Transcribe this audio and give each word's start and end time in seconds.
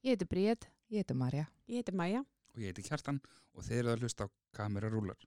Ég 0.00 0.14
heiti 0.14 0.24
Bríð. 0.24 0.62
Ég 0.88 1.02
heiti 1.02 1.14
Marja. 1.14 1.44
Ég 1.68 1.82
heiti 1.82 1.92
Maja. 1.92 2.24
og 2.54 2.62
ég 2.62 2.70
heiti 2.72 2.82
Kjartan 2.82 3.20
og 3.52 3.64
þeir 3.66 3.82
eru 3.82 3.90
að 3.92 4.00
hlusta 4.00 4.24
á 4.24 4.28
kamerarúlar. 4.56 5.20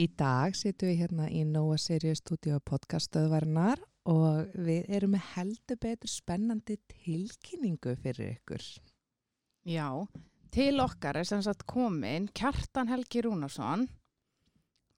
Í 0.00 0.06
dag 0.16 0.56
sittum 0.56 0.88
við 0.88 1.02
hérna 1.02 1.28
í 1.28 1.44
Nóa 1.44 1.76
Sirius 1.76 2.22
stúdíu 2.24 2.56
podcaststöðvarinnar 2.64 3.84
og 4.08 4.56
við 4.56 4.88
erum 4.88 5.12
með 5.18 5.28
heldur 5.34 5.80
betur 5.84 6.08
spennandi 6.08 6.78
tilkynningu 6.88 7.92
fyrir 8.00 8.38
ykkur. 8.38 8.64
Já, 9.68 10.08
til 10.54 10.82
okkar 10.82 11.20
er 11.20 11.26
sem 11.28 11.42
sagt 11.44 11.66
komin 11.68 12.28
Kjartan 12.36 12.90
Helgi 12.90 13.22
Rúnarsson. 13.24 13.86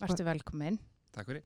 Verstu 0.02 0.26
velkomin. 0.26 0.78
Takk 1.14 1.28
fyrir. 1.30 1.44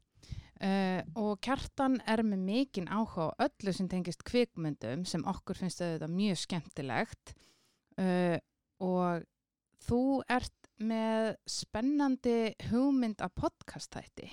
Uh, 0.56 1.02
og 1.20 1.34
Kjartan 1.44 1.98
er 2.08 2.22
með 2.24 2.44
mikinn 2.46 2.88
áhuga 2.88 3.28
á 3.36 3.44
öllu 3.44 3.74
sem 3.76 3.90
tengist 3.92 4.24
kvikmyndum 4.24 5.04
sem 5.04 5.26
okkur 5.28 5.58
finnst 5.58 5.82
auðvitað 5.84 6.14
mjög 6.16 6.38
skemmtilegt 6.40 7.34
uh, 8.00 8.38
og 8.80 9.26
þú 9.84 10.00
ert 10.32 10.70
með 10.80 11.34
spennandi 11.48 12.54
hugmynd 12.70 13.20
að 13.24 13.36
podcastætti. 13.42 14.30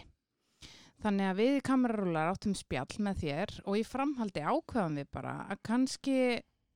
Þannig 1.03 1.27
að 1.27 1.39
við 1.41 1.57
í 1.57 1.63
kamerarúlar 1.67 2.31
áttum 2.31 2.55
spjall 2.55 3.01
með 3.03 3.25
þér 3.25 3.53
og 3.65 3.79
í 3.79 3.83
framhaldi 3.87 4.43
ákveðum 4.43 4.99
við 5.01 5.09
bara 5.11 5.35
að 5.51 5.61
kannski 5.67 6.17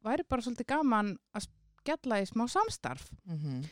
væri 0.03 0.27
bara 0.27 0.43
svolítið 0.43 0.69
gaman 0.73 1.13
að 1.35 1.47
spjalla 1.87 2.19
í 2.19 2.27
smá 2.27 2.43
samstarf 2.51 3.07
Mm 3.25 3.37
-hmm. 3.39 3.63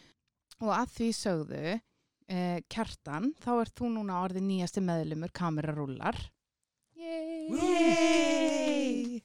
og 0.64 0.72
að 0.72 0.88
því 0.96 1.08
sögðu 1.20 1.80
eh, 2.28 2.62
Kjartan, 2.72 3.34
þá 3.44 3.50
ert 3.62 3.76
þú 3.76 3.90
núna 3.92 4.22
orðið 4.24 4.44
nýjasti 4.48 4.82
meðlumur 4.82 5.32
kamerarúlar. 5.36 6.16
Yay! 6.96 7.50
Yay! 7.52 9.22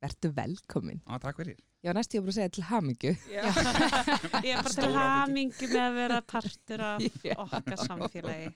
Vertu 0.00 0.32
velkomin. 0.32 1.00
Á, 1.06 1.18
takk 1.20 1.36
fyrir. 1.36 1.56
Já, 1.84 1.92
næst 1.94 2.14
ég 2.14 2.20
var 2.20 2.26
bara 2.26 2.32
að 2.32 2.34
segja 2.34 2.48
til 2.48 2.64
hamingju. 2.64 3.12
Ég 3.30 4.50
er 4.50 4.56
bara 4.56 4.72
til 4.72 4.72
Stóra 4.72 5.04
hamingi 5.20 5.66
með 5.68 5.82
að 5.84 5.94
vera 5.94 6.20
partur 6.22 6.80
af 6.80 7.00
Já. 7.28 7.36
okkar 7.36 7.76
samfélagi. 7.84 8.50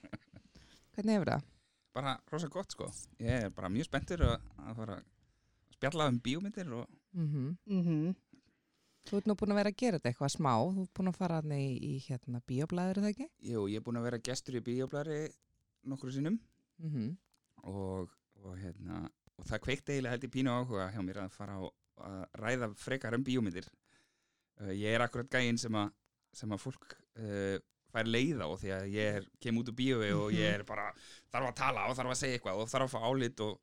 Hvernig 0.95 1.15
hefur 1.15 1.31
það? 1.31 1.41
Bara 1.93 2.17
rosa 2.31 2.47
gott 2.47 2.71
sko. 2.71 2.89
Ég 3.19 3.45
er 3.45 3.49
bara 3.49 3.69
mjög 3.69 3.85
spenntur 3.85 4.21
að, 4.25 4.41
að 4.57 4.75
fara 4.75 4.97
að 4.97 5.05
spjalla 5.77 6.07
um 6.07 6.19
bíómyndir 6.19 6.73
og 6.73 6.87
Mm 7.13 7.57
Mm 7.65 8.15
Þú 9.09 9.17
ert 9.17 9.27
nú 9.29 9.35
búin 9.39 9.53
að 9.53 9.59
vera 9.61 9.71
að 9.73 9.79
gera 9.81 9.99
þetta 9.99 10.11
eitthvað 10.11 10.33
smá. 10.35 10.51
Þú 10.61 10.83
ert 10.85 10.93
búin 10.97 11.11
að 11.11 11.17
fara 11.17 11.39
hann 11.41 11.53
í, 11.55 11.65
í 11.81 11.93
hérna 12.05 12.41
bíoblæður, 12.49 12.99
er 12.99 13.05
það 13.05 13.13
ekki? 13.15 13.27
jú, 13.51 13.63
ég 13.71 13.81
er 13.81 13.85
búin 13.85 13.99
að 13.99 14.07
vera 14.07 14.21
gestur 14.29 14.57
í 14.59 14.63
bíóblari 14.65 15.21
nokkru 15.89 16.13
sinnum 16.13 16.39
Mm 16.81 17.17
og, 17.69 18.09
og, 18.41 18.55
hérna, 18.57 19.03
og 19.37 19.45
það 19.45 19.59
kveikti 19.61 19.93
eiginlega 19.93 20.15
held 20.15 20.23
í 20.25 20.29
pínu 20.33 20.49
áhuga 20.49 20.87
hjá 20.89 21.01
mér 21.05 21.19
að 21.21 21.35
fara 21.35 21.59
á 21.61 21.61
að 22.01 22.39
ræða 22.41 22.69
frekar 22.81 23.13
um 23.13 23.25
bíómyndir. 23.25 23.67
Uh, 24.57 24.71
ég 24.73 24.95
er 24.95 25.03
akkurat 25.05 25.29
gæinn 25.29 25.59
sem, 25.61 25.77
sem 26.33 26.55
að 26.55 26.63
fólk 26.63 26.95
uh, 27.21 27.59
fær 27.91 28.09
leið 28.09 28.41
á 28.41 28.49
því 28.49 28.71
að 28.75 28.87
ég 28.95 29.19
er, 29.19 29.27
kem 29.43 29.59
út 29.61 29.69
úr 29.69 29.77
bíói 29.77 30.09
og 30.15 30.33
ég 30.33 30.55
er 30.55 30.65
bara 30.65 30.89
þarf 31.29 31.51
að 31.51 31.59
tala 31.59 31.85
og 31.89 31.97
þarf 31.99 32.15
að 32.15 32.19
segja 32.23 32.39
eitthvað 32.39 32.63
og 32.63 32.71
þarf 32.71 32.87
að 32.87 32.93
fá 32.95 33.05
álit 33.11 33.45
og 33.45 33.59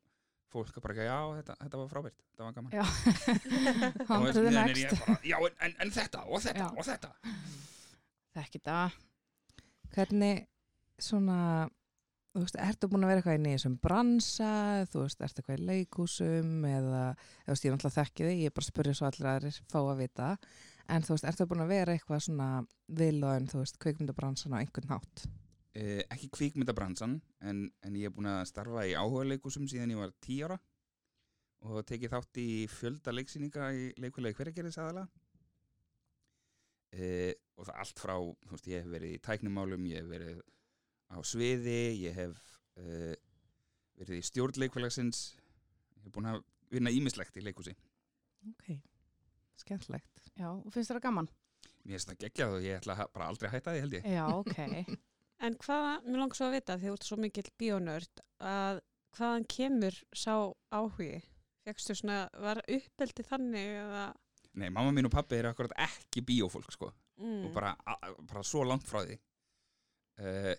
fólk 0.53 0.77
er 0.77 0.83
bara 0.83 0.95
ekki, 0.95 1.07
já, 1.07 1.17
þetta, 1.39 1.55
þetta 1.63 1.79
var 1.79 1.89
frábært, 1.91 2.21
þetta 2.29 2.45
var 2.45 2.53
gaman. 2.57 2.71
Er 3.99 4.05
bara, 4.99 5.17
já, 5.29 5.37
en, 5.39 5.57
en, 5.67 5.75
en 5.85 5.91
þetta 5.93 6.23
og 6.25 6.45
þetta 6.45 6.63
Já. 6.63 6.69
og 6.73 6.87
þetta. 6.87 7.11
Þekki 8.37 8.61
það. 8.65 8.95
Hvernig 9.93 10.41
svona, 11.01 11.37
þú 12.33 12.43
veist, 12.43 12.59
ertu 12.65 12.89
búin 12.91 13.05
að 13.05 13.13
vera 13.13 13.21
eitthvað 13.23 13.49
í 13.49 13.53
þessum 13.55 13.77
bransa, 13.83 14.51
þú 14.91 15.03
veist, 15.05 15.21
ertu 15.25 15.41
eitthvað 15.43 15.61
í 15.61 15.67
leikúsum 15.69 16.55
eða, 16.69 17.03
þú 17.45 17.53
veist, 17.53 17.65
ég 17.65 17.71
er 17.71 17.77
náttúrulega 17.77 17.97
þekki 17.99 18.27
þig, 18.29 18.41
ég 18.43 18.51
er 18.51 18.55
bara 18.57 18.65
að 18.65 18.71
spyrja 18.73 18.97
svo 18.99 19.09
allir 19.09 19.29
aðrir 19.33 19.61
fá 19.69 19.79
að 19.81 20.01
vita, 20.03 20.31
en 20.89 21.05
þú 21.05 21.15
veist, 21.15 21.29
ertu 21.31 21.49
búin 21.49 21.65
að 21.65 21.73
vera 21.75 21.95
eitthvað 21.95 22.25
svona 22.25 22.49
viðlóðin, 23.01 23.49
þú 23.53 23.61
veist, 23.63 23.79
kveikmyndabransan 23.85 24.57
á 24.57 24.61
einhvern 24.61 24.93
hátt? 24.95 25.25
Eh, 25.79 26.01
ekki 26.11 26.27
kvikmyndabransan, 26.35 27.13
en, 27.47 27.59
en 27.85 27.95
ég 27.95 28.09
er 28.09 28.11
búin 28.11 28.27
að 28.27 28.41
starfa 28.49 28.83
í 28.89 28.97
áhuga 28.99 29.27
leikusum 29.29 29.67
síðan 29.69 29.93
ég 29.93 30.01
var 30.01 30.11
10 30.25 30.47
ára 30.49 30.57
og 31.69 31.83
tekið 31.87 32.13
þátt 32.15 32.39
í 32.41 32.47
fjölda 32.71 33.13
leiksýninga 33.13 33.69
í 33.75 33.85
leikfélagi 33.99 34.35
hverjargerðis 34.39 34.79
Eh, 36.89 37.33
og 37.59 37.67
það 37.67 37.81
allt 37.83 37.99
frá, 38.01 38.15
þú 38.17 38.55
veist, 38.55 38.67
ég 38.71 38.81
hef 38.81 38.93
verið 38.95 39.11
í 39.13 39.21
tæknumálum, 39.21 39.83
ég 39.91 40.01
hef 40.01 40.07
verið 40.09 40.39
á 41.13 41.17
sviði, 41.21 41.81
ég 42.01 42.15
hef 42.17 42.39
uh, 42.81 43.13
verið 43.99 44.17
í 44.17 44.25
stjórn 44.25 44.57
leikfélagsins, 44.63 45.19
ég 45.99 46.07
hef 46.07 46.15
búin 46.15 46.31
að 46.31 46.39
vinna 46.73 46.93
ímislegt 46.93 47.37
í 47.37 47.43
leikúsi. 47.45 47.75
Ok, 48.49 48.71
skemmtlegt. 49.61 50.25
Já, 50.33 50.49
og 50.49 50.71
finnst 50.73 50.89
það 50.95 51.03
gaman? 51.05 51.29
Mér 51.83 51.99
finnst 51.99 52.09
það 52.09 52.23
geggjað 52.25 52.55
og 52.57 52.65
ég 52.65 52.81
ætla 52.81 52.97
bara 53.13 53.29
aldrei 53.29 53.51
að 53.51 53.55
hætta 53.57 53.75
því 53.75 53.85
held 53.85 53.97
ég. 53.99 54.09
Já, 54.17 54.25
ok. 54.33 54.99
En 55.45 55.55
hvað, 55.63 56.05
mér 56.05 56.19
langar 56.19 56.37
svo 56.37 56.49
að 56.49 56.55
vita, 56.57 56.77
því 56.77 56.89
þú 56.89 56.95
ert 56.97 57.07
svo 57.07 57.17
mikill 57.19 57.49
bíónörd, 57.61 58.23
að 58.43 58.81
hvaðan 59.17 59.45
kemur 59.49 59.99
sá 60.11 60.33
áhugi? 60.75 61.21
Fekstu 61.67 61.95
svona, 61.95 62.25
var 62.39 62.59
uppeldi 62.67 63.25
þannig 63.27 63.77
eða... 63.83 64.07
Nei, 64.59 64.67
mamma 64.67 64.91
mín 64.91 65.07
og 65.07 65.13
pappi 65.13 65.37
eru 65.37 65.51
akkurat 65.51 65.75
ekki 65.85 66.25
bíófólk, 66.25 66.73
sko. 66.75 66.91
Mm. 67.19 67.45
og 67.45 67.53
bara, 67.53 67.73
bara 68.23 68.43
svo 68.47 68.61
langt 68.63 68.87
frá 68.87 69.01
því 69.03 69.17
uh, 70.23 70.53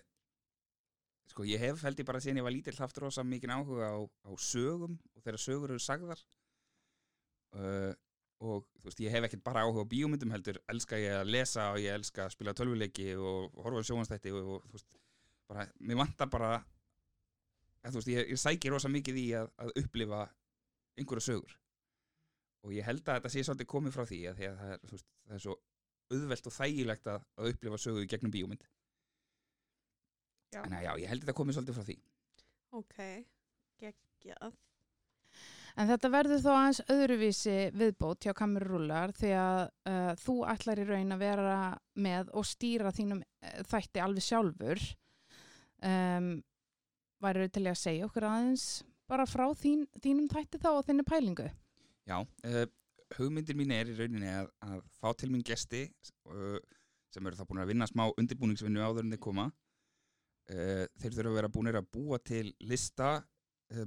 sko 1.31 1.45
ég 1.49 1.61
hef 1.63 1.81
held 1.81 2.01
ég 2.01 2.05
bara 2.05 2.21
síðan 2.21 2.41
ég 2.41 2.45
var 2.45 2.53
lítill 2.53 2.77
haft 2.77 2.99
rosa 3.01 3.23
mikið 3.25 3.53
áhuga 3.55 3.87
á, 3.97 3.99
á 4.05 4.31
sögum 4.37 4.99
og 5.15 5.23
þegar 5.23 5.41
sögur 5.41 5.73
eru 5.73 5.81
sagðar 5.81 6.21
uh, 7.57 7.93
og 8.41 8.65
þú 8.81 8.89
veist 8.89 9.01
ég 9.03 9.13
hef 9.13 9.27
ekkert 9.27 9.43
bara 9.45 9.63
áhuga 9.65 9.85
á 9.85 9.91
bíómyndum 9.91 10.33
heldur 10.33 10.57
elska 10.73 10.97
ég 10.97 11.19
að 11.19 11.31
lesa 11.35 11.67
og 11.75 11.79
ég 11.83 11.93
elska 11.93 12.25
að 12.25 12.35
spila 12.35 12.53
tölvuleiki 12.57 13.11
og, 13.15 13.51
horfa 13.61 13.83
á 13.83 13.87
sjónvannstætti 13.89 14.33
og, 14.33 14.51
og 14.55 14.67
þú 14.67 14.77
veist 14.77 14.99
bara, 15.51 15.65
mér 15.79 15.99
vantar 16.01 16.31
bara 16.33 16.51
að, 16.57 17.91
þú 17.91 17.97
veist 17.99 18.13
ég, 18.13 18.31
ég 18.33 18.41
sæki 18.41 18.71
rosa 18.73 18.89
mikið 18.91 19.19
í 19.21 19.27
að, 19.37 19.51
að 19.61 19.73
upplifa 19.83 20.23
einhverja 20.97 21.27
sögur 21.27 21.57
og 22.65 22.73
ég 22.75 22.85
held 22.85 23.03
að 23.05 23.19
þetta 23.19 23.33
sé 23.33 23.45
svolítið 23.45 23.71
komið 23.73 23.95
frá 23.97 24.05
því 24.09 24.21
að 24.31 24.39
því 24.39 24.49
að 24.49 24.61
það 24.61 24.73
er, 24.75 24.83
veist, 24.91 25.09
það 25.27 25.37
er 25.37 25.45
svo 25.45 25.57
auðvelt 26.11 26.49
og 26.49 26.55
þægilegt 26.57 27.11
að, 27.13 27.27
að 27.37 27.53
upplifa 27.53 27.81
sögu 27.85 28.05
í 28.05 28.09
gegnum 28.09 28.33
bíómynd 28.33 28.65
Já. 30.51 30.65
en 30.65 30.73
að 30.75 30.83
já, 30.83 30.91
ég 30.99 31.13
held 31.13 31.21
að 31.21 31.27
þetta 31.29 31.37
komið 31.37 31.57
svolítið 31.57 31.77
frá 31.77 31.87
því 31.87 32.01
Ok, 32.71 32.97
geggjað. 33.81 34.53
En 35.79 35.87
þetta 35.87 36.11
verður 36.11 36.41
þó 36.43 36.51
aðeins 36.53 36.81
öðruvísi 36.91 37.57
viðbót 37.77 38.25
hjá 38.25 38.33
kamerarúlar 38.37 39.13
því 39.15 39.31
að 39.39 39.61
uh, 39.87 40.11
þú 40.19 40.35
ætlar 40.51 40.81
í 40.83 40.87
raun 40.89 41.15
að 41.15 41.23
vera 41.23 41.57
með 41.95 42.31
og 42.35 42.47
stýra 42.49 42.91
þínum 42.95 43.21
uh, 43.23 43.61
þætti 43.71 44.03
alveg 44.03 44.27
sjálfur. 44.27 44.83
Um, 45.81 46.33
Værið 47.21 47.51
til 47.53 47.67
í 47.67 47.69
að 47.69 47.77
segja 47.77 48.05
okkur 48.07 48.25
aðeins 48.25 48.67
bara 49.11 49.27
frá 49.29 49.45
þín, 49.57 49.85
þínum 50.01 50.29
þætti 50.31 50.59
þá 50.61 50.69
og 50.71 50.85
þinni 50.87 51.05
pælingu? 51.05 51.47
Já, 52.09 52.17
uh, 52.21 52.63
hugmyndir 53.17 53.57
mín 53.59 53.73
er 53.75 53.91
í 53.91 53.97
rauninni 53.97 54.29
að, 54.31 54.51
að 54.65 54.79
fá 54.99 55.11
til 55.19 55.31
mín 55.31 55.45
gesti 55.45 55.85
uh, 56.31 56.59
sem 57.11 57.27
eru 57.27 57.37
þá 57.37 57.47
búin 57.49 57.63
að 57.63 57.73
vinna 57.73 57.89
smá 57.89 58.07
undirbúningsvinnu 58.09 58.81
áður 58.83 59.05
en 59.05 59.15
þeir 59.15 59.23
koma 59.23 59.49
uh, 59.51 60.85
þeir 61.01 61.17
þurfa 61.17 61.31
að 61.31 61.37
vera 61.39 61.51
búinir 61.53 61.79
að 61.79 61.89
búa 61.93 62.21
til 62.23 62.47
lista 62.63 63.19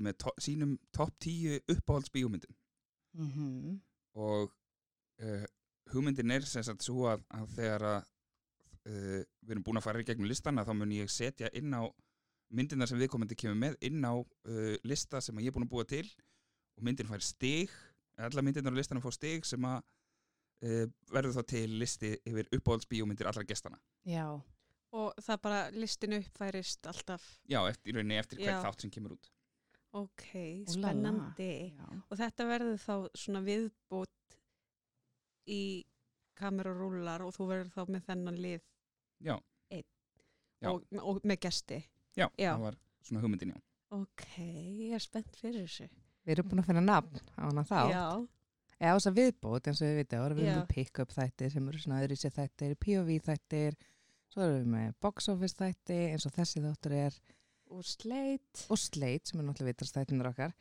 með 0.00 0.16
to 0.24 0.32
sínum 0.40 0.78
topp 0.96 1.18
10 1.20 1.60
uppáhaldsbíómyndum. 1.74 2.54
Mm 3.14 3.30
-hmm. 3.30 3.80
og 4.14 4.52
uh, 5.22 5.44
hugmyndin 5.92 6.30
er 6.30 6.40
sem 6.40 6.62
sagt 6.62 6.82
svo 6.82 7.06
að, 7.06 7.22
að 7.30 7.48
þegar 7.56 7.82
að 7.82 8.00
uh, 8.86 9.20
við 9.40 9.50
erum 9.50 9.62
búin 9.62 9.78
að 9.78 9.86
fara 9.86 10.00
í 10.00 10.04
gegnum 10.04 10.28
listana 10.28 10.64
þá 10.64 10.72
mun 10.74 10.92
ég 10.92 11.10
setja 11.10 11.50
inn 11.52 11.74
á 11.74 11.82
myndirna 12.48 12.86
sem 12.86 12.98
viðkomandi 12.98 13.36
kemur 13.36 13.56
með 13.56 13.76
inn 13.80 14.04
á 14.04 14.14
uh, 14.16 14.76
lista 14.84 15.20
sem 15.20 15.36
að 15.36 15.42
ég 15.42 15.48
er 15.48 15.56
búin 15.56 15.66
að 15.66 15.74
búa 15.74 15.84
til. 15.84 16.06
Og 16.76 16.82
myndin 16.82 17.06
fær 17.06 17.22
stig 17.22 17.70
alla 18.16 18.42
myndirnar 18.42 18.74
á 18.74 18.78
listanum 18.78 19.02
fá 19.02 19.12
stig 19.14 19.46
sem 19.46 19.64
að 19.66 19.78
uh, 20.64 20.86
verður 21.12 21.38
þá 21.38 21.46
til 21.54 21.68
listi 21.80 22.12
yfir 22.22 22.50
uppáhaldsbíómyndir 22.58 23.30
allra 23.30 23.46
gestana 23.48 23.80
Já, 24.06 24.40
Og 24.94 25.16
það 25.18 25.40
bara 25.42 25.62
listinu 25.74 26.20
uppfærist 26.22 26.86
alltaf. 26.86 27.22
já, 27.50 27.58
eftir, 27.66 27.90
í 27.90 27.96
rauninni 27.96 28.18
eftir 28.20 28.38
hvert 28.38 28.62
þátt 28.62 28.84
sem 28.84 28.92
kemur 28.94 29.16
út 29.16 29.30
Ok, 29.94 30.24
spennandi. 30.66 31.50
já. 31.76 31.88
Og 32.10 32.18
þetta 32.18 32.46
verður 32.48 32.78
þá 32.82 32.94
svona 33.14 33.42
viðbútt 33.46 34.38
í 35.46 35.84
kamerarúlar 36.38 37.22
og 37.22 37.34
þú 37.36 37.46
verður 37.52 37.70
þá 37.76 37.92
með 37.94 38.06
þennan 38.08 38.38
lið 38.42 38.62
já, 39.22 39.36
Já. 40.64 40.70
og, 40.72 40.82
og 40.98 41.20
með 41.28 41.38
gesti. 41.44 41.78
já, 42.16 42.26
Já. 42.40 42.54
það 42.56 42.64
var 42.64 42.78
svona 43.04 43.22
hugmyndin 43.24 43.52
já 43.54 43.60
Ok, 43.94 44.24
ég 44.40 44.94
er 44.96 45.02
spennt 45.04 45.36
fyrir 45.38 45.68
þessu. 45.68 45.84
Við 46.26 46.32
erum 46.34 46.48
búin 46.50 46.62
að 46.64 46.66
finna 46.66 46.80
nafn 46.82 47.20
á 47.38 47.42
hana 47.46 47.62
þá. 47.68 47.76
Já, 47.92 48.06
eða 48.80 48.94
þess 48.96 49.06
að 49.10 49.18
viðbót 49.20 49.68
eins 49.70 49.82
og 49.84 49.86
við 49.86 49.98
veitum, 50.00 50.18
við 50.18 50.24
erum 50.26 50.40
Já. 50.48 50.54
með 50.56 50.64
pick-up 50.72 51.12
þættir 51.14 51.52
sem 51.54 51.68
eru 51.70 51.82
svona 51.84 52.00
öðru 52.02 52.16
sér 52.18 52.34
þættir, 52.34 52.74
POV 52.82 53.12
þættir 53.28 53.76
svo 54.34 54.42
erum 54.48 54.56
við 54.64 54.66
með 54.72 54.96
box 55.04 55.28
office 55.30 55.54
þætti 55.60 55.98
eins 56.10 56.26
og 56.26 56.34
þessi 56.34 56.64
þáttur 56.64 56.96
er 57.04 57.20
Og 57.74 57.82
sleit. 57.86 58.64
og 58.70 58.78
slate 58.78 59.30
sem 59.30 59.40
er 59.40 59.46
náttúrulega 59.48 59.72
vitrast 59.72 59.96
þættinur 59.98 60.30
okkar 60.30 60.52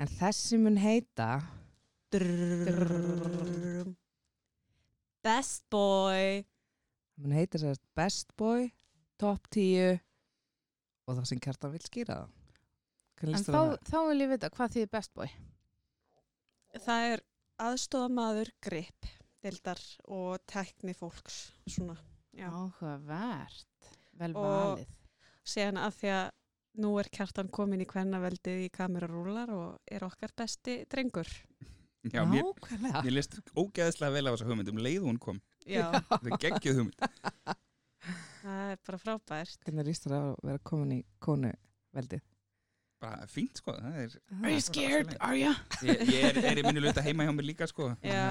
en 0.00 0.08
þessi 0.16 0.58
mun 0.60 0.78
heita 0.80 1.30
Best 5.26 5.66
boy 5.72 6.44
mun 7.20 7.34
heita 7.36 7.60
sér 7.60 7.78
best 7.98 8.32
boy 8.40 8.68
top 9.20 9.48
10 9.52 9.98
og 11.06 11.14
það 11.18 11.28
sem 11.30 11.40
kjartan 11.44 11.74
vil 11.74 11.84
skýra 11.86 12.18
það 12.22 12.36
En 13.16 13.32
þá, 13.40 13.60
þá 13.88 13.96
vil 14.10 14.20
ég 14.20 14.28
vita 14.34 14.50
hvað 14.52 14.72
þýðir 14.74 14.88
best 14.92 15.12
boy. 15.16 15.30
Það 16.84 17.04
er 17.14 17.22
aðstofamaður 17.64 18.50
grip 18.66 19.06
deildar 19.40 19.80
og 20.12 20.42
tekni 20.50 20.92
fólks 20.92 21.38
svona. 21.64 21.96
Áhugavert. 22.36 23.88
Vel 24.20 24.34
Og- 24.36 24.44
valið. 24.44 24.92
Síðan 25.46 25.80
að 25.80 25.96
því 25.96 26.12
að 26.12 26.26
nú 26.82 26.92
er 27.00 27.08
kjartan 27.12 27.48
komin 27.52 27.82
í 27.84 27.88
kvennaveldið 27.88 28.64
í 28.66 28.70
kamerarúlar 28.74 29.52
og 29.54 29.92
er 29.92 30.04
okkar 30.06 30.32
besti 30.36 30.78
drengur. 30.92 31.28
Já, 32.06 32.22
mér, 32.28 32.46
mér 33.02 33.10
list 33.10 33.38
ógeðslega 33.58 34.14
vel 34.14 34.28
á 34.28 34.32
þessa 34.34 34.46
hugmynd 34.46 34.70
um 34.70 34.82
leið 34.84 35.06
hún 35.08 35.18
kom. 35.18 35.40
Já, 35.66 35.88
Það 36.10 36.28
er 36.30 36.42
geggjuð 36.44 36.80
hugmynd. 36.80 37.06
það 38.42 38.70
er 38.70 38.80
bara 38.86 39.00
frábært. 39.02 39.58
Hvernig 39.66 39.88
líst 39.90 40.06
á 40.06 40.14
að 40.14 40.32
vera 40.46 40.62
komin 40.70 40.92
í 40.98 41.00
konu 41.18 41.50
veldið? 41.96 42.22
Bara 42.98 43.26
fínt, 43.28 43.58
sko. 43.60 43.74
Það 43.76 43.96
er, 44.00 44.12
Are 44.40 44.50
you 44.54 44.60
scared? 44.64 45.10
Are 45.20 45.36
you? 45.36 45.50
ég, 45.84 45.98
ég 46.08 46.22
er, 46.30 46.38
er 46.48 46.60
í 46.60 46.62
minni 46.64 46.80
luta 46.80 47.02
heima 47.04 47.26
hjá 47.26 47.32
mér 47.36 47.44
líka, 47.50 47.66
sko. 47.68 47.90
Já, 48.00 48.22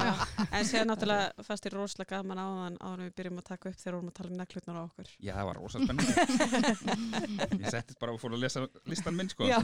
en 0.49 0.65
síðan 0.65 0.89
náttúrulega 0.89 1.45
fannst 1.45 1.67
þér 1.67 1.75
rosalega 1.77 2.15
gaman 2.17 2.41
áðan 2.41 2.79
áður 2.81 3.03
en 3.03 3.05
við 3.05 3.13
byrjum 3.19 3.37
að 3.43 3.45
taka 3.51 3.69
upp 3.69 3.77
þegar 3.77 3.93
við 3.93 3.99
vorum 3.99 4.09
að 4.09 4.17
tala 4.17 4.31
um 4.33 4.39
neklutnar 4.41 4.79
á 4.81 4.83
okkur. 4.87 5.11
Já, 5.21 5.33
það 5.37 5.49
var 5.51 5.59
rosa 5.61 5.83
spennandi. 5.85 6.85
Ég 7.61 7.69
settist 7.75 7.99
bara 8.01 8.15
og 8.15 8.21
fór 8.23 8.33
að 8.35 8.41
lesa 8.45 8.65
listan 8.89 9.17
minn, 9.19 9.29
sko. 9.31 9.47
Já. 9.49 9.59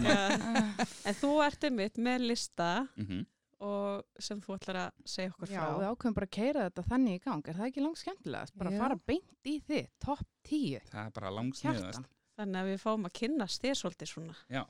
En 1.10 1.18
þú 1.18 1.32
ert 1.48 1.66
einmitt 1.68 1.98
með 2.02 2.28
lista 2.32 2.70
Mhm. 3.02 3.24
og 3.62 4.06
sem 4.22 4.40
þú 4.42 4.56
ætlar 4.58 4.78
að 4.86 4.92
segja 5.06 5.32
okkur 5.34 5.50
Já, 5.52 5.60
frá. 5.62 5.74
við 5.82 5.90
ákveðum 5.92 6.16
bara 6.18 6.28
að 6.30 6.36
keira 6.38 6.64
þetta 6.70 6.86
þannig 6.94 7.18
í 7.18 7.24
gang. 7.26 7.44
Er 7.50 7.58
það 7.60 7.68
ekki 7.72 7.84
langt 7.86 8.00
skemmtilegast? 8.02 8.56
Bara 8.58 8.72
Já. 8.72 8.78
fara 8.82 8.98
beint 9.06 9.50
í 9.50 9.58
þið. 9.68 9.88
Topp 10.02 10.24
10. 10.50 10.80
Það 10.94 11.06
er 11.06 11.12
bara 11.18 11.34
langsniðast. 11.38 11.86
Kjartan. 11.90 12.08
Þannig 12.42 12.62
að 12.62 12.70
við 12.72 12.80
fáum 12.82 13.06
að 13.06 13.14
kynnast 13.20 13.62
þér 13.62 13.76
svolítið 13.82 14.10
svona. 14.10 14.36
Já, 14.50 14.64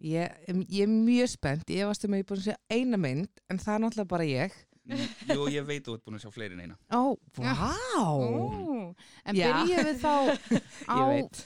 ég, 0.00 0.36
ég 0.68 0.82
er 0.86 0.90
mjög 0.92 1.28
spennt. 1.34 1.70
Ég 1.72 1.88
varst 1.88 2.04
um 2.08 2.14
að 2.14 2.22
ég 2.22 2.24
er 2.24 2.28
búin 2.30 2.40
að 2.40 2.46
segja 2.46 2.60
eina 2.76 3.00
mynd, 3.00 3.42
en 3.52 3.58
það 3.62 3.74
er 3.74 3.82
náttúrulega 3.84 4.12
bara 4.12 4.28
ég. 4.28 4.54
Jú, 5.30 5.44
ég 5.52 5.66
veit 5.68 5.84
þú 5.86 5.94
ert 5.94 6.04
búin 6.06 6.16
að 6.18 6.24
sjá 6.24 6.32
fleiri 6.34 6.56
en 6.56 6.62
eina. 6.64 6.76
Ó, 6.90 7.14
Já. 7.38 7.52
vá! 7.60 7.74
Ó, 8.02 8.94
En 9.30 9.36
Já. 9.38 9.44
byrjum 9.62 9.86
við 9.86 10.00
þá 10.02 10.14
á 10.90 10.98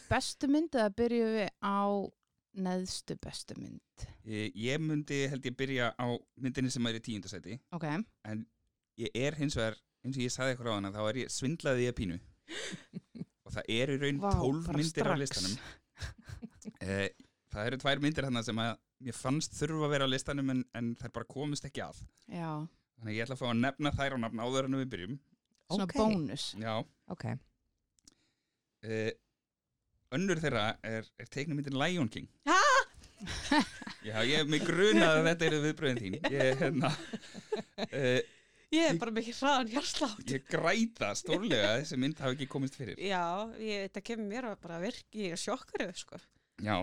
bestu 0.08 0.48
mynd 0.48 0.78
eða 0.78 0.94
byrjum 0.96 1.34
við 1.36 1.50
á 1.60 1.78
neðstu 2.56 3.16
bestu 3.20 3.56
mynd? 3.60 4.06
Ég, 4.24 4.54
ég 4.56 4.80
myndi, 4.80 5.18
held 5.28 5.44
ég, 5.44 5.56
byrja 5.58 5.90
á 6.00 6.06
myndinni 6.40 6.70
sem 6.72 6.86
er 6.88 6.96
í 6.96 7.02
tíundasæti. 7.04 7.58
Ok, 7.76 7.84
Ég 8.96 9.12
er 9.12 9.34
hins 9.36 9.52
vegar, 9.58 9.74
eins 10.06 10.16
og 10.16 10.22
ég 10.24 10.32
sagði 10.32 10.54
ykkur 10.56 10.70
á 10.72 10.76
hana, 10.78 10.88
þá 10.94 11.02
er 11.10 11.18
ég 11.26 11.32
svindlaði 11.34 11.84
ég 11.90 11.96
pínu. 11.98 12.16
og 13.44 13.52
það 13.52 13.68
eru 13.76 13.98
í 13.98 14.00
raun 14.00 14.22
Vá, 14.22 14.30
12 14.40 14.62
bara 14.70 14.78
myndir 14.80 15.04
á 15.04 15.12
strax. 15.12 15.20
listanum. 15.20 15.58
Eh, 16.82 17.08
það 17.56 17.70
eru 17.70 17.78
tvær 17.82 18.02
myndir 18.04 18.26
þarna 18.28 18.42
sem 18.46 18.60
að 18.62 18.72
mér 19.06 19.16
fannst 19.16 19.56
þurfa 19.58 19.86
að 19.88 19.92
vera 19.96 20.06
á 20.08 20.12
listanum 20.12 20.50
en, 20.54 20.62
en 20.76 20.92
þær 21.00 21.12
bara 21.18 21.28
komist 21.32 21.66
ekki 21.68 21.82
að. 21.84 22.02
já, 22.32 22.50
Þannig 22.96 23.12
að 23.12 23.16
ég 23.18 23.26
ætla 23.26 23.34
að 23.36 23.40
fá 23.42 23.48
að 23.50 23.58
nefna 23.60 23.90
þær 23.98 24.14
á 24.16 24.18
nafn 24.24 24.40
áður 24.46 24.68
en 24.70 24.78
við 24.80 24.86
byrjum. 24.94 25.16
svona 25.68 25.84
Ok. 25.88 25.96
bónus. 26.00 26.46
Já. 26.62 26.74
Ok, 27.12 27.24
Uh, 28.86 29.10
önnur 30.14 30.38
þeirra 30.38 30.64
er, 30.86 31.06
er 31.18 31.26
teiknumyndin 31.32 31.74
Lion 31.80 32.08
King. 32.12 32.28
Ha? 32.46 32.58
Já, 34.06 34.20
ég 34.28 34.36
er 34.42 34.46
mig 34.52 34.62
grunað 34.62 35.16
að 35.16 35.26
þetta 35.30 35.46
eru 35.48 35.58
viðbröðin 35.64 36.00
þín. 36.04 36.16
Ég, 36.30 36.60
hérna, 36.60 36.90
uh, 37.88 38.20
Ég 38.74 38.82
er 38.92 38.98
bara 39.00 39.14
mikið 39.16 39.40
hraðan 39.40 39.68
hjarslátt. 39.72 40.22
ég 40.30 40.46
græta 40.50 41.10
stórlega 41.18 41.72
að 41.72 41.80
þessi 41.82 41.98
mynd 42.02 42.18
hafi 42.22 42.36
ekki 42.36 42.48
komist 42.52 42.76
fyrir. 42.78 42.98
Já, 43.00 43.22
ég, 43.62 43.86
þetta 43.88 44.02
kemur 44.10 44.30
mér 44.30 44.48
að 44.52 44.56
bara 44.68 44.78
virk, 44.82 45.04
ég 45.16 45.34
er 45.36 45.42
sjokkur 45.42 45.90
sko. 45.98 46.18
Já, 46.66 46.76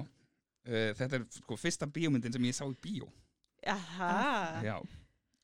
uh, 0.68 0.90
þetta 1.00 1.20
er 1.20 1.26
sko 1.38 1.58
fyrsta 1.60 1.88
bíómyndin 1.88 2.34
sem 2.36 2.46
ég 2.50 2.58
sá 2.58 2.66
í 2.68 2.76
bíó. 2.84 3.08
Jaha. 3.64 4.12
Já, 4.66 4.76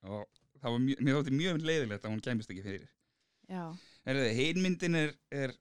og 0.03 0.25
það 0.59 0.75
var 0.75 0.83
mjög, 0.83 1.01
mér 1.07 1.17
þótti 1.19 1.35
mjög 1.39 1.63
leiðilegt 1.63 2.05
að 2.05 2.13
hún 2.13 2.23
kæmist 2.25 2.51
ekki 2.53 2.65
fyrir. 2.65 2.87
Já, 3.49 3.63
Herðu, 4.07 4.29
hinmyndin 4.37 4.95
er, 4.99 5.13
er 5.33 5.53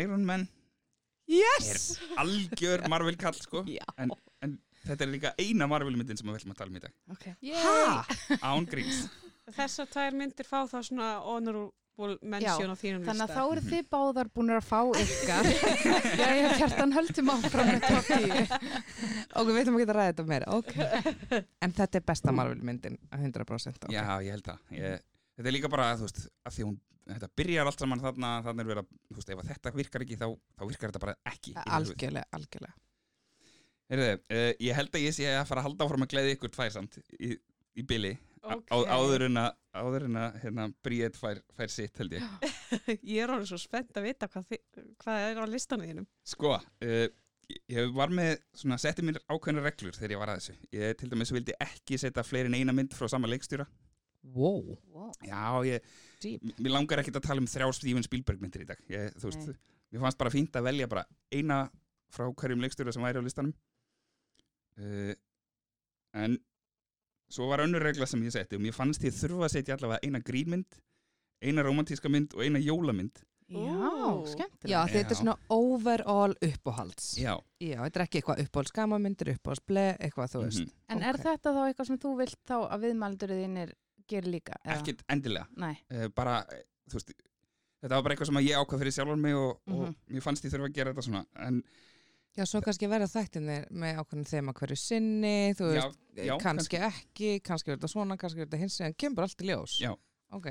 Iron 0.00 0.24
Man, 0.26 0.46
Yes! 1.30 1.98
algjör 2.18 2.82
Marvel 2.90 3.16
kall 3.18 3.36
sko. 3.38 3.62
En, 4.02 4.10
en 4.42 4.56
þetta 4.86 5.04
er 5.06 5.10
líka 5.12 5.30
eina 5.38 5.68
Marvel 5.70 5.94
myndin 5.98 6.18
sem 6.18 6.26
við 6.26 6.40
ætlum 6.40 6.54
að 6.56 6.62
tala 6.62 6.72
um 6.72 6.78
í 6.78 6.82
dag. 6.84 6.94
ok. 7.14 7.26
hæ? 7.44 8.38
Án 8.42 8.66
gríns. 8.70 9.04
Þessar 9.50 9.90
tvær 9.90 10.16
myndir 10.18 10.46
fá 10.46 10.62
þá 10.70 10.78
svona 10.86 11.10
honorable 11.26 11.70
mention 12.32 12.72
á 12.72 12.76
þínum 12.80 13.04
Þannig 13.06 13.24
að 13.24 13.30
lista. 13.30 13.36
þá 13.36 13.52
eru 13.54 13.62
þið 13.66 13.88
báðar 13.94 14.30
búin 14.36 14.52
að 14.54 14.66
fá 14.66 14.80
ykkar. 15.00 15.48
Já, 16.20 16.26
ég 16.38 16.54
kjartan 16.60 16.94
höldum 16.96 17.32
áfram 17.34 17.70
með 17.70 17.86
topp 17.86 18.10
10. 18.10 18.52
Ok, 19.36 19.46
við 19.50 19.58
veitum 19.60 19.78
að 19.78 19.82
geta 19.84 19.96
ræðið 19.98 20.12
þetta 20.12 20.26
meira, 20.30 20.58
ok. 20.58 20.72
En 21.66 21.74
þetta 21.80 22.00
er 22.00 22.06
besta 22.12 22.34
Marvel 22.36 22.60
myndin, 22.70 22.98
100%. 23.16 23.84
ok. 23.88 23.94
Já, 23.94 24.04
ég 24.26 24.36
held 24.36 24.46
það. 24.50 24.62
Ég, 24.78 25.04
þetta 25.36 25.52
er 25.52 25.56
líka 25.58 25.72
bara, 25.72 25.90
þú 26.00 26.08
veist, 26.08 26.22
að 26.48 26.56
því 26.58 26.66
hún, 26.68 26.78
þetta 27.10 27.30
byrjar 27.42 27.70
allt 27.72 27.84
saman 27.84 28.04
þarna, 28.04 28.32
þannig 28.48 28.72
er 28.74 28.82
að, 28.84 28.90
þú 29.10 29.18
veist, 29.20 29.34
ef 29.34 29.42
að 29.44 29.52
þetta 29.54 29.74
virkar 29.80 30.06
ekki, 30.06 30.18
þá, 30.20 30.26
þá 30.56 30.64
virkar 30.70 30.92
þetta 30.94 31.04
bara 31.06 31.16
ekki. 31.34 31.56
Algjörlega, 31.66 32.28
algjörlega. 32.38 32.76
Heyrðu, 33.90 34.10
uh, 34.30 34.50
ég 34.62 34.76
held 34.78 34.92
að 34.94 35.02
ég 35.08 35.14
sé 35.16 35.24
að 35.34 35.46
fara 35.48 35.64
að 35.64 35.66
halda 35.66 35.86
áfram 35.88 36.04
að 36.06 36.12
gleði 36.12 36.34
ykkur 36.36 36.52
tvær 36.54 36.68
samt 36.76 37.00
í, 37.18 37.32
í 37.74 37.82
bili 37.82 38.12
Ok. 38.46 38.68
á, 38.70 38.76
áður 38.96 39.24
en 39.26 39.40
að, 39.42 39.48
áður 39.76 40.06
en 40.08 40.18
að 40.18 40.36
hérna, 40.42 40.66
Bríett 40.84 41.18
fær, 41.18 41.40
fær 41.56 41.70
sitt 41.72 41.98
held 42.02 42.16
ég. 42.16 42.24
Ég 43.14 43.22
er 43.24 43.32
alveg 43.34 43.48
svo 43.50 43.58
spennt 43.60 43.96
að 43.98 44.08
vita 44.08 44.28
hvað, 44.30 44.46
þi, 44.50 44.58
hvað 45.02 45.26
er 45.28 45.40
á 45.42 45.46
listanum 45.50 45.90
þínum. 45.90 46.08
Sko, 46.26 46.56
uh, 46.58 47.04
ég- 47.70 47.92
var 47.96 48.12
með, 48.14 48.40
svona, 48.58 48.78
setti 48.82 49.04
mér 49.06 49.20
ákveðna 49.30 49.62
reglur 49.64 49.96
þegar 49.96 50.16
ég 50.16 50.22
var 50.22 50.32
að 50.34 50.40
þessu. 50.42 50.56
Ég 50.76 50.98
til 51.00 51.10
dæmis 51.12 51.32
vildi 51.34 51.56
ekki 51.66 51.98
setja 52.02 52.24
fleiri 52.26 52.50
en 52.50 52.58
eina 52.58 52.74
mynd 52.76 52.96
frá 52.98 53.08
sama 53.10 53.30
leikstjóra. 53.30 53.66
Wow. 54.36 54.76
Já, 55.24 55.40
ég, 55.64 55.86
mér 56.60 56.74
langar 56.74 57.00
ekkit 57.00 57.16
að 57.16 57.28
tala 57.30 57.40
um 57.40 57.48
þrjá 57.48 57.70
Steven 57.78 58.04
Spielberg 58.04 58.42
myndir 58.42 58.66
í 58.66 58.68
dag. 58.68 58.82
Ég, 58.92 59.14
þú 59.22 59.30
veist, 59.30 59.54
mér 59.94 60.02
fannst 60.04 60.20
bara 60.20 60.32
fínt 60.34 60.58
að 60.60 60.66
velja 60.68 60.90
bara 60.90 61.06
eina 61.32 61.62
frá 62.12 62.26
hverjum 62.28 62.60
leikstjóra 62.60 62.92
sem 62.92 63.06
væri 63.06 63.22
á 63.22 63.24
listanum. 63.24 63.54
Uh, 64.80 65.14
en 66.16 66.36
svo 67.30 67.48
var 67.50 67.62
önnur 67.64 67.82
regla 67.86 68.06
sem 68.10 68.22
ég 68.26 68.32
setti 68.34 68.56
og 68.58 68.62
mér 68.64 68.74
fannst 68.76 69.02
ég 69.06 69.14
þurfa 69.14 69.46
að 69.48 69.52
setja 69.54 69.76
allavega 69.76 70.00
eina 70.06 70.20
grínmynd, 70.20 70.80
eina 71.42 71.62
romantíska 71.62 72.10
mynd 72.12 72.34
og 72.34 72.42
eina 72.44 72.58
jólamynd. 72.62 73.22
Já, 73.50 73.90
skemmtilega. 74.30 74.70
Já, 74.70 74.80
þetta 74.92 75.10
er 75.10 75.18
svona 75.18 75.32
overall 75.50 76.34
uppáhalds. 76.46 77.16
Já, 77.18 77.32
Já, 77.58 77.80
þetta 77.82 77.98
er 77.98 78.04
ekki 78.04 78.20
eitthvað 78.20 78.42
uppáhalds 78.44 78.74
gamanmyndir, 78.76 79.32
uppáhalds 79.34 79.64
ble, 79.66 79.86
eitthvað 79.98 80.30
þú 80.36 80.42
veist. 80.44 80.60
mhm. 80.60 80.70
En 80.94 81.02
er 81.02 81.14
Ok. 81.18 81.24
þetta 81.24 81.54
þá 81.56 81.60
eitthvað 81.66 81.86
sem 81.88 81.98
þú 81.98 82.12
vilt 82.20 82.38
þá 82.46 82.56
að 82.70 82.80
viðmældur 82.84 83.32
þínir 83.34 83.72
gerir 84.08 84.30
líka? 84.30 84.54
eða? 84.64 84.76
ekkit 84.78 85.02
endilega. 85.08 85.46
Nei. 85.56 85.74
uh, 85.90 86.08
bara, 86.14 86.44
þú 86.90 86.94
veist 86.94 87.10
þetta 87.82 87.94
var 87.96 88.02
bara 88.02 88.14
eitthvað 88.14 88.26
sem 88.30 88.40
ég 88.46 88.58
ákvað 88.60 88.78
fyrir 88.84 88.92
sjálfan 88.92 89.20
mig 89.20 89.34
og, 89.34 89.60
og 89.66 89.82
Mhm. 89.88 89.94
mér 90.14 90.22
fannst 90.22 90.44
ég 90.44 90.52
þurfa 90.54 90.68
að 90.70 90.74
gera 90.74 90.92
þetta 90.92 91.02
svona 91.08 91.24
en 91.46 91.62
Já, 92.38 92.44
svo 92.46 92.60
kannski 92.62 92.86
verða 92.88 93.08
þættinir 93.10 93.64
með 93.74 93.96
ákveðin 94.00 94.28
þema 94.30 94.52
hverju 94.54 94.76
sinni, 94.78 95.52
þú 95.58 95.70
já, 95.74 95.80
veist, 95.82 95.98
já, 96.28 96.34
kannski 96.38 96.78
ekki, 96.86 97.30
kannski 97.42 97.70
verður 97.72 97.80
þetta 97.80 97.90
svona, 97.92 98.16
kannski 98.16 98.38
verður 98.38 98.50
þetta 98.52 98.60
hins, 98.62 98.76
en 98.86 98.94
kemur 98.94 99.24
allt 99.26 99.42
í 99.42 99.48
ljós. 99.50 99.74
Já. 99.82 99.94
Ok. 100.32 100.46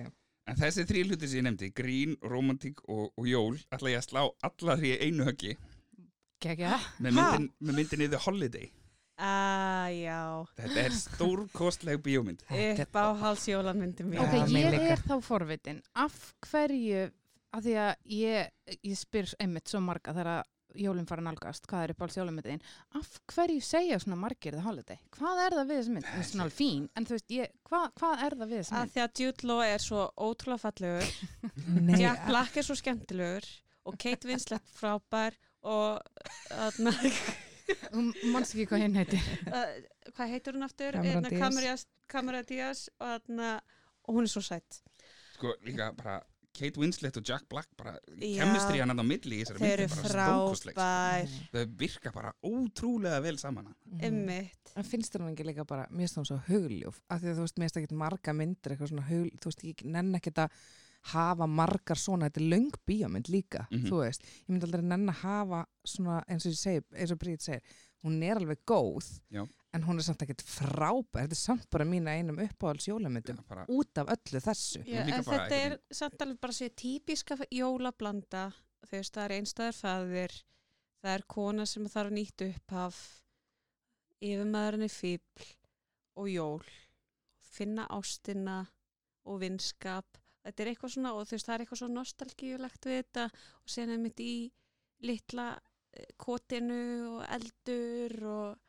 en 0.50 0.58
þessi 0.58 0.84
þrý 0.90 1.04
hluti 1.08 1.28
sem 1.30 1.40
ég 1.40 1.44
nefndi, 1.46 1.68
grín, 1.78 2.16
romantík 2.26 2.80
og, 2.90 3.12
og 3.16 3.28
jól, 3.30 3.56
ætla 3.72 3.92
ég 3.94 4.00
að 4.02 4.08
slá 4.10 4.22
alla 4.44 4.76
þrý 4.80 4.90
í 4.96 5.00
einu 5.08 5.28
höggi 5.30 5.54
Kekja. 6.42 6.80
með, 7.04 7.14
myndin, 7.20 7.48
með 7.62 7.78
myndinni 7.80 8.08
The 8.10 8.22
Holiday 8.26 8.70
Ah, 9.20 9.90
já. 9.92 10.20
þetta 10.56 10.84
er 10.88 10.94
stórkostleg 10.96 12.00
bíómynd 12.04 12.42
Þetta 12.48 12.62
er- 12.74 12.84
Upp 12.86 12.96
á 12.96 13.06
halsjólamyndi 13.24 14.06
mér. 14.08 14.22
Ok, 14.24 14.36
ég 14.40 14.54
mér 14.56 14.72
líka. 14.72 14.92
er 14.96 15.02
þá 15.04 15.16
forvitin. 15.22 15.82
Af 15.96 16.34
hverju, 16.48 17.12
af 17.54 17.64
því 17.66 17.74
að 17.84 17.96
ég, 18.16 18.50
ég 18.84 18.96
spyr 18.98 19.34
einmitt 19.40 19.68
svo 19.68 19.82
marga 19.84 20.14
þegar 20.16 20.32
að 20.40 20.44
jólinn 20.78 21.08
fara 21.10 21.24
að 21.24 21.28
nálgast, 21.30 21.66
hvað 21.70 21.84
er 21.86 21.94
upp 21.94 22.04
á 22.04 22.06
jólumyndin, 22.20 22.62
af 23.00 23.10
hverju 23.34 23.62
segja 23.66 24.00
svona 24.00 24.18
margir 24.20 24.58
það 24.58 24.68
holiday? 24.70 25.00
Hvað 25.16 25.42
er 25.46 25.56
það 25.58 25.70
við 25.72 25.80
þessi 25.80 25.94
mynd? 25.96 26.08
Það 26.10 26.20
er 26.22 26.28
svona 26.30 26.46
alveg 26.46 26.58
fín, 26.60 26.86
en 26.96 27.08
þú 27.10 27.16
veist, 27.16 27.34
ég, 27.36 27.54
hvað, 27.70 27.86
hvað 28.00 28.24
er 28.28 28.38
það 28.40 28.52
við 28.54 28.62
þessi 28.62 28.76
Að 28.76 28.84
mynd? 28.86 28.94
því 28.94 29.04
að 29.06 29.24
Jude 29.24 29.50
Law 29.50 29.64
er 29.66 29.86
svo 29.86 30.06
ótrúlega 30.28 30.64
fallegur, 30.66 31.12
Nei, 31.90 32.00
Jack 32.04 32.26
Black 32.30 32.58
er 32.62 32.68
svo 32.70 32.78
skemmtilegur 32.80 33.50
og 33.90 33.98
Kate 34.06 34.30
Winslet 34.30 34.74
frábær 34.78 35.38
og 35.66 36.00
Hún 37.94 38.14
manst 38.34 38.56
ekki 38.56 38.66
hvað 38.72 38.82
hinn 38.82 38.96
heitir. 38.98 39.26
hvað 40.16 40.32
heitir 40.32 40.56
hún 40.58 40.66
aftur? 40.66 40.96
Cameron 42.10 42.46
Diaz. 42.50 42.88
Og, 42.98 43.12
þarna, 43.28 43.50
og 44.08 44.16
hún 44.18 44.26
er 44.26 44.32
svo 44.32 44.42
sætt 44.42 44.80
Sko, 45.36 45.54
líka 45.64 45.92
bara 45.96 46.16
Kate 46.60 46.80
Winslet 46.82 47.18
og 47.18 47.24
Jack 47.30 47.46
Black 47.50 47.70
bara 47.80 47.94
kemistri 48.20 48.80
hann 48.84 48.92
á 48.92 49.06
milli 49.06 49.40
í 49.40 49.44
þessari 49.46 49.60
þau 49.60 49.70
eru 49.72 49.86
myndi 49.88 49.96
bara 49.96 50.26
stórkostleg 50.28 50.76
sko. 50.76 50.82
frábær 50.82 51.30
þau 51.54 51.78
virka 51.80 52.12
bara 52.16 52.34
ótrúlega 52.44 53.22
vel 53.24 53.38
saman 53.42 53.70
Mhm. 53.86 54.02
ymmit 54.10 54.74
En 54.76 54.84
finnst 54.86 55.14
þér 55.16 55.24
hún 55.26 55.32
ekki 55.34 55.46
líka 55.48 55.66
bara, 55.66 55.88
mér 55.90 56.06
finnst 56.08 56.18
hún 56.20 56.26
svo 56.30 56.38
hugljúf 56.48 57.00
af 57.10 57.22
því 57.22 57.32
að 57.32 57.38
þú 57.40 57.42
veist, 57.48 57.58
mér 57.58 57.70
finnst 57.70 57.78
ekki 57.82 57.96
marga 57.98 58.34
myndir 58.34 58.76
eitthvað 58.76 58.92
svona 58.92 59.08
hugl, 59.10 59.32
þú 59.42 59.46
veist, 59.50 59.64
ég 59.66 59.84
nenn 59.86 60.14
ekki 60.16 60.32
að 60.36 60.50
hafa 61.14 61.48
margar 61.48 61.96
svona, 61.98 62.30
þetta 62.30 62.42
er 62.42 62.50
löng 62.52 62.72
bíómynd 62.86 63.30
líka, 63.32 63.68
Mhm. 63.72 63.88
þú 63.90 64.04
veist 64.04 64.22
ég 64.22 64.50
myndi 64.50 64.64
aldrei 64.68 64.84
nenn 64.84 65.08
að 65.10 65.16
hafa 65.24 65.66
svona 65.88 66.24
eins 66.28 66.46
og 66.46 66.52
ég 66.52 66.60
segi, 66.60 66.84
eins 66.94 67.12
og 67.12 67.18
Bríð 67.20 67.42
segir, 67.42 67.62
hún 68.04 68.22
er 68.24 68.36
alveg 68.38 68.58
góð, 68.68 69.20
Já. 69.32 69.48
En 69.74 69.86
hún 69.86 70.02
er 70.02 70.06
samt 70.08 70.24
ekkert 70.26 70.42
frábær, 70.42 71.28
þetta 71.28 71.36
er 71.36 71.40
samt 71.40 71.68
bara 71.70 71.86
mína 71.86 72.16
einum 72.18 72.40
uppáhalds 72.42 72.90
jólamyndum, 72.90 73.38
Já, 73.38 73.48
bara, 73.50 73.66
út 73.70 74.02
af 74.02 74.10
öllu 74.16 74.42
þessu. 74.42 74.82
Já, 74.82 75.04
líka 75.06 75.20
en 75.20 75.28
bara 75.28 75.44
þetta 75.46 75.60
einhvern 75.60 75.78
er 75.78 76.00
samt 76.02 76.26
alveg 76.26 76.40
bara 76.42 76.58
sér 76.58 76.74
típiska 76.74 77.38
jólablanda. 77.54 78.46
Þú 78.88 78.96
veist, 78.96 79.14
það 79.14 79.26
er 79.26 79.36
einstæðar 79.38 79.78
fæðir 79.78 80.38
það 81.00 81.16
er 81.16 81.26
kona 81.32 81.66
sem 81.70 81.88
þarf 81.90 82.14
nýtt 82.16 82.46
upphaf 82.46 83.00
yfirmaðurinn 84.20 84.88
er 84.88 84.94
fíbl 84.94 85.50
og 86.20 86.32
jól. 86.32 86.72
Finna 87.50 87.88
ástina 87.96 88.62
og 89.30 89.40
vinskap. 89.44 90.20
Þetta 90.44 90.64
er 90.64 90.72
eitthvað 90.72 90.96
svona 90.96 91.14
og 91.16 91.28
þú 91.28 91.36
veist, 91.36 91.48
það 91.48 91.56
er 91.56 91.64
eitthvað 91.64 91.82
svo 91.82 91.92
nostalgíulegt 91.94 92.88
við 92.88 93.00
þetta. 93.00 93.28
Og 93.64 93.74
síðan 93.74 93.96
er 93.96 94.02
mitt 94.04 94.24
í 94.24 94.34
litla 95.08 95.48
eh, 95.56 96.10
kotinu 96.20 96.82
og 97.14 97.22
eldur 97.38 98.18
og 98.28 98.69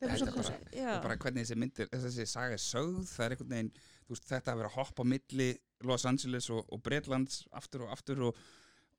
Þetta 0.00 0.14
er 0.14 0.32
bara- 0.32 0.96
og 0.96 1.02
bara 1.04 1.16
hvernig 1.16 1.44
þessi 1.44 1.56
myndir 1.60 1.88
þessi 1.92 2.26
saga 2.26 2.52
er 2.56 2.62
sögð, 2.62 3.02
það 3.10 3.24
er 3.26 3.30
einhvern 3.34 3.50
veginn 3.54 3.72
þú 4.06 4.14
veist, 4.14 4.28
þetta 4.30 4.52
að 4.54 4.56
vera 4.62 4.68
að 4.70 4.78
hoppa 4.78 5.02
á 5.04 5.10
milli 5.12 5.48
Los 5.82 6.04
Angeles 6.08 6.50
og, 6.50 6.64
og 6.72 6.82
Bretlands 6.82 7.42
aftur 7.52 7.82
og 7.86 7.92
aftur 7.92 8.22
og, 8.22 8.36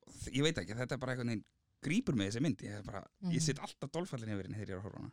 og 0.08 0.14
ég 0.34 0.44
veit 0.46 0.58
ekki, 0.62 0.74
þetta 0.78 0.94
er 0.94 1.02
bara 1.02 1.12
einhvern 1.16 1.28
veginn 1.34 1.46
grípur 1.82 2.14
með 2.16 2.30
þessi 2.30 2.42
mynd 2.46 2.62
ég, 2.62 2.78
er 2.78 2.84
bara, 2.84 3.02
Mhm. 3.22 3.32
ég 3.34 3.42
sitt 3.42 3.60
alltaf 3.60 3.90
dolfallin 3.92 4.30
yfir 4.36 4.46
henni 4.46 4.58
þegar 4.60 4.70
ég 4.70 4.76
er 4.78 4.80
að 4.80 4.84
horfa 4.86 5.00
hana 5.02 5.12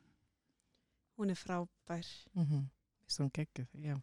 hún 1.18 1.30
er 1.30 1.34
frábær 1.40 2.06
mm 2.34 2.44
-hmm. 2.46 2.68
Svo 3.08 3.24
hún 3.24 3.32
geggjuð, 3.32 3.68
já 3.80 3.96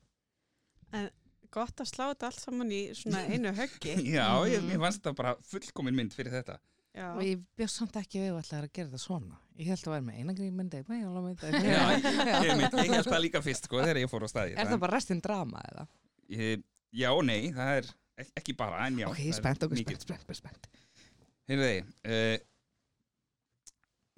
gott 1.51 1.75
að 1.79 1.87
slá 1.87 2.07
þetta 2.11 2.25
allt 2.25 2.39
saman 2.41 2.71
í 2.71 2.89
svona 2.97 3.21
einu 3.31 3.51
höggi 3.53 3.93
já, 4.17 4.25
ég, 4.49 4.61
Mhm. 4.61 4.69
mér 4.71 4.79
fannst 4.79 5.01
þetta 5.03 5.15
bara 5.15 5.35
fullkomin 5.41 5.95
mynd 5.95 6.11
fyrir 6.13 6.31
þetta 6.31 6.57
Já. 6.95 7.09
Og 7.11 7.23
ég 7.27 7.41
bjóð 7.59 7.71
samt 7.73 7.97
ekki 7.99 8.21
við 8.23 8.31
að 8.37 8.51
að 8.55 8.69
gera 8.71 8.87
þetta 8.87 9.01
svona. 9.03 9.37
Ég 9.59 9.67
held 9.71 9.83
að 9.87 9.93
vera 9.95 10.05
með 10.05 10.19
jólamyndi. 11.01 11.49
Já, 11.75 11.81
ég, 11.91 12.93
held 12.95 13.09
það 13.09 13.21
líka 13.25 13.41
fyrst 13.43 13.67
sko, 13.67 13.81
þegar 13.83 13.99
ég 13.99 14.11
fór 14.11 14.23
á 14.23 14.29
staði 14.31 14.55
Er 14.55 14.69
það 14.69 14.81
bara 14.85 14.95
restin 14.95 15.21
drama 15.23 15.63
eða? 15.71 15.85
ég, 16.31 16.63
Já 16.95 17.09
og 17.11 17.23
nei, 17.27 17.51
það 17.55 17.71
er 17.81 17.89
ek- 18.23 18.31
ekki 18.39 18.55
bara 18.55 18.85
en 18.87 18.99
já, 19.01 19.07
ok, 19.09 19.19
ég 19.19 19.33
það 19.33 19.39
spennt, 19.41 19.65
ok, 19.67 19.75
mikið. 19.75 19.99
spennt, 20.05 20.23
spennt, 20.23 20.39
spennt. 20.39 20.69
Heyrðu 21.51 21.67
þið, 21.67 21.89
uh, 22.15 22.37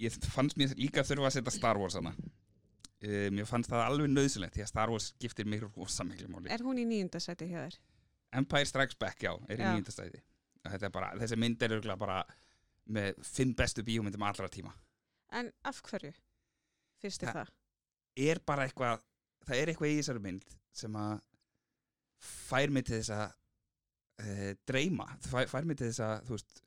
ég 0.06 0.18
fannst 0.36 0.58
mér 0.60 0.74
líka 0.78 1.02
þurfa 1.06 1.30
að 1.32 1.36
setja 1.40 1.56
Star 1.58 1.80
Wars 1.82 1.98
hana. 1.98 2.14
Uh, 2.98 3.26
mér 3.34 3.46
fannst 3.50 3.70
það 3.70 3.84
alveg 3.88 4.10
nöðsilegt 4.14 4.54
því 4.54 4.64
að 4.64 4.70
Star 4.70 4.94
Wars 4.94 5.10
skiptir 5.16 5.46
mig 5.50 5.66
rosa 5.66 6.06
miklu 6.06 6.30
máli. 6.30 6.50
Er 6.54 6.62
hún 6.66 6.78
í 6.78 6.86
nýjunda 6.86 7.18
sæti 7.22 7.50
hjá 7.50 7.64
þér? 7.66 7.78
Empire 8.38 8.68
Strikes 8.70 8.98
Back, 9.00 9.22
já, 9.26 9.32
er 9.48 9.58
í 9.58 9.66
Já. 9.66 9.74
er 10.86 10.90
bara, 10.94 11.10
þessi 11.18 11.38
mynd 11.40 11.62
er 11.64 11.74
örugglega 11.78 11.98
bara 11.98 12.22
með 12.88 13.18
fimm 13.26 13.54
bestu 13.58 13.82
bíómyndum 13.86 14.22
allra 14.24 14.48
tíma. 14.52 14.72
En 15.36 15.50
af 15.68 15.80
hverju? 15.84 16.12
Fyrst 17.02 17.22
er 17.22 17.28
Það- 17.32 17.40
það. 17.42 17.50
Er 18.28 18.40
bara 18.46 18.64
eitthvað, 18.66 19.02
það 19.46 19.56
er 19.62 19.70
eitthvað 19.72 19.92
í 19.92 19.98
þessari 20.00 20.22
mynd 20.24 20.56
sem 20.74 20.96
að 20.98 21.20
fær 22.18 22.70
mig 22.74 22.84
til 22.88 22.96
þess 22.98 23.12
að 23.14 23.26
uh, 24.24 24.54
dreyma, 24.66 25.06
fær, 25.28 25.46
fær 25.52 25.68
mig 25.68 25.76
til 25.78 25.90
þess 25.92 26.00
að, 26.02 26.32
veist, 26.32 26.62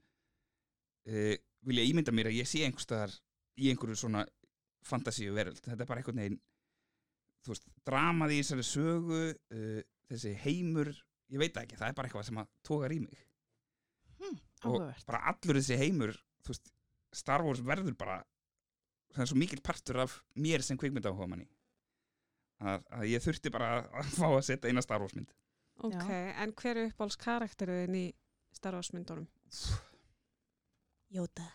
uh, 1.12 1.34
vilja 1.68 1.88
ímynda 1.90 2.14
mér 2.16 2.30
að 2.32 2.38
ég 2.40 2.48
sé 2.48 2.62
einhvers 2.66 2.88
staðar 2.88 3.18
í 3.60 3.68
einhverju 3.74 3.98
svona 4.00 4.24
fantasíu 4.88 5.34
veröld. 5.36 5.60
Þetta 5.62 5.84
er 5.84 5.90
bara 5.90 6.00
einhvern 6.02 6.22
veginn, 6.24 6.40
þú 7.44 7.52
veist, 7.54 7.68
dramað 7.86 8.36
í 8.38 8.40
þessari 8.44 8.68
sögu, 8.70 9.20
uh, 9.58 9.82
þessi 10.14 10.32
heimur, 10.46 10.94
ég 11.34 11.42
veit 11.44 11.60
ekki, 11.60 11.76
það 11.80 11.92
er 11.92 11.98
bara 12.00 12.08
eitthvað 12.10 12.30
sem 12.30 12.40
að 12.42 12.50
tógar 12.68 12.96
í 12.96 13.02
mig. 13.04 13.28
og 14.22 14.40
Áhugavert. 14.70 15.06
bara 15.08 15.24
allur 15.32 15.58
þessi 15.60 15.78
heimur 15.82 16.14
þú 16.46 16.54
veist, 16.54 16.72
Star 17.14 17.44
Wars 17.46 17.64
verður 17.66 17.96
bara 17.98 18.20
það 19.12 19.24
er 19.26 19.32
svo 19.32 19.40
mikill 19.42 19.62
partur 19.66 20.02
af 20.06 20.20
mér 20.36 20.64
sem 20.66 20.80
kvikmyndaáhuga 20.80 21.28
manni 21.32 21.48
að, 22.62 22.84
að 22.94 23.08
ég 23.12 23.24
þurfti 23.26 23.54
bara 23.54 23.72
að, 23.82 24.12
fá 24.18 24.28
að 24.30 24.44
setja 24.48 24.72
eina 24.72 24.84
Star 24.86 25.04
Wars 25.04 25.16
mynd 25.18 25.34
Ok, 25.82 26.10
en 26.38 26.52
hver 26.54 26.78
er 26.78 26.92
uppáhalds 26.92 27.18
karakteruðin 27.18 27.96
í 27.98 28.04
Star 28.54 28.76
Wars 28.78 28.92
myndunum? 28.94 29.26
Jóta. 31.10 31.48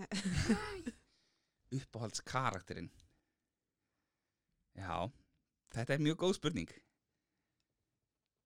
uppáhalds 1.76 2.22
karakterinn 2.24 2.88
já 4.72 5.10
þetta 5.72 5.94
er 5.94 6.02
mjög 6.08 6.22
góð 6.24 6.38
spurning 6.40 6.72
Þú 6.72 6.72
veist, 6.72 6.72
uh, 6.72 6.80
að 6.80 6.80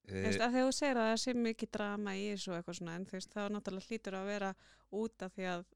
þegar 0.06 0.54
þú 0.54 0.68
segir 0.74 1.00
að 1.00 1.10
það 1.10 1.18
sé 1.22 1.34
mikið 1.46 1.72
drama 1.76 2.14
í 2.16 2.24
þessu 2.32 2.54
eitthvað 2.56 2.78
svona, 2.78 2.94
en 2.96 3.06
þú 3.08 3.16
veist, 3.16 3.34
það 3.34 3.52
náttúrulega 3.56 3.90
hlýtur 3.90 4.16
að 4.18 4.30
vera 4.30 4.54
út 5.00 5.26
af 5.26 5.34
því 5.34 5.48
að 5.52 5.66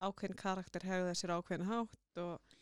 ákveðin 0.00 0.40
karakter 0.40 0.86
hefði 0.88 1.10
þessir 1.10 1.34
ákveðin 1.36 1.68
hátt 1.68 2.20
og 2.22 2.56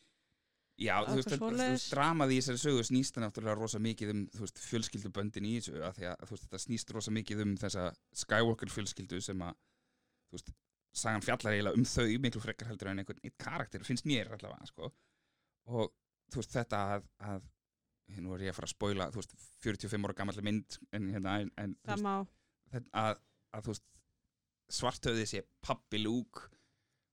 já, 0.78 0.94
þú 1.06 1.16
veist, 1.18 1.34
þú 1.34 1.50
veist 1.58 1.92
dramað 1.92 2.32
í 2.34 2.38
þessari 2.40 2.62
sögu 2.62 2.86
snýst 2.88 3.16
það 3.16 3.26
náttúrulega 3.26 3.58
rosa 3.58 3.82
mikið 3.82 4.14
um 4.14 4.24
veist, 4.38 4.62
fjölskylduböndin 4.64 5.48
í 5.48 5.52
þessu 5.58 5.82
að 5.82 6.00
því 6.00 6.08
að 6.12 6.24
þú 6.24 6.34
veist, 6.34 6.46
þetta 6.46 6.62
snýst 6.64 6.94
rosa 6.96 7.14
mikið 7.14 7.44
um 7.44 7.54
þessa 7.60 7.84
Skywalker 8.22 8.72
fjölskyldu 8.74 9.20
sem 9.24 9.44
að 9.46 9.60
þú 10.28 10.38
veist, 10.38 10.52
sagan 10.98 11.24
fjallar 11.24 11.54
eiginlega 11.54 11.78
um 11.78 11.86
þau 11.86 12.18
miklu 12.24 12.42
frekar 12.42 12.72
heldur 12.72 12.90
en 12.90 13.02
einhvern 13.02 13.22
eitt 13.22 13.38
karakter 13.42 13.86
finnst 13.86 14.08
mér 14.08 14.32
allavega 14.34 14.70
sko. 14.70 14.90
og 15.68 15.92
þú 16.32 16.42
veist 16.42 16.56
þetta 16.56 16.82
að, 16.96 17.08
að 17.28 17.46
nú 18.16 18.32
er 18.34 18.46
ég 18.48 18.52
að 18.54 18.56
fara 18.58 18.68
að 18.70 18.74
spoila 18.76 19.10
þú 19.12 19.20
veist 19.20 19.34
45 19.64 20.08
ára 20.08 20.16
gammal 20.22 20.42
mynd 20.46 20.78
en, 20.96 21.10
hérna, 21.12 21.36
en, 21.44 21.50
en 21.60 21.74
þú 21.76 21.90
það 21.90 21.94
veist, 21.94 22.06
má, 22.08 22.14
þetta, 22.72 22.90
að, 23.04 23.20
að 23.58 23.66
þú 23.68 23.74
veist 23.74 23.86
svartöði 24.78 25.26
sé 25.28 25.42
pappi 25.64 26.00
lúk 26.02 26.42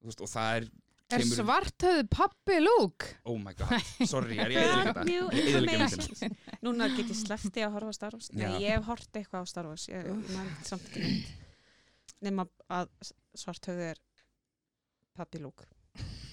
þú 0.02 0.12
veist 0.12 0.24
og 0.26 0.32
það 0.38 0.58
er 0.62 0.68
Er 1.14 1.22
kemur- 1.22 1.38
svartöðu 1.38 2.06
pappi 2.10 2.56
lúk? 2.64 3.04
oh 3.30 3.36
my 3.38 3.54
god, 3.54 3.76
sorry, 4.10 4.40
er 4.42 4.50
ég 4.56 4.98
new 5.06 5.28
þetta 5.30 5.36
Ég 5.38 5.60
information. 5.60 6.16
myndina. 6.18 6.58
núna 6.66 6.88
get 6.96 7.12
ég 7.14 7.20
slefti 7.20 7.62
að 7.62 7.76
horfa 7.76 7.92
á 7.94 7.98
Star 8.00 8.16
Wars. 8.18 8.30
Nei, 8.34 8.48
ég 8.64 8.74
hef 8.74 8.88
hort 8.90 9.20
eitthvað 9.22 9.46
á 9.46 9.52
Star 9.52 9.70
Wars, 9.70 9.86
ég, 9.92 10.10
man 10.34 10.50
samt 10.66 10.88
ekki 10.90 11.04
neitt. 11.04 11.30
Nefna 12.26 12.48
að 12.80 12.90
svart 13.38 13.70
höfðu 13.70 13.86
er 13.92 14.02
pappi 15.14 15.44
lúk. 15.46 15.68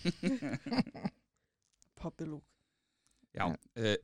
pappi 2.01 2.25
lúk. 2.33 2.45
Já, 3.37 3.47
uh, 3.53 3.97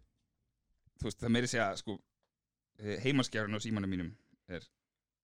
þú 0.99 1.09
veist, 1.09 1.21
það 1.23 1.35
meiri 1.37 1.51
segja, 1.51 1.69
sko, 1.81 1.99
uh, 1.99 2.97
heimaskjárun 3.05 3.57
á 3.57 3.61
símanum 3.63 3.91
mínum 3.93 4.11
er, 4.49 4.65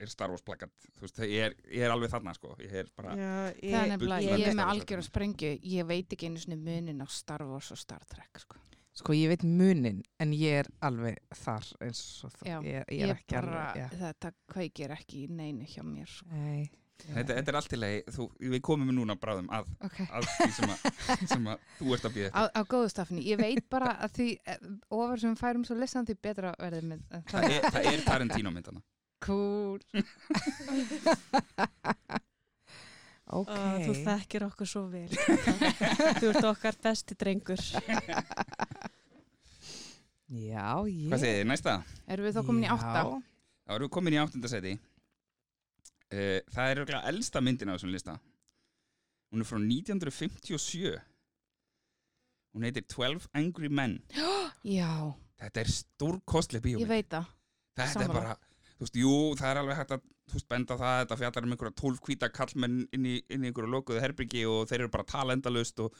er 0.00 0.10
Star 0.10 0.30
Wars 0.32 0.42
plakat, 0.46 0.72
þú 0.98 1.06
veist, 1.06 1.18
ég 1.30 1.48
er, 1.48 1.56
ég 1.70 1.84
er 1.86 1.94
alveg 1.94 2.10
þarna, 2.12 2.34
sko, 2.36 2.54
ég 2.62 2.72
er 2.82 2.90
bara, 2.96 3.14
Já, 3.18 3.32
ég, 3.62 3.74
er 3.78 3.90
nefnilega, 3.94 4.20
ég- 4.22 4.30
ég, 4.38 4.46
er 4.46 4.52
ég- 4.52 4.58
með 4.60 4.70
algjör 4.74 5.02
að 5.02 5.08
sprengju, 5.10 5.52
ég 5.74 5.86
veit 5.86 6.08
ekki 6.16 6.30
einu 6.30 6.56
munin 6.60 7.02
á 7.02 7.06
Star 7.08 7.42
Wars 7.48 7.70
og 7.72 7.78
Star 7.78 8.04
Trek, 8.08 8.38
sko. 8.38 8.60
Sko, 8.94 9.10
ég 9.12 9.26
veit 9.26 9.42
munin, 9.42 10.04
en 10.22 10.30
ég 10.32 10.60
er 10.62 10.68
alveg 10.86 11.16
þar 11.34 11.66
eins 11.82 12.02
og 12.24 12.30
það. 12.30 12.46
Já, 12.46 12.58
ég, 12.62 12.84
ég 12.94 13.00
er 13.08 13.14
ekki 13.16 13.34
bara, 13.34 13.64
alveg, 13.72 13.80
já. 13.80 13.88
þetta 14.04 14.30
kveikir 14.52 14.90
ekki 14.94 15.24
í 15.24 15.30
neinu 15.34 15.64
hjá 15.66 15.82
mér, 15.82 16.06
sko. 16.06 16.28
Nei. 16.30 16.70
Þetta, 17.02 17.34
þetta 17.34 17.50
er 17.52 17.58
allt 17.60 17.74
í 17.74 17.78
lagi, 17.80 18.00
þú, 18.16 18.26
við 18.54 18.60
komum 18.64 18.90
núna 18.96 19.14
bráðum 19.20 19.48
að, 19.52 19.64
Ok. 19.84 19.98
að 20.06 20.28
því 20.30 20.50
sem 20.58 20.70
að, 20.74 20.78
sem 21.34 21.48
að 21.52 21.58
þú 21.78 21.86
ert 21.96 22.08
að 22.08 22.14
býða 22.18 22.30
Á, 22.32 22.42
á 22.54 22.60
góðu 22.70 22.88
stafni, 22.94 23.24
ég 23.28 23.40
veit 23.42 23.64
bara 23.72 23.90
að 24.06 24.14
því 24.18 24.28
eh, 24.46 24.58
ofar 24.94 25.18
sem 25.24 25.36
færum 25.40 25.64
svo 25.68 25.74
listan 25.78 26.06
því 26.08 26.16
betra 26.28 26.54
verður 26.60 26.84
með 26.94 27.00
það 27.32 27.48
er, 27.50 27.70
það 27.70 27.90
er 27.92 28.04
Tarantino 28.08 28.50
myndana. 28.54 28.80
Cool. 29.24 29.80
Ok. 33.34 33.48
Ó, 33.48 33.80
þú 33.80 33.92
þekkir 34.04 34.42
okkur 34.46 34.68
svo 34.68 34.82
vel. 34.92 35.08
þú 36.20 36.26
ert 36.28 36.44
okkar 36.44 36.76
besti 36.84 37.16
drengur. 37.16 37.56
Já, 40.28 40.66
ég. 40.84 41.06
Hvað 41.08 41.22
segir 41.22 41.38
þið, 41.38 41.46
næsta? 41.48 41.76
Erum 42.04 42.28
við 42.28 42.36
þá 42.36 42.42
komin 42.50 42.66
í 42.66 42.68
átta? 42.74 43.00
Já. 43.00 43.06
þá 43.64 43.72
erum 43.78 43.86
við 43.88 43.92
komin 43.96 44.16
í 44.16 44.20
áttundasæti 44.20 44.74
það 46.54 46.70
er 46.70 46.80
örugglega 46.82 47.10
elsta 47.10 47.42
myndin 47.44 47.72
á 47.72 47.74
þessum 47.74 47.92
lista. 47.94 48.16
Hún 49.32 49.42
er 49.42 49.48
frá 49.48 49.58
1957 49.58 50.94
hún 52.54 52.66
heitir 52.68 52.86
12 52.86 53.28
Angry 53.34 53.68
Men. 53.68 53.98
Já, 54.78 55.12
þetta 55.42 55.64
er 55.64 55.70
stórkostleg 55.74 56.62
ég 56.62 56.66
bíómynd 56.68 56.92
veit 56.92 57.10
það. 57.12 57.30
þetta 57.74 57.86
er 57.86 57.94
sammála. 57.94 58.20
bara, 58.20 58.36
þú 58.74 58.86
veist, 58.86 58.98
jú, 59.02 59.14
það 59.40 59.50
er 59.50 59.60
alveg 59.62 59.80
hægt 59.80 59.96
að 59.96 60.04
þú 60.24 60.38
veist, 60.38 60.48
benda 60.48 60.76
það, 60.80 60.98
þetta 61.02 61.18
fjallar 61.20 61.46
um 61.48 61.56
einhverja 61.56 61.78
12 61.82 62.04
hvíta 62.06 62.30
kallmenn 62.32 62.78
inn 62.96 63.08
í, 63.10 63.16
inn 63.28 63.44
í 63.44 63.50
einhverju 63.50 63.72
lokuðu 63.74 64.04
herbyggi 64.04 64.44
og 64.48 64.68
þeir 64.70 64.86
eru 64.86 64.92
bara 64.94 65.26
endalaust 65.34 65.82
og 65.84 65.98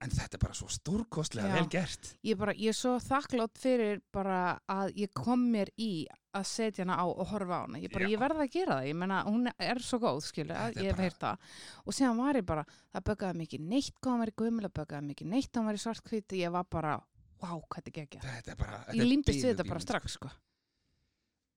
en 0.00 0.12
þetta 0.14 0.36
er 0.38 0.42
bara 0.42 0.56
svo 0.56 0.68
stórkostlega 0.72 1.52
vel 1.58 1.68
gert. 1.72 2.14
Ég, 2.24 2.38
bara, 2.40 2.54
ég 2.56 2.72
er 2.72 2.76
svo 2.78 2.94
þakklátt 3.04 3.60
fyrir 3.60 4.00
bara 4.14 4.58
að 4.70 4.94
ég 5.02 5.12
kom 5.16 5.42
mér 5.52 5.70
í 5.80 6.06
að 6.36 6.46
setja 6.46 6.84
hana 6.86 6.96
á 7.02 7.04
og 7.10 7.26
horfa 7.32 7.60
á 7.60 7.62
hana. 7.66 7.80
Ég, 7.82 7.92
bara, 7.92 8.08
ég 8.08 8.20
verða 8.20 8.46
að 8.46 8.52
gera 8.54 8.78
það, 8.78 8.88
ég 8.90 8.98
menna 9.02 9.20
hún 9.26 9.50
er 9.52 9.82
svo 9.84 10.00
góð 10.02 10.22
skilu, 10.28 10.56
ég 10.78 10.90
hef 10.92 11.02
heyrt 11.04 11.20
það. 11.20 11.48
Og 11.84 11.96
síðan 11.96 12.20
var 12.22 12.40
ég 12.40 12.46
bara, 12.48 12.66
það 12.94 13.06
böggaði 13.10 13.40
mikið 13.42 13.66
neitt 13.74 13.96
hvað 13.98 14.14
hann 14.14 14.24
var 14.24 14.32
í 14.32 14.36
gömul, 14.42 14.66
það 14.66 14.76
böggaði 14.80 15.08
mikið 15.10 15.32
neitt 15.34 15.58
hann 15.58 15.68
var 15.68 15.80
í 15.80 15.82
svartkvíti, 15.84 16.40
ég 16.44 16.54
var 16.54 16.68
bara 16.70 16.96
wow, 17.40 17.60
hvað 17.68 17.90
þetta 17.90 18.20
þetta 18.20 18.70
ég 18.96 19.06
límdist 19.06 19.42
við 19.42 19.52
þetta 19.54 19.68
bara 19.68 19.82
strax 19.82 20.16
sko. 20.18 20.30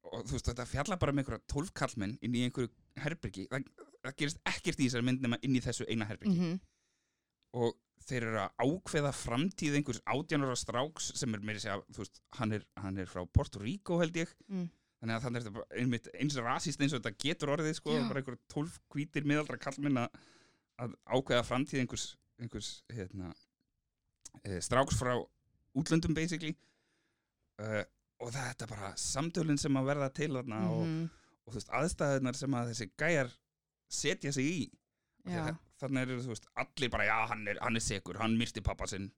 og 0.10 0.28
þú 0.28 0.36
veist 0.38 0.50
þetta 0.52 0.68
fjalla 0.70 1.00
bara 1.02 1.16
með 1.16 1.24
einhverja 1.24 1.52
tólf 1.52 1.74
kallmenn 1.76 2.16
inn 2.24 2.38
í 2.38 2.44
einhverju 2.48 2.72
herbyrgi 3.04 3.48
það, 3.52 3.68
það 4.04 4.16
gerist 4.22 4.42
ekkert 4.48 4.80
í 4.80 4.88
þessari 4.88 5.08
mynd 5.10 5.26
nema 5.26 5.40
inn 5.44 5.58
í 5.58 5.64
þessu 5.64 5.88
eina 5.90 6.08
herbyrgi 6.10 6.38
mm 6.40 6.62
og 7.54 7.76
þeir 8.10 8.24
eru 8.30 8.40
að 8.44 8.64
ákveða 8.68 9.12
framtíð 9.16 9.76
einhvers 9.80 10.02
átjánara 10.06 10.56
stráks 10.60 11.12
sem 11.20 11.34
er 11.34 11.40
meiri 11.46 11.60
segja, 11.64 11.80
þú 11.94 12.04
veist, 12.04 12.22
hann 12.40 12.52
er, 12.58 12.64
hann 12.84 12.98
er 12.98 13.06
frá 13.12 13.24
Porto 13.32 13.60
Rico 13.64 14.00
held 14.02 14.16
ég 14.20 14.34
Mm. 14.50 14.70
þannig 15.02 15.16
að 15.18 15.24
þannig 15.26 15.40
er 15.42 15.48
þetta 15.50 15.80
einmitt 15.82 16.08
eins 16.16 16.36
rasist 16.40 16.82
eins 16.82 16.94
og 16.94 17.02
þetta 17.04 17.18
getur 17.26 17.50
orðið 17.58 17.74
sko, 17.80 17.92
Já. 17.98 18.08
bara 18.08 18.22
einhver 18.22 18.38
tólf 18.48 18.80
hvítir 18.94 19.26
miðaldra 19.28 19.58
kallmenn 19.60 19.98
að, 20.04 20.10
að 20.80 20.94
ákveða 21.08 21.44
framtíð 21.50 21.80
einhvers, 21.84 22.06
einhvers 22.40 22.70
hérna, 22.94 23.34
e, 24.44 24.60
stráks 24.64 24.96
frá 25.00 25.18
útlöndum 25.76 26.14
basically 26.16 26.56
uh, 27.60 27.84
og 28.24 28.32
þetta 28.32 28.68
bara 28.70 28.94
samtölinn 28.96 29.60
sem 29.60 29.76
að 29.80 29.90
verða 29.92 30.10
til 30.14 30.32
þarna 30.38 30.62
og, 30.72 30.86
Mhm. 30.88 31.10
og 31.46 31.54
þú 31.54 31.60
veist, 31.60 31.74
aðstæðunar 31.80 32.36
sem 32.40 32.52
að 32.56 32.70
þessi 32.72 32.90
gæjar 32.98 33.32
setja 33.90 34.32
sig 34.32 34.46
í 34.46 34.72
Já. 35.28 35.56
Þannig 35.84 36.06
eru 36.08 36.18
þú 36.24 36.32
veist, 36.34 36.48
allir 36.64 36.92
bara 36.94 37.06
já, 37.10 37.16
hann 37.34 37.46
er, 37.52 37.60
hann 37.64 37.80
er 37.80 37.84
segur, 37.84 38.20
hann 38.22 38.38
myrti 38.40 38.64
pappa 38.64 38.88
sinn. 38.88 39.10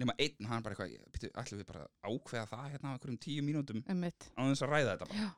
Nema 0.00 0.12
einn, 0.20 0.48
hann 0.48 0.64
bara 0.64 0.76
eitthvað 0.76 1.32
ætlum 1.40 1.60
við 1.62 1.68
bara 1.70 1.86
ákveða 2.04 2.46
það 2.50 2.66
hérna 2.74 2.92
á 2.92 2.94
einhverjum 2.96 3.18
tíu 3.26 3.44
mínútum? 3.44 3.82
Einmitt. 3.88 4.28
á 4.36 4.40
þess 4.44 4.64
að 4.66 4.72
ræða 4.74 4.94
þetta 4.96 5.08
bara. 5.12 5.30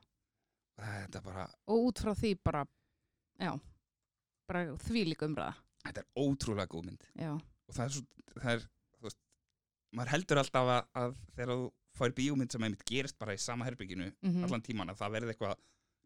Þetta 0.79 1.21
bara, 1.23 1.45
og 1.67 1.85
út 1.89 2.01
frá 2.03 2.13
því 2.15 2.33
bara 2.43 2.65
já, 3.39 3.51
bara 4.47 4.65
því 4.83 5.05
líka 5.11 5.27
umræða. 5.27 5.55
Þetta 5.85 6.03
er 6.03 6.23
ótrúlega 6.23 6.71
góð 6.71 6.85
mynd. 6.89 7.07
Já, 7.19 7.31
og 7.35 7.75
það 7.75 7.85
er 7.85 7.95
svo, 7.95 8.03
það 8.35 8.51
er 8.53 8.63
þú 8.99 9.07
veist, 9.07 9.19
maður 9.95 10.13
heldur 10.15 10.41
alltaf 10.43 10.71
að, 10.75 10.81
að 11.03 11.17
þegar 11.35 11.53
þú 11.55 11.67
fær 11.99 12.15
bíómynd 12.19 12.53
sem 12.55 12.63
einmitt 12.67 12.85
gerist 12.87 13.17
bara 13.19 13.35
í 13.35 13.41
sama 13.41 13.67
herbygginu 13.67 14.07
mm 14.13 14.43
allan 14.47 14.63
tíman 14.63 14.91
að 14.93 14.99
það 15.01 15.15
verði 15.17 15.33
eitthvað 15.33 15.55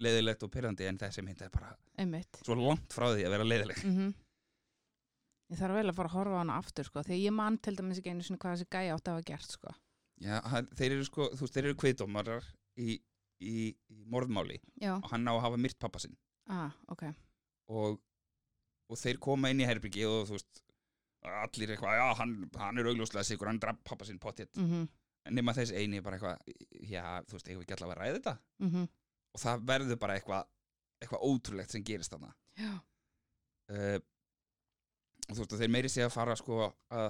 leiðilegt 0.04 0.46
og 0.46 0.52
pyrrandi 0.54 0.88
en 0.90 0.98
þessi 1.02 1.22
mynd 1.26 1.42
er 1.46 1.52
bara 1.54 1.74
einmitt. 2.02 2.40
svo 2.46 2.56
langt 2.58 2.94
frá 2.96 3.12
því 3.14 3.26
að 3.28 3.36
vera 3.36 3.46
leiðileg 3.50 3.82
mm 3.86 4.14
ég 5.54 5.60
þarf 5.60 5.78
vel 5.78 5.88
að 5.90 5.98
fara 6.00 6.12
að 6.12 6.18
horfa 6.18 6.38
á 6.38 6.42
hana 6.42 6.60
aftur 6.62 6.90
sko, 6.90 7.04
því 7.06 7.20
ég 7.22 7.36
man 7.36 7.60
til 7.62 7.76
dæmis 7.78 8.02
ekki 8.02 8.14
einu 8.14 8.26
sinni 8.26 8.42
hvað 8.42 8.58
þessi 8.58 8.70
gæja 8.76 8.98
átti 8.98 9.12
að 9.12 9.20
hafa 9.20 9.28
gert 9.30 9.56
sko. 9.58 9.76
Já, 10.24 10.36
hann, 10.54 10.70
þeir 10.80 10.96
eru 10.98 11.08
sko, 11.08 11.30
þú 11.34 11.46
veist, 11.46 11.58
þeir 11.58 11.68
eru 11.70 11.80
kviðdómarar 11.84 12.50
í, 12.80 12.98
í, 13.40 13.54
í 13.74 14.02
morðmáli 14.14 14.60
já, 14.82 14.96
og 14.98 15.08
hann 15.12 15.30
á 15.30 15.34
að 15.34 15.44
hafa 15.46 15.62
myrt 15.62 15.80
pappa 15.82 16.02
sinn. 16.04 16.18
Ah, 16.52 16.74
ok. 16.92 17.06
Og, 17.74 18.02
og 18.90 19.00
þeir 19.00 19.22
koma 19.24 19.52
inn 19.54 19.64
í 19.64 19.68
herbyggi 19.68 20.06
og 20.10 20.28
þú 20.30 20.38
veist 20.38 20.64
allir 21.24 21.72
eitthvað, 21.72 21.96
já, 22.02 22.08
hann, 22.20 22.36
hann 22.60 22.82
er 22.82 22.90
augljóslega 22.92 23.24
sigur 23.28 23.48
hann 23.48 23.62
draf 23.64 23.80
pappa 23.88 24.10
sinn 24.10 24.20
pottitt 24.22 24.60
mm 24.60 24.90
nema 25.32 25.54
þess 25.56 25.72
eini 25.72 26.02
bara 26.04 26.18
eitthvað, 26.18 26.42
já, 26.84 27.04
þú 27.30 27.38
veist, 27.38 27.48
eigum 27.48 27.62
við 27.62 27.64
ekki 27.64 27.76
allavega 27.78 27.96
að 27.96 28.02
ræða 28.02 28.18
þetta? 28.18 28.34
-hmm. 28.66 28.88
og 29.32 29.40
það 29.40 29.62
verður 29.70 30.00
bara 30.02 30.18
eitthvað 30.18 30.50
eitthvað 31.04 31.24
ótrúlegt 31.28 31.72
sem 31.72 31.84
gerist 31.84 32.12
þarna. 32.12 32.34
Já, 32.60 32.72
uh, 33.72 34.00
og 35.34 35.38
þú 35.40 35.44
veist, 35.44 35.56
og 35.58 35.62
þeir 35.64 35.74
meiri 35.74 35.90
sé 35.92 36.06
að 36.06 36.14
fara 36.14 36.36
sko 36.40 36.60
að 36.94 37.10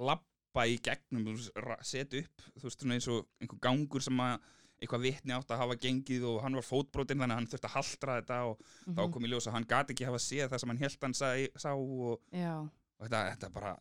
labba 0.00 0.64
í 0.66 0.78
gegnum, 0.82 1.28
ra- 1.62 1.78
setja 1.86 2.22
upp 2.24 2.46
þú 2.56 2.64
veist, 2.66 2.80
svona 2.82 2.96
eins 2.96 3.08
og 3.12 3.28
einhver 3.40 3.60
gangur 3.68 4.02
sem 4.02 4.16
að 4.24 4.40
eitthvað 4.80 5.02
vitni 5.04 5.34
átt 5.36 5.50
að 5.52 5.60
hafa 5.60 5.76
gengið 5.76 6.22
og 6.24 6.38
hann 6.40 6.56
var 6.56 6.64
fótbrotinn 6.64 7.20
þannig 7.20 7.34
að 7.36 7.40
hann 7.42 7.48
þurfti 7.52 7.68
að 7.68 7.74
haldra 7.76 8.14
þetta 8.22 8.38
og 8.48 8.62
þá 8.96 9.00
Mhm. 9.04 9.12
kom 9.12 9.24
í 9.26 9.28
ljós 9.28 9.46
að 9.50 9.52
hann 9.58 9.66
gati 9.68 9.92
ekki 9.92 10.06
hafa 10.08 10.20
séð 10.24 10.48
það 10.48 10.58
sem 10.62 10.70
hann 10.72 10.78
held 10.80 11.02
hann 11.04 11.14
sá, 11.18 11.28
sá 11.60 11.70
og, 11.76 12.16
og 12.16 13.04
þetta, 13.04 13.20
þetta 13.36 13.52
bara 13.52 13.74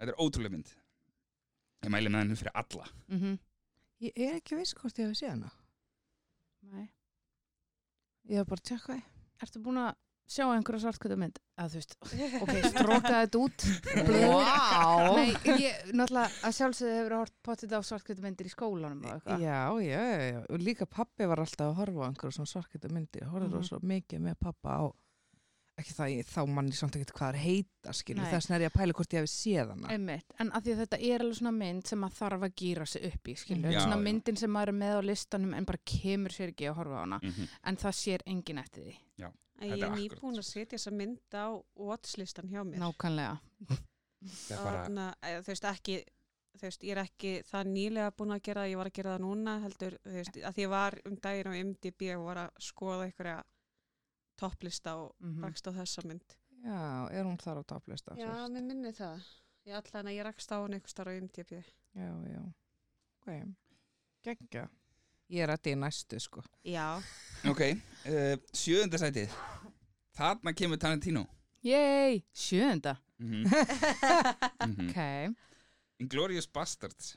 þetta 0.00 0.08
er 0.14 0.20
ótrúlega 0.24 0.50
mynd 0.56 0.72
ég 1.84 1.90
mæli 1.92 2.08
með 2.08 2.22
henni 2.24 2.36
fyrir 2.40 2.56
alla 2.56 2.88
Mm 3.08 3.38
Ég 4.02 4.12
er 4.16 4.34
ekki 4.40 4.56
viss 4.58 4.74
hvort 4.74 4.96
ég 4.98 5.06
hef 5.12 5.14
séð 5.20 5.28
hana. 5.30 5.50
Nei. 6.72 6.88
Ég 8.26 8.40
hef 8.40 8.48
bara 8.50 8.60
tjekka 8.66 8.96
því. 8.96 9.02
Ertu 9.44 9.60
búin 9.62 9.78
að 9.78 9.94
sjá 10.30 10.44
einhverja 10.52 10.80
svartkvöldu 10.86 11.16
mynd? 11.20 11.38
Að 11.60 11.74
þú 11.74 11.80
veist, 11.80 11.96
ok, 12.42 12.52
strókaði 12.72 13.18
þetta 13.18 13.40
út. 13.42 13.66
Vá. 14.08 15.16
Nei, 15.18 15.32
ég, 15.60 15.82
náttúrulega, 15.92 16.30
að 16.48 16.56
sjálfsögðu 16.58 16.94
hefur 16.98 17.14
hort 17.18 17.34
potið 17.44 17.74
á 17.76 17.80
svartkvöldu 17.84 18.24
myndir 18.24 18.48
í 18.48 18.52
skólanum 18.54 19.04
og 19.06 19.12
eitthvað. 19.16 19.44
Já, 19.44 19.60
já, 19.84 20.00
já, 20.00 20.24
já. 20.32 20.40
Og 20.48 20.64
líka 20.64 20.86
pappi 20.88 21.28
var 21.28 21.42
alltaf 21.44 21.68
að 21.72 21.78
horfa 21.82 22.06
á 22.06 22.08
einhverju 22.08 22.36
svona 22.38 22.52
svarkita 22.54 22.92
myndir. 22.92 23.26
Horfður 23.28 23.48
Mhm. 23.52 23.60
mm 23.62 23.68
svo 23.72 23.78
mikið 23.82 24.24
með 24.28 24.38
pappa 24.40 24.78
á, 24.80 24.82
ekki 25.82 25.94
það, 25.96 26.14
þá 26.30 26.40
mann 26.56 26.70
ég 26.72 26.78
samt 26.78 26.96
ekki 26.98 27.16
hvað 27.18 27.34
er 27.34 27.38
heita, 27.42 27.94
skilur. 27.98 28.28
Þess 28.30 28.48
vegna 28.48 28.58
er 28.58 28.64
ég 28.64 28.72
að 28.72 28.78
pæla 28.78 28.96
hvort 28.98 29.16
ég 29.16 29.24
hef 29.24 29.32
séð 29.32 29.72
hana. 29.74 29.92
Einmitt, 29.92 30.36
en 30.42 30.52
að 30.52 30.66
því 30.66 30.74
að 30.74 30.82
þetta 30.82 31.00
er 31.08 31.24
alveg 31.26 31.38
svona 31.40 31.54
mynd 31.58 31.92
sem 31.92 32.06
að 32.06 32.18
þarf 32.18 32.46
að 32.48 32.56
gýra 32.62 32.88
sig 32.92 33.06
upp 33.10 33.28
í, 33.28 33.36
skilur. 33.42 33.74
Já, 33.74 33.80
svona 33.84 34.00
já. 34.00 34.04
myndin 34.08 34.40
sem 34.42 34.54
maður 34.56 34.72
er 34.72 34.78
með 34.80 34.98
á 34.98 35.02
listanum 35.10 35.54
en 35.58 35.68
bara 35.68 35.82
kemur 35.92 36.36
sér 36.36 36.54
ekki 36.54 36.70
að 36.70 36.78
horfa 36.80 36.98
á 36.98 37.02
hana. 37.04 37.20
mm 37.22 37.30
-hmm. 37.30 37.56
En 37.62 37.76
það 37.76 37.98
sér 38.02 38.26
enginn 38.26 38.62
eftir 38.62 38.88
því. 38.88 38.96
Þetta 39.62 39.76
ég 39.76 39.84
er 39.86 39.94
nýbúin 39.94 40.40
að 40.40 40.48
setja 40.48 40.78
þessa 40.78 40.90
mynd 40.90 41.36
á 41.38 41.46
watchlistan 41.78 42.48
hjá 42.50 42.64
mér. 42.66 42.80
Nákvæmlega. 42.82 43.38
er 44.50 44.58
bara, 44.64 45.14
eh, 45.22 45.38
þú 45.42 45.46
veist 45.46 45.64
ekki 45.64 46.02
þú 46.58 46.68
veist, 46.68 46.84
ég 46.84 46.96
er 46.96 47.00
ekki 47.02 47.32
það 47.48 47.70
nýlega 47.72 48.12
búin 48.16 48.34
að 48.34 48.42
gera 48.48 48.64
það, 48.64 48.72
ég 48.72 48.80
var 48.80 48.90
að 48.90 48.96
gera 48.98 49.14
það 49.14 49.24
núna 49.24 49.54
heldur, 49.62 49.96
þú 50.04 50.16
veist, 50.18 50.36
að 50.36 50.56
því 50.56 50.64
ég 50.64 50.72
var 50.72 50.98
um 51.08 51.16
daginn 51.24 51.50
á 51.50 51.60
MDB 51.62 52.10
og 52.16 52.24
var 52.26 52.40
að 52.44 52.50
skoða 52.66 53.06
einhverja 53.08 53.38
topplista 54.42 54.96
og 55.00 55.14
Mm 55.22 55.42
rakst 55.46 55.66
á 55.68 55.72
þessa 55.78 56.04
mynd. 56.08 56.36
Já, 56.62 56.80
er 57.10 57.24
hún 57.26 57.38
þar 57.42 57.62
á 57.62 57.64
topplista? 57.74 58.14
Já, 58.18 58.30
mér 58.50 58.62
minni 58.68 58.92
það. 58.94 59.22
Ég 59.66 59.74
allan 59.78 60.10
að 60.10 60.16
ég 60.18 60.24
rakst 60.26 60.52
á 60.54 60.58
hann 60.62 60.74
einhver 60.76 60.90
starf 60.90 61.10
á 61.10 61.18
MDB. 61.22 61.62
Já, 61.94 62.10
já. 62.34 62.42
Ok, 63.22 63.28
geggja. 64.26 64.68
Ég 65.32 65.40
er 65.46 65.48
að 65.48 65.58
þetta 65.62 65.70
í 65.72 65.76
næstu, 65.80 66.18
sko. 66.20 66.42
Já, 66.68 66.86
ok 67.48 67.60
uh, 67.72 68.34
sjöunda 68.52 68.98
sætið 69.00 69.32
þarna 70.14 70.52
kemur 70.52 70.76
Tarantino 70.82 71.22
Yey, 71.64 72.20
sjöunda. 72.36 72.96
mm 73.18 73.44
-hmm. 73.46 74.90
Ok, 74.90 75.34
Inglourious 76.02 76.46
Bastards 76.46 77.16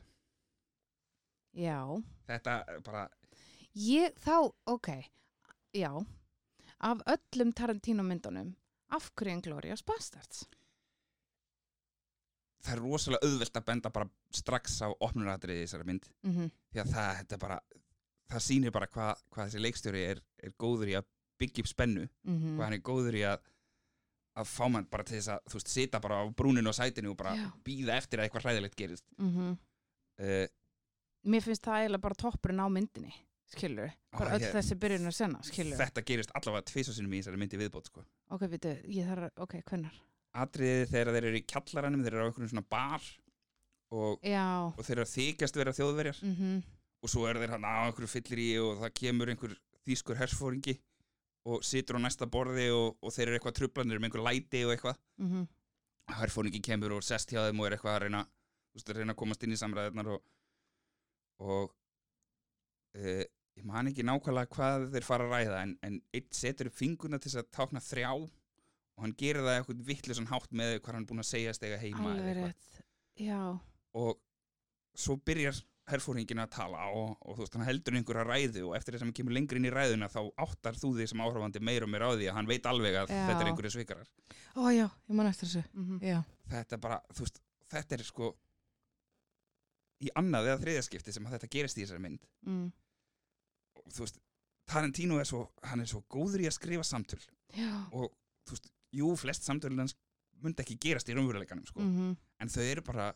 já. 1.54 1.82
þetta 2.28 2.64
bara 2.86 3.10
Ég, 3.76 4.14
þá, 4.24 4.54
ok, 4.72 4.88
já. 5.74 5.92
Af 6.80 7.02
öllum 7.08 7.54
Tarantino 7.56 8.04
myndunum, 8.04 8.56
af 8.92 9.12
hverju 9.16 9.38
Inglourious 9.38 9.84
Bastards? 9.84 10.46
það 12.66 12.76
er 12.76 12.82
rosalega 12.82 13.28
auðvelt 13.28 13.58
að 13.60 13.66
benda 13.68 13.92
bara 13.94 14.10
strax 14.34 14.80
á 14.82 14.90
opnuratriði 14.90 15.64
í 15.64 15.66
þessari 15.68 15.90
mynd. 15.90 16.08
Mm 16.26 16.52
því 16.74 16.82
að 16.82 16.94
það, 16.94 17.20
er 17.32 17.40
bara 17.40 17.60
það 18.32 18.46
sýnir 18.48 18.74
bara 18.76 18.88
hvað 18.88 19.20
hva 19.32 19.46
þessi 19.46 19.62
leikstjóri 19.62 20.02
er, 20.04 20.22
er 20.44 20.56
góður 20.60 20.92
í 20.92 20.96
að 21.00 21.06
byggja 21.40 21.64
upp 21.64 21.70
spennu. 21.70 22.08
-hmm. 22.26 22.56
hvað 22.56 22.66
hann 22.66 22.78
er 22.78 22.88
góður 22.90 23.16
í 23.16 23.22
að 23.30 23.40
að 24.36 24.50
fá 24.52 24.66
mann 24.68 24.88
bara 24.92 25.04
til 25.04 25.16
þess 25.16 25.32
að, 25.32 25.46
þú 25.48 25.56
veist, 25.56 25.70
sita 25.72 26.00
bara 26.04 26.16
á 26.20 26.24
brúninu 26.28 26.68
og 26.68 26.76
sætinu 26.76 27.12
og 27.14 27.18
bara 27.18 27.36
býða 27.64 27.96
eftir 27.96 28.20
að 28.20 28.26
eitthvað 28.26 28.44
hræðilegt 28.44 28.76
gerist. 28.76 29.06
Mm 29.18 29.56
uh, 30.20 30.48
Mér 31.26 31.42
finnst 31.42 31.64
það 31.66 31.80
eiginlega 31.80 32.04
bara 32.04 32.16
toppurinn 32.22 32.62
á 32.62 32.68
myndinni, 32.70 33.14
skilur. 33.54 33.94
Bara 34.16 34.40
öll 34.40 34.50
þessi 34.56 34.80
byrjun 34.82 35.12
að 35.12 35.16
senna, 35.20 35.44
skilur. 35.46 35.78
þetta 35.80 36.04
gerist 36.08 36.34
allavega 36.38 36.66
tvisasunum 36.72 37.14
í 37.14 37.22
þessari 37.22 37.42
myndi 37.42 37.62
viðbót 37.62 37.92
sko. 37.92 38.06
Ok, 38.34 38.48
veitu, 38.50 38.74
ég 38.90 39.10
þarf, 39.12 39.32
ok, 39.46 39.60
hvennar? 39.70 40.04
atriði 40.36 40.88
þegar 40.90 41.12
þeir 41.16 41.28
eru 41.30 41.40
í 41.40 41.46
kjallaranum 41.48 42.04
þeir 42.04 42.16
eru 42.16 42.26
á 42.26 42.28
einhverjum 42.30 42.52
svona 42.52 42.68
bar 42.76 43.06
og, 43.96 44.26
og 44.26 44.82
þeir 44.82 44.98
eru 44.98 45.06
að 45.06 45.14
þykjast 45.14 45.60
vera 45.60 45.76
þjóðverjar 45.78 46.20
mhm, 46.26 46.58
og 47.06 47.12
svo 47.12 47.26
eru 47.30 47.44
þeir 47.44 47.56
hann 47.56 47.68
á 47.68 47.76
einhverju 47.86 48.12
fyllir 48.12 48.42
í 48.44 48.50
og 48.64 48.82
það 48.82 48.94
kemur 49.00 49.32
einhver 49.32 49.56
þýskur 49.86 50.20
hersfóringi 50.20 50.76
og 51.46 51.66
situr 51.66 52.00
á 52.02 52.06
næsta 52.06 52.28
borði 52.32 52.68
og, 52.74 52.98
og 53.00 53.14
þeir 53.14 53.30
eru 53.30 53.40
eitthvað 53.40 53.58
trublanir 53.62 54.02
með 54.02 54.10
einhver 54.10 54.26
læti 54.26 54.64
og 54.66 54.74
eitthvað 54.74 55.00
mhm, 55.22 55.48
herfóringi 56.20 56.64
kemur 56.66 56.98
og 56.98 57.06
sest 57.06 57.32
hjá 57.34 57.46
þeim 57.46 57.62
og 57.62 57.70
er 57.70 57.78
eitthvað 57.78 57.96
að 57.96 58.06
reyna, 58.08 58.24
veist, 58.76 58.90
að 58.90 59.02
reyna 59.02 59.16
að 59.16 59.22
komast 59.22 59.46
inn 59.46 59.56
í 59.56 59.62
samræðarnar 59.62 60.12
og, 60.18 60.26
og 61.46 61.76
e, 62.96 63.26
ég 63.60 63.68
man 63.68 63.88
ekki 63.92 64.04
nákvæmlega 64.08 64.52
hvað 64.56 64.88
þeir 64.96 65.06
fara 65.08 65.28
að 65.28 65.36
ræða 65.36 65.62
en, 65.68 65.76
en 65.88 66.00
eitt 66.16 66.34
setur 66.36 66.72
upp 66.72 66.76
fingurna 66.80 67.20
til 67.20 67.32
þess 67.32 67.44
að 67.44 67.52
tákna 67.60 67.84
þrjá 67.84 68.10
og 68.16 69.04
hann 69.04 69.14
gerir 69.20 69.44
það 69.44 69.60
eitthvað 69.60 69.86
vittlusan 69.92 70.28
hátt 70.32 70.52
með 70.56 70.78
hvað 70.80 70.94
hann 70.96 71.06
er 71.06 71.10
búin 71.12 71.24
að 71.24 71.30
segja 71.34 71.54
stega 71.56 71.80
heima 71.82 72.04
eða 72.04 72.12
alveg 72.16 72.36
eitthvað. 72.36 72.52
rétt. 72.52 72.84
Já, 73.26 73.40
og 73.96 74.20
svo 74.96 75.16
byrjar 75.28 75.62
herfóringin 75.86 76.40
að 76.42 76.50
tala 76.56 76.86
og, 76.98 77.12
og 77.22 77.36
þú 77.38 77.44
veist, 77.44 77.56
hann 77.60 77.68
heldur 77.68 77.96
einhverja 78.00 78.24
ræðu 78.26 78.62
og 78.70 78.76
eftir 78.76 78.96
þess 78.96 79.04
að 79.04 79.06
hann 79.06 79.18
kemur 79.20 79.36
lengri 79.38 79.60
inn 79.62 79.68
í 79.70 79.74
ræðuna 79.76 80.08
þá 80.10 80.22
áttar 80.42 80.80
þú 80.82 80.90
því 80.98 81.06
sem 81.12 81.22
áhrifandi 81.22 81.62
meir 81.62 81.86
og 81.86 81.92
meir 81.94 82.06
á 82.08 82.10
því 82.16 82.30
að 82.32 82.38
hann 82.40 82.50
veit 82.50 82.66
alveg 82.72 82.96
að 83.04 83.12
Já. 83.14 83.20
þetta 83.28 83.44
er 83.46 83.50
einhverju 83.52 83.74
svikarar 83.76 84.10
Ó 84.58 84.64
já, 84.74 84.88
ég 84.88 85.14
man 85.20 85.30
eftir 85.30 85.46
þessu. 85.52 85.64
Mhm. 85.78 86.00
Já. 86.02 86.18
þetta 86.56 86.76
er 86.80 86.82
bara, 86.88 86.98
þú 87.14 87.28
veist, 87.28 87.38
þetta 87.76 88.00
er 88.00 88.04
sko 88.08 88.32
í 90.06 90.10
annað 90.20 90.50
eða 90.52 90.62
þriðaskipti 90.64 91.14
sem 91.16 91.28
að 91.30 91.38
þetta 91.38 91.52
gerist 91.56 91.78
í 91.80 91.86
þessari 91.86 92.04
mynd 92.08 92.26
Mm. 92.46 92.66
Og 93.86 93.94
þú 93.94 94.06
veist, 94.06 94.20
Tarantino 94.66 95.20
er 95.22 95.28
svo 95.30 95.44
hann 95.70 95.84
er 95.84 95.90
svo 95.90 96.02
góður 96.10 96.42
í 96.42 96.48
að 96.50 96.56
skrifa 96.58 96.84
samtöl 96.88 97.22
Já. 97.54 97.70
og 97.94 98.10
þú 98.48 98.56
veist, 98.56 98.70
jú, 98.98 99.12
flest 99.20 99.46
samtöl 99.46 99.76
hans 99.78 99.96
myndi 100.44 100.64
ekki 100.66 100.78
gerast 100.82 101.10
í 101.10 101.16
raunveruleikanum 101.16 101.66
sko. 101.70 101.80
Mhm. 101.82 102.16
en 102.44 102.50
þau 102.52 102.64
eru 102.66 102.82
bara 102.86 103.12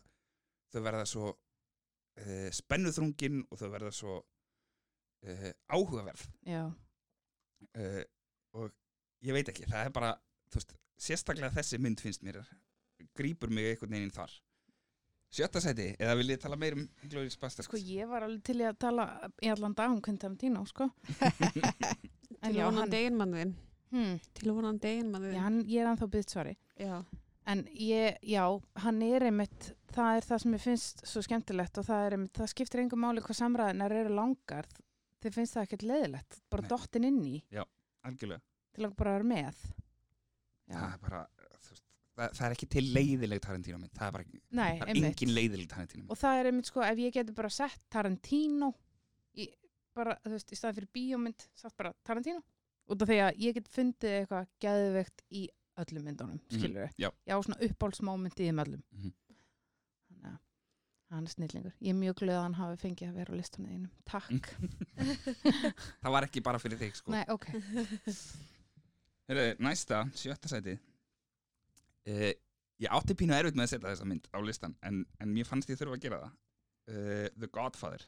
þau 0.72 0.80
verða 0.86 1.06
svo 1.06 1.32
uh, 1.34 2.50
spennuþrungin 2.54 3.42
og 3.50 3.58
þau 3.60 3.68
verða 3.74 3.90
svo 3.92 4.16
uh, 4.20 5.50
áhugaverð 5.68 6.26
uh, 7.76 8.04
og 8.56 8.72
ég 9.26 9.36
veit 9.36 9.48
ekki, 9.52 9.66
það 9.68 9.86
er 9.86 9.92
bara 9.92 10.14
þú 10.50 10.60
veist, 10.62 10.76
sérstaklega 11.00 11.54
þessi 11.54 11.78
mynd 11.82 12.00
finnst 12.00 12.22
mér 12.24 12.40
grípur 13.16 13.50
mig 13.52 13.72
einhvern 13.74 13.94
veginn 13.98 14.14
þar 14.14 14.32
sjötta 15.30 15.60
sæti, 15.62 15.88
eða 15.98 16.16
vil 16.18 16.32
ég 16.34 16.40
tala 16.42 16.56
meir 16.58 16.74
um 16.78 16.86
Glorious 17.08 17.36
Bastards 17.38 17.68
Sko 17.70 17.78
ég 17.78 18.08
var 18.10 18.24
alveg 18.26 18.42
til 18.48 18.58
í 18.60 18.66
að 18.68 18.78
tala 18.82 19.04
í 19.42 19.50
allan 19.52 19.74
dag 19.78 19.90
um 19.94 20.00
Quentin 20.02 20.18
Tarantino, 20.26 20.64
sko. 20.66 20.90
En 22.40 22.52
Til 22.54 22.56
já, 22.56 22.64
vonan 22.64 22.80
hann, 22.86 22.90
deginmannin. 22.94 23.50
hmm, 23.92 24.14
Til 24.34 24.52
vonan 24.56 24.78
deginmannin. 24.80 25.34
já, 25.34 25.40
hann, 25.44 25.58
ég 25.68 25.82
er 25.82 25.90
anþá 25.90 26.06
byggð 26.14 26.30
svari. 26.32 26.54
Já. 26.80 27.02
En 27.50 27.64
ég, 27.74 28.16
já, 28.22 28.44
hann 28.84 29.02
er 29.02 29.26
einmitt, 29.26 29.66
það 29.92 30.16
er 30.16 30.26
það 30.28 30.38
sem 30.44 30.54
ég 30.56 30.62
finnst 30.64 31.02
svo 31.10 31.22
skemmtilegt 31.26 31.80
og 31.82 31.84
það 31.88 32.06
er 32.06 32.16
einmitt, 32.16 32.32
það 32.38 32.50
skiptir 32.54 32.80
engum 32.84 33.02
máli 33.04 33.20
hvað 33.24 33.38
samræðinar 33.42 33.92
eru 33.98 34.14
langar. 34.16 34.68
Þið 35.20 35.34
finnst 35.36 35.56
það 35.58 35.66
ekkert 35.66 35.84
leiðilegt, 35.90 36.38
bara 36.48 36.64
Nei. 36.64 36.70
dottin 36.72 37.08
inn 37.10 37.20
í 37.28 37.34
algjörlega, 38.08 38.40
til 38.72 38.86
að 38.88 38.94
bara 39.02 39.14
vera 39.18 39.28
með. 39.34 39.60
það 40.70 40.80
Já, 40.80 40.84
er 40.94 41.02
bara 41.04 41.22
það, 42.20 42.34
það 42.38 42.46
er 42.46 42.54
ekki 42.56 42.68
til 42.76 42.84
leiðileg 42.94 43.40
Tarantino 43.44 43.78
mynd, 43.80 43.92
það 43.96 44.06
er 44.06 44.14
bara 44.16 44.24
nei, 44.60 44.78
það 44.80 44.88
er 44.94 45.00
engin 45.10 45.34
leiðileg 45.36 45.68
Tarantino 45.72 46.02
mynd 46.04 46.14
Og 46.14 46.20
það 46.20 46.40
er 46.42 46.50
einmitt 46.50 46.70
sko, 46.70 46.82
ef 46.86 46.98
ég 47.04 47.14
geti 47.16 47.34
bara 47.40 47.50
sett 47.56 47.80
Tarantino 47.92 48.72
í, 49.34 49.46
bara, 49.96 50.16
þú 50.24 50.34
veist, 50.36 50.52
í 50.52 50.58
staðan 50.60 50.76
fyrir 50.80 50.90
bíómynd, 50.96 51.46
satt 51.58 51.76
bara 51.80 51.92
Tarantino. 52.06 52.42
Út 52.90 53.02
af 53.04 53.08
því 53.10 53.18
að 53.22 53.36
ég 53.44 53.54
get 53.54 53.68
fundið 53.70 54.14
eitthvað 54.20 54.46
geðveikt 54.64 55.24
í 55.40 55.44
öllum 55.80 56.04
myndunum, 56.10 56.38
Mhm, 56.40 56.58
skilur 56.58 56.82
við. 56.84 56.94
já. 56.98 57.08
Já, 57.30 57.34
svona 57.42 57.58
uppbólsmoment 57.66 58.34
í 58.42 58.46
þeim 58.50 58.62
öllum. 58.64 58.82
Mhm. 58.92 59.12
Þannig 60.10 60.32
að 60.32 60.38
hann 61.14 61.24
er 61.26 61.30
snillingur. 61.34 61.72
Ég 61.80 61.90
er 61.94 61.98
mjög 62.00 62.14
glöð 62.20 62.36
að 62.38 62.42
hann 62.42 62.54
hafi 62.58 62.80
fengið 62.82 63.08
að 63.08 63.14
vera 63.20 63.32
á 63.32 63.38
listanum 63.38 63.70
einum. 63.70 63.90
Takk. 64.04 64.50
það 66.02 66.12
var 66.16 66.26
ekki 66.26 66.42
bara 66.42 66.58
fyrir 66.62 66.78
þig 66.82 66.94
sko. 66.98 67.10
Nei, 67.14 67.24
ok. 67.28 67.46
Heru, 69.30 69.44
næsta, 69.62 70.04
sjötta 70.18 70.50
sæti 70.50 70.76
uh, 72.10 72.30
ég 72.80 72.94
átti 72.96 73.14
pínu 73.20 73.34
erfitt 73.36 73.58
með 73.58 73.66
að 73.66 73.72
setja 73.74 73.90
þessa 73.92 74.08
mynd 74.10 74.28
á 74.34 74.38
listan 74.44 74.76
en, 74.88 75.02
en 75.20 75.34
mér 75.34 75.48
fannst 75.48 75.70
ég 75.72 75.78
þurfa 75.80 75.98
að 75.98 76.04
gera 76.06 76.20
það 76.22 76.32
uh, 76.32 77.26
The 77.40 77.50
Godfather 77.56 78.06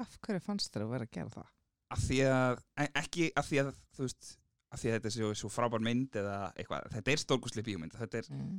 Af 0.00 0.14
hverju 0.24 0.40
fannst 0.40 0.72
þér 0.72 0.86
að 0.86 0.92
vera 0.94 1.06
að 1.08 1.16
gera 1.18 1.32
það? 1.34 1.48
af 1.92 2.04
því 2.08 2.18
að, 2.24 2.60
e- 2.80 2.92
ekki 3.02 3.24
af 3.36 3.48
því 3.50 3.58
að 3.60 3.66
þú 3.92 4.04
veist, 4.06 4.28
af 4.72 4.80
því 4.80 4.88
að 4.88 4.94
þetta 4.96 5.08
er 5.10 5.14
svo, 5.18 5.26
svo 5.42 5.48
frábær 5.52 5.82
mynd 5.84 6.14
eða 6.16 6.36
eitthvað, 6.56 6.86
þetta 6.94 7.12
er 7.12 7.20
stórkustlega 7.20 7.66
bíómynd 7.68 7.96
þetta 7.98 8.22
er 8.22 8.30
Mm. 8.32 8.54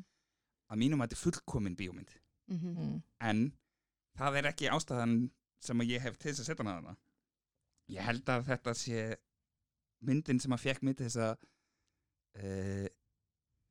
að 0.69 0.77
mínum 0.83 1.01
að 1.01 1.07
þetta 1.07 1.17
er 1.17 1.23
fullkomin 1.23 1.77
bíómynd 1.79 2.13
Mm 2.51 2.75
Mm. 2.75 2.99
en 3.23 3.41
það 4.19 4.37
er 4.37 4.49
ekki 4.51 4.69
ástæðan 4.69 5.15
sem 5.63 5.79
að 5.81 5.89
ég 5.95 6.01
hef 6.05 6.17
til 6.19 6.29
þess 6.31 6.43
að 6.43 6.49
setja 6.51 6.63
hana 6.67 6.75
þarna 6.77 6.95
ég 7.95 8.05
held 8.05 8.29
að 8.29 8.45
þetta 8.51 8.73
sé 8.77 9.01
myndin 10.03 10.39
sem 10.43 10.51
að 10.53 10.63
fekk 10.67 10.83
mig 10.83 10.97
til 10.99 11.07
þess 11.07 11.17
að 11.17 11.47
uh, 12.43 12.87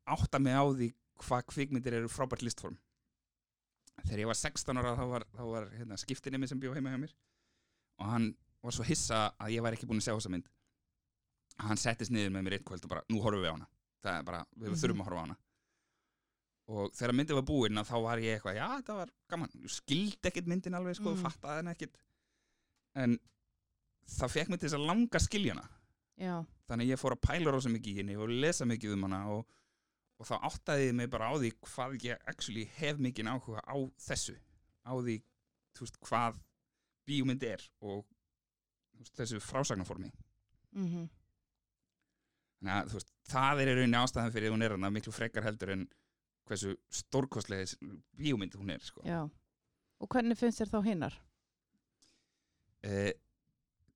átta 0.06 0.38
mig 0.42 0.54
á 0.56 0.64
því 0.66 0.88
hvað 1.22 1.44
kvikmyndir 1.52 1.94
eru 2.00 2.08
frábært 2.10 2.42
listform 2.42 2.76
þegar 4.02 4.18
ég 4.24 4.26
var 4.26 4.38
16 4.38 4.78
ára 4.80 4.96
þá 4.98 5.04
var, 5.12 5.24
þá 5.36 5.42
var 5.46 5.68
hérna, 5.76 5.96
skiptinemi 6.00 6.48
sem 6.48 6.58
bjó 6.60 6.72
heima 6.74 6.90
hjá 6.94 6.98
mér 7.04 7.12
og 8.00 8.06
hann 8.10 8.34
var 8.62 8.72
svo 8.74 8.84
hissa 8.88 9.32
að 9.38 9.52
ég 9.56 9.62
væri 9.62 9.76
ekki 9.78 9.86
búin 9.90 10.00
að 10.02 10.08
sjá 10.08 10.14
þessa 10.16 10.32
mynd 10.32 10.48
hann 11.62 11.76
settist 11.78 12.10
niður 12.10 12.32
með 12.34 12.42
mér 12.48 12.56
eitt 12.58 12.64
kvöld 12.66 12.84
og 12.86 12.90
bara, 12.90 13.02
nú 13.12 13.20
horfum 13.22 13.42
við 13.44 13.52
á 13.52 13.54
hana 13.54 13.68
það 14.02 14.18
er 14.18 14.22
bara, 14.26 14.44
við 14.56 14.68
Mhm. 14.72 14.80
þurfum 14.82 15.02
að 15.02 15.06
horfa 15.06 15.20
á 15.20 15.24
hana 15.26 15.36
og 16.72 16.92
þegar 16.96 17.14
myndin 17.18 17.36
var 17.38 17.46
búin 17.46 17.78
að 17.82 17.88
þá 17.90 17.96
var 18.02 18.18
ég 18.22 18.36
eitthvað, 18.38 18.56
já, 18.56 18.66
þetta 18.80 18.94
var 18.96 19.10
gaman 19.30 19.50
ég 19.62 19.70
skildi 19.76 20.28
ekkert 20.30 20.46
myndin 20.50 20.74
alveg, 20.78 20.96
sko, 20.96 21.10
Mm. 21.12 21.16
mm. 21.18 21.22
fattaði 21.26 21.56
henni 21.60 21.70
ekkert 21.76 21.96
en 22.94 23.18
það 24.08 24.30
fekk 24.34 24.48
mig 24.48 24.60
til 24.60 24.68
þess 24.68 24.78
að 24.80 24.86
langa 24.86 25.18
að 25.18 25.26
skilja 25.28 25.54
hana 25.54 25.68
Já. 26.18 26.44
þannig 26.68 26.88
ég 26.92 26.98
fór 27.00 27.12
að 27.16 27.20
pæla 27.28 27.52
rosa 27.52 27.68
mikið 27.68 27.92
í 27.92 27.96
henni 28.02 28.16
og 28.16 28.28
lesa 28.28 28.64
mikið 28.64 28.92
um 28.94 29.02
hana 29.02 29.20
og, 29.30 29.46
og 30.22 30.28
þá 30.28 30.36
áttaði 30.46 30.88
ég 30.88 30.96
mig 30.96 31.10
bara 31.10 31.30
á 31.30 31.34
því 31.34 31.50
hvað 31.66 31.96
ég 32.06 32.26
actually 32.30 32.64
hef 32.78 33.00
mikið 33.02 33.30
áhuga 33.32 33.62
á 33.66 33.76
þessu. 34.06 34.36
Á 34.86 34.92
því, 34.94 35.16
veist, 35.80 35.98
hvað 36.06 36.38
bíómynd 37.08 37.42
er 37.46 37.64
og 37.82 38.04
veist, 38.98 39.14
þessu 39.18 39.42
frásagnarformi. 39.42 40.12
Mm 40.78 41.10
þannig 42.62 42.76
að 42.78 42.92
veist, 42.94 43.08
það 43.26 43.60
er 43.60 43.68
í 43.68 43.74
rauninni 43.74 43.98
ástæðan 43.98 44.32
fyrir 44.36 44.50
að 44.50 44.54
hún 44.54 44.62
er 44.62 44.74
hana 44.76 44.90
miklu 44.94 45.12
frekar 45.14 45.42
heldur 45.42 45.72
en 45.74 45.80
hversu 46.46 46.76
stórkostlega 46.94 47.66
bíómynd 48.18 48.54
hún 48.54 48.70
er 48.70 48.84
sko. 48.86 49.02
Og 49.98 50.10
hvernig 50.10 50.38
finnst 50.38 50.62
þér 50.62 50.70
þá 50.70 50.78
hinnar? 50.86 51.16
Eh, 52.86 53.12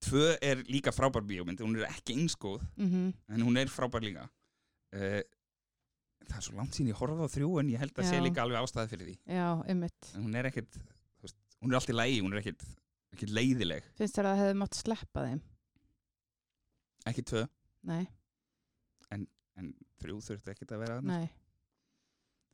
tvö 0.03 0.33
er 0.43 0.65
líka 0.67 0.91
frábær 0.95 1.23
bíómynd 1.27 1.63
hún 1.63 1.79
er 1.79 1.87
ekki 1.91 2.19
einskóð 2.19 2.67
Mm 2.77 3.13
en 3.29 3.47
hún 3.47 3.59
er 3.59 3.71
frábær 3.71 4.03
líka. 4.03 4.29
Eh, 4.93 5.23
það 6.27 6.39
er 6.41 6.47
svo 6.49 6.57
langt 6.59 6.77
sín 6.77 6.91
ég 6.91 6.99
horfði 6.99 7.27
á 7.27 7.35
þrjú 7.37 7.51
en 7.63 7.71
ég 7.73 7.83
held 7.83 8.01
að 8.03 8.11
sé 8.11 8.21
líka 8.23 8.43
alveg 8.45 8.63
ástæði 8.67 8.93
fyrir 8.93 9.11
því. 9.11 9.17
Já, 9.37 9.47
ymmit. 9.73 10.11
en 10.15 10.27
hún 10.27 10.39
er 10.41 10.49
ekkert 10.51 10.79
veist, 11.23 11.39
hún 11.63 11.73
er 11.73 11.79
allt 11.81 11.93
í 11.93 11.97
lægi, 11.97 12.21
hún 12.25 12.35
er 12.37 12.43
ekkert, 12.43 12.67
ekkert 13.15 13.35
leiðileg. 13.39 13.91
Finnst 14.01 14.19
þér 14.19 14.31
að 14.31 14.37
það 14.37 14.45
hefði 14.45 14.61
mátt 14.63 14.81
sleppa 14.81 15.27
þeim? 15.29 15.43
ekki 17.07 17.23
tvö, 17.23 17.45
Nei, 17.87 18.07
en 19.61 19.73
þrjú 20.03 20.21
þurfti 20.25 20.53
ekkert 20.53 20.75
að 20.77 20.83
vera 20.85 20.97
nei. 21.05 21.27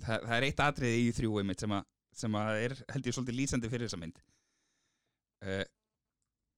það, 0.03 0.27
það 0.29 0.35
er 0.37 0.47
eitt 0.49 0.63
atriði 0.65 1.01
í 1.07 1.15
þrjú 1.17 1.39
einmitt 1.41 1.65
sem, 1.65 1.75
að, 1.77 1.89
sem 2.23 2.37
að 2.39 2.59
er 2.67 2.75
held 2.95 3.09
ég 3.09 3.17
svolítið 3.17 3.39
lýsandi 3.39 3.71
fyrir 3.73 3.89
þessa 3.89 4.01
mynd. 4.03 4.21
Uh, 5.43 5.65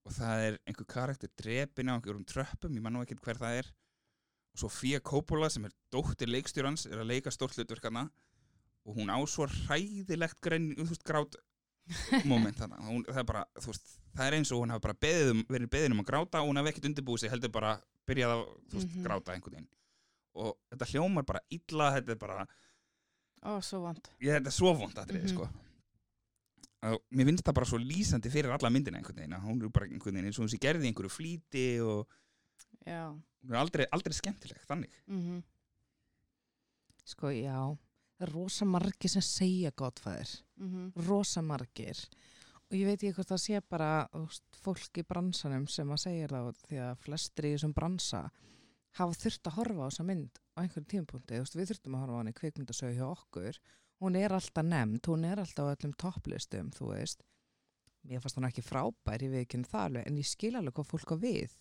og 0.05 0.13
það 0.13 0.43
er 0.49 0.59
einhver 0.69 0.89
karakter 0.91 1.33
drepin 1.41 1.89
á 1.89 1.97
einhverjum 1.97 2.27
tröppum, 2.29 2.75
ég 2.77 2.85
man 2.85 2.97
nú 2.99 3.05
ekkert 3.05 3.25
hver 3.25 3.41
það 3.41 3.61
er 3.63 3.71
og 4.55 4.61
svo 4.63 4.69
Fía 4.71 5.01
Coppola 5.03 5.49
sem 5.51 5.65
er 5.67 5.73
dóttir 5.93 6.31
leikstjórans, 6.31 6.87
er 6.87 7.01
að 7.03 7.09
leika 7.11 7.31
stórt 7.35 7.57
hlutverkana 7.59 8.07
og 8.87 8.97
hún 8.97 9.11
á 9.11 9.19
svo 9.27 9.47
hræðilegt 9.51 10.41
grenn, 10.45 10.75
þú 10.77 10.87
veist, 10.89 11.05
grát 11.05 11.35
moment 12.25 12.57
þarna, 12.57 12.79
hún, 12.87 13.03
það 13.05 13.19
er 13.21 13.27
bara 13.29 13.45
veist, 13.67 13.91
það 14.17 14.27
er 14.31 14.37
eins 14.39 14.53
og 14.55 14.63
hún 14.63 14.71
hafa 14.73 14.81
bara 14.87 14.95
beðið 15.05 15.31
um, 15.35 15.43
verið 15.51 15.71
beðin 15.75 15.93
um 15.97 16.01
að 16.05 16.07
gráta 16.13 16.41
og 16.41 16.49
hún 16.49 16.57
hafi 16.61 16.71
ekkert 16.73 16.87
undirbúið 16.91 17.25
sig 17.25 17.33
heldur 17.35 17.53
bara 17.53 17.75
byrjað 18.09 18.35
að, 18.37 18.45
veist, 18.73 18.89
Mhm. 18.95 19.03
gráta 19.05 19.35
einhvern 19.35 19.57
veginn 19.59 19.69
og 20.35 20.57
þetta 20.73 20.89
hljómar 20.93 21.27
bara 21.27 21.41
illa, 21.51 21.91
þetta 21.99 22.11
er 22.15 22.17
bara 22.23 22.39
vant. 22.41 22.51
ég, 24.21 24.33
þetta 24.39 24.47
er 24.53 24.59
svo 24.61 24.73
vond 24.79 24.95
atriði, 24.95 25.25
Mhm. 25.29 25.35
sko 25.35 25.49
og 26.85 27.01
mér 27.17 27.25
finnst 27.31 27.45
það 27.45 27.55
bara 27.55 27.67
svo 27.67 27.79
lýsandi 27.81 28.31
fyrir 28.31 28.53
alla 28.53 28.71
myndina 28.71 28.99
einhvern 29.01 29.17
veginn, 29.17 29.41
hún 29.41 29.63
er 29.65 29.69
bara 29.73 29.87
einhvern 29.87 30.15
veginn 30.15 30.27
eins 30.29 30.39
og 30.39 30.45
hún 30.45 30.53
sé 30.53 30.59
gerði 30.61 30.89
einhverju 30.93 31.11
flýti 31.11 31.81
og. 31.81 32.07
Hún 33.45 33.53
er 33.55 33.61
aldrei, 33.61 33.87
aldrei 33.93 34.15
skemmtileg, 34.17 34.63
þannig 34.69 34.91
Mm 35.07 35.43
Sko, 37.05 37.29
já. 37.29 37.77
Það 38.17 38.27
er 38.27 38.33
rosa 38.33 38.65
margir 38.65 39.11
sem 39.11 39.23
segja 39.23 39.71
gottfæðir. 39.77 40.31
Rosa 41.09 41.43
margir. 41.43 41.99
Og 42.71 42.77
ég 42.79 42.87
veit 42.87 43.03
ekki 43.03 43.13
hvort 43.13 43.29
það 43.29 43.43
sé 43.43 43.61
bara 43.69 44.09
veist, 44.15 44.45
fólk 44.57 44.99
í 44.99 45.05
bransanum 45.05 45.67
sem 45.69 45.91
að 45.91 46.01
segja 46.01 46.29
það 46.29 46.57
því 46.69 46.79
að 46.81 47.03
flestir 47.05 47.45
í 47.45 47.53
þessum 47.53 47.75
bransa 47.77 48.31
hafa 48.99 49.19
þurft 49.19 49.47
að 49.51 49.57
horfa 49.59 49.85
á 49.85 49.89
þessa 49.91 50.07
mynd 50.09 50.41
á 50.55 50.59
einhverjum 50.63 50.89
tímapunkti. 50.95 51.35
Þú 51.35 51.43
veist, 51.43 51.57
við 51.59 51.69
þurftum 51.71 51.95
að 51.95 52.01
horfa 52.05 52.15
á 52.15 52.21
hann 52.21 52.33
í 52.33 52.39
kvikmyndasögu 52.39 52.97
hjá 52.97 53.07
okkur. 53.11 53.61
Hún 54.01 54.17
er 54.17 54.33
alltaf 54.33 54.65
nefnd, 54.65 55.07
hún 55.11 55.25
er 55.29 55.43
alltaf 55.43 55.69
á 55.69 55.73
öllum 55.75 55.95
topplistum, 56.01 56.71
þú 56.75 56.91
veist. 56.95 57.25
Mér 58.05 58.21
fannst 58.21 58.39
hún 58.39 58.49
ekki 58.49 58.65
frábær, 58.65 59.23
ég 59.25 59.33
veit 59.33 59.45
ekki 59.45 59.63
það 59.65 59.87
alveg, 59.89 60.09
en 60.09 60.19
ég 60.21 60.29
skil 60.29 60.55
alveg 60.57 60.75
hvað 60.77 60.91
fólk 60.91 61.15
á 61.15 61.17
við, 61.21 61.55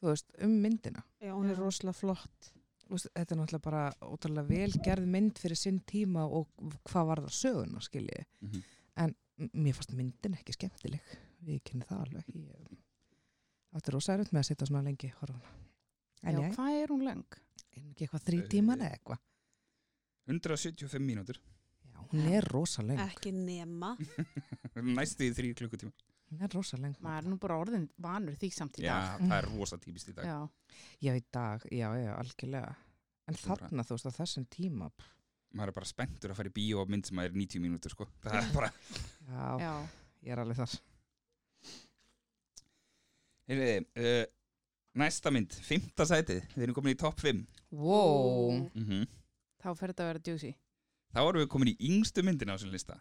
þú 0.00 0.10
veist, 0.12 0.26
um 0.44 0.54
myndina. 0.62 1.02
Já, 1.22 1.32
hún 1.34 1.50
er 1.50 1.56
rosalega 1.60 1.96
flott. 1.98 2.50
Þú 2.86 2.94
veist, 2.94 3.08
þetta 3.16 3.34
er 3.34 3.38
náttúrulega 3.40 3.64
bara 3.66 3.84
ótrúlega 4.06 4.48
vel 4.48 4.72
gerð 4.84 5.06
mynd 5.10 5.38
fyrir 5.42 5.58
sinn 5.58 5.80
tíma 5.90 6.24
og 6.28 6.48
hvað 6.86 7.06
var 7.10 7.22
það 7.26 7.34
söguna, 7.40 7.80
skiljið. 7.82 8.26
Mhm. 8.40 8.62
En 8.96 9.14
m- 9.38 9.50
mér 9.54 9.74
fannst 9.74 9.92
myndin 9.92 10.34
ekki 10.38 10.52
skemmtileg. 10.56 11.00
Við 11.44 11.62
kynni 11.64 11.84
það 11.86 12.04
alveg. 12.06 12.24
Ég 12.34 12.78
átti 13.76 13.92
rosa 13.92 14.14
erut 14.14 14.30
með 14.32 14.40
að 14.40 14.48
sitja 14.50 14.66
svona 14.70 14.82
lengi 14.86 15.10
horfa 15.20 15.36
á 15.36 15.42
hana. 15.42 15.64
En 16.22 16.34
Já, 16.34 16.40
ég, 16.48 16.54
hvað 16.56 16.82
er 16.82 16.88
hún 16.94 17.04
löng? 17.04 17.24
er 17.76 17.82
ekki 17.90 18.06
eitthvað 18.06 18.24
þrý 18.24 18.38
tímar 18.48 18.78
eða 18.78 18.92
eitthvað. 18.96 19.18
175 20.26 21.02
mínútur 21.04 21.36
Já. 21.36 22.00
hún 22.10 22.26
er 22.32 22.44
rosa 22.50 22.82
leng 22.82 22.98
ekki 22.98 23.30
nema 23.32 23.96
næstu 24.96 25.22
í 25.28 25.34
þrý 25.36 25.52
klukkutíma 25.54 25.92
hún 26.30 26.42
er 26.42 26.52
rosa 26.54 26.78
leng 26.80 26.96
maður 27.04 27.24
er 27.24 27.30
nú 27.30 27.38
bara 27.42 27.58
orðin 27.62 27.86
vanur 28.02 28.36
því 28.38 28.50
samt 28.54 28.80
í 28.80 28.86
Já, 28.86 28.94
dag. 28.94 29.26
það 29.26 29.36
er 29.38 29.48
rosa 29.52 29.78
típist 29.82 30.10
í 30.10 30.14
dag. 30.16 30.26
Já, 30.26 30.78
já 31.06 31.12
í 31.14 31.22
dag, 31.32 31.66
já 31.70 31.88
já, 32.00 32.12
algjörlega. 32.16 32.72
En 33.26 33.38
þarna 33.40 33.84
þú 33.86 33.96
veist 33.96 34.10
á 34.10 34.18
þessum 34.20 34.46
tíma 34.50 34.90
maður 35.56 35.72
er 35.72 35.76
bara 35.78 35.88
spenntur 35.88 36.32
að 36.32 36.40
fara 36.40 36.50
í 36.50 36.56
bíó 36.56 36.82
og 36.82 36.90
mynd 36.92 37.08
sem 37.08 37.20
er 37.22 37.32
90 37.32 37.62
mínútur 37.64 37.94
sko. 37.94 38.08
það 38.24 38.38
er 38.42 38.50
bara 38.54 38.70
já, 38.74 39.46
já. 39.62 39.72
ég 40.26 40.34
er 40.34 40.42
alveg 40.42 40.60
þar. 40.60 40.76
Heyriði, 43.46 43.76
uh, 44.02 44.24
næsta 44.98 45.30
mynd, 45.34 45.54
fymta 45.62 46.06
sætið. 46.08 46.42
Við 46.56 46.66
erum 46.66 46.76
komin 46.80 46.96
í 46.96 46.98
topp 47.00 47.22
5 47.22 47.44
wow. 47.78 48.64
mm 48.74 49.06
þá 49.66 49.72
fer 49.74 49.90
þetta 49.90 50.04
að 50.04 50.08
vera 50.12 50.20
juicy. 50.28 50.52
Þá 51.16 51.20
erum 51.24 51.42
við 51.42 51.48
komin 51.50 51.70
í 51.72 51.76
yngstu 51.88 52.22
myndina 52.22 52.54
á 52.54 52.56
þessum 52.56 52.74
lista. 52.74 52.98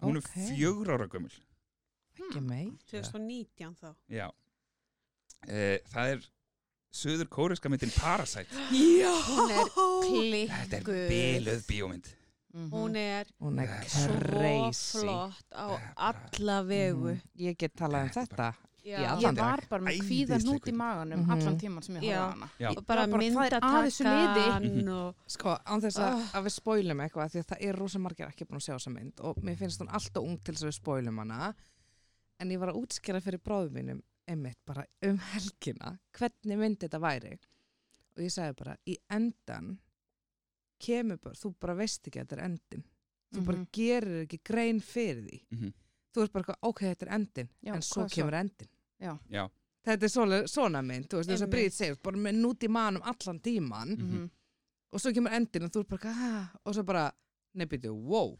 Hún 0.00 0.16
Ok. 0.16 0.30
er 0.32 0.54
fjögur 0.54 0.92
ára 0.94 1.08
gömul 1.12 1.32
ekki 2.28 2.40
mei 2.44 2.66
2019 2.90 3.74
þá. 3.80 3.94
Já. 4.08 4.28
Uh, 5.48 5.76
það 5.94 6.14
er 6.14 6.24
söður 6.92 7.28
kóreska 7.32 7.70
myndin 7.72 7.92
Parasite. 7.96 8.50
Já, 8.74 9.12
Hún 9.30 10.32
er 10.34 10.48
þetta 10.50 10.80
er 10.80 10.88
beluð 11.12 11.62
bíómynd. 11.68 12.16
Mhm. 12.50 12.70
hún 12.74 12.96
er 12.98 13.28
hún 13.40 13.60
er 13.62 13.84
svo 13.86 14.16
crazy. 14.18 14.98
flott 14.98 15.52
á 15.54 15.78
alla 15.96 16.62
vegu. 16.66 17.12
Mhm. 17.14 17.20
ég 17.38 17.56
get 17.56 17.76
talað 17.76 18.02
um 18.02 18.08
Þetta 18.10 18.54
ég 18.84 19.36
var 19.38 19.60
bara 19.70 19.82
með 19.84 20.00
kvíðan 20.00 20.48
út 20.50 20.66
í 20.66 20.72
maganum 20.74 21.20
Mhm. 21.20 21.30
allan 21.30 21.58
tíman 21.60 21.84
sem 21.84 21.94
ég 22.00 22.10
á 22.10 22.30
hana. 22.32 22.48
Já. 22.58 22.70
og 22.76 22.84
bara 22.86 23.06
bara 23.06 23.22
myndatakan 23.22 24.88
og 24.88 25.14
sko, 25.28 25.56
án 25.64 25.80
þess 25.80 25.98
að, 25.98 26.12
Ah. 26.12 26.40
að 26.40 26.44
við 26.44 26.52
spoilum 26.60 26.98
eitthvað 27.00 27.30
því 27.30 27.38
að 27.38 27.46
það 27.46 27.58
er 27.60 27.72
rosa 27.76 27.98
margir 27.98 28.26
ekki 28.26 28.44
búin 28.46 28.58
að 28.58 28.66
sjá 28.66 28.74
þessa 28.74 28.92
mynd 28.92 29.20
og 29.20 29.36
mér 29.36 29.56
finnst 29.56 29.78
hún 29.80 29.88
alltaf 29.88 30.22
ung 30.22 30.38
til 30.42 30.54
þess 30.54 30.62
að 30.64 30.68
við 30.68 30.80
spoilum 30.82 31.18
hana 31.18 31.54
en 32.40 32.50
ég 32.54 32.58
var 32.62 32.72
að 32.72 32.80
útskjara 32.82 33.20
fyrir 33.24 33.42
bróðum 33.44 33.76
mínum 33.76 34.00
einmitt 34.30 34.58
bara 34.66 34.84
um 35.06 35.18
helgina 35.32 35.98
hvernig 36.16 36.58
mynd 36.60 36.78
þetta 36.84 37.00
væri 37.02 37.32
og 38.16 38.22
ég 38.24 38.32
sagði 38.34 38.56
bara, 38.58 38.76
í 38.86 38.96
endan 39.10 39.78
kemur 40.80 41.18
bara, 41.20 41.34
þú 41.36 41.52
bara 41.60 41.74
veist 41.78 42.06
ekki 42.08 42.20
að 42.22 42.26
þetta 42.26 42.38
er 42.38 42.44
endin 42.48 42.84
þú 43.34 43.44
bara 43.46 43.58
Mhm. 43.58 43.66
gerir 43.72 44.24
ekki 44.26 44.38
grein 44.44 44.80
fyrir 44.80 45.22
því 45.28 45.40
Mhm. 45.52 45.72
þú 46.14 46.22
ert 46.24 46.32
bara, 46.32 46.56
ok, 46.62 46.80
þetta 46.80 47.02
er 47.06 47.12
endin 47.14 47.48
Já, 47.62 47.74
en 47.74 47.80
svo 47.82 48.02
hvað 48.02 48.08
svo? 48.10 48.16
kemur 48.16 48.34
endin 48.34 48.68
Já, 49.00 49.48
þetta 49.86 50.02
er 50.04 50.08
svona, 50.08 50.42
svona 50.48 50.82
mynd, 50.84 51.08
þú 51.08 51.16
veist, 51.16 51.30
þess 51.30 51.42
að. 51.42 51.50
Bríð 51.50 51.72
segir 51.72 51.96
bara 52.02 52.16
með 52.16 52.34
nút 52.40 52.58
í 52.60 52.68
manum 52.68 53.02
allan 53.02 53.40
tíman 53.40 53.96
Mhm. 53.96 54.30
og 54.92 55.00
svo 55.00 55.12
kemur 55.14 55.30
endin 55.32 55.64
og 55.64 55.70
þú 55.70 55.80
er 55.80 55.84
bara 55.84 56.12
ah, 56.14 56.50
og 56.66 56.74
svo 56.74 56.82
bara, 56.84 57.12
nefnir 57.56 57.90
wow 57.94 58.36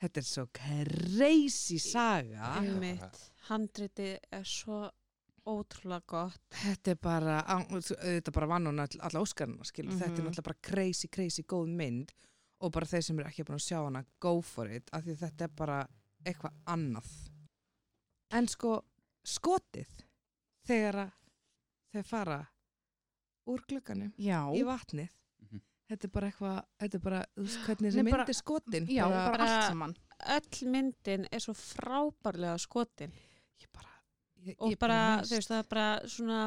þetta 0.00 0.20
er 0.20 0.26
svo 0.26 0.46
crazy 0.56 1.78
saga. 1.82 2.54
Einmitt. 2.60 3.20
Handriti 3.50 4.14
er 4.32 4.46
svo 4.48 4.84
ótrúlega 5.50 6.04
gott. 6.06 6.42
Þetta 6.54 6.92
er 6.92 6.98
bara, 7.00 7.36
þetta 7.80 8.34
bara 8.34 8.48
vann 8.50 8.68
hún 8.70 8.82
all, 8.84 8.98
alla 9.06 9.22
óskarna, 9.22 9.64
skilur, 9.66 9.96
þetta 9.96 10.12
er 10.12 10.26
náttúrulega 10.26 10.48
bara 10.50 10.60
crazy, 10.70 11.08
crazy 11.12 11.44
góð 11.48 11.72
mynd 11.80 12.12
og 12.60 12.72
bara 12.74 12.88
þeir 12.88 13.06
sem 13.06 13.18
eru 13.18 13.30
ekki 13.30 13.46
búin 13.48 13.56
að 13.56 13.64
sjá 13.64 13.78
hana 13.80 14.04
go 14.20 14.34
for 14.44 14.68
it, 14.68 14.90
af 14.92 15.06
því 15.06 15.16
þetta 15.22 15.46
er 15.46 15.54
bara 15.56 15.78
eitthvað 16.28 16.58
annað. 16.68 17.08
En 18.36 18.48
sko, 18.50 18.74
skotið 19.26 19.94
þegar 20.68 21.00
að 21.06 21.14
þau 21.94 22.04
fara 22.06 22.40
úr 23.50 23.64
glugganum 23.66 24.12
já, 24.20 24.44
í 24.54 24.60
vatnið. 24.68 25.16
Þetta 25.90 26.06
er 26.08 26.12
bara 26.14 26.30
eitthvað, 26.30 26.60
þetta 26.80 26.94
er 27.00 27.04
bara 27.08 27.20
þú 27.36 27.44
veist 27.46 27.60
hvernig 27.66 27.90
þessi 27.90 28.04
mynd 28.04 28.14
bara- 28.14 28.28
er 28.28 28.38
skotin. 28.38 28.86
já, 28.88 29.02
bara, 29.08 29.30
bara- 29.36 29.48
allt 29.50 29.68
saman. 29.72 29.94
öll 30.36 30.70
myndin 30.74 31.26
er 31.32 31.38
svo 31.40 31.54
frábærlega 31.54 32.58
skotin. 32.60 33.12
Ég 33.60 33.68
bara 33.72 33.90
ég, 34.46 34.54
og 34.58 34.70
ég 34.72 34.78
bara, 34.78 35.00
þú 35.24 35.34
veist, 35.36 35.50
það 35.50 35.58
er 35.58 35.68
bara 35.74 36.00
svona 36.06 36.40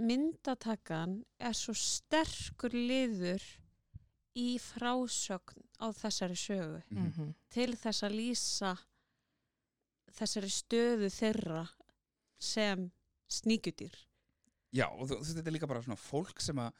myndatakan 0.00 1.20
er 1.38 1.54
svo 1.56 1.74
sterkur 1.76 2.72
liður 2.74 3.42
í 4.34 4.56
frásögn 4.58 5.62
á 5.78 5.86
þessari 5.94 6.34
sögu. 6.38 6.82
Mhm. 6.90 7.04
Mhm. 7.06 7.34
til 7.50 7.72
þess 7.76 8.02
að 8.02 8.16
lýsa 8.18 8.78
þessari 10.10 10.50
stöðu 10.50 11.08
þeirra 11.10 11.68
sem 12.38 12.90
sníkjudýr. 13.30 13.94
Já, 14.74 14.88
og 14.90 15.06
þú, 15.08 15.14
þú 15.14 15.18
veist, 15.20 15.36
þetta 15.36 15.46
er 15.46 15.52
líka 15.52 15.68
bara 15.68 15.82
svona 15.82 15.96
fólk 15.98 16.40
sem 16.42 16.56
að, 16.56 16.72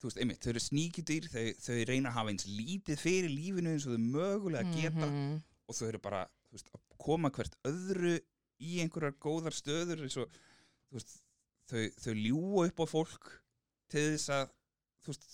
þú 0.00 0.08
veist, 0.08 0.18
einmitt, 0.22 0.40
þau 0.44 0.50
eru 0.54 0.62
sníkjudýr, 0.64 1.26
þau, 1.32 1.44
þau 1.60 1.78
reyna 1.90 2.08
að 2.10 2.16
hafa 2.18 2.32
eins 2.32 2.46
lítið 2.48 3.00
fyrir 3.02 3.30
lífinu 3.34 3.74
eins 3.74 3.86
og 3.86 3.94
þau 3.96 4.04
mögulega 4.16 4.74
geta 4.74 5.06
Mhm. 5.10 5.42
og 5.68 5.74
þau 5.76 5.88
eru 5.88 5.98
bara, 6.02 6.22
þú 6.50 6.56
veist, 6.56 6.70
að 6.74 6.98
koma 7.04 7.30
hvert 7.30 7.56
öðru 7.68 8.14
í 8.60 8.80
einhverjar 8.80 9.14
góðar 9.20 9.52
stöður 9.56 10.02
eins 10.06 10.16
og, 10.20 10.32
þú 10.90 10.96
veist, 10.98 11.18
þau, 11.68 11.84
þau 12.00 12.14
ljúa 12.16 12.66
upp 12.70 12.80
á 12.80 12.86
fólk 12.90 13.28
til 13.90 14.06
þess 14.16 14.28
að, 14.38 14.50
þú 15.04 15.12
veist, 15.12 15.28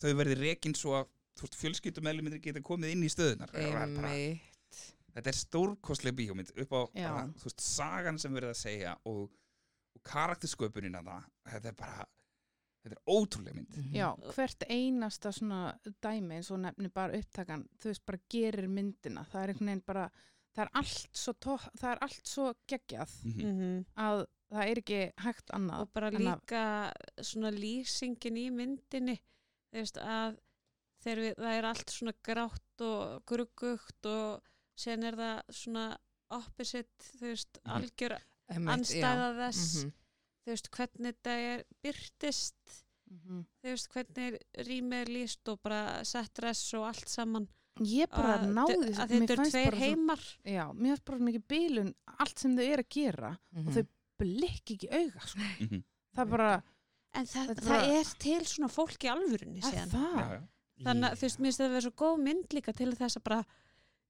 þau 0.00 0.12
verði 0.20 0.36
rekin 0.40 0.74
svo 0.78 0.94
að, 1.00 1.08
þú 1.36 1.46
veist, 1.46 1.58
fjölskyldumælumindir 1.64 2.40
geta 2.44 2.60
komið 2.60 2.92
inn 2.94 3.02
í 3.04 3.10
stöðunar. 3.12 3.50
Einmitt. 3.56 4.46
Þetta 5.10 5.26
er 5.32 5.36
stórkostleg 5.40 6.14
bíómynd 6.14 6.52
upp 6.62 6.70
á 6.76 6.80
bara, 6.94 7.26
þú 7.40 7.48
veist, 7.48 7.60
sagan 7.64 8.18
sem 8.18 8.32
verið 8.36 8.52
að 8.52 8.60
segja 8.60 8.92
og, 9.10 9.30
og 9.96 10.02
karaktersköpunin 10.06 10.94
að 11.00 11.08
það, 11.10 11.24
þetta 11.50 11.68
er 11.72 11.78
bara, 11.80 12.06
þetta 12.82 12.96
er 12.96 13.02
ótrúleg 13.12 13.54
mynd. 13.54 13.76
Mhm. 13.76 13.94
já, 13.94 14.08
hvert 14.34 14.62
einasta 14.70 15.32
svona 15.32 15.78
dæmi 16.02 16.34
eins 16.38 16.50
og 16.50 16.60
nefnir 16.60 16.90
bara 16.94 17.18
upptakan 17.18 17.66
þú 17.78 17.84
veist, 17.90 18.04
bara 18.06 18.18
gerir 18.30 18.68
myndina 18.68 19.24
það 19.30 19.42
er 19.42 19.48
einhvern 19.54 19.66
veginn 19.66 19.84
bara, 19.86 20.10
það 20.56 20.62
er 20.64 20.70
allt 20.74 21.08
svo, 21.12 21.32
það 21.78 21.90
er 21.92 21.98
allt 22.02 22.26
svo 22.26 22.54
geggjað 22.66 23.10
Mhm. 23.24 23.40
-hmm. 23.40 23.84
að 23.96 24.26
það 24.50 24.64
er 24.70 24.76
ekki 24.78 25.12
hægt 25.22 25.50
annað 25.54 25.80
og 25.80 25.92
bara 25.92 26.10
líka 26.10 26.92
svona 27.22 27.50
lýsingin 27.52 28.36
í 28.36 28.50
myndinni 28.50 29.20
þú 29.72 29.78
veist 29.78 29.96
að 29.98 30.38
við, 31.04 31.34
það 31.36 31.58
er 31.58 31.64
allt 31.64 31.90
svona 31.90 32.12
grátt 32.24 32.80
og 32.80 33.24
gruggugt 33.26 34.06
og 34.06 34.40
sen 34.76 35.02
er 35.04 35.12
það 35.16 35.42
svona 35.50 35.96
opposite, 36.30 36.88
þú 37.18 37.20
veist, 37.20 37.58
Mhm. 37.64 37.76
algjör 37.76 38.18
anstæða 38.50 39.28
þess 39.36 39.84
Mhm. 39.84 39.92
Þú 40.50 40.56
veist, 40.56 40.70
hvernig 40.74 41.14
þetta 41.14 41.34
er 41.54 41.64
byrtist 41.84 42.80
Mhm. 43.10 43.40
þú 43.64 43.70
veist, 43.72 43.88
hvernig 43.90 44.36
rými 44.68 45.00
er 45.00 45.06
lýst 45.10 45.48
og 45.50 45.58
bara 45.62 46.04
sett 46.04 46.32
dress 46.34 46.74
og 46.74 46.84
allt 46.86 47.08
saman. 47.08 47.48
Ég 47.80 48.06
bara 48.10 48.36
að, 48.38 48.52
náði 48.54 48.92
að 48.94 49.08
þetta 49.08 49.14
er 49.16 49.26
tveir 49.26 49.36
bara 49.36 49.46
svo- 49.50 49.78
heimar. 49.80 50.22
Já, 50.44 50.64
mér 50.74 50.92
finnst 50.94 51.04
bara 51.04 51.18
mikið 51.18 51.44
bílun 51.48 51.94
allt 52.18 52.38
sem 52.38 52.54
þau 52.56 52.62
eru 52.72 52.82
að 52.82 52.88
gera 52.88 53.38
Mhm. 53.52 53.66
og 53.66 53.74
þau 53.74 53.86
blikki 54.20 54.76
ekki 54.76 54.90
auga 54.92 55.26
sko. 55.26 55.38
Mhm. 55.40 55.82
það 56.14 56.22
er 56.22 56.30
bara, 56.30 56.62
en 57.14 57.24
það, 57.26 57.46
Þetta 57.46 57.50
er 57.50 57.64
það 57.64 57.68
bara- 57.68 57.98
er 58.00 58.04
til 58.18 58.40
svona 58.44 58.68
fólk 58.70 58.98
í 58.98 59.10
alvörunni 59.10 59.64
er 59.64 59.86
það? 59.86 60.48
Þannig 60.80 61.10
að 61.10 61.16
þú 61.16 61.20
veist, 61.26 61.38
mér 61.40 61.46
finnst 61.50 61.60
það 61.60 61.66
að 61.66 61.70
vera 61.70 61.80
svo 61.80 61.90
góð 61.96 62.22
mynd 62.22 62.48
líka 62.50 62.72
til 62.76 62.92
þess 62.92 63.16
að 63.16 63.24
bara 63.24 63.44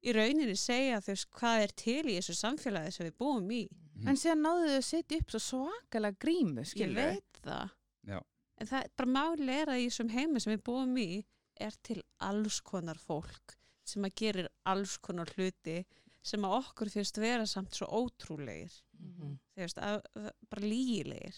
í 0.05 0.13
rauninni 0.15 0.57
segja 0.57 1.01
þú 1.01 1.07
veist 1.13 1.27
hvað 1.31 1.63
er 1.63 1.73
til 1.75 2.05
í 2.05 2.17
þessu 2.19 2.37
samfélagi 2.37 2.93
sem 2.93 3.07
við 3.07 3.17
búum 3.17 3.49
í 3.51 3.69
en 4.09 4.17
síðan 4.17 4.43
náðu 4.47 4.67
þau 4.69 4.77
að 4.79 4.85
setja 4.89 5.19
upp 5.21 5.31
svo 5.31 5.41
svakalega 5.41 6.19
grímu 6.25 6.61
ég 6.61 6.67
skilur 6.67 6.95
veit 6.97 7.41
það 7.45 7.71
Já. 8.07 8.21
en 8.59 8.67
það 8.67 8.83
er 8.85 8.91
bara 8.97 9.11
máli 9.11 9.49
er 9.61 9.67
að 9.69 9.81
í 9.81 9.89
þessum 9.91 10.11
heimi 10.15 10.41
sem 10.41 10.53
við 10.57 10.63
búum 10.65 10.97
í 10.99 11.25
er 11.61 11.75
til 11.83 12.03
alls 12.21 12.61
konar 12.61 12.97
fólk 12.99 13.57
sem 13.85 14.03
að 14.05 14.15
gerir 14.17 14.49
alls 14.65 14.97
konar 14.99 15.27
hluti 15.37 15.85
sem 16.23 16.41
að 16.45 16.57
okkur 16.61 16.91
finnst 16.93 17.17
vera 17.19 17.47
samt 17.47 17.75
svo 17.75 17.87
ótrúlegir 17.87 18.73
Mhm. 19.01 19.39
þú 19.57 19.61
veist, 19.65 19.79
að, 19.79 20.03
að, 20.17 20.31
bara 20.51 20.63
lígilegir 20.63 21.37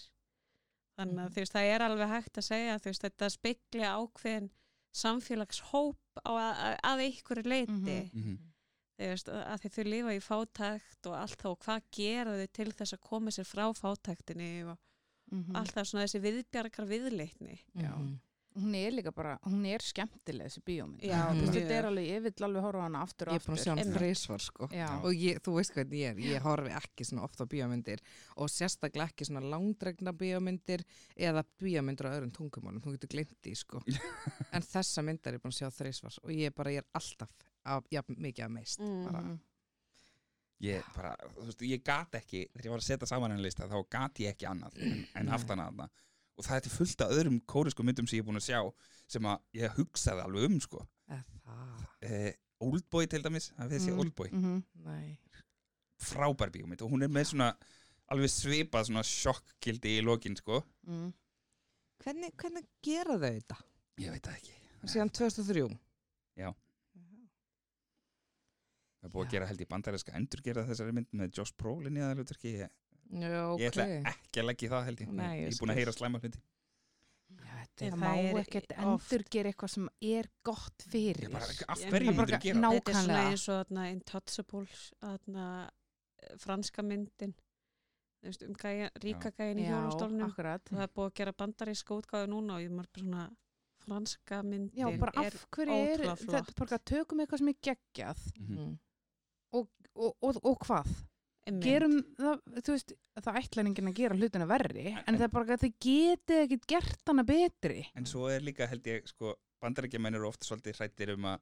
þannig 0.99 1.19
að 1.19 1.29
Mhm. 1.29 1.33
þú 1.33 1.41
veist, 1.41 1.53
það 1.53 1.69
er 1.75 1.81
alveg 1.81 2.09
hægt 2.09 2.39
að 2.39 2.43
segja 2.49 2.79
þú 2.79 2.85
veist, 2.91 3.03
þetta 3.03 3.31
spekli 3.31 3.81
ákveðin 3.87 4.51
samfélagshóp 4.93 5.97
á 6.27 6.31
að, 6.31 6.55
að, 6.67 6.75
að 6.85 7.03
einhverju 7.07 7.45
leiti 7.49 7.99
Mhm. 8.13 8.21
Mhm. 8.23 8.39
Að 8.99 9.69
þau 9.73 9.85
lifa 9.89 10.15
í 10.15 10.21
fátækt 10.21 11.07
og 11.11 11.15
allt 11.17 11.39
þá, 11.41 11.47
og 11.51 11.59
hvað 11.65 11.83
gera 11.93 12.37
þau 12.39 12.47
til 12.53 12.73
þess 12.73 12.93
að 12.99 13.01
koma 13.09 13.31
sér 13.31 13.45
frá 13.49 13.67
fátæktinni 13.75 14.65
og 14.71 14.79
Mhm. 15.33 15.55
alltaf 15.57 15.87
svona 15.89 16.05
þessi 16.05 16.21
viðbjargar 16.21 16.85
viðleitni 16.87 17.55
Já. 17.75 17.89
Mhm. 17.97 18.19
hún 18.55 18.75
er 18.77 18.91
líka 18.93 19.11
bara, 19.15 19.39
hún 19.47 19.65
er 19.65 19.79
skemmtileg 19.81 20.45
þessi 20.51 20.61
bíómynd 20.63 21.01
Já, 21.01 21.31
Þú 21.33 21.41
veist, 21.41 21.53
mjög. 21.53 21.55
þetta 21.55 21.71
er 21.79 21.85
alveg, 21.89 22.07
ég 22.11 22.23
vill 22.23 22.45
alveg 22.45 22.63
horfa 22.63 22.79
á 22.79 22.83
hana 22.85 23.03
aftur 23.03 23.27
Ég 23.29 23.33
og 23.33 23.35
er 23.35 23.41
aftur 23.41 23.57
sjá 23.65 23.69
hann 23.73 23.79
Einmitt. 23.79 23.97
þreysvar 24.03 24.41
sko 24.43 24.69
Já. 24.69 24.89
og 25.03 25.13
ég, 25.15 25.41
þú 25.41 25.55
veist 25.57 25.73
hvernig 25.73 25.99
ég 26.03 26.11
er, 26.11 26.17
ég 26.37 26.43
horfi 26.43 26.69
ekki 26.77 27.05
svona 27.09 27.23
oft 27.25 27.41
á 27.41 27.45
bíómyndir 27.49 27.99
og 28.37 28.49
sérstaklega 28.51 29.09
ekki 29.09 29.25
svona 29.25 29.41
langdregna 29.41 30.13
bíómyndir 30.13 30.85
eða 31.17 31.45
bíómyndir 31.59 32.05
á 32.05 32.13
öðrum 32.13 32.31
tungumálum, 32.33 32.83
þú 32.83 32.99
getur 32.99 33.25
í 33.25 33.57
sko 33.57 33.81
en 34.53 34.61
þessa 34.61 35.03
mynd 35.03 35.27
er 35.27 35.33
ég 35.39 35.41
búin 35.41 35.49
að 35.57 35.63
sjá 35.65 35.71
þreysvar 35.73 36.19
og 36.23 36.31
ég 36.31 36.45
er 36.47 36.51
bara, 36.51 36.71
ég 36.73 36.79
er 36.85 36.87
alltaf 36.95 37.31
að, 37.67 37.85
já, 37.91 38.03
mikið 38.09 38.45
að 38.47 38.51
meist 38.51 38.81
Mm. 38.81 39.05
bara. 39.05 39.21
Mhm. 39.23 39.39
Ég 40.63 40.83
bara, 40.95 41.17
þú 41.35 41.45
veist, 41.49 41.63
ég 41.67 41.83
gat 41.85 42.13
ekki, 42.13 42.45
þegar 42.53 42.65
ég 42.65 42.71
var 42.71 42.79
að 42.79 42.87
setja 42.87 43.07
saman 43.09 43.31
henni 43.33 43.43
lista, 43.43 43.67
þá 43.67 43.89
gat 43.91 44.15
ég 44.23 44.31
ekki 44.37 44.47
annað 44.47 44.77
en, 44.79 45.07
en 45.17 45.27
haft 45.29 45.49
hana 45.49 45.65
þarna. 45.71 45.89
Og 46.39 46.45
það 46.45 46.57
er 46.57 46.61
til 46.61 46.71
fullt 46.77 47.01
af 47.01 47.11
öðrum 47.11 47.41
kórisku 47.47 47.83
myndum 47.85 48.07
sem 48.09 48.19
ég 48.19 48.23
er 48.23 48.29
búin 48.31 48.39
að 48.39 48.47
sjá 48.47 48.61
sem 49.09 49.23
að 49.23 49.41
ég 49.55 49.75
hugsaði 49.77 50.23
alveg 50.23 50.45
um, 50.51 50.61
sko. 50.61 50.87
Það 51.11 51.87
Eh, 52.03 52.33
Oldboy 52.63 53.07
til 53.11 53.23
dæmis, 53.23 53.51
það 53.59 53.71
finnst 53.71 53.89
ég 53.89 53.95
Mm. 53.95 54.01
Oldboy 54.01 54.29
Mhm. 54.33 54.63
Nei. 54.85 55.19
frábær 55.99 56.51
bíómynd 56.51 56.83
og 56.83 56.91
hún 56.91 57.03
er 57.03 57.09
með 57.09 57.27
svona 57.33 57.57
alveg 58.11 58.31
svipað 58.31 58.87
svona 58.89 59.03
sjokkgildi 59.03 59.99
í 59.99 60.03
lokin 60.03 60.37
sko 60.37 60.63
Mm. 60.87 61.13
Hvernig, 62.05 62.33
hvernig 62.37 62.67
gera 62.83 63.19
þau 63.19 63.31
þetta? 63.41 63.57
ég 63.99 64.11
veit 64.11 64.23
það 64.23 64.37
ekki 64.37 64.53
Síðan 64.87 65.11
2003? 65.13 65.79
Já. 66.37 66.45
Já. 66.47 66.55
Það 69.03 69.09
er 69.09 69.13
búið 69.17 69.27
að 69.27 69.33
gera 69.35 69.47
held 69.51 69.61
í 69.65 69.69
bandarinska 69.73 70.13
endurgerða 70.15 70.65
þessari 70.71 70.93
mynd 70.95 71.13
með 71.19 71.33
Josh 71.39 71.53
Brolin 71.59 71.97
í 71.99 72.01
það 72.05 72.17
hlutverki 72.23 72.53
ég, 72.63 72.71
Já, 73.13 73.43
ok. 73.53 73.61
ég 73.61 73.73
ætla 73.73 73.87
ekki 74.13 74.41
að 74.41 74.47
leggja 74.49 74.69
í 74.69 74.73
það 74.73 74.85
held 74.89 75.01
ég 75.03 75.09
Nei, 75.13 75.33
ég 75.43 75.47
er 75.53 75.59
búin 75.61 75.73
að 75.75 75.81
heyra 75.83 75.93
slæma 75.97 76.21
hluti 76.23 76.41
Já, 77.33 77.55
þetta 77.63 77.83
Það 77.83 77.87
er 77.87 77.93
Það 77.93 78.01
má 78.03 78.13
er 78.23 78.39
ekkert 78.43 78.73
oft- 78.93 79.13
endur 79.13 79.25
gera 79.35 79.51
eitthvað 79.53 79.71
sem 79.73 79.89
er 80.13 80.27
gott 80.45 80.83
fyrir. 80.93 81.23
ég 81.27 81.33
bara, 81.33 81.45
af 81.49 81.79
Ég- 81.83 81.91
hverju 81.91 82.07
Það 82.07 82.13
er 82.13 82.17
bara 82.17 82.27
myndir 82.27 82.43
gera 82.47 82.61
ná- 82.63 82.73
Þetta 82.77 82.91
er 82.93 82.99
svona 83.03 83.23
eins 83.31 83.49
og 83.49 83.67
þarna, 83.67 83.85
Intouchables, 83.93 84.83
þarna, 85.03 85.47
eh, 86.23 86.37
franska 86.39 86.83
myndin, 86.83 87.35
veist, 88.23 88.43
um 88.47 88.55
gæja, 88.55 88.91
ríka 89.03 89.33
gæjan 89.33 89.59
í 89.59 89.67
akkurat. 90.29 90.65
Það 90.71 90.83
er 90.83 90.93
búið 90.95 91.11
að 91.11 91.15
gera 91.15 91.33
bandaríska 91.33 91.97
útgáðu 92.01 92.29
núna 92.29 92.55
og 92.55 92.61
ég 92.63 92.71
bara 92.71 93.01
svona 93.03 93.25
franska 93.83 94.43
myndin 94.43 94.71
Já, 94.79 94.87
er 94.93 94.99
af 95.33 95.47
hverju 95.51 95.73
er, 95.73 95.99
ótrúlega 95.99 96.17
þetta 96.21 96.45
flott. 96.45 96.55
bara 96.55 96.79
tökum 96.79 97.19
eitthvað 97.25 97.39
sem 97.39 97.49
er 97.49 97.59
geggjað 97.67 98.19
Mhm. 98.39 98.53
Mm. 98.59 98.69
og, 98.73 98.79
og, 99.97 100.15
og, 100.23 100.39
og 100.45 100.59
hvað? 100.67 100.91
einmitt. 101.43 101.65
Gerum 101.67 101.97
það, 102.19 102.43
þú 102.63 102.75
veist, 102.77 102.93
það 103.19 103.39
ætlar 103.41 103.67
enginn 103.67 103.89
að 103.91 103.97
gera 103.99 104.15
hlutina 104.15 104.47
verri, 104.47 104.85
en 104.95 105.17
það 105.19 105.25
er 105.27 105.33
bara 105.35 105.57
að 105.57 105.65
þið 105.65 105.73
getið 105.83 106.43
ekkert 106.45 106.67
gert 106.71 107.09
hana 107.11 107.25
betri. 107.27 107.81
en 107.99 108.07
svo 108.07 108.29
er 108.31 108.41
líka 108.47 108.69
held 108.71 108.87
ég 108.87 109.09
sko 109.11 109.35
bandarækjumenn 109.61 110.15
eru 110.15 110.29
oft 110.29 110.47
svolítið 110.47 110.79
hrættir 110.79 111.13
um 111.17 111.25
að 111.33 111.41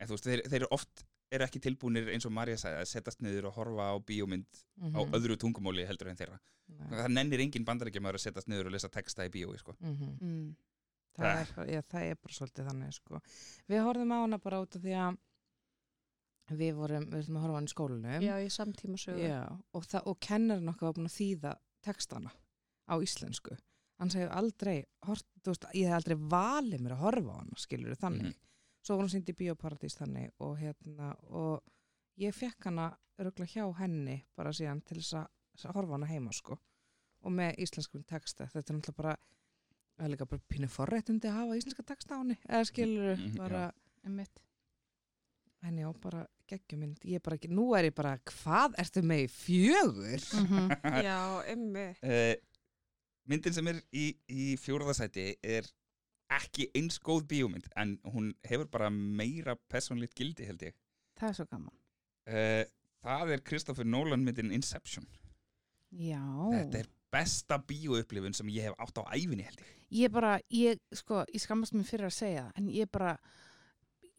en 0.00 0.08
þú 0.08 0.16
veist, 0.16 0.26
þeir, 0.26 0.42
þeir 0.50 0.60
eru 0.64 0.68
oft 0.74 1.04
eru 1.30 1.44
ekki 1.46 1.60
tilbúnir 1.62 2.08
eins 2.10 2.26
og 2.26 2.32
Marja 2.34 2.56
sagði 2.58 2.80
að 2.82 2.88
setjast 2.90 3.22
niður 3.22 3.46
og 3.52 3.54
horfa 3.60 3.86
á 3.94 3.96
bíómynd 4.02 4.64
Mhm. 4.80 4.96
á 4.98 5.00
öðru 5.14 5.36
tungumóli 5.38 5.86
heldur 5.86 6.08
en 6.10 6.16
þeirra 6.18 6.40
það 6.90 7.08
nennir 7.14 7.40
engin 7.44 7.64
bandarækjumæður 7.66 8.18
að 8.18 8.24
setjast 8.26 8.48
niður 8.50 8.66
og 8.66 8.72
lesa 8.72 8.88
texta 8.88 9.26
í 9.26 9.30
bíói 9.30 9.58
sko. 9.58 9.76
Mhm. 9.78 10.10
Mm. 10.20 10.56
það, 11.14 11.40
er, 11.40 11.70
já, 11.70 11.80
það 11.86 12.02
er 12.10 12.14
bara 12.16 12.34
svolítið 12.34 12.66
þannig 12.70 12.92
sko. 12.94 13.20
við 13.68 13.82
horfum 13.84 14.10
á 14.14 14.18
hana 14.26 14.38
bara 14.38 14.60
út 14.62 14.74
af 14.76 14.82
því 14.82 14.94
að 14.96 15.18
við 16.58 16.74
vorum, 16.74 17.04
við 17.10 17.26
vorum 17.28 17.36
að 17.36 17.42
horfa 17.42 17.54
á 17.54 17.58
hana 17.60 17.70
í 17.70 17.74
skólanum 17.74 18.22
Já, 18.24 18.34
í 18.42 18.48
samtíma 18.50 18.98
sögu. 18.98 19.20
Já, 19.22 19.40
og, 19.74 19.84
og 20.06 20.18
kennarinn 20.20 20.68
okkar 20.72 20.86
var 20.90 20.94
búin 20.98 21.06
að 21.10 21.16
þýða 21.18 21.54
textana 21.82 22.30
á 22.90 22.94
íslensku 23.00 23.56
hann 24.00 24.10
segir 24.10 24.30
aldrei 24.32 24.84
hort, 25.06 25.26
veist, 25.44 25.66
ég 25.76 25.86
hef 25.88 25.98
aldrei 26.00 26.16
valið 26.16 26.80
mér 26.80 26.94
að 26.96 27.02
horfa 27.04 27.34
á 27.36 27.40
hana 27.42 27.56
skilur 27.60 27.94
þannig, 28.00 28.30
Mhm. 28.32 28.34
svo 28.82 28.96
var 28.96 29.04
hún 29.04 29.12
sýnd 29.12 29.28
í 29.28 29.36
Bíóparadís 29.36 29.96
þannig 29.98 30.30
og 30.40 30.56
hérna 30.58 31.14
og 31.28 31.62
ég 32.18 32.32
fekk 32.34 32.64
hana 32.64 32.96
öruglega 33.20 33.52
hjá 33.60 33.74
henni 33.78 34.24
bara 34.36 34.50
síðan 34.56 34.80
til 34.84 34.98
þess 34.98 35.14
að 35.20 35.28
að 35.68 35.74
horfa 35.76 35.92
á 35.92 35.96
hana 35.98 36.06
heima 36.06 36.32
sko 36.32 36.56
og 37.22 37.32
með 37.32 37.58
íslenskum 37.60 38.02
texta, 38.08 38.46
þetta 38.46 38.72
er 38.72 38.76
náttúrulega 38.78 38.96
bara 38.96 39.16
það 39.98 40.04
er 40.06 40.10
líka 40.14 40.26
bara 40.30 40.42
pínu 40.48 40.68
forréttindi 40.72 41.28
að 41.28 41.36
hafa 41.36 41.56
íslenska 41.60 41.82
texta 41.84 42.14
á 42.16 42.18
henni, 42.22 42.36
eða 42.48 42.64
skilur 42.64 43.16
Mhm, 43.18 43.36
bara, 43.36 43.72
Einmitt. 44.04 44.40
en 45.62 45.76
já, 45.76 45.92
bara 46.00 46.26
geggjumynd, 46.50 47.04
ég 47.08 47.20
er 47.20 47.24
bara 47.24 47.38
ekki, 47.38 47.50
nú 47.54 47.68
er 47.78 47.88
ég 47.90 47.94
bara 47.96 48.16
hvað 48.30 48.74
ertu 48.82 49.02
með 49.06 49.24
í 49.24 49.28
fjögur? 49.34 50.24
Mhm. 50.40 50.70
Já, 51.06 51.18
einmitt. 51.52 52.02
uh, 52.02 52.34
myndin 53.30 53.54
sem 53.56 53.70
er 53.70 53.78
í, 53.94 54.08
í 54.30 54.48
fjórðasæti 54.60 55.28
er 55.46 55.68
ekki 56.30 56.68
eins 56.78 57.00
góð 57.02 57.24
bíómynd 57.30 57.66
en 57.80 57.96
hún 58.12 58.32
hefur 58.46 58.68
bara 58.70 58.90
meira 58.90 59.56
personlít 59.70 60.14
gildi 60.18 60.46
held 60.46 60.62
ég 60.68 60.76
Það 61.18 61.28
er 61.32 61.36
svo 61.40 61.46
gaman. 61.50 61.74
uh, 62.30 62.62
það 63.04 63.32
er 63.34 63.42
Kristoffer 63.46 63.86
Nolan 63.88 64.22
myndin 64.26 64.52
Inception 64.54 65.06
Já. 65.90 66.22
þetta 66.54 66.84
er 66.84 66.88
besta 67.10 67.56
bíóupplifun 67.66 68.34
sem 68.38 68.50
ég 68.54 68.68
hef 68.68 68.76
átt 68.78 69.00
á 69.02 69.10
æfinni 69.16 69.42
held 69.48 69.58
ég 69.64 69.76
Ég 69.90 70.12
bara, 70.14 70.36
ég, 70.54 70.78
sko, 70.94 71.24
ég 71.34 71.42
skammast 71.42 71.74
mér 71.74 71.82
fyrir 71.88 72.06
að 72.06 72.14
segja 72.14 72.44
það, 72.46 72.58
en 72.60 72.68
ég 72.70 72.90
bara, 72.94 73.16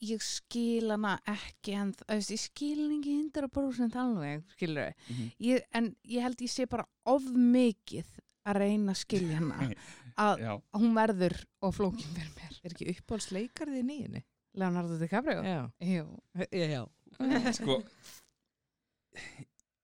ég 0.01 0.23
skil 0.25 0.89
hana 0.93 1.15
ekki 1.29 1.75
en, 1.77 1.91
ég 2.17 2.41
skil 2.41 2.79
henni 2.79 2.97
ekki 2.99 3.15
100% 3.29 3.97
alveg, 4.01 4.43
skilur 4.55 4.89
þau. 4.89 5.07
Mhm. 5.13 5.31
Ég, 5.47 5.65
en 5.77 5.91
ég 6.09 6.25
held 6.25 6.41
ég 6.41 6.51
sé 6.53 6.65
bara 6.69 6.85
of 7.05 7.27
mikið 7.31 8.09
að 8.49 8.57
reyna 8.63 8.95
að 8.95 9.01
skilja 9.03 9.37
hana, 9.37 9.69
að 10.25 10.41
Já, 10.41 10.51
hún 10.81 10.95
verður 10.97 11.37
og 11.61 11.75
flókin 11.77 12.15
fyrir 12.15 12.33
mér. 12.39 12.57
Er 12.65 12.73
ekki 12.73 12.89
uppáhaldsleikarið 12.95 13.77
í 13.81 13.85
nýjunni? 13.91 14.23
Leonardo 14.57 14.97
DiCaprio? 14.99 15.43
Já. 15.45 15.61
Já, 15.79 16.03
já. 16.51 16.81
sko 17.59 17.77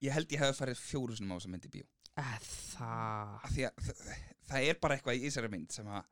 ég 0.03 0.13
held 0.15 0.31
ég 0.31 0.41
hef 0.41 0.59
farið 0.61 0.79
fjóru 0.81 1.15
sinum 1.17 1.33
á 1.35 1.37
þessa 1.37 1.51
mynd 1.51 1.65
í 1.67 1.71
bíó 1.73 1.87
Að 2.17 2.45
það. 2.47 3.33
af 3.45 3.51
því 3.53 3.65
að 3.67 3.81
það, 3.87 4.13
það 4.49 4.67
er 4.71 4.79
bara 4.81 4.95
eitthvað 4.97 5.17
í 5.19 5.23
þessari 5.27 5.49
mynd 5.53 5.73
sem 5.75 5.89
að 5.91 6.05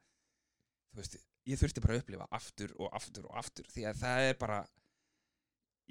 þú 0.91 1.00
veist, 1.02 1.15
ég 1.45 1.60
þurfti 1.62 1.84
bara 1.84 1.95
að 1.97 2.01
upplifa 2.03 2.27
aftur 2.34 2.73
og 2.79 2.89
aftur 2.97 3.27
og 3.29 3.38
aftur 3.41 3.67
því 3.73 3.88
að 3.91 4.01
það 4.01 4.29
er 4.29 4.39
bara 4.41 4.60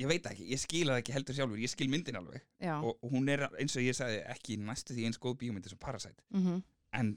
ég 0.03 0.11
veit 0.11 0.27
ekki, 0.27 0.49
ég 0.51 0.59
skil 0.59 0.89
það 0.91 1.01
ekki 1.01 1.15
heldur 1.15 1.37
sjálfur 1.39 1.63
ég 1.63 1.71
skil 1.71 1.91
myndin 1.93 2.19
alveg. 2.19 2.43
Og, 2.81 2.97
og 2.99 3.13
hún 3.15 3.29
er 3.31 3.47
eins 3.53 3.77
og 3.79 3.85
ég 3.87 3.95
sagði 3.95 4.25
ekki 4.35 4.57
næstu 4.59 4.97
því 4.97 5.07
eins 5.09 5.21
góð 5.23 5.37
bíómynd 5.43 5.69
eins 5.69 5.77
og 5.77 5.83
Parasite. 5.85 6.25
Mm 6.35 6.63
en 6.95 7.15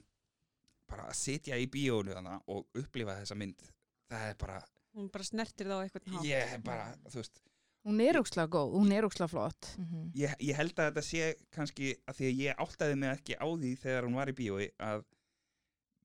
bara 0.88 1.08
að 1.10 1.18
sitja 1.18 1.58
í 1.60 1.68
bíónu 1.70 2.14
og 2.18 2.78
upplifa 2.78 3.18
þessa 3.20 3.36
mynd 3.38 3.60
það 4.08 4.30
er 4.30 4.40
bara, 4.40 4.56
Hún 4.96 5.10
bara 5.12 5.26
snertir 5.26 5.68
það 5.68 5.78
á 5.78 5.84
eitthvað 5.84 6.26
ég 6.26 6.54
er 6.56 6.62
bara 6.64 6.86
þú 7.06 7.20
veist, 7.20 7.42
Hún 7.88 8.00
er 8.02 8.18
úkslega 8.18 8.50
góð, 8.52 8.72
hún 8.74 8.90
er 8.92 9.06
úkslega 9.06 9.30
flott. 9.30 9.68
Mhm. 9.78 10.08
ég, 10.18 10.32
ég 10.42 10.56
held 10.58 10.74
að 10.74 10.88
þetta 10.90 11.04
sé 11.06 11.28
kannski 11.54 11.92
að 12.08 12.18
því 12.18 12.26
að 12.30 12.40
ég 12.42 12.62
áttaði 12.64 12.96
mig 12.98 13.12
ekki 13.14 13.36
á 13.38 13.46
því 13.48 13.70
þegar 13.84 14.08
hún 14.08 14.18
var 14.18 14.32
í 14.32 14.36
bíói 14.40 14.66
að 14.88 15.04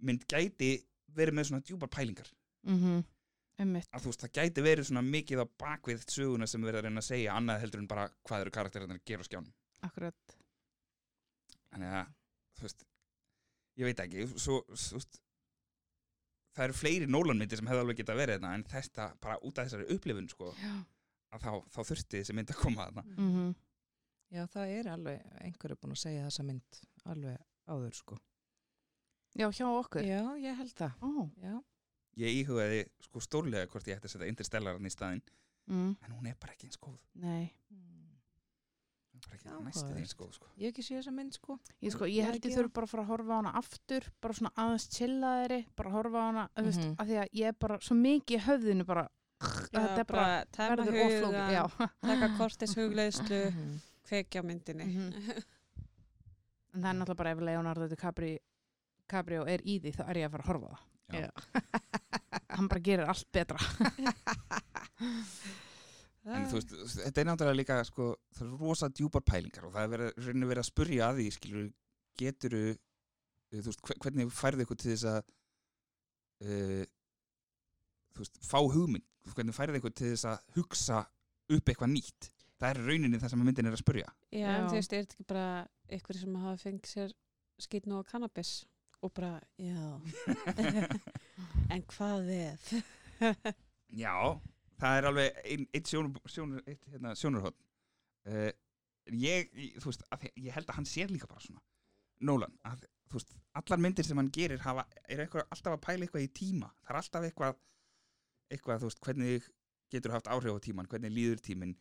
mynd 0.04 0.28
gæti 0.28 0.72
verið 1.16 1.38
með 1.40 1.50
svona 1.50 1.62
djúpar 1.68 1.90
pælingar 1.90 2.32
Mm 2.64 2.80
-hmm. 2.80 3.04
Að 3.94 4.02
þú 4.02 4.06
veist, 4.10 4.22
það 4.24 4.32
gæti 4.38 4.62
verið 4.64 4.86
svona 4.88 5.02
mikið 5.02 5.40
á 5.44 5.46
bakvið 5.62 6.06
söguna 6.10 6.48
sem 6.48 6.62
verið 6.62 6.80
að 6.80 6.84
reyna 6.84 7.00
að 7.02 7.06
segja 7.10 7.34
annað 7.38 7.60
heldur 7.62 7.80
en 7.80 7.88
bara 7.88 8.10
hvað 8.26 8.42
eru 8.42 8.52
karakterinn 8.52 8.92
að 8.92 9.04
gera 9.06 9.22
á 9.22 9.28
skjánum 9.28 9.54
Akkurat. 9.82 10.38
þannig 11.72 11.90
að, 11.94 12.08
þú 12.58 12.62
veist 12.62 12.86
ég 13.78 13.86
veit 13.86 14.00
ekki, 14.00 14.28
svo, 14.40 14.64
svo 14.74 15.00
það 16.54 16.64
eru 16.64 16.74
fleiri 16.74 17.06
Nólanmyndir 17.08 17.58
sem 17.58 17.68
hefði 17.68 17.80
alveg 17.84 17.98
getað 18.02 18.20
verið 18.22 18.40
þetta 18.40 18.54
en 18.54 18.64
þetta 18.64 19.08
bara 19.22 19.38
út 19.44 19.58
af 19.60 19.68
þessari 19.68 19.88
upplifun 19.96 20.30
sko, 20.30 20.54
Já. 20.62 20.74
að 21.34 21.40
þá, 21.46 21.52
þá 21.74 21.80
þurfti 21.92 22.20
þessi 22.22 22.34
mynd 22.38 22.50
að 22.54 22.62
koma 22.64 22.86
þarna 22.86 23.04
Mm 23.18 23.32
-hmm. 23.34 23.56
Já, 24.34 24.46
það 24.50 24.68
er 24.80 24.88
alveg, 24.90 25.22
einhverju 25.46 25.76
búin 25.78 25.92
að 25.94 26.02
segja 26.02 26.26
þessa 26.26 26.44
mynd 26.44 26.80
alveg 27.06 27.38
áður, 27.68 27.94
sko. 27.94 28.18
Já, 29.36 29.48
hjá 29.52 29.66
okkur. 29.66 30.02
Já, 30.06 30.22
ég 30.38 30.56
held 30.58 30.74
það. 30.78 30.92
Ó. 31.02 31.30
Já. 31.42 31.62
ég 32.16 32.30
íhugaði 32.44 32.84
sko 33.02 33.20
stórlega 33.20 33.66
hvort 33.72 33.88
ég 33.90 33.98
ætti 33.98 34.06
að 34.06 34.12
setja 34.14 34.28
Interstellaran 34.30 34.86
í 34.86 34.92
staðinn 34.94 35.22
Mm. 35.66 35.96
en 36.04 36.12
hún 36.12 36.28
er 36.28 36.36
bara 36.40 36.52
ekki 36.54 36.66
eins 36.68 36.78
góð 36.78 36.98
Nei. 37.16 37.54
hún 37.72 39.16
er 39.16 39.26
bara 39.26 39.38
ekki 39.38 39.48
Áhugavert. 39.50 39.66
næstu 39.66 39.88
því 39.94 39.98
eins 40.04 40.14
góð 40.20 40.34
sko. 40.36 40.48
Ég 40.58 40.66
hef 40.68 40.74
ekki 40.74 40.84
séð 40.84 40.98
þessa 41.00 41.14
mynd, 41.16 41.34
sko. 41.34 41.60
Ég, 41.82 41.92
sko, 41.96 42.06
ég 42.06 42.24
held 42.28 42.44
ég 42.46 42.54
þurf 42.58 42.74
bara 42.74 42.86
að 42.86 42.90
fara 42.92 43.04
að 43.04 43.08
horfa 43.08 43.32
á 43.34 43.38
hana 43.40 43.54
aftur, 43.58 44.04
bara 44.22 44.34
svona 44.34 44.52
aðeins 44.58 44.88
chillaðri, 44.94 45.60
bara 45.76 45.90
horfa 45.90 46.18
á 46.20 46.26
hana, 46.28 46.50
þú 46.56 46.64
veist, 46.68 46.84
Mhm. 46.84 46.96
af 47.00 47.08
því 47.08 47.18
að 47.24 47.30
ég 47.34 47.48
er 47.48 47.54
bara 47.54 47.78
svo 47.80 47.96
mikið 47.96 48.38
í 48.38 48.42
höfðinu 48.44 48.86
bara, 48.86 49.08
þetta 49.40 49.98
er 49.98 50.04
bara, 50.04 50.46
tæma 50.52 50.76
verður 50.86 51.32
já. 51.50 51.64
taka 52.02 52.38
kortis 52.38 52.76
hugleðslu, 52.76 53.52
Mhm. 53.52 53.80
kveikja 54.06 54.42
á 54.42 54.44
myndinni. 54.46 54.86
Mhm. 54.86 55.14
En 56.76 56.82
það 56.82 56.90
er 56.90 56.98
náttúrulega 57.06 57.16
bara 57.18 57.32
ef 57.32 57.40
Leonardo 57.40 57.88
DiCaprio 57.88 58.38
Caprio 59.10 59.44
er 59.50 59.62
í 59.68 59.80
því, 59.84 59.92
þá 59.98 60.04
er 60.10 60.20
ég 60.22 60.28
að 60.30 60.36
fara 60.38 60.44
að 60.44 60.50
horfa 60.52 60.68
á 60.68 60.74
það. 60.74 60.82
Já. 61.14 61.30
Hann 62.58 62.68
bara 62.70 62.84
gerir 62.86 63.10
allt 63.10 63.28
betra. 63.34 63.58
en 66.34 66.46
þú 66.50 66.56
veist, 66.60 66.74
þetta 67.02 67.22
er 67.24 67.28
náttúrulega 67.28 67.58
líka 67.60 67.78
sko, 67.88 68.10
það 68.38 68.48
er 68.48 68.54
rosa 68.62 68.90
djúpar 68.96 69.24
pælingar 69.28 69.68
og 69.68 69.74
það 69.76 69.86
er 69.88 69.92
verið, 69.94 70.12
verið 70.48 70.62
að 70.64 70.68
spurja 70.70 71.08
að 71.10 71.20
því 71.20 71.26
skilur, 71.36 71.66
geturu 72.22 72.62
þú 73.54 73.64
veist, 73.68 73.82
hve- 73.90 73.98
hvernig 74.06 74.32
færðu 74.34 74.66
ykkur 74.66 74.80
til 74.82 74.92
þess 74.94 75.08
að 75.12 75.20
uh, 76.48 76.86
þú 78.16 78.24
veist, 78.24 78.40
fá 78.48 78.60
hugmynd 78.62 79.10
hvernig 79.34 79.56
færðu 79.58 79.80
ykkur 79.82 79.94
til 80.00 80.12
þess 80.14 80.26
að 80.32 80.48
hugsa 80.58 81.02
upp 81.54 81.70
eitthvað 81.74 81.92
nýtt 81.98 82.30
það 82.62 82.70
er 82.70 82.82
rauninni 82.88 83.20
það 83.20 83.34
sem 83.34 83.44
myndin 83.44 83.70
er 83.70 83.76
að 83.76 83.84
spurja 83.84 84.08
Já, 84.32 84.40
Já. 84.40 84.50
en 84.62 84.70
þú 84.72 84.78
veist, 84.80 84.94
er 84.96 85.04
þetta 85.04 85.18
ekki 85.18 85.28
bara 85.34 85.46
ykkur 86.00 86.20
sem 86.22 86.40
hafa 86.46 86.56
fengið 86.64 86.94
sér 86.96 87.14
skýt 87.68 87.90
nú 87.92 88.00
á 88.00 88.04
kannabis 88.08 88.54
og 89.04 89.12
bara, 89.18 89.34
já, 89.60 89.84
en 91.74 91.84
hvað 91.92 92.28
við? 92.30 92.68
Já, 94.00 94.16
það 94.82 94.98
er 95.00 95.08
alveg 95.10 95.40
ein, 95.54 95.66
eitt 95.76 95.92
sjónur, 95.92 96.18
sjónur, 96.32 96.64
hérna, 96.88 97.14
sjónurhótt 97.20 97.60
uh, 98.30 98.50
ég, 99.12 99.52
ég- 99.54 99.78
þú 99.84 99.92
veist, 99.92 100.06
ég 100.40 100.56
held 100.56 100.70
að 100.72 100.78
hann 100.80 100.88
sér 100.90 101.12
líka 101.14 101.28
bara 101.30 101.44
svona. 101.44 101.62
Nolan, 102.24 102.54
að, 102.70 102.86
þú 103.12 103.20
veist, 103.20 103.36
allar 103.60 103.82
myndir 103.84 104.08
sem 104.08 104.20
hann 104.22 104.32
gerir 104.34 104.62
hafa, 104.64 104.86
er 105.12 105.26
eitthvað, 105.26 105.48
alltaf 105.52 105.76
að 105.78 105.84
pæla 105.84 106.06
eitthvað 106.08 106.26
í 106.28 106.32
tíma. 106.40 106.70
Það 106.86 106.94
er 106.96 107.00
alltaf 107.02 107.28
eitthvað 107.28 107.60
eitthvað, 108.54 108.82
þú 108.84 108.90
veist, 108.92 109.04
hvernig 109.04 109.48
getur 109.94 110.14
haft 110.16 110.30
áhrif 110.32 110.56
á 110.56 110.60
tíman, 110.64 110.88
hvernig 110.90 111.12
líður 111.14 111.42
tíminn. 111.44 111.76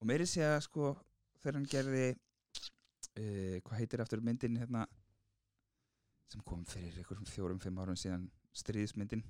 Og 0.00 0.08
meiri 0.08 0.26
sé 0.28 0.44
að 0.46 0.60
sko 0.68 0.94
þegar 1.42 1.58
hann 1.58 1.68
gerði 1.74 2.06
uh, 2.14 3.56
hvað 3.66 3.78
heitir 3.82 4.02
aftur 4.04 4.22
myndin 4.24 4.56
hérna 4.60 4.86
sem 6.30 6.42
kom 6.46 6.64
fyrir 6.68 6.96
einhverjum 7.00 7.26
fjórum, 7.28 7.60
fimm 7.62 7.78
árum 7.82 7.98
síðan 7.98 8.28
stríðismyndin, 8.56 9.22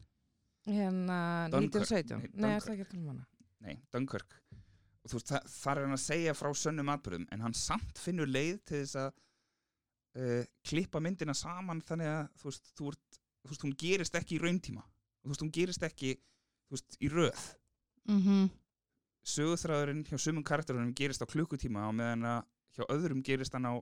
Hérna 0.68 1.48
Dunkirk. 1.48 1.86
1917. 1.88 2.18
Nei, 2.20 2.42
Nei, 2.44 2.51
er 2.59 2.64
það 2.66 2.74
ekki 2.74 2.84
að 2.84 2.90
tala 2.90 3.01
um 3.01 3.09
hana? 3.14 3.26
nei, 3.64 3.76
Dunkirk 3.92 4.34
og 5.01 5.09
þú 5.09 5.16
veist, 5.16 5.30
það, 5.32 5.46
þar 5.55 5.78
er 5.80 5.86
hann 5.86 5.96
að 5.96 6.03
segja 6.05 6.34
frá 6.36 6.48
sönnum 6.61 6.90
atbyrðum 6.92 7.26
en 7.32 7.44
hann 7.46 7.57
samt 7.57 8.01
finnur 8.01 8.28
leið 8.28 8.59
til 8.68 8.82
þess 8.82 8.98
að 9.01 9.11
uh, 10.20 10.42
klippa 10.68 11.01
myndina 11.01 11.34
saman 11.36 11.80
þannig 11.88 12.11
að 12.12 12.22
þú 12.42 12.51
veist, 12.51 12.72
þú 12.76 12.90
ert, 12.92 13.20
þú 13.40 13.53
veist, 13.55 13.64
hún 13.64 13.76
gerist 13.80 14.18
ekki 14.20 14.36
í 14.36 14.42
rauntíma 14.44 14.84
þú 14.84 15.32
veist, 15.32 15.44
hún 15.46 15.53
gerist 15.57 15.86
ekki 15.88 16.12
þú 16.20 16.76
veist, 16.76 16.98
í 17.01 17.12
röð 17.12 17.46
mm 18.12 18.51
sögurþræðurinn 19.30 20.05
hjá 20.09 20.16
sumum 20.16 20.44
karakterunum 20.48 20.94
gerist 20.96 21.20
á 21.20 21.28
klukkutíma 21.28 21.82
á 21.84 21.90
meðan 21.92 22.22
að 22.24 22.38
hjá 22.76 22.84
öðrum 22.94 23.20
gerist 23.24 23.53
hann 23.53 23.68
á 23.68 23.74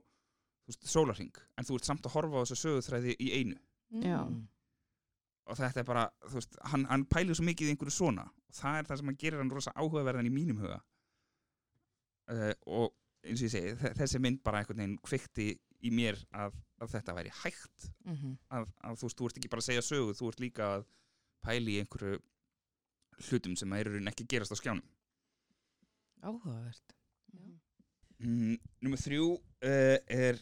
þú 0.69 0.75
veist, 0.75 0.87
sólarhing 0.93 1.41
en 1.57 1.65
þú 1.65 1.79
ert 1.79 1.89
samt 1.89 2.05
að 2.05 2.13
horfa 2.15 2.37
á 2.37 2.41
þessu 2.45 2.59
sögurþræði 2.61 3.15
í 3.19 3.29
einu 3.39 3.57
Já. 4.05 4.19
Mm. 4.21 4.43
og 5.49 5.57
þetta 5.57 5.81
er 5.81 5.87
bara, 5.89 6.03
þú 6.29 6.37
veist, 6.37 6.59
hann, 6.71 6.85
hann 6.91 7.05
pælir 7.09 7.35
svo 7.39 7.47
mikið 7.49 7.71
í 7.71 7.73
einhverju 7.73 7.95
svona 7.97 8.27
og 8.29 8.53
það 8.59 8.77
er 8.83 8.89
það 8.91 9.01
sem 9.01 9.09
hann 9.11 9.19
gerir 9.23 9.41
hann 9.41 9.51
rosa 9.55 9.73
áhugaverðan 9.75 10.29
í 10.29 10.33
mínum 10.35 10.61
huga 10.61 10.77
uh, 12.29 12.53
og 12.69 12.93
eins 13.25 13.41
og 13.41 13.47
ég 13.49 13.53
segi, 13.55 13.73
þe- 13.81 13.95
þessi 13.97 14.21
mynd 14.23 14.43
bara 14.45 14.61
einhvern 14.61 14.79
veginn 14.83 14.99
kvikti 15.03 15.47
í 15.83 15.89
mér 15.95 16.19
að, 16.35 16.53
að 16.83 16.93
þetta 16.93 17.15
væri 17.17 17.33
hægt 17.41 17.89
Mhm. 18.05 18.37
að, 18.51 18.69
að 18.83 18.97
þú 19.01 19.07
veist, 19.09 19.17
þú 19.19 19.27
ert 19.29 19.37
ekki 19.41 19.49
bara 19.51 19.63
að 19.63 19.69
segja 19.71 19.83
sögu 19.89 20.13
þú 20.21 20.29
ert 20.31 20.39
líka 20.43 20.69
að 20.77 20.85
pæli 21.45 21.75
í 21.77 21.81
einhverju 21.83 22.19
hlutum 23.29 23.55
sem 23.59 23.73
að 23.75 23.81
eru 23.85 24.01
ekki 24.13 24.27
gerast 24.31 24.53
á 24.53 24.59
skjánum 24.59 24.85
Áhugavert. 26.19 26.95
Mm, 28.19 28.57
Númer 28.83 28.99
þrjú 28.99 29.27
uh, 29.37 29.97
er 30.11 30.39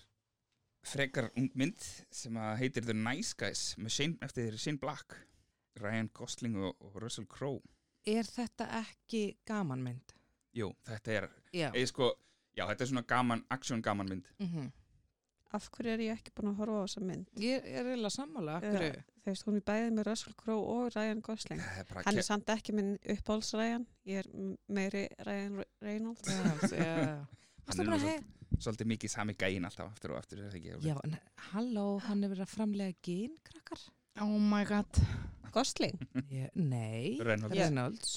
frekar 0.88 1.30
ung 1.38 1.50
mynd 1.60 1.84
sem 2.14 2.38
að 2.40 2.54
heitir 2.62 2.86
The 2.88 2.96
Nice 2.98 3.36
Guys 3.38 3.64
með 3.78 3.94
Shane, 3.98 4.18
eftir 4.26 4.58
Shane 4.58 4.80
Black 4.82 5.18
Ryan 5.82 6.10
Gosling 6.14 6.56
og, 6.58 6.76
og 6.82 6.96
Russell 7.04 7.28
Crowe 7.30 7.62
Er 8.08 8.24
þetta 8.24 8.70
ekki 8.80 9.26
gamanmynd? 9.48 10.14
Jú, 10.56 10.72
þetta 10.88 11.12
er, 11.12 11.30
Já. 11.54 11.70
sko 11.92 12.14
já, 12.56 12.64
þetta 12.70 12.84
er 12.86 12.92
svona 12.94 13.06
gaman, 13.08 13.46
action 13.54 13.82
gaman 13.84 14.10
mynd 14.10 14.30
Mm 14.40 14.72
Af 15.56 15.70
hverju 15.72 15.94
er 15.94 16.02
ég 16.04 16.18
ekki 16.18 16.34
búin 16.36 16.50
að 16.52 16.58
horfa 16.60 16.80
á 16.80 16.84
þessa 16.84 17.02
mynd? 17.08 17.30
Ég 17.40 17.64
er 17.72 17.86
eiginlega 17.88 18.12
sammála. 18.12 18.58
af 18.58 18.66
hverju? 18.66 19.04
Veist, 19.28 19.46
hún 19.48 19.56
er 19.60 19.64
bæðið 19.70 19.94
með 19.96 20.08
Russell 20.10 20.36
Crowe 20.42 20.66
og 20.74 20.90
Ryan 20.96 21.22
Gosling. 21.24 21.62
Er 21.62 22.02
Hann 22.06 22.20
er 22.20 22.26
samt 22.28 22.52
ekki 22.52 22.76
minn 22.76 22.94
uppáhalds 23.14 23.54
Ryan. 23.56 23.86
Ég 24.08 24.26
er 24.26 24.28
meiri 24.68 25.06
Ryan 25.28 25.56
Re- 25.62 25.70
Reynolds. 25.88 26.28
Já, 26.28 26.82
já. 26.84 27.26
Hann 27.68 27.94
er 27.94 28.00
hei- 28.00 28.60
svolítið, 28.64 28.88
mikið 28.94 29.12
sami 29.14 29.34
gæin 29.38 29.66
alltaf 29.68 29.92
aftur 29.92 30.14
og 30.16 30.22
aftur 30.22 30.40
það 30.46 30.56
ekki 30.60 30.76
Já, 30.88 30.96
en 31.04 31.18
halló, 31.52 31.88
hann 32.08 32.24
er 32.24 32.30
verið 32.34 32.46
að 32.48 32.54
framlega 32.56 32.96
gín, 33.04 33.36
krakkar? 33.44 33.82
Oh 34.22 34.38
my 34.40 34.64
god. 34.66 35.02
Gosling? 35.54 35.98
Ég, 36.32 36.50
nei, 36.56 37.18
Reynolds. 37.22 37.56
Reynolds. 37.58 38.14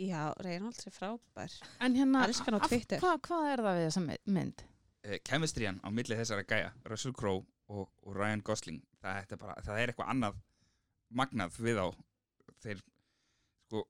Já, 0.00 0.32
Reynolds 0.42 0.86
er 0.88 0.94
frábær. 0.94 1.52
En 1.84 1.94
hérna. 1.94 2.24
Hvað, 2.26 3.18
hvað 3.26 3.48
er 3.52 3.62
það 3.66 3.76
við 3.78 3.86
þessa 3.88 4.02
my- 4.06 4.22
mynd? 4.26 4.62
uh, 5.04 5.18
Chemistryhan 5.28 5.80
á 5.84 5.88
milli 5.90 6.16
þessara 6.16 6.44
gæja 6.46 6.72
Russell 6.88 7.12
Crowe 7.12 7.44
og, 7.68 7.88
og 8.06 8.16
Ryan 8.16 8.40
Gosling 8.46 8.80
það, 9.02 9.20
þetta 9.22 9.32
er 9.36 9.40
bara, 9.42 9.54
það 9.66 9.78
er 9.82 9.92
eitthvað 9.92 10.10
annað 10.14 10.40
magnað 11.12 11.56
við 11.58 11.80
á 11.82 11.88
þeir, 12.62 12.82
sko, 13.66 13.82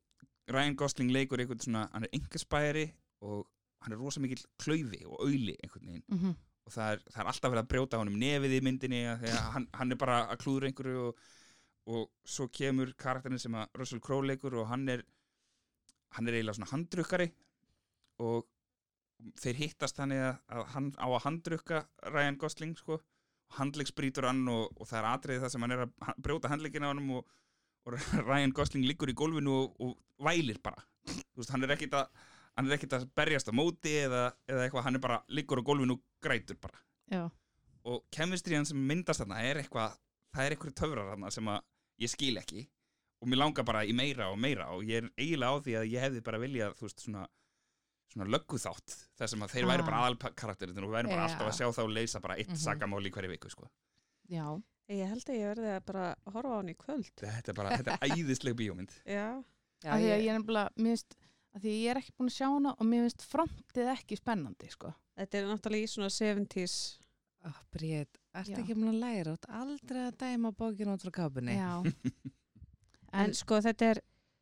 Ryan 0.49 0.77
Gosling 0.81 1.13
leikur 1.15 1.43
einhvern 1.43 1.61
svona, 1.63 1.83
hann 1.93 2.07
er 2.09 2.15
engaspæri 2.17 2.87
og 3.23 3.47
hann 3.83 3.95
er 3.95 4.01
rosa 4.01 4.23
mikil 4.23 4.43
klaufi 4.63 5.05
og 5.05 5.21
auðli 5.27 5.57
einhvern 5.59 5.87
veginn. 5.91 6.05
Mm 6.09 6.19
-hmm. 6.19 6.35
og 6.67 6.73
það 6.73 6.93
er, 6.93 7.05
það 7.11 7.23
er 7.23 7.31
alltaf 7.33 7.53
verið 7.53 7.63
að 7.63 7.73
brjóta 7.75 7.99
honum 8.03 8.19
nefið 8.19 8.57
í 8.59 8.63
myndinni 8.63 9.03
að 9.13 9.29
hann, 9.55 9.69
hann 9.73 9.93
er 9.93 9.99
bara 9.99 10.19
að 10.31 10.41
klúður 10.45 10.69
einhverju 10.69 11.07
og, 11.09 11.23
og 11.87 12.11
svo 12.25 12.49
kemur 12.49 12.95
karakterin 12.95 13.39
sem 13.39 13.55
að 13.55 13.69
Russell 13.75 14.01
Crowe 14.01 14.27
leikur 14.27 14.55
og 14.55 14.69
hann 14.69 14.89
er 14.89 15.05
hann 16.17 16.29
er 16.29 16.37
eiginlega 16.37 16.59
svona 16.59 16.73
handrukkari 16.73 17.29
og 18.23 18.47
þeir 19.39 19.61
hittast 19.61 19.99
þannig 19.99 20.23
að, 20.25 20.37
að 20.51 20.65
hann 20.75 20.89
á 20.99 21.07
að 21.07 21.23
handrukka 21.27 21.83
Ryan 22.11 22.39
Gosling 22.41 22.75
sko. 22.79 22.99
Handleggsbrítur 23.59 24.27
hann 24.27 24.47
og, 24.49 24.73
og 24.81 24.89
það 24.89 24.99
er 24.99 25.09
atriði 25.11 25.43
það 25.43 25.55
sem 25.55 25.65
hann 25.67 25.75
er 25.77 25.85
að 25.85 26.21
brjóta 26.25 26.51
handleggina 26.53 26.89
á 26.89 26.93
honum 26.93 27.19
og, 27.19 27.35
og 27.87 27.97
Ryan 28.29 28.55
Gosling 28.57 28.87
liggur 28.89 29.13
í 29.13 29.17
gólfinu 29.17 29.59
og, 29.61 29.77
og 29.85 30.27
vælir 30.27 30.61
bara. 30.65 30.83
Þú 31.07 31.43
veist, 31.43 31.53
hann 31.53 31.67
er 31.67 31.75
ekkit 31.77 31.99
að 31.99 32.25
hann 32.57 32.69
er 32.71 32.77
ekkit 32.77 32.93
að 32.99 33.07
berjast 33.17 33.49
á 33.49 33.53
móti 33.57 33.93
eða, 34.05 34.23
eða 34.49 34.67
eitthvað, 34.67 34.85
hann 34.85 34.95
er 34.99 35.01
bara 35.01 35.23
liggur 35.29 35.61
á 35.61 35.65
gólfinu 35.65 35.97
og 35.97 36.03
grætur 36.23 36.59
bara 36.61 36.79
Já. 37.11 37.31
og 37.85 38.05
kemistriðan 38.15 38.67
sem 38.69 38.77
myndast 38.89 39.21
þarna 39.23 39.43
er 39.43 39.63
eitthvað 39.63 39.97
það 40.35 40.45
er 40.47 40.55
eitthvað 40.57 40.75
töfrar 40.83 41.11
þarna 41.13 41.31
sem 41.33 41.49
að 41.49 41.61
ég 42.05 42.11
skil 42.13 42.37
ekki 42.41 42.67
og 43.23 43.29
mér 43.31 43.39
langar 43.39 43.65
bara 43.65 43.85
í 43.87 43.93
meira 43.95 44.31
og 44.33 44.39
meira 44.39 44.67
og 44.75 44.83
ég 44.85 45.03
er 45.05 45.11
eiginlega 45.17 45.53
á 45.55 45.63
því 45.65 45.77
að 45.81 45.91
ég 45.93 46.01
hefði 46.07 46.23
bara 46.27 46.39
viljað 46.43 46.75
þú 46.79 46.89
veist 46.89 47.05
svona 47.07 47.27
svona 48.13 48.29
löggu 48.29 48.59
þátt 48.61 48.97
þar 49.17 49.31
sem 49.33 49.41
að 49.47 49.53
þeir 49.55 49.67
væri 49.71 49.83
Ah. 49.83 49.87
bara 49.89 50.01
aðal 50.05 50.35
karakterin 50.37 50.79
og 50.83 50.91
við 50.91 50.97
væri 50.99 51.09
bara 51.15 51.23
alltaf 51.29 51.49
að 51.49 51.57
sjá 51.57 51.69
þá 51.73 51.83
leysa 51.89 52.21
bara 52.21 52.37
eitt 52.37 52.49
Mhm. 52.51 52.61
sagamál 52.61 53.07
í 53.07 53.11
hverju 53.11 53.31
viku 53.31 53.49
sko. 53.51 53.71
Já. 54.29 54.63
Ég 54.91 55.09
held 55.09 55.25
að 55.25 55.39
ég 55.39 55.49
verði 55.55 55.71
að 55.79 55.85
bara 55.87 56.17
horfa 56.27 56.51
á 56.53 56.57
hann 56.61 56.69
í 56.69 56.77
kvöld. 56.77 57.09
þetta 57.17 57.49
er 57.49 57.55
bara, 57.55 57.71
þetta 57.79 57.93
er 57.97 58.09
æðisleg 58.11 58.55
bíómynd 58.59 58.91
Já. 59.07 59.43
Já, 59.83 59.91
að 59.97 60.01
ég, 60.05 60.25
ég 60.27 60.35
að 61.53 61.65
því 61.67 61.73
ég 61.83 61.91
er 61.93 62.01
ekki 62.01 62.15
búin 62.19 62.31
að 62.31 62.37
sjá 62.39 62.47
hana 62.49 62.73
og 62.79 62.89
mér 62.89 63.07
finnst 63.07 63.25
frontið 63.29 63.91
ekki 63.93 64.19
spennandi, 64.21 64.71
sko. 64.73 64.93
Þetta 65.21 65.39
er 65.39 65.49
náttúrulega 65.51 65.85
í 65.89 65.91
svona 65.93 66.11
70s. 66.13 66.77
Ó, 67.43 67.51
Bríð, 67.75 68.07
ertu 68.39 68.55
Já. 68.55 68.61
ekki 68.63 68.77
búin 68.79 68.93
að 68.93 69.01
læra 69.03 69.35
út 69.37 69.47
aldrei 69.51 70.01
að 70.07 70.17
dæma 70.23 70.53
bókinu 70.57 70.95
út 70.95 71.05
frá 71.05 71.13
kápunni? 71.23 71.59
Já. 71.59 71.73
En, 73.13 73.27
En, 73.27 73.35
sko 73.37 73.59
þetta 73.61 73.89
er, 73.93 73.99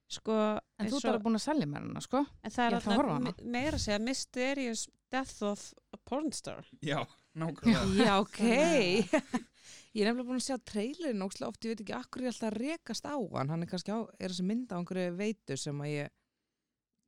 sko... 0.06 0.34
en 0.78 0.86
þú 0.92 0.98
ert 1.00 1.06
alveg 1.10 1.22
búin 1.24 1.38
að 1.40 1.42
selja 1.42 1.66
mér 1.66 1.82
hana, 1.88 2.02
sko. 2.04 2.20
En 2.46 2.52
það 2.54 2.66
er 2.68 2.74
Ég 2.76 2.76
ætla 2.84 2.92
að 2.92 3.00
horfa 3.00 3.10
á 3.10 3.16
alltaf 3.18 3.48
meira 3.56 3.72
að 3.80 3.82
segja 3.82 3.96
Mysterious 4.04 4.84
Death 5.10 5.40
of 5.48 5.64
a 5.90 5.98
Pornstar. 6.06 6.68
já, 6.86 7.00
nákvæmlega 7.42 8.04
Já, 8.06 8.12
ok. 8.22 8.38
ég 9.98 10.04
er 10.04 10.12
nefnilega 10.12 10.28
búin 10.28 10.38
að 10.38 10.46
sjá 10.46 10.56
trailerin 10.70 11.24
ókslega 11.26 11.50
oft, 11.50 11.66
ég 11.66 11.72
veit 11.74 11.82
ekki 11.82 11.96
akkur 11.98 12.22
ég 12.28 12.30
alltaf 12.30 12.54
rekast 12.60 13.10
á 13.10 13.16
hann, 13.18 13.50
hann 13.50 13.66
er 13.66 13.72
kannski 13.72 13.90
á, 13.90 13.98
er 14.22 14.30
þessi 14.30 14.46
mynd 14.46 14.70
á 14.70 14.78
einhverju 14.78 15.16
veitu 15.18 15.58
sem 15.58 15.82
að 15.82 15.90
ég 15.96 16.14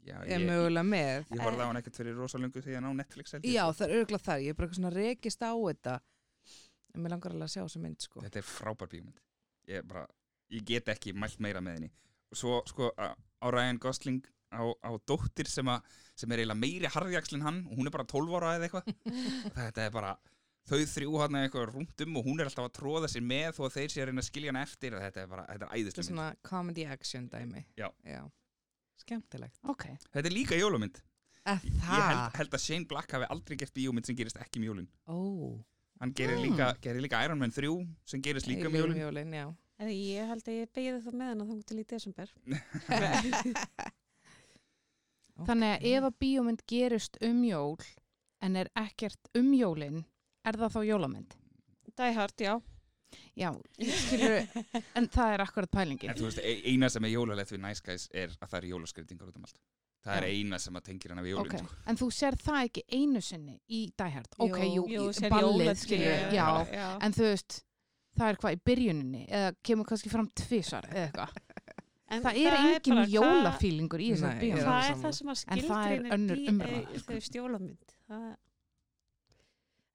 já, 0.06 0.16
er 0.24 0.32
ég, 0.34 0.46
mögulega 0.48 0.86
með. 0.88 1.26
ég 1.32 1.44
horfði 1.46 1.62
á 1.62 1.68
hann 1.68 1.80
ekkert 1.82 2.00
fyrir 2.00 2.18
rosalöngu 2.18 2.62
því 2.64 2.76
að 2.78 2.84
ná 2.86 2.90
Netflix 2.98 3.36
held 3.36 3.46
ég, 3.46 3.54
Já, 3.54 3.62
sko. 3.66 3.78
það 3.78 3.86
er 3.88 4.00
örgulega 4.02 4.26
þar, 4.28 4.42
ég 4.42 4.54
er 4.54 4.58
bara 4.58 4.68
eitthvað 4.68 4.80
svona 4.80 4.94
rekist 4.96 5.42
á 5.46 5.52
þetta, 5.54 5.96
en 6.92 7.04
mér 7.04 7.14
langar 7.14 7.34
alveg 7.36 7.48
að 7.48 7.54
sjá 7.54 7.62
þessa 7.62 7.82
mynd, 7.86 8.00
sko. 8.06 8.24
þetta 8.26 8.42
er 8.42 8.48
frábær 8.48 8.92
bíómynd. 8.92 9.22
Ég, 9.70 9.86
bara, 9.88 10.06
ég 10.52 10.64
get 10.68 10.90
ekki 10.92 11.14
mælt 11.14 11.40
meira 11.40 11.62
með 11.64 11.78
henni. 11.78 11.92
Og 12.32 12.40
svo 12.40 12.58
sko 12.68 12.90
á 12.96 13.46
Ryan 13.52 13.78
Gosling 13.78 14.24
á, 14.52 14.62
á 14.84 14.90
dóttir 15.08 15.48
sem, 15.48 15.68
a, 15.68 15.78
sem 16.18 16.30
er 16.32 16.42
eiginlega 16.42 16.60
meiri 16.60 16.90
harðjakslinn 16.92 17.46
hann 17.46 17.62
og 17.70 17.78
hún 17.78 17.88
er 17.88 17.94
bara 17.94 18.08
12 18.08 18.36
ára 18.40 18.54
eða 18.58 18.68
eitthvað. 18.68 18.92
Þetta 19.56 19.86
er 19.86 19.94
bara 19.94 20.12
þau 20.68 20.78
þrjú 20.92 21.16
hann 21.22 21.38
eitthvað 21.40 21.72
rúndum 21.72 22.18
og 22.20 22.28
hún 22.28 22.40
er 22.40 22.50
alltaf 22.50 22.68
að 22.68 22.76
tróða 22.78 23.08
sér 23.10 23.24
með 23.26 23.56
þó 23.56 23.64
að 23.66 23.74
þeir 23.78 23.94
sé 23.94 24.02
að 24.02 24.10
reyna 24.10 24.22
að 24.22 24.28
skilja 24.28 24.52
hann 24.52 24.60
eftir. 24.62 24.98
Þetta 25.06 25.24
er 25.24 25.32
bara, 25.32 25.46
þetta 25.48 25.52
er 25.52 25.58
Þetta 25.58 25.72
er 25.72 25.80
æðislega 25.80 26.06
mynd 27.50 28.32
Skemmtilegt. 29.02 29.58
Ok. 29.68 29.84
þetta 30.12 30.26
er 30.30 30.34
líka 30.36 30.58
jólumynd 30.58 31.00
ég 31.42 31.76
það? 31.82 32.02
held, 32.06 32.36
held 32.38 32.52
að 32.54 32.62
Shane 32.62 32.86
Black 32.86 33.10
hafi 33.16 33.26
aldrei 33.34 33.56
gert 33.58 33.74
bíómynd 33.74 34.06
sem 34.06 34.16
gerist 34.18 34.38
ekki 34.38 34.60
um 34.62 34.66
jólin 34.68 34.88
Ó, 35.10 35.18
hann 36.00 36.12
gerir, 36.14 36.38
Mm. 36.38 36.44
líka, 36.46 36.68
gerir 36.84 37.02
líka 37.02 37.24
Iron 37.26 37.38
Man 37.42 37.50
3 37.50 37.72
sem 38.06 38.22
gerist 38.22 38.46
líka 38.46 38.68
um 38.68 38.74
Eilífum 38.74 38.94
jólin 38.94 39.02
jólin, 39.02 39.32
já. 39.34 39.48
En 39.82 39.88
ég 39.90 40.26
held 40.30 40.46
að 40.46 40.58
ég 40.60 40.68
beigði 40.76 41.00
það 41.02 41.14
með 41.18 41.26
hann 41.32 41.40
að 41.42 41.48
þunga 41.50 41.64
til 41.66 41.78
í 41.82 41.84
desember. 41.90 42.28
Þannig 45.42 45.70
að 45.72 45.86
ef 45.90 46.04
að 46.06 46.16
bíómynd 46.22 46.62
gerist 46.70 47.16
um 47.26 47.40
jól 47.46 47.78
en 48.42 48.56
er 48.60 48.68
ekkert 48.78 49.30
um 49.38 49.48
jólin, 49.56 50.04
er 50.46 50.58
það 50.60 50.74
þá 50.76 50.80
jólamynd? 50.86 51.34
Die 51.98 52.12
Hard, 52.16 52.36
já. 52.38 52.54
Já, 53.36 53.50
skilur, 53.78 54.34
en 54.94 55.06
það 55.08 55.34
er 55.34 55.44
akkurat 55.46 55.70
pælingin. 55.72 56.10
En 56.10 56.16
þú 56.18 56.26
veist, 56.28 56.38
e- 56.42 56.62
eina 56.72 56.88
sem 56.92 57.04
er 57.04 57.14
jólalegt 57.14 57.52
við 57.54 57.62
Nice 57.64 57.82
Guys 57.86 58.08
er 58.12 58.28
að 58.38 58.48
það 58.50 58.58
eru 58.62 58.72
jólaskreitingar 58.74 59.28
út 59.32 59.36
um 59.40 59.46
allt. 59.48 59.60
Það 60.02 60.16
er 60.18 60.24
eina 60.32 60.58
sem 60.58 60.74
að 60.74 60.82
tengir 60.88 61.12
hana 61.14 61.22
við 61.22 61.36
jólinn, 61.36 61.52
Ok, 61.52 61.58
sko. 61.62 61.76
en 61.86 61.96
þú 62.00 62.06
sér 62.10 62.36
það 62.42 62.64
ekki 62.68 62.82
einu 62.98 63.20
sinni 63.22 63.60
í 63.70 63.82
Die 63.96 64.10
Hard. 64.16 64.32
Ok, 64.38 64.58
jú, 64.66 64.86
Jú, 64.90 65.04
í- 65.12 65.30
ballið, 65.30 65.76
skilur, 65.78 66.24
já, 66.34 66.46
já. 66.74 66.86
en 67.06 67.12
þú 67.14 67.22
veist, 67.28 67.60
það 68.18 68.28
er 68.32 68.36
hvað 68.42 68.56
í 68.56 68.60
byrjuninni 68.66 69.22
eða 69.30 69.54
kemur 69.62 69.86
kannski 69.86 70.10
fram 70.10 70.28
tvísar 70.34 70.88
eða 70.90 71.06
eitthvað. 71.06 71.36
En 72.12 72.20
Það 72.22 72.36
er 72.42 72.54
engin 72.58 72.98
jólafílingur 73.08 74.02
í 74.04 74.10
þessar 74.12 74.34
bíómynd. 74.36 74.52
ég 74.52 74.58
er 74.58 74.90
er 74.90 74.96
það 75.00 75.14
sem 75.16 75.28
að 75.32 75.44
En 75.48 75.58
það 75.62 75.62
er 75.62 75.62
skilgreinir 75.62 76.12
önnur 76.12 76.36
bí- 76.36 76.48
umræða, 76.50 76.80
eh, 76.82 76.98
sko. 76.98 77.06
Þú 77.12 77.14
veist, 77.16 77.32
jólamynd. 77.38 77.94
Það... 78.10 78.26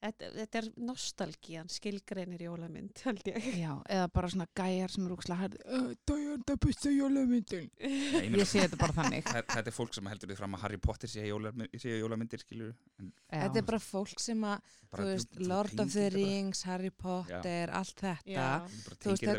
þetta, 0.03 0.27
þetta 0.35 0.59
er 0.61 0.67
nostalgían, 0.87 1.69
skilgreinir 1.71 2.41
jólamynd, 2.45 2.99
held 3.05 3.21
ég. 3.31 3.47
Já, 3.57 3.71
eða 3.89 4.07
bara 4.13 4.29
svona 4.29 4.47
gæjar 4.55 4.93
sem 4.93 5.05
eru 5.07 5.15
úkslega 5.17 5.39
hærði 5.41 5.61
Það 5.67 6.13
er 6.17 6.27
þetta 6.37 6.57
besta 6.65 6.91
jólamyndin 6.93 7.69
Nei, 7.81 8.29
ég 8.41 8.47
sé 8.47 8.61
þetta 8.65 8.79
bara 8.81 8.95
þannig 8.99 9.23
Þa- 9.27 9.43
Þetta 9.53 9.71
er 9.71 9.75
fólk 9.77 9.93
sem 9.97 10.09
heldur 10.11 10.31
því 10.31 10.37
fram 10.39 10.57
að 10.57 10.63
Harry 10.65 10.77
Potter 10.87 11.11
sé 11.11 11.25
jólamyndir, 11.27 11.81
sé 11.81 11.95
jólamyndir 11.97 12.43
skilur 12.43 12.73
en 13.01 13.11
Þetta 13.27 13.61
er 13.61 13.65
bara 13.71 13.79
fólk 13.83 14.21
sem 14.23 14.45
að, 14.47 14.69
bara, 14.91 15.03
þú 15.03 15.07
veist, 15.11 15.33
þú 15.37 15.47
Lord 15.51 15.79
of 15.83 15.91
the 15.97 16.05
Rings, 16.13 16.61
Harry 16.67 16.89
Potter, 16.91 17.73
allt 17.75 17.97
þetta. 17.99 18.13
Já. 18.31 18.45
þú 18.67 19.11
veist, 19.11 19.25
það 19.27 19.33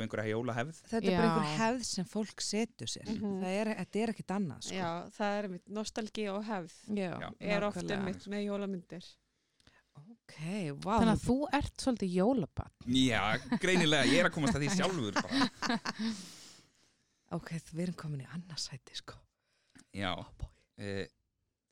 það- 0.59 0.83
Þetta 0.89 0.99
er 0.99 1.17
bara 1.17 1.23
Já. 1.23 1.31
einhver 1.31 1.55
hefð 1.59 1.87
sem 1.89 2.05
fólk 2.09 2.41
setur 2.45 2.87
sér. 2.93 3.09
Mhm. 3.15 3.39
það 3.43 3.57
er, 3.63 3.71
þetta 3.79 4.03
er 4.03 4.13
ekkit 4.13 4.35
annað, 4.37 4.61
sko. 4.69 4.77
Já, 4.77 4.91
það 5.17 5.39
er 5.39 5.49
mitt 5.55 5.69
nostalgí 5.79 6.27
og 6.35 6.45
hefð. 6.45 6.77
Já, 6.93 7.11
Já. 7.25 7.31
Er 7.41 7.65
oft 7.65 7.81
nákvæmlega. 7.83 8.05
mitt 8.05 8.29
með 8.29 8.45
jólamyndir. 8.49 9.09
Ok, 10.29 10.41
vá. 10.85 10.99
Þannig 11.01 11.15
að 11.15 11.23
þú 11.25 11.37
ert 11.57 11.81
svolítið 11.81 12.11
jólabann 12.19 12.73
Já, 12.93 13.23
greinilega, 13.63 14.05
ég 14.13 14.21
er 14.21 14.29
að 14.29 14.35
komast 14.35 14.59
að 14.59 14.67
því 14.67 14.75
sjálfur 14.77 15.17
bara. 15.23 15.49
Ok, 17.37 17.51
við 17.73 17.83
erum 17.89 17.97
komin 18.01 18.23
í 18.25 18.27
annarsæti, 18.33 18.95
sko. 18.97 19.17
Já, 19.97 20.13
Oh 20.17 20.29
boy. 20.41 20.49
e, 20.81 21.07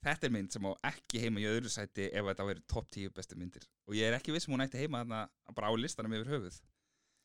þetta 0.04 0.26
er 0.28 0.32
mynd 0.34 0.52
sem 0.52 0.66
á 0.68 0.72
ekki 0.90 1.20
heima 1.22 1.40
í 1.40 1.46
öðru 1.48 1.70
sæti 1.72 2.08
ef 2.10 2.26
þetta 2.28 2.46
væri 2.48 2.64
topp 2.68 2.88
10 2.96 3.12
bestu 3.16 3.38
myndir 3.40 3.64
og 3.88 3.96
ég 3.96 4.08
er 4.10 4.16
ekki 4.18 4.34
viss 4.34 4.48
um 4.48 4.54
hún 4.56 4.64
ætti 4.64 4.80
heima 4.82 5.00
þarna 5.04 5.20
bara 5.56 5.70
á 5.70 5.74
listanum 5.76 6.12
yfir 6.16 6.32
höfuð 6.34 6.58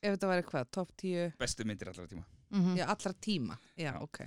Ef 0.01 0.15
þetta 0.15 0.29
væri 0.31 0.45
hvað, 0.47 0.69
top 0.73 0.93
10, 0.97 1.33
bestu 1.41 1.65
myndir 1.67 1.91
allra 1.91 2.07
tíma 2.09 2.23
mm 2.51 2.77
já, 2.79 2.85
allra 2.91 3.13
tíma. 3.27 3.57
Já, 3.75 3.91
Já. 3.91 4.01
ok. 4.03 4.21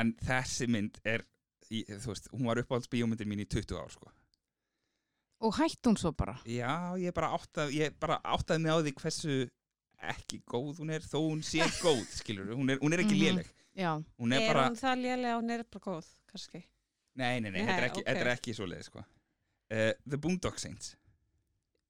en 0.00 0.14
þessi 0.24 0.68
mynd 0.72 0.98
er 1.04 1.24
í, 1.70 1.84
þú 1.88 2.10
veist, 2.14 2.28
hún 2.32 2.48
var 2.48 2.60
uppáhalds 2.64 2.88
bíómyndir 2.92 3.28
mín 3.28 3.40
í 3.44 3.46
20 3.48 3.76
ár 3.80 3.92
sko. 3.92 4.10
Og 5.42 5.56
hætt 5.58 5.82
hún 5.88 5.96
svo 5.98 6.12
bara 6.14 6.36
já, 6.46 6.94
ég 7.02 7.12
bara, 7.14 7.32
áttað, 7.34 7.72
ég 7.74 7.96
bara 8.00 8.20
áttaði 8.22 8.62
mig 8.62 8.72
á 8.72 8.78
því 8.82 8.92
hversu 9.00 9.36
ekki 10.02 10.40
góð 10.50 10.78
hún 10.82 10.90
er 10.94 11.02
þó 11.06 11.18
hún 11.22 11.42
sé 11.46 11.62
góð, 11.84 12.02
skilur 12.14 12.54
hún 12.54 12.70
er, 12.70 12.78
hún 12.82 12.92
er 12.94 13.02
ekki 13.04 13.16
Mhm. 13.16 13.22
léleg 13.26 13.50
Já, 13.74 13.96
hún 14.20 14.32
er, 14.36 14.42
Er 14.42 14.52
bara, 14.54 14.68
hún 14.68 14.76
það 14.76 14.98
lélega 15.02 15.36
og 15.36 15.42
hún 15.42 15.50
er 15.54 15.62
bara 15.64 15.84
góð, 15.86 16.06
kannski? 16.30 16.62
nei, 17.16 17.40
nei, 17.40 17.50
nei, 17.50 17.60
Nei, 17.62 17.66
þetta 17.66 17.78
er 17.82 17.88
ekki, 17.90 18.00
ok. 18.02 18.06
þetta 18.06 18.20
er 18.26 18.32
ekki 18.36 18.54
svoleið 18.58 18.82
sko. 18.88 18.98
uh, 18.98 19.92
The 20.08 20.16
Boondock 20.18 20.58
Saints 20.58 20.96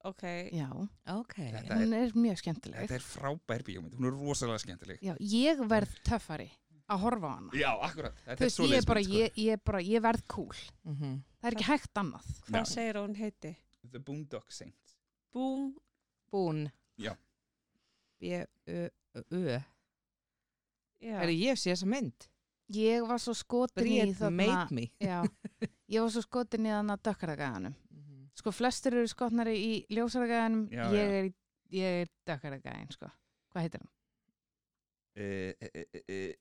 Ok, 0.03 0.23
já 0.51 0.67
Ok. 1.07 1.35
Þetta 1.37 1.75
Hún 1.79 1.93
er 1.95 2.11
mjög 2.15 2.37
skemmtileg 2.41 2.81
þetta 2.83 2.95
er 2.97 3.05
frábær 3.07 3.61
bíómynd, 3.63 3.93
hún 3.95 4.07
er 4.09 4.17
rosalega 4.19 4.59
skemmtileg 4.59 4.99
Já, 5.01 5.13
ég 5.19 5.61
verð 5.71 5.93
töffari 6.03 6.49
að 6.91 6.99
horfa 7.05 7.29
á 7.29 7.35
hana 7.37 7.51
já, 7.55 7.69
akkurat, 7.87 8.17
þetta 8.25 8.35
Þú 8.35 8.43
er 8.43 8.49
veist, 8.49 8.59
ég, 8.67 8.73
er 8.81 8.87
bara, 8.89 9.03
sko. 9.03 9.13
ég, 9.21 9.37
ég, 9.39 9.53
er 9.55 9.61
bara, 9.63 9.79
ég 9.79 10.01
verð 10.03 10.25
cool 10.27 10.57
Mm 10.83 11.21
Það 11.43 11.49
er 11.49 11.55
ekki 11.57 11.67
hægt 11.67 11.99
annað 11.99 12.27
hvað 12.47 12.67
segir 12.71 12.99
hún 13.01 13.15
heiti? 13.19 13.49
The 13.91 13.99
Boondock 13.99 14.51
Saints 14.55 14.93
Boom, 15.33 15.73
Bún. 16.31 16.63
Já. 16.97 17.11
B-U-U. 18.23 19.41
já. 21.03 21.17
Er 21.19 21.31
ég 21.35 21.57
sé 21.59 21.73
þessa 21.73 21.87
mynd? 21.89 22.27
Ég 22.73 23.03
var 23.05 23.19
svo 23.19 23.33
skotin 23.35 23.89
í 23.91 24.13
þarna 24.15 24.31
made 24.37 24.73
me. 24.77 24.85
Já, 25.03 25.19
ég 25.91 25.99
var 26.05 26.13
svo 26.13 26.21
skotin 26.23 26.63
í 26.65 26.71
þannig 26.71 26.95
að 26.95 27.03
dökkaragæðanum 27.09 27.75
Mhm. 27.93 28.21
Sko, 28.39 28.51
flestir 28.55 28.95
eru 28.97 29.07
skotnari 29.11 29.53
í 29.59 29.73
ljósaragæðanum 29.93 30.63
Ég 30.71 30.95
er, 31.17 31.27
í- 31.27 31.35
ég 31.75 31.99
er 32.05 32.07
dökkaragæðin, 32.29 32.89
sko 32.95 33.09
Hvað 33.51 33.65
heitir 33.67 33.83
hann? 33.83 33.91
uh, 35.19 35.51
uh, 35.67 35.99
uh, 35.99 36.31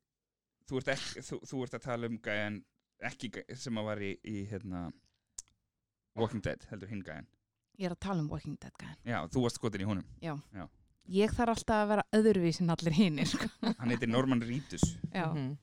þú, 0.68 0.78
ert 0.80 0.92
ekki, 0.94 1.24
þú, 1.26 1.40
þú 1.50 1.64
ert 1.66 1.74
að 1.76 1.84
tala 1.90 2.08
um 2.08 2.16
gæjan 2.24 2.62
ekki 3.08 3.30
sem 3.58 3.78
að 3.80 3.88
var 3.90 4.02
í, 4.04 4.12
í 4.24 4.44
hérna, 4.50 4.86
Walking 6.18 6.42
Dead, 6.44 6.62
heldur 6.70 6.90
hinn 6.92 7.02
gæjan 7.06 7.26
Ég 7.80 7.88
er 7.88 7.94
að 7.96 8.02
tala 8.04 8.20
um 8.22 8.28
Walking 8.30 8.58
Dead 8.60 8.74
gæðin 8.78 9.12
já, 9.14 9.18
þú 9.32 9.42
varst 9.46 9.58
skotin 9.58 9.82
í 9.82 9.86
honum. 9.88 10.06
Ég 11.12 11.32
þarf 11.34 11.54
alltaf 11.56 11.80
að 11.82 11.88
vera 11.90 12.04
öðruvísin 12.14 12.70
allir 12.70 12.94
hinir, 12.94 13.26
sko. 13.26 13.48
Hann 13.80 13.90
heitir 13.90 14.10
Norman 14.12 14.42
Reedus. 14.44 14.84
Já, 15.10 15.24
Mhm. 15.32 15.56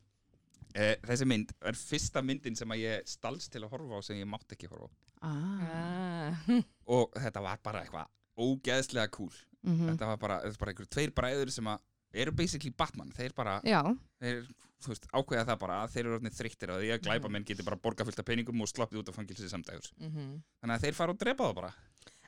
uh, 0.73 0.95
þessi 1.07 1.27
mynd 1.29 1.53
er 1.61 1.77
fyrsta 1.79 2.21
myndin 2.25 2.57
sem 2.59 2.69
að 2.75 2.81
ég 2.83 3.07
stalst 3.07 3.51
til 3.53 3.61
að 3.63 3.71
horfa 3.71 4.01
á 4.01 4.01
sem 4.03 4.17
ég 4.19 4.27
mátt 4.27 4.51
ekki 4.57 4.67
horfa 4.71 4.89
á. 4.89 4.91
Ah. 5.29 6.49
Og 6.87 7.13
þetta 7.15 7.41
var 7.45 7.61
bara 7.63 7.83
eitthvað 7.85 8.09
ógeðslega 8.39 9.11
cool. 9.15 9.31
Mm 9.63 9.89
þetta 9.93 10.07
var 10.07 10.17
bara, 10.17 10.35
þetta 10.43 10.55
var 10.55 10.59
bara 10.65 10.71
einhver 10.73 10.87
tveir 10.95 11.11
bræður 11.15 11.49
sem 11.51 11.67
að 11.67 11.79
eru 12.14 12.32
basically 12.32 12.72
Batman, 12.72 13.12
þeir 13.12 13.34
bara 13.36 13.60
þeir, 13.62 14.45
þú 14.82 14.88
veist, 14.93 15.07
ákveða 15.14 15.45
það 15.45 15.60
bara 15.60 15.76
að 15.84 15.91
þeir 15.93 16.05
eru 16.05 16.16
orðnir 16.20 16.34
þreyttir 16.34 16.70
að 16.74 16.80
því 16.82 16.89
að 16.89 16.99
Mhm. 16.99 17.03
glæpamenn 17.07 17.45
geti 17.45 17.64
bara 17.66 17.76
borga 17.78 18.05
fullt 18.05 18.20
af 18.20 18.26
peningum 18.26 18.62
og 18.62 18.68
sloppið 18.68 18.99
út 19.03 19.10
af 19.10 19.16
fangilsi 19.16 19.49
samdægur 19.49 19.91
Mhm. 19.99 20.41
þannig 20.62 20.76
að 20.76 20.82
þeir 20.82 20.93
fara 20.95 21.12
og 21.12 21.18
drepa 21.20 21.43
það 21.49 21.55
bara 21.55 21.74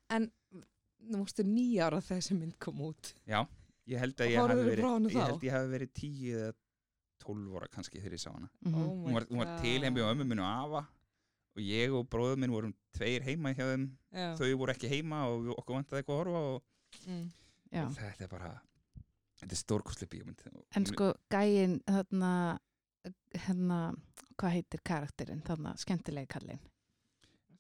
En 0.10 0.32
nú 1.10 1.18
mústu 1.24 1.44
nýja 1.44 1.88
ára 1.88 2.02
þessi 2.02 2.38
mynd 2.38 2.60
kom 2.60 2.76
út. 2.82 3.14
Já, 3.26 3.48
ég 3.88 3.98
held 3.98 4.16
að 4.18 4.28
ég 4.30 4.38
hafi 4.38 4.54
verið 4.54 5.10
ég 5.10 5.26
held 5.26 5.42
ég 5.42 5.52
hafi 5.52 5.70
verið 5.72 5.94
10 5.94 6.32
eða 6.36 6.54
12 7.22 7.56
ára 7.58 7.68
kannski 7.72 8.02
þegar 8.02 8.14
ég 8.14 8.20
sá 8.20 8.32
hana 8.34 8.50
mm 8.66 8.76
Oh 8.76 8.96
my 8.96 9.06
hún 9.10 9.14
var, 9.14 9.26
hún 9.26 9.38
var 9.38 9.62
til 9.62 9.82
heim 9.82 9.96
hjá 9.96 10.12
ömmu 10.14 10.26
minn 10.28 10.40
og 10.40 10.46
afa 10.46 10.88
og 11.56 11.62
ég 11.64 11.94
og 11.94 12.10
bróður 12.10 12.38
minn 12.38 12.52
vorum 12.52 12.74
tveir 12.94 13.22
heima 13.24 13.54
hjá 13.56 13.66
þeim 13.74 13.90
Já. 14.14 14.36
þau 14.38 14.58
voru 14.58 14.74
ekki 14.74 14.90
heima 14.90 15.26
og 15.28 15.56
okkur 15.58 15.76
vantaði 15.84 16.04
eitthvað 16.04 16.20
að 16.20 16.26
horfa 16.26 16.56
og, 16.56 16.62
Mm. 17.08 17.32
og 17.88 17.96
þetta 17.96 18.22
er 18.22 18.28
bara 18.28 18.62
þetta 19.42 19.56
er 19.58 19.62
stórkostli 19.62 20.08
bíómynd. 20.12 20.44
En 20.76 20.86
sko, 20.86 21.14
gæin, 21.34 21.80
þarna 21.90 22.34
hérna, 23.36 23.80
hvað 24.38 24.54
heitir 24.60 24.82
karakterinn 24.86 25.42
þarna, 25.46 25.74
skemmtilegi 25.82 26.28
kallinn? 26.30 26.60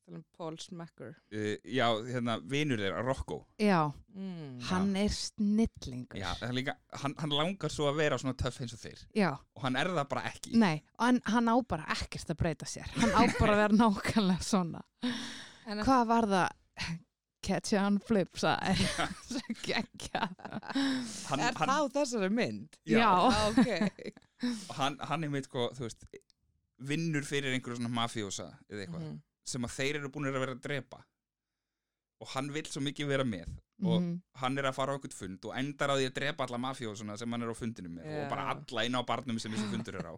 Tala 0.05 0.17
um 0.19 0.23
Paul 0.37 0.57
Smacker. 0.59 1.15
uh, 1.31 1.55
Já, 1.63 1.85
hérna, 2.09 2.35
vinur 2.51 2.77
þeirra, 2.81 3.01
Rocco. 3.05 3.47
Já, 3.59 3.91
Mm. 4.13 4.59
hann 4.67 4.95
er 4.99 5.07
snillingur. 5.09 6.19
Já, 6.19 6.33
er 6.43 6.51
líka, 6.53 6.75
hann, 7.01 7.13
hann 7.17 7.29
langar 7.31 7.69
svo 7.71 7.87
að 7.89 7.95
vera 8.01 8.17
svona 8.17 8.35
töff 8.35 8.59
eins 8.61 8.73
og 8.73 8.79
þeir. 8.79 9.05
Já, 9.15 9.31
og 9.55 9.61
hann 9.63 9.75
er 9.79 9.87
það 9.87 10.09
bara 10.09 10.21
ekki. 10.27 10.55
Nei, 10.59 10.83
en 10.99 11.21
hann 11.25 11.47
á 11.47 11.55
bara 11.67 11.85
ekkert 11.95 12.29
að 12.33 12.37
breyta 12.41 12.65
sér. 12.67 12.89
Hann 12.99 13.11
á 13.15 13.21
bara 13.39 13.53
að 13.55 13.61
vera 13.63 13.77
nákvæmlega 13.81 14.43
svona. 14.43 14.81
En 15.65 15.77
að- 15.79 15.85
Hvað 15.85 16.07
var 16.07 16.23
það? 16.27 16.49
Catch 17.41 17.73
on 17.73 17.97
flip, 17.99 18.29
geggja 19.65 20.27
hann, 21.27 21.39
er 21.41 21.55
hann, 21.57 21.69
það 21.69 21.71
á 21.73 21.93
þessari 21.95 22.29
mynd? 22.37 22.75
Já. 22.85 23.07
Ah, 23.07 23.47
ok. 23.49 24.11
hann, 24.77 24.97
hann 25.09 25.23
er 25.25 25.31
meitt 25.33 25.47
sko, 25.49 25.69
þú 25.77 25.87
veist 25.87 26.05
vinnur 26.91 27.25
fyrir 27.25 27.53
einhverju 27.55 27.79
svona 27.79 27.93
mafjósa 27.93 28.47
eða 28.69 28.85
eitthvað, 28.85 29.01
Mhm. 29.07 29.17
sem 29.51 29.65
að 29.65 29.73
þeir 29.77 29.95
eru 30.01 30.09
búin 30.13 30.29
að 30.29 30.37
vera 30.39 30.55
að 30.55 30.61
drepa 30.61 31.01
og 32.21 32.27
hann 32.35 32.51
vill 32.53 32.69
svo 32.69 32.81
mikið 32.85 33.07
vera 33.09 33.23
með 33.25 33.49
og 33.81 34.01
Mhm. 34.01 34.21
hann 34.37 34.57
er 34.61 34.63
að 34.69 34.75
fara 34.77 34.93
á 34.93 34.95
einhvern 34.97 35.17
fund 35.17 35.45
og 35.49 35.55
endar 35.57 35.89
á 35.89 35.95
því 35.97 36.05
að 36.09 36.13
drepa 36.19 36.45
alla 36.45 36.57
mafjósuna 36.61 37.17
sem 37.17 37.31
hann 37.31 37.41
er 37.41 37.49
á 37.49 37.55
fundinu 37.57 37.89
með 37.89 38.05
Já. 38.05 38.23
og 38.23 38.29
bara 38.29 38.49
alla 38.53 38.85
inn 38.85 38.93
á 38.93 39.01
barnum 39.05 39.39
sem 39.41 39.51
þessi 39.51 39.71
fundur 39.73 39.95
er 39.97 40.05
á 40.13 40.15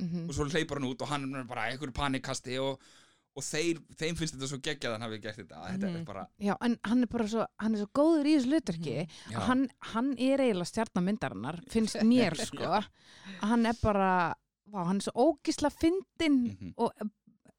Mhm. 0.00 0.28
og 0.28 0.34
svo 0.36 0.44
hleypar 0.44 0.76
hann 0.78 0.90
út 0.92 1.00
og 1.00 1.08
hann 1.08 1.34
er 1.34 1.44
bara 1.44 1.70
einhverju 1.72 1.92
panikkasti 1.96 2.58
og, 2.60 2.78
og 3.36 3.44
þeir, 3.44 3.80
þeim 4.00 4.16
finnst 4.16 4.34
þetta 4.36 4.48
svo 4.48 4.58
geggjað 4.64 4.88
að 4.88 4.94
hann 4.96 5.04
hafi 5.06 5.18
gert 5.20 5.36
þetta 5.42 5.64
þetta 5.66 5.88
Mhm. 5.90 5.96
er 6.00 6.04
bara, 6.08 6.26
Já, 6.40 6.54
en 6.60 6.78
hann 6.84 7.02
er 7.02 7.06
bara 7.12 7.26
svo, 7.28 7.46
hann 7.60 7.74
er 7.74 7.82
svo 7.84 7.90
góður 8.00 8.26
í 8.30 8.36
þessu 8.38 8.48
hlutverki 8.52 8.96
já, 9.32 9.38
hann, 9.50 9.68
hann 9.92 10.12
er 10.18 10.38
eiginlega 10.40 10.70
stjarnamyndarinnar 10.72 11.60
finnst 11.68 11.96
mér 12.02 12.34
sko 12.48 12.80
hann 13.42 13.66
er 13.66 13.76
bara, 13.82 14.34
vá, 14.72 14.84
hann 14.88 14.96
er 14.96 15.06
svo 15.10 15.12
ógisla 15.30 15.70
fyndin 15.70 16.40
Mhm. 16.56 16.72
og 16.78 16.92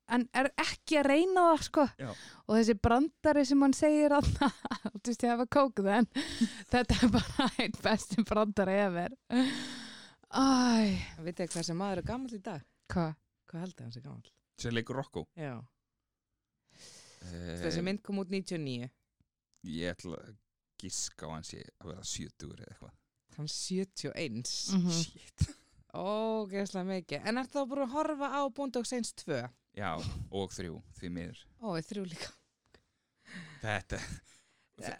en 0.09 0.23
er 0.33 0.47
ekki 0.57 0.95
að 1.01 1.05
reyna 1.11 1.41
það 1.51 1.63
sko 1.67 1.83
Já. 1.99 2.09
og 2.47 2.55
þessi 2.55 2.75
brandari 2.79 3.45
sem 3.45 3.61
hann 3.61 3.73
segir 3.73 4.09
að 4.15 4.23
þú 5.03 5.11
veist 5.11 5.23
ég 5.25 5.29
hafa 5.33 5.45
kókuð 5.51 5.89
en 5.97 6.07
þetta 6.71 6.95
er 7.03 7.09
bara 7.11 7.49
einn 7.59 7.75
besti 7.83 8.23
brandari 8.23 8.77
efer 8.87 9.11
Æ, 10.27 10.97
Vitið 11.23 11.45
þið 11.45 11.51
hvað 11.53 11.63
sem 11.69 11.77
maður 11.79 11.97
er 12.01 12.07
gammal 12.07 12.33
í 12.35 12.41
dag? 12.43 12.63
hvað? 12.91 13.13
Hvað 13.47 13.61
heldur 13.63 13.83
hann 13.85 13.93
sé 13.95 14.01
gammal? 14.03 14.31
Sem 14.57 14.73
leikur 14.73 14.95
Rocco 14.99 15.25
Já. 15.37 15.55
eh, 17.27 17.57
Þessi 17.63 17.83
mynd 17.85 18.01
kom 18.05 18.19
út 18.23 18.29
99. 18.33 18.89
ég 19.67 19.93
ætla 19.95 20.17
að 20.21 20.35
giska 20.81 21.27
á 21.27 21.33
hans 21.33 21.53
ég 21.55 21.67
að 21.81 21.91
vera 21.93 22.03
70 22.05 22.53
eða 22.55 22.71
eitthvað 22.71 22.95
Hann 23.37 23.45
er 23.45 23.53
71. 23.53 24.51
Mhm. 24.73 24.91
shit 24.91 25.47
Ógeðslega 25.97 26.83
mikið. 26.85 27.23
En 27.25 27.37
er 27.39 27.47
þá 27.49 27.61
bara 27.69 27.85
að 27.87 27.93
horfa 27.95 28.27
á 28.29 28.41
Bóndók 28.53 28.85
Seins 28.85 29.13
2? 29.23 29.37
já, 29.77 29.91
og 30.31 30.51
þrjú, 30.53 30.81
því 30.99 31.09
miður 31.15 31.39
Ó, 31.61 31.67
þrjú 31.81 32.03
líka. 32.11 32.29
þetta, 33.61 33.99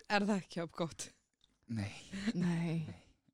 Er 0.10 0.26
það 0.26 0.38
ekki 0.41 0.62
upp 0.64 0.72
gott? 0.78 1.10
nei 1.68 1.91
Nei, 2.34 2.86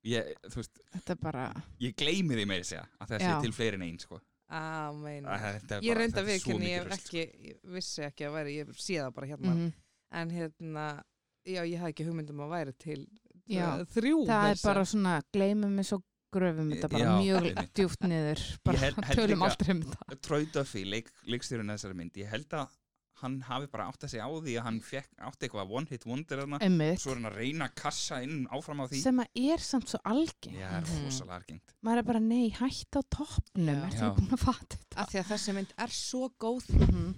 ég, 0.04 0.32
veist, 0.52 0.80
þetta 0.92 1.14
er 1.14 1.20
bara 1.22 1.44
ég 1.80 1.94
gleymi 1.96 2.34
því 2.36 2.46
að 2.58 2.64
segja 2.68 2.84
að 3.00 3.12
það 3.14 3.22
sé 3.24 3.34
til 3.46 3.52
fleiri 3.56 3.78
en 3.78 3.86
einn 3.86 3.98
sko. 4.02 4.18
Er 4.54 5.82
Ég 5.82 5.96
reynda 5.98 6.22
þetta 6.22 6.24
við 6.28 6.38
svo 6.40 6.52
ekki, 6.54 6.58
mikið 6.60 6.70
ég, 6.70 6.86
sko. 6.86 6.94
ekki, 6.98 7.24
ég 7.48 7.58
vissi 7.76 8.02
ekki 8.06 8.26
að 8.28 8.34
væri, 8.38 8.56
ég 8.60 8.72
sé 8.78 8.98
það 9.00 9.14
bara 9.18 9.26
hérna. 9.32 9.54
mhm. 9.54 9.72
En 10.14 10.30
hérna, 10.30 10.84
já, 11.44 11.60
ég 11.66 11.78
hafði 11.82 11.92
ekki 11.94 12.04
hugmyndum 12.06 12.42
að 12.44 12.52
væri 12.54 12.74
til 12.78 13.00
Já, 13.50 13.84
þrjú. 13.92 14.18
það 14.28 14.50
er 14.52 14.60
bara 14.64 14.84
svona 14.88 15.14
gleymum 15.34 15.74
við 15.80 15.88
svo 15.90 15.98
gröfum 16.34 16.70
þetta 16.72 16.88
bara 16.92 17.04
Já, 17.04 17.10
mjög 17.18 17.48
einmitt. 17.50 17.72
djúpt 17.74 18.06
niður 18.10 18.40
bara 18.64 18.78
held- 18.78 19.04
held 19.04 19.18
tölum 19.18 19.42
aldrei 19.42 19.70
um 19.74 19.82
þetta 19.82 20.52
Duffy, 20.54 20.84
leik, 20.84 21.10
leikstjórinn 21.26 21.70
þessari 21.74 21.94
mynd 21.98 22.16
ég 22.22 22.30
held 22.30 22.48
að 22.58 22.68
hann 23.22 23.40
hafi 23.46 23.66
bara 23.70 23.86
átt 23.88 24.02
að 24.04 24.10
segja 24.10 24.26
á 24.26 24.30
því 24.34 24.54
að 24.58 24.64
hann 24.66 24.80
fekk, 24.82 25.10
átti 25.28 25.46
eitthvað 25.46 25.70
one 25.78 25.86
hit 25.90 26.04
wonder 26.06 26.40
þarna 26.42 26.58
svo 26.98 27.12
er 27.12 27.20
hann 27.20 27.28
að 27.30 27.36
reyna 27.38 27.68
að 27.68 27.74
kassa 27.78 28.18
inn 28.26 28.46
áfram 28.50 28.82
á 28.82 28.86
því 28.90 29.00
sem 29.02 29.20
að 29.22 29.38
er 29.52 29.58
samt 29.62 29.88
svo 29.92 30.00
algeng 30.04 30.56
Já, 30.58 30.68
það 30.72 30.90
er 30.98 31.04
rosalega 31.06 31.36
argengt 31.38 31.74
maður 31.86 31.98
er 32.02 32.08
bara 32.10 32.20
nei, 32.24 32.48
hætt 32.58 32.98
á 32.98 33.02
toppnum 33.16 33.70
Já. 33.70 33.86
ekki 33.86 34.10
búin 34.18 34.34
að 34.34 34.42
fatta 34.44 34.76
þetta 34.82 34.98
Af 35.04 35.12
því 35.14 35.20
að 35.22 35.30
þessi 35.30 35.54
mynd 35.60 35.72
er 35.86 35.94
svo 35.94 36.28
góð 36.42 36.68
Mhm. 36.74 37.14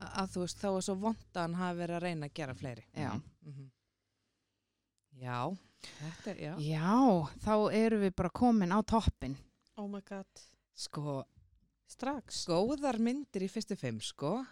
að 0.00 0.30
þú 0.32 0.40
veist, 0.44 0.60
þá 0.60 0.68
er 0.76 0.84
svo 0.86 0.94
vond 0.96 1.26
að 1.34 1.40
hann 1.42 1.54
hafi 1.60 1.78
verið 1.80 1.96
að 1.96 2.02
reyna 2.06 2.26
að 2.26 2.34
gera 2.34 2.54
fleiri. 2.54 2.84
já. 2.96 3.10
Mhm. 3.44 3.70
Já, 5.20 5.56
þetta 6.00 6.30
er, 6.30 6.38
já. 6.40 6.54
já, 6.64 7.28
þá 7.44 7.52
erum 7.76 8.00
við 8.06 8.14
bara 8.16 8.30
komin 8.30 8.72
á 8.72 8.80
toppin 8.86 9.36
Oh 9.76 9.88
my 9.88 10.00
god. 10.04 10.26
Sko, 10.76 11.24
Strax. 11.88 12.44
góðar 12.48 12.98
myndir 13.00 13.42
í 13.44 13.48
fyrstu 13.50 13.76
fimm, 13.76 14.00
sko. 14.00 14.44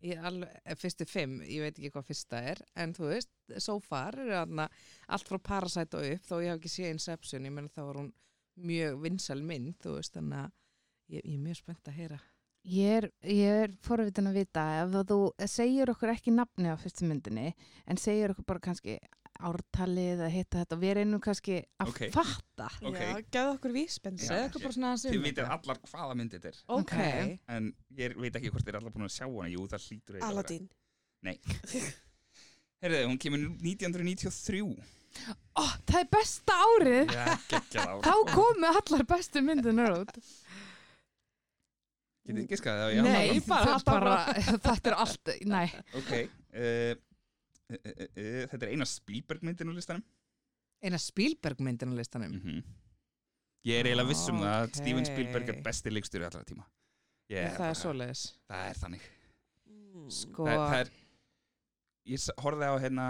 Alveg, 0.00 0.48
eh, 0.64 0.76
fyrstu 0.80 1.04
fimm, 1.08 1.40
ég 1.44 1.60
veit 1.64 1.76
ekki 1.76 1.90
hvað 1.92 2.08
fyrsta 2.08 2.40
er, 2.52 2.62
en 2.80 2.94
þú 2.96 3.10
veist, 3.10 3.32
so 3.60 3.76
far 3.84 4.16
allt 4.16 5.28
frá 5.28 5.38
Parasite 5.38 5.98
og 5.98 6.06
upp, 6.14 6.24
þó 6.24 6.34
ég 6.40 6.48
hef 6.48 6.60
ekki 6.60 6.72
séð 6.72 6.94
Inception, 6.94 7.44
ég 7.44 7.52
menn 7.52 7.68
þá 7.68 7.82
var 7.84 8.00
hún 8.00 8.12
mjög 8.56 9.00
vinsal 9.04 9.42
mynd, 9.44 9.76
þú 9.84 9.96
veist, 9.98 10.14
þannig 10.16 10.38
að 10.40 10.50
ég, 11.16 11.24
ég 11.24 11.34
er 11.34 11.44
mjög 11.44 11.60
spennt 11.60 11.90
að 11.90 11.98
heyra. 12.00 12.20
ég 12.70 12.96
er, 12.98 13.06
er 13.22 13.76
forvitin 13.80 14.28
að 14.28 14.40
vita 14.42 14.62
ef 14.82 14.96
þú 15.08 15.20
segir 15.48 15.92
okkur 15.92 16.12
ekki 16.12 16.34
nafni 16.34 16.68
á 16.68 16.76
fyrstu 16.76 17.06
myndinni 17.08 17.54
en 17.86 17.96
segir 17.96 18.34
okkur 18.34 18.44
bara 18.44 18.60
kannski 18.60 18.98
ártalið 19.48 20.20
að 20.26 20.30
hitta 20.34 20.60
þetta 20.62 20.76
og 20.76 20.82
við 20.84 20.92
reynum 20.98 21.20
kannski 21.24 21.56
að 21.80 21.88
Ok. 21.92 22.00
fatta 22.14 22.68
Ok. 22.82 22.98
Já, 23.00 23.14
gefðu 23.34 23.54
okkur 23.56 23.74
vísbend. 23.76 24.20
Bara 24.20 24.50
Þið 24.50 25.16
um 25.16 25.24
vitið 25.24 25.40
þetta. 25.40 25.56
allar 25.58 25.80
hvaða 25.90 26.16
mynd 26.20 26.36
þetta 26.36 26.48
er 26.52 26.60
Ok. 26.68 26.94
Ok. 26.94 27.38
en 27.56 27.72
ég 27.96 28.16
veit 28.20 28.34
ekki 28.40 28.50
hvort 28.52 28.64
þið 28.64 28.72
er 28.74 28.80
allar 28.80 28.92
búin 28.96 29.08
að 29.08 29.14
sjá 29.16 29.26
hana 29.26 29.50
Jú, 29.54 29.66
það 29.70 29.84
hlýtur 29.88 30.20
eiginlega 30.20 30.26
að 30.26 30.30
vera. 30.30 30.40
Aladdin. 30.40 30.68
Herðu, 32.80 33.00
hún 33.10 33.18
kemur 33.20 33.42
1993 33.60 34.62
Ó, 35.58 35.64
það 35.84 35.98
er 36.00 36.08
besta 36.14 36.54
árið 36.64 37.10
Já, 37.12 37.24
geggjað 37.50 37.88
ár 37.90 38.00
þá 38.06 38.14
komu 38.30 38.68
allar 38.70 39.02
bestu 39.10 39.42
myndinar 39.44 39.96
út 39.98 40.12
Getið 42.24 42.38
þið 42.44 42.48
giskað 42.52 42.80
það? 42.80 42.92
Já, 42.94 43.02
Nei, 43.02 43.40
bara 43.48 43.74
alltaf 43.74 43.96
bara, 43.96 44.16
þetta 44.68 44.90
er 44.92 44.96
allt 45.02 45.32
nei, 45.50 45.66
Ok 45.98 46.12
uh, 46.14 46.20
uh, 46.54 46.92
Þetta 47.70 48.60
er 48.66 48.72
eina 48.74 48.86
Spielberg 48.88 49.44
myndin 49.46 49.70
á 49.70 49.74
listanum 49.76 50.04
Eina 50.82 50.98
Spielberg 50.98 51.60
myndin 51.60 51.92
á 51.92 51.96
listanum. 51.98 52.36
mm 52.40 52.62
Ég 53.68 53.76
er 53.82 53.90
eiginlega 53.90 54.08
viss 54.08 54.22
um 54.32 54.38
það 54.40 54.54
að. 54.56 54.70
Steven 54.78 55.04
Spielberg 55.04 55.50
er 55.52 55.58
besti 55.66 55.90
leikstjóri 55.92 56.24
allra 56.24 56.44
tíma 56.48 56.64
Ég 57.30 57.52
það 57.58 57.66
er 57.70 57.76
svoleiðis. 57.78 58.22
Það 58.50 58.68
er 58.70 58.78
þannig 58.84 59.08
Mm. 59.90 60.06
Sko, 60.14 60.44
það, 60.46 60.60
það 60.70 60.80
er, 60.80 60.88
Ég 62.10 62.24
horfði 62.44 62.66
á 62.70 62.74
hérna 62.78 63.06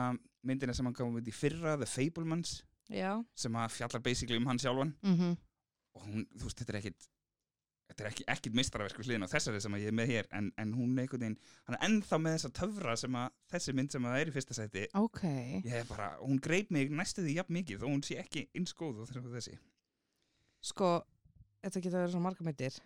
myndina 0.49 0.73
sem 0.75 0.87
hann 0.89 0.95
gaf 0.97 1.17
út 1.21 1.29
í 1.29 1.35
fyrra 1.37 1.75
The 1.77 1.87
Fablemans 1.89 2.55
já. 2.89 3.11
sem 3.37 3.53
að 3.61 3.75
fjallar 3.77 4.03
basically 4.03 4.39
um 4.41 4.47
hann 4.49 4.59
sjálfan 4.59 4.95
mm 5.05 5.37
og 5.95 6.05
hún, 6.07 6.25
þú 6.39 6.47
veist, 6.47 6.61
þetta 6.63 6.73
er 6.73 6.79
ekkit 6.81 7.07
þetta 7.91 8.05
er 8.05 8.11
ekki, 8.13 8.27
ekkit 8.37 8.59
mistaraverk 8.61 9.01
við 9.01 9.11
hliðin 9.11 9.27
á 9.27 9.33
þessari 9.35 9.63
sem 9.65 9.77
að 9.77 9.85
ég 9.85 9.93
er 9.93 9.99
með 9.99 10.13
hér 10.15 10.31
en, 10.39 10.53
en 10.63 10.77
hún 10.79 10.95
er 10.95 11.05
einhvern 11.05 11.25
veginn, 11.27 11.39
hann 11.67 11.79
er 11.79 11.85
ennþá 11.89 12.21
með 12.23 12.39
þessa 12.39 12.53
töfra 12.61 12.97
sem 13.03 13.19
að 13.21 13.35
þessi 13.55 13.77
mynd 13.77 13.97
sem 13.97 14.07
að 14.07 14.15
það 14.15 14.23
er 14.23 14.31
í 14.31 14.37
fyrsta 14.39 14.59
sæti 14.61 14.87
ok 15.01 15.25
ég 15.67 15.75
er 15.83 15.91
bara, 15.91 16.13
hún 16.23 16.41
greip 16.43 16.71
mig 16.75 16.95
næstu 16.95 17.27
því 17.27 17.37
jafn 17.41 17.59
mikið 17.59 17.83
þó 17.83 17.91
hún 17.91 18.07
sé 18.07 18.21
ekki 18.23 18.47
eins 18.55 18.77
góð 18.79 19.03
og 19.05 19.13
þessi 19.35 19.59
Sko, 20.61 20.99
þetta 21.65 21.81
getur 21.81 22.03
verið 22.03 22.13
svo 22.15 22.21
marga 22.25 22.45
myndir. 22.45 22.77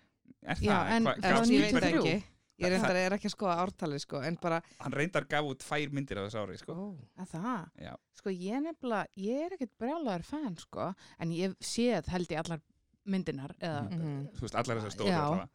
er 0.44 0.62
Já, 0.62 0.70
það, 0.70 0.92
en 0.94 1.08
hva, 1.08 1.14
Eða, 1.18 1.34
var 1.34 1.50
ég 1.50 1.64
veit 1.64 1.74
93. 1.74 1.82
það 1.82 1.98
ekki. 1.98 2.30
Ég 2.62 2.70
reyndar 2.70 2.96
er 3.00 3.14
ekki 3.16 3.26
að 3.26 3.32
skoða 3.32 3.54
ártalið, 3.64 4.00
sko, 4.04 4.18
en 4.22 4.36
bara... 4.38 4.60
hann 4.78 4.94
reyndar 4.94 5.24
gaf 5.26 5.48
út 5.48 5.58
tvær 5.64 5.94
myndir 5.96 6.20
á 6.22 6.26
þessu 6.28 6.38
ári 6.44 6.58
sko. 6.60 6.76
Ó. 6.78 6.84
að 7.18 7.32
það, 7.32 7.64
Já. 7.82 7.90
sko 8.20 8.34
ég 8.34 8.62
nefnilega 8.62 9.24
ég 9.24 9.40
er 9.42 9.56
ekkert 9.56 9.72
brjálagur 9.82 10.26
fan 10.28 10.54
sko 10.62 10.86
en 11.18 11.32
ég 11.34 11.56
séð 11.58 12.12
held 12.14 12.30
ég 12.30 12.44
allar 12.44 12.62
myndinar 13.06 13.54
eða, 13.60 13.88
Mhm. 13.90 14.28
þú 14.34 14.40
veist, 14.40 14.54
allar 14.54 14.76
þessar 14.80 14.90
stóru 14.96 15.10
Já. 15.10 15.20
allavega. 15.24 15.48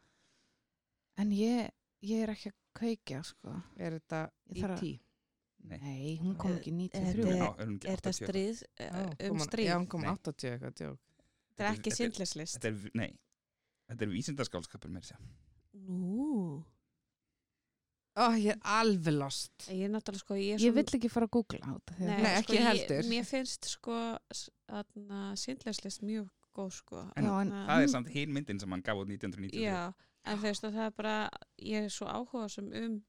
en 1.17 1.31
ég, 1.31 1.69
ég 2.03 2.23
er 2.23 2.29
ekki 2.29 2.49
að 2.51 2.57
kveikja 2.79 3.23
sko 3.25 3.61
Er 3.77 3.91
þetta 3.99 4.29
Ég 4.53 4.63
E.T.? 4.63 4.99
Nei. 5.63 5.77
nei, 5.81 6.17
hún 6.21 6.37
kom 6.37 6.51
ekki 6.55 6.71
Er 6.71 6.73
93 6.73 7.23
þetta- 7.25 7.37
Já, 7.37 7.59
er 7.59 7.65
hún 7.67 7.75
ekki 7.79 7.89
Er 7.89 7.97
þetta 7.97 8.09
80? 8.09 8.27
stríð 8.29 8.63
uh, 8.79 9.31
um 9.31 9.39
stríð? 9.39 9.65
Já, 9.67 9.73
hann 9.73 9.87
kom 9.87 10.01
Nei. 10.01 10.09
80 10.09 10.51
eitthvað. 10.53 10.97
Þetta 11.57 11.69
er 11.69 11.75
ekki 11.75 11.91
er- 11.91 11.95
sindleslist. 11.95 12.55
þetta 12.59 12.65
er, 12.69 12.91
nei, 12.95 13.19
þetta 13.89 14.01
er 14.01 14.07
vísindaskálskapur 14.07 14.89
mér 14.89 15.01
sér 15.03 15.17
Nú. 15.73 16.63
Ó, 18.19 18.31
ég 18.35 18.51
er 18.51 18.59
alveg 18.63 19.13
lost. 19.17 19.51
Ég 19.69 19.83
er 19.85 19.89
náttúrulega 19.89 20.19
sko, 20.23 20.33
ég 20.35 20.53
er 20.55 20.59
ég 20.59 20.73
vill 20.73 20.83
ekki 20.83 21.09
fara 21.09 21.27
að 21.27 21.31
googla 21.31 21.59
á 21.63 21.71
þetta 21.77 21.99
Nei, 21.99 22.07
Nei, 22.21 22.41
sko, 22.41 22.53
ekki 22.53 22.57
ég- 22.57 22.65
heldur. 22.67 23.03
Mér 23.09 23.25
finnst 23.25 23.65
sko 23.65 24.17
sindleslist 25.35 26.01
mjög 26.03 26.29
góð 26.59 26.71
sko. 26.81 27.05
En 27.15 27.23
Já, 27.29 27.33
en- 27.41 27.51
það 27.71 27.83
er 27.83 27.87
samt 27.95 28.09
hinn 28.17 28.33
myndin 28.35 28.59
sem 28.59 28.69
hann 28.75 28.81
gaf 28.85 28.97
út 29.01 29.07
1993 29.07 29.63
Já, 29.63 29.93
en 30.25 30.37
þú 30.37 30.49
veist 30.49 30.63
að 30.67 30.75
það 30.77 30.85
er 30.91 30.95
bara, 30.99 31.15
ég 31.63 31.85
er 31.87 31.89
svo 31.89 32.07
áhuga 32.11 32.49
sem 32.51 32.69
um 32.83 32.99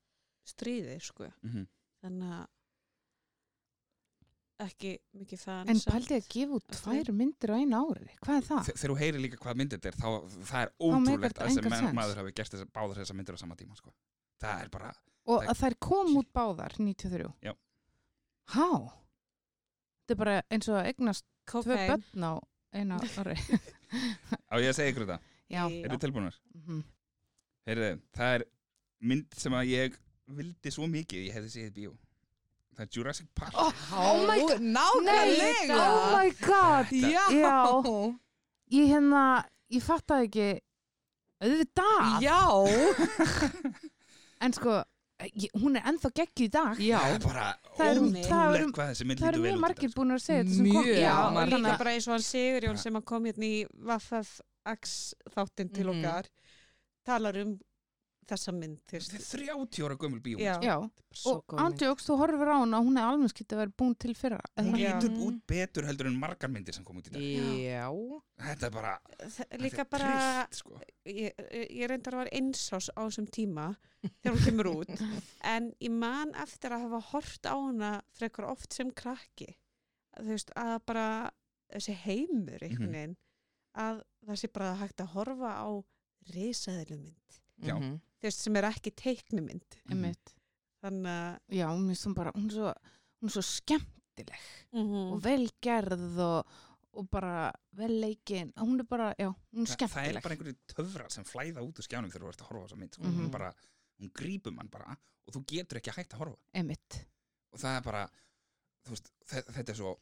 stríði 0.46 0.96
sko. 1.02 1.28
Mhm. 1.44 1.66
Þannig 2.04 2.32
að 2.38 2.46
ekki 4.60 4.90
mikið 5.16 5.40
fan 5.40 5.70
en 5.72 5.78
pældi 5.88 6.16
að 6.18 6.26
gefa 6.34 6.56
út 6.58 6.66
tvær 6.76 7.08
myndir 7.16 7.48
á 7.48 7.56
einu 7.56 7.78
ári 7.80 8.10
hvað 8.20 8.34
er 8.36 8.44
það? 8.44 8.58
Þe- 8.66 8.74
þegar 8.76 8.92
þú 8.92 8.96
heyrir 9.00 9.22
líka 9.24 9.38
hvað 9.40 9.56
mynd 9.56 9.72
þetta 9.72 9.88
er 9.88 9.96
þá 9.96 10.08
það 10.50 10.64
er 10.66 10.72
ótrúlegt 10.84 11.38
að 11.40 11.46
þessi 11.48 11.62
menn- 11.72 11.94
maður 11.96 12.20
hafi 12.20 12.34
gert 12.36 12.52
þess, 12.52 12.66
báðar 12.76 13.00
þessar 13.00 13.16
myndir 13.16 13.34
á 13.36 13.40
sama 13.40 13.56
tíma 13.56 13.76
sko. 13.80 13.92
það 14.40 14.62
er 14.64 14.68
bara 14.68 14.90
og 15.26 15.40
Það- 15.40 15.48
að 15.48 15.60
þær 15.62 15.78
kom 15.80 16.16
út 16.20 16.28
báðar 16.36 16.76
93 16.76 17.32
Já. 17.42 17.54
há? 18.52 18.68
þetta 20.04 20.10
er 20.12 20.20
bara 20.24 20.42
eins 20.50 20.68
og 20.68 20.74
að 20.76 20.86
eignast 20.92 21.24
tvö 21.46 21.62
Cocaine. 21.64 21.96
börn 21.96 22.24
á 22.28 22.32
einu 22.72 22.98
ári 22.98 23.36
á 24.50 24.54
ég 24.60 24.70
að 24.70 24.76
segja 24.78 24.92
ykkur 24.92 25.06
þetta, 25.06 25.18
já, 25.50 25.62
eru 25.66 25.98
tilbúinar? 26.02 26.36
Mhm. 26.54 26.84
Heyrðu, 27.68 27.90
það 28.16 28.36
er 28.36 28.44
mynd 29.00 29.36
sem 29.36 29.56
að 29.56 29.72
ég 29.72 29.98
vildi 30.30 30.72
svo 30.72 30.86
mikið 30.90 31.26
ég 31.26 31.36
hefði 31.36 31.52
séð 31.54 31.68
í 31.70 31.74
bíó 31.80 31.92
það 32.76 32.84
er 32.86 32.90
Jurassic 32.96 33.28
Park 33.36 33.56
oh, 33.58 33.84
oh 33.98 34.22
my 34.28 34.38
god 34.40 34.62
Nákvæmlega! 34.62 35.78
oh 35.78 36.10
my 36.14 36.30
god 36.40 36.92
Já! 36.94 37.24
Já. 37.34 37.56
ég 38.76 38.92
hérna, 38.94 39.24
ég 39.74 39.84
fattaði 39.84 40.28
ekki 40.28 40.48
auðvitað 41.40 42.24
Já! 42.24 42.40
en 44.44 44.56
sko, 44.56 44.80
hún 45.60 45.76
er 45.76 45.82
ennþá 45.90 46.10
gegg 46.14 46.40
í 46.40 46.48
dag 46.50 46.78
Já. 46.80 46.98
það 46.98 47.24
bara 47.26 47.46
Það 47.76 47.90
eru- 47.90 48.10
það 48.30 48.54
eru- 48.56 48.72
hvað 48.72 48.90
þessi 48.90 49.04
mynd 49.06 49.20
það 49.20 49.28
eru 49.28 49.36
lítur 49.36 49.42
vel 49.42 49.50
mjög 49.50 49.54
út 49.54 49.58
í 49.58 49.64
margir 49.64 49.80
dag, 49.80 49.90
sko. 49.90 50.00
búin 50.00 50.12
að 50.16 50.22
segja 50.24 50.44
þetta 50.44 50.62
Mjög 50.66 51.00
Já, 51.00 51.14
og 51.26 51.32
margir. 51.34 51.58
líka 51.58 51.78
bara 51.78 51.90
eins 51.94 52.06
og 52.08 52.12
hann 52.14 52.26
Sigurjón 52.30 52.78
sem 52.78 52.94
að 53.00 53.04
kom 53.04 53.24
hérna 53.24 53.44
í 53.50 53.66
VFX 53.90 55.14
þáttinn 55.36 55.72
til 55.74 55.84
Mhm. 55.86 56.04
okkar 56.04 56.24
talar 57.06 57.36
um 57.42 57.58
þessa 58.30 58.52
mynd 58.56 58.78
þetta 58.90 59.18
er 59.18 59.24
30 59.26 59.84
ára 59.86 59.96
gömul 60.00 60.20
bíó 60.24 60.38
Já. 60.40 60.54
já, 60.62 60.76
og 61.30 61.54
andjóks, 61.64 62.06
þú 62.08 62.16
horfir 62.20 62.50
á 62.50 62.56
hana 62.62 62.80
hún 62.82 62.98
er 63.00 63.08
alveg 63.10 63.32
skilt 63.34 63.54
að 63.56 63.60
vera 63.64 63.74
búin 63.82 63.94
til 63.98 64.14
fyrra 64.18 64.40
hún 64.60 64.76
lítur 64.78 65.14
út 65.26 65.40
betur 65.50 65.86
heldur 65.88 66.06
en 66.10 66.18
margar 66.22 66.50
myndir 66.52 66.74
sem 66.76 66.84
kom 66.84 67.00
út 67.02 67.10
í 67.10 67.14
dag 67.14 67.22
Já. 67.24 67.86
þetta 68.46 68.66
er 68.70 68.74
bara, 68.78 68.94
þetta 69.20 69.60
líka 69.64 69.84
er 69.84 69.90
bara 69.96 70.10
trillt 70.14 70.60
sko. 70.60 70.80
ég, 71.06 71.44
ég 71.70 71.86
reyndar 71.90 72.14
að 72.16 72.22
var 72.24 72.32
eins 72.40 72.66
ás 72.78 72.90
á 72.94 73.00
þessum 73.04 73.26
tíma 73.34 73.68
þegar 74.22 74.36
hún 74.36 74.44
kemur 74.46 74.70
út 74.74 74.94
en 75.54 75.72
ég 75.80 75.90
man 75.92 76.34
eftir 76.40 76.72
að 76.72 76.86
hafa 76.86 77.02
hort 77.12 77.50
á 77.50 77.54
hana 77.58 77.92
frekar 78.16 78.48
oft 78.52 78.72
sem 78.72 78.90
krakki 78.92 79.50
veist 80.26 80.50
að 80.58 80.78
bara 80.86 81.08
þessi 81.70 81.94
heimur 82.06 82.62
einhvern 82.66 82.88
Mhm. 82.88 82.94
veginn 82.96 83.16
að 83.80 84.00
það 84.26 84.38
sé 84.40 84.48
bara 84.52 84.70
hægt 84.80 85.00
að 85.04 85.12
horfa 85.14 85.50
á 85.62 85.68
risaðilumynd 86.34 87.36
Já. 87.62 87.74
Mhm. 87.78 88.00
Þú 88.20 88.28
veist 88.28 88.42
sem 88.44 88.56
er 88.60 88.66
ekki 88.68 88.92
teiknumynd 89.00 89.78
einmitt, 89.90 90.34
þannig 90.84 91.12
að 91.12 91.56
já, 91.60 91.66
hún 91.72 91.90
er 91.90 91.98
svo 92.00 92.12
bara 92.16 92.32
hún 92.36 92.48
er 92.50 92.56
svo, 92.58 92.72
hún 93.20 93.30
er 93.30 93.34
svo 93.36 93.44
skemmtileg 93.48 94.48
mm 94.76 94.98
og 95.14 95.22
vel 95.24 95.46
gerð 95.64 96.18
og, 96.20 96.50
og 97.00 97.06
bara 97.10 97.50
vel 97.78 97.94
leikin. 98.02 98.50
Hún 98.58 98.80
er 98.82 98.86
bara, 98.90 99.12
já, 99.18 99.28
hún 99.30 99.62
er 99.64 99.70
Þa, 99.70 99.76
það 99.76 99.86
er 99.86 99.88
skemmtileg. 99.88 100.22
bara 100.24 100.34
einhverju 100.36 100.56
töfrar 100.74 101.10
sem 101.14 101.24
flæða 101.24 101.62
út 101.64 101.78
úr 101.80 101.86
skjánum 101.86 102.10
þegar 102.10 102.26
þú 102.26 102.32
ert 102.34 102.42
að 102.44 102.48
horfa 102.50 102.60
á 102.60 102.66
þessa 102.68 102.80
mynd 102.80 102.94
sko. 102.98 103.04
Mhm. 103.06 103.20
hún, 103.20 103.30
bara, 103.30 103.50
hún 104.00 104.10
grípur 104.12 104.52
mann 104.56 104.68
bara 104.72 104.96
og 105.26 105.34
þú 105.36 105.44
getur 105.46 105.78
ekki 105.80 105.92
að 105.92 106.00
hætta 106.02 106.16
að 106.16 106.22
horfa. 106.24 106.38
Einmitt, 106.58 106.98
og 107.54 107.58
það 107.62 107.76
er 107.78 107.84
bara 107.86 108.02
þú 108.84 108.90
veist, 108.96 109.10
þe- 109.30 109.46
þetta 109.54 109.70
er 109.72 109.78
svo 109.80 109.94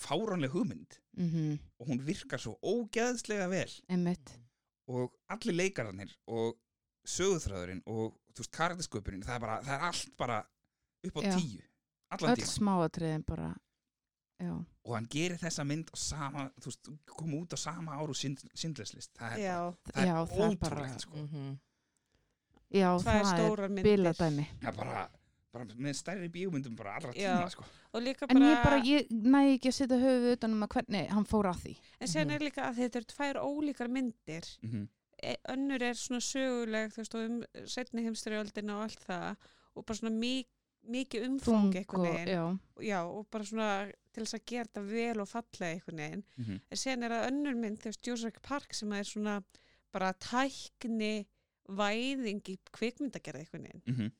fáránleg 0.00 0.52
hugmynd 0.54 0.98
mm 1.18 1.58
og 1.80 1.88
hún 1.90 2.00
virkar 2.06 2.38
svo 2.40 2.54
ógeðslega 2.62 3.48
vel. 3.50 3.70
Einmitt. 3.90 4.30
Og 4.90 5.12
allir 5.32 5.54
leikararnir 5.58 6.12
og 6.30 6.54
sögurþræðurinn 7.14 7.82
og 7.86 8.14
þú 8.34 8.44
veist, 8.44 8.52
karaktersköpunin 8.56 9.24
það 9.26 9.34
er 9.36 9.40
bara, 9.46 9.58
það 9.66 9.74
er 9.76 9.88
allt 9.90 10.16
bara 10.20 10.38
upp 11.08 11.16
á 11.16 11.22
Já. 11.26 11.34
tíu 11.38 11.62
allan 12.10 12.34
öll 12.36 12.46
smáatriðin 12.50 13.24
bara 13.26 13.48
já, 14.40 14.52
og 14.84 14.94
hann 14.96 15.06
gerir 15.12 15.38
þessa 15.38 15.64
mynd 15.68 15.90
á 15.92 15.96
sama, 16.00 16.46
þú 16.60 16.70
veist, 16.70 16.90
kom 17.06 17.34
út 17.40 17.52
á 17.54 17.58
sama 17.60 17.98
áru 18.00 18.14
Schindler's 18.16 18.94
List 18.96 19.12
það 19.18 19.34
er, 19.36 19.42
já, 19.44 19.56
bara, 19.70 19.94
það 19.94 20.06
já, 20.06 20.14
er 20.14 20.30
það 20.30 20.38
er 20.40 20.46
ótrúlegt 20.46 20.60
bara- 20.60 20.98
sko. 20.98 21.16
Mhm. 21.26 21.58
Já, 22.70 22.86
tvær 23.02 23.02
það 23.02 23.20
er 23.20 23.26
stórar 23.26 23.68
myndir 23.68 23.82
biladæmi. 23.96 24.44
Já, 24.62 24.70
bara, 24.76 25.08
bara 25.52 25.64
með 25.74 25.94
stærri 25.98 26.28
bíómyndum 26.30 26.76
bara 26.78 26.92
allra 27.00 27.10
tíma 27.12 27.48
sko. 27.50 27.64
og 27.92 28.02
líka 28.02 28.26
En 28.30 28.38
bara, 28.38 28.46
ég 28.52 28.62
bara, 28.62 28.78
ég 28.86 29.08
næ 29.10 29.40
ekki 29.56 29.68
að 29.72 29.74
setja 29.80 29.98
höfuð 29.98 30.32
utanum 30.36 30.62
að 30.62 30.68
hvernig 30.76 31.08
hann 31.10 31.24
fór 31.26 31.48
að 31.50 31.58
því. 31.64 31.76
en 32.00 32.08
sen 32.08 32.30
er 32.30 32.38
líka 32.38 32.62
að 32.70 32.76
þetta 32.78 32.96
eru 33.00 33.08
tvær 33.10 33.40
ólíkar 33.42 33.88
myndir 33.90 34.46
mm 34.62 34.82
e, 34.84 34.88
önnur 35.52 35.82
er 35.82 35.94
svona 35.98 36.20
söguleg 36.24 36.92
þú 36.94 36.96
veist 37.02 37.14
og 37.18 37.26
um 37.28 37.42
setni 37.66 38.02
heimstyrjöldina 38.06 38.76
og 38.76 38.82
allt 38.86 39.04
það 39.08 39.36
og 39.74 39.86
bara 39.86 39.98
svona 40.00 40.14
mi 40.16 40.34
mikið 40.90 41.26
umfang 41.28 41.44
Þung 41.44 41.74
einhvern 41.76 42.04
og, 42.06 43.26
bara 43.30 43.44
svona 43.44 43.66
til 44.14 44.24
þess 44.24 44.34
að 44.38 44.44
gera 44.46 44.64
þetta 44.64 44.84
vel 44.88 45.20
og 45.20 45.28
fallega 45.28 45.72
einhvern 45.74 46.00
veginn 46.00 46.24
-hmm. 46.38 46.60
en 46.70 46.76
sen 46.76 47.02
er 47.02 47.10
það 47.10 47.26
önnur 47.30 47.54
mynd 47.56 47.78
þú 47.78 47.84
veist 47.90 48.06
Jurassic 48.06 48.40
Park 48.42 48.74
sem 48.74 48.92
er 48.92 49.02
svona 49.04 49.42
bara 49.92 50.12
tækni 50.12 51.26
væðing 51.68 52.42
í 52.48 52.58
kvikmyndagerð 52.72 53.38
einhvern 53.38 53.62
veginn 53.68 53.82
Mhm. 53.86 54.10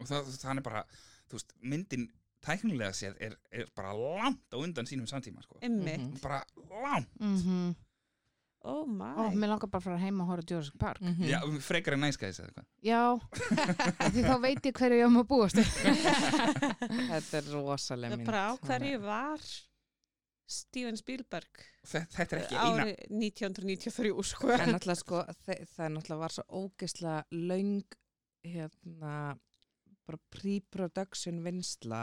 og 0.00 0.06
það, 0.06 0.24
það 0.40 0.56
er 0.56 0.62
bara 0.62 0.84
þú 1.28 1.32
veist, 1.32 1.52
myndin 1.60 2.08
tæknilega 2.44 2.92
séð 2.92 3.14
er, 3.20 3.36
er 3.52 3.66
bara 3.76 3.92
langt 3.92 4.40
á 4.52 4.56
undan 4.56 4.86
sínum 4.86 5.06
samtíma 5.06 5.42
sko. 5.42 5.58
Mhm. 5.62 6.20
bara 6.22 6.44
langt 6.70 7.08
Mm 7.20 7.74
oh 8.64 8.86
my. 8.88 9.12
Ó, 9.20 9.24
mér 9.36 9.50
langar 9.52 9.68
bara 9.70 9.80
að 9.82 9.84
fara 9.88 9.98
heim 10.02 10.20
og 10.24 10.28
horfa 10.32 10.44
á 10.44 10.50
Jurassic 10.50 10.78
Park. 10.80 11.00
Mhm. 11.04 11.26
Já, 11.28 11.38
frekar 11.60 11.96
en 11.96 12.00
næskæðis 12.06 12.40
eða 12.40 12.48
eitthvað. 12.48 12.66
Já, 12.82 13.02
því 14.14 14.24
þá 14.24 14.34
veit 14.44 14.68
ég 14.70 14.78
hverju 14.80 14.98
ég 14.98 15.06
á 15.06 15.10
maður 15.14 15.28
búast. 15.34 15.60
Þetta 17.12 17.38
er 17.40 17.48
rosaleg 17.52 18.14
það 18.14 18.20
er 18.20 18.26
bara 18.28 18.42
á 18.48 18.52
hverju 18.64 18.94
er- 18.98 19.04
var 19.04 19.46
Steven 20.54 20.96
Spielberg? 21.00 21.62
Þetta, 21.88 22.10
þetta 22.18 22.36
er 22.36 22.42
ekki 22.42 22.56
eina. 22.60 22.84
Árið 22.84 23.04
1993 23.08 24.24
sko. 24.28 24.50
En 24.54 24.74
náttúrulega 24.74 25.00
sko, 25.00 25.22
það 25.46 25.84
er 25.86 25.94
náttúrulega 25.94 26.20
var 26.24 26.34
svo 26.34 26.44
ógeðslega 26.60 27.24
löng 27.32 27.96
hérna 28.44 29.14
bara 30.04 30.20
pre-production 30.36 31.38
vinsla 31.46 32.02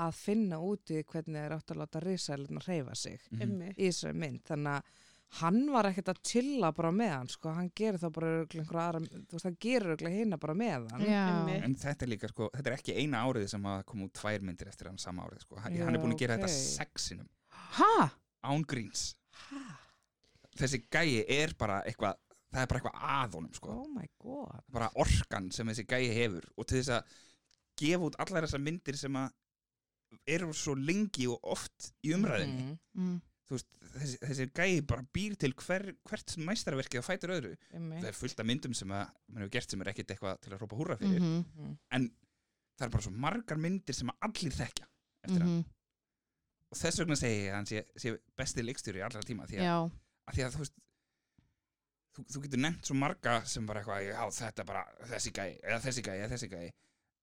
að 0.00 0.14
finna 0.16 0.56
úti 0.64 1.02
hvernig 1.04 1.36
það 1.36 1.44
er 1.50 1.54
átt 1.58 1.72
að 1.74 1.80
láta 1.82 2.00
risaðlun 2.00 2.60
að 2.62 2.68
reyfa 2.70 2.94
sig 2.96 3.20
Mhm. 3.30 3.42
Emmi 3.44 3.68
í 3.76 3.90
þessari 3.90 4.16
mynd, 4.16 4.40
þannig 4.48 4.78
að 4.78 4.82
hann 5.38 5.60
var 5.70 5.86
ekkert 5.86 6.08
að 6.10 6.18
chilla 6.26 6.72
bara 6.74 6.90
með 6.90 7.10
hann 7.14 7.28
sko, 7.30 7.52
hann 7.54 7.68
gerir 7.78 8.00
það 8.02 8.12
bara 8.16 8.30
einhverja 8.42 8.86
aðra, 8.88 9.00
þú 9.30 9.36
veist, 9.36 9.44
hann 9.46 9.58
gerir 9.62 9.86
örugglega 9.92 10.16
hina 10.24 10.38
bara 10.42 10.54
með 10.58 10.88
hann 10.90 11.04
Já. 11.06 11.20
En 11.64 11.74
þetta 11.78 12.02
er 12.06 12.10
líka, 12.10 12.28
sko, 12.32 12.48
þetta 12.56 12.70
er 12.72 12.76
ekki 12.80 12.96
eina 12.98 13.20
árið 13.28 13.46
sem 13.52 13.68
að 13.70 13.84
koma 13.86 14.08
út 14.08 14.14
tvær 14.18 14.42
myndir 14.48 14.68
eftir 14.72 14.90
hann 14.90 14.98
sama 14.98 15.22
árið, 15.28 15.44
sko. 15.46 15.60
Hann, 15.62 15.76
Já, 15.78 15.84
hann 15.86 15.94
er 15.94 16.02
búin 16.02 16.16
að 16.16 16.22
gera 16.24 16.34
ok. 16.40 16.42
þetta 16.42 16.56
sexinum, 16.56 17.28
Ha? 17.78 17.92
án 18.50 18.64
gríns. 18.66 19.14
Þessi 20.58 20.82
gæi 20.90 21.22
er 21.30 21.54
bara 21.58 21.78
eitthvað, 21.86 22.18
það 22.50 22.62
er 22.64 22.70
bara 22.72 22.80
eitthvað 22.80 23.04
að 23.14 23.36
honum, 23.38 23.52
sko. 23.54 23.74
Oh 23.84 23.88
my 23.94 24.06
god 24.20 24.64
Bara 24.74 24.90
orkan 24.98 25.50
sem 25.54 25.70
þessi 25.70 25.86
gæi 25.88 26.08
hefur 26.16 26.48
og 26.58 26.66
til 26.66 26.80
þess 26.80 26.96
að 26.98 27.14
gefa 27.80 28.08
út 28.10 28.18
allar 28.20 28.44
þessar 28.48 28.64
myndir 28.66 28.98
sem 28.98 29.14
að 29.20 29.30
eru 30.26 30.50
svo 30.58 30.74
lengi 30.74 31.28
og 31.30 31.38
oft 31.54 31.92
í 32.02 32.10
umræðinni. 32.16 32.64
Mhm, 32.66 32.78
Mm. 32.98 33.20
Veist, 33.50 33.66
þessi, 33.96 34.18
þessi 34.22 34.44
gæi 34.54 34.80
bara 34.86 35.02
býr 35.16 35.34
til 35.36 35.50
hver, 35.58 35.88
hvert 36.06 36.34
mæstaraverkið 36.38 37.00
að 37.00 37.06
fætur 37.08 37.32
öðru. 37.34 37.56
Það 38.00 38.08
er 38.12 38.18
fullt 38.20 38.40
af 38.40 38.46
myndum 38.46 38.74
sem 38.78 38.88
að 38.94 39.08
mann 39.26 39.42
hefur 39.42 39.50
gert 39.56 39.70
sem 39.74 39.80
er 39.82 39.90
ekkit 39.90 40.12
eitthvað 40.14 40.40
til 40.44 40.52
að 40.52 40.60
hrópa 40.60 40.76
húrra 40.78 40.96
fyrir. 41.00 41.20
Mhm. 41.20 41.44
Mhm. 41.56 41.76
En 41.98 42.06
það 42.78 42.86
er 42.86 42.90
bara 42.94 43.02
svo 43.02 43.12
margar 43.12 43.58
myndir 43.58 43.94
sem 43.98 44.08
að 44.08 44.28
allir 44.28 44.52
þekkja 44.60 44.86
eftir 45.24 45.40
hann. 45.42 45.56
Mhm. 45.58 45.64
og 46.70 46.78
þess 46.78 46.98
vegna 47.02 47.16
segi 47.18 47.40
ég 47.42 47.50
að 47.50 47.56
hann 47.58 47.66
sé, 47.66 47.84
sé 47.98 48.18
besti 48.38 48.62
leikstjóri 48.62 49.00
í 49.00 49.02
allra 49.04 49.20
tíma 49.26 49.44
því 49.50 49.56
að, 49.58 49.64
að, 50.28 50.34
því 50.36 50.42
að 50.46 50.52
þú 50.54 50.58
veist 50.62 50.74
þú, 52.14 52.24
þú 52.30 52.42
getur 52.44 52.60
nefnt 52.62 52.86
svo 52.86 52.94
marga 52.94 53.34
sem 53.44 53.66
bara 53.66 53.80
eitthvað, 53.82 54.06
já 54.06 54.30
þetta 54.38 54.66
bara 54.68 54.84
þessi 55.10 55.32
gæi 55.34 55.50
eða 55.64 55.80
þessi 55.82 56.02
gæi, 56.06 56.14
eða 56.20 56.30
þessi 56.36 56.48
gæi 56.52 56.70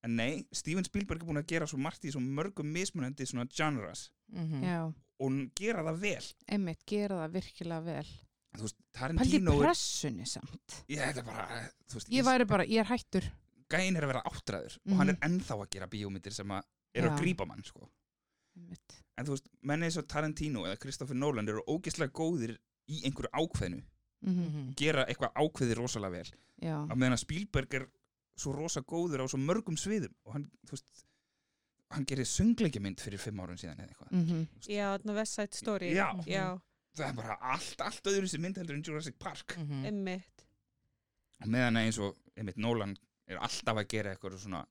en 0.03 0.15
nei, 0.19 0.45
Steven 0.51 0.83
Spielberg 0.83 1.21
er 1.23 1.29
búin 1.29 1.39
að 1.41 1.47
gera 1.47 1.65
svo 1.71 1.79
margt 1.79 2.03
í 2.03 2.11
svo 2.11 2.19
mörgum 2.19 2.67
mismunandi 2.75 3.25
svona 3.25 3.47
genres 3.49 4.09
Mhm. 4.29 4.63
Já. 4.67 4.93
Og 5.19 5.37
gera 5.55 5.83
það 5.83 5.99
vel 5.99 6.25
Einmitt, 6.47 6.85
gera 6.85 7.15
það 7.27 7.31
virkilega 7.37 7.83
vel. 7.83 8.07
þú 8.57 8.61
veist, 8.67 8.77
Tarantino 8.93 9.53
er, 9.53 9.65
pressunni 9.67 10.25
samt. 10.25 10.83
ég, 10.89 10.97
þetta 11.01 11.19
er 11.19 11.23
bara 11.23 11.47
þú 11.87 11.93
veist, 11.99 12.09
Ég 12.09 12.23
væri 12.25 12.45
bara, 12.47 12.63
ég 12.65 12.79
er 12.79 12.85
hættur. 12.91 13.23
gæin 13.69 13.97
er 13.97 14.03
að 14.03 14.07
vera 14.13 14.23
áttræður 14.25 14.77
og 14.77 14.91
Mhm. 14.91 14.97
hann 14.97 15.09
er 15.09 15.15
ennþá 15.21 15.57
að 15.57 15.69
gera 15.69 15.87
bíómyndir 15.87 16.33
sem 16.33 16.47
að 16.47 16.63
eru 16.95 17.09
að 17.09 17.17
Já. 17.17 17.21
grípa 17.23 17.45
mann 17.47 17.63
sko. 17.63 17.89
Einmitt. 18.57 19.03
en 19.17 19.25
þú 19.25 19.29
veist, 19.29 19.47
menn 19.63 19.81
eins 19.83 19.97
og 19.97 20.07
Tarantino 20.07 20.63
eða 20.65 20.79
Christopher 20.79 21.15
Nolan 21.15 21.47
eru 21.49 21.61
ógeðslega 21.67 22.11
góðir 22.11 22.57
í 22.89 23.03
einhverju 23.03 23.29
ákveðnu, 23.33 23.83
Mhm. 24.23 24.33
Mhm. 24.45 24.75
gera 24.75 25.05
eitthvað 25.05 25.33
ákveði 25.33 25.75
rosalega 25.75 26.11
vel 26.11 26.31
Já. 26.61 26.87
að 26.87 26.95
meðan 26.97 27.13
að 27.13 27.19
Spielberg 27.19 27.73
er 27.73 27.89
svo 28.37 28.53
rosa 28.55 28.81
góður 28.81 29.21
á 29.21 29.25
svo 29.29 29.37
mörgum 29.37 29.75
sviðum 29.77 30.13
og 30.25 30.33
hann, 30.33 30.49
þú 30.65 30.71
veist 30.71 31.03
hann 31.91 32.05
gerir 32.05 32.25
söngleikjamynd 32.27 32.99
fyrir 32.99 33.19
fimm 33.21 33.39
árum 33.39 33.57
síðan 33.59 33.79
eða 33.79 33.93
eitthvað 33.93 34.11
Mhm. 34.11 34.47
Já, 34.67 34.97
þarna 34.97 35.13
West 35.15 35.33
Side 35.35 35.53
Story 35.55 35.91
Já. 35.95 36.09
Já, 36.27 36.59
það 36.97 37.09
er 37.09 37.13
bara 37.13 37.37
allt, 37.41 37.81
allt 37.81 38.03
öðru 38.11 38.27
sem 38.27 38.41
mynd 38.41 38.57
heldur 38.57 38.75
en 38.75 38.83
Jurassic 38.83 39.17
Park 39.19 39.55
Mhm. 39.57 39.85
emmitt 39.85 40.45
og 41.41 41.47
meðan 41.47 41.77
að 41.77 41.85
eins 41.85 41.99
og 41.99 42.17
einmitt 42.35 42.57
Nolan 42.57 42.97
er 43.27 43.37
alltaf 43.37 43.77
að 43.77 43.87
gera 43.87 44.15
eitthvað 44.15 44.39
svona 44.39 44.65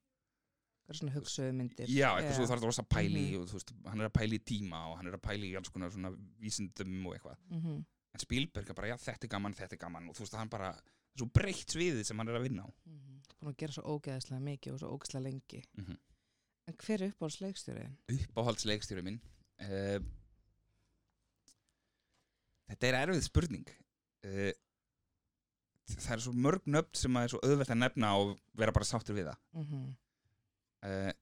Það 0.86 0.90
er 0.94 0.98
svona 1.00 1.14
hugsuðu 1.16 1.52
myndir 1.52 1.86
já, 1.88 2.10
eitthvað 2.14 2.34
svo 2.36 2.44
Já. 2.44 2.48
þarf 2.50 2.60
það 2.60 2.64
rosa 2.68 2.82
að 2.82 2.88
pæli 2.88 3.22
Mhm. 3.32 3.40
og 3.42 3.48
þú 3.48 3.52
veist, 3.54 3.72
hann 3.88 4.00
er 4.00 4.08
að 4.08 4.12
pæli 4.12 4.38
í 4.38 4.44
tíma 4.44 4.86
og 4.86 4.96
hann 4.98 5.06
er 5.08 5.12
að 5.16 5.22
pæli 5.22 5.50
í 5.50 5.56
alls 5.56 5.68
konar 5.68 5.90
svona 5.90 6.10
vísindum 6.40 7.06
og 7.06 7.14
eitthvað 7.16 7.36
Mhm. 7.50 7.84
en 8.14 8.18
Spielberg 8.20 8.70
er 8.70 8.74
bara, 8.74 8.86
já, 8.88 8.94
þetta 8.96 9.24
er 9.24 9.28
gaman, 9.28 9.54
þetta 9.54 9.72
er 9.72 9.76
gaman 9.78 10.08
og 10.08 10.14
þú 10.14 10.20
veist, 10.20 10.34
hann 10.36 10.48
bara, 10.48 10.78
svo 11.18 11.26
breytt 11.32 11.66
sviðið 11.74 12.04
sem 12.06 12.16
hann 12.18 12.28
er 12.28 12.34
að 12.38 12.42
vinna 12.48 12.62
á 12.62 12.70
Mhm. 12.86 13.20
Búin 13.42 13.52
að 13.52 13.56
gera 13.56 13.72
svo 13.72 13.82
ógeðslega 14.00 14.40
mikið 14.40 14.72
og 14.74 14.78
svo 14.80 14.98
ógeðslega 14.98 15.22
lengi 15.24 15.64
Mhm. 15.76 15.96
En 16.66 16.76
hver 16.82 17.02
er 17.02 17.12
uppáhaldsleikstjóriðin? 17.12 17.96
uppáhaldsleikstjóri 18.16 19.04
minn 19.06 19.20
uh, 19.62 19.98
þetta 22.70 22.88
er 22.88 22.98
erfið 23.04 23.26
spurning 23.28 23.68
uh, 24.26 24.50
það 25.94 26.16
er 26.16 26.24
svo 26.24 26.34
mörg 26.34 26.66
nöfn 26.66 26.98
sem 26.98 27.18
að 27.18 27.28
er 27.28 27.34
svo 27.34 27.42
auðvelt 27.44 27.70
að 27.70 27.82
nefna 27.84 28.10
og 28.18 28.34
vera 28.58 28.74
bara 28.74 28.88
sáttur 28.88 29.16
við 29.18 29.30
það 29.30 29.38
Mm 29.56 29.68
-hmm. 29.70 29.94
uh, 30.90 31.12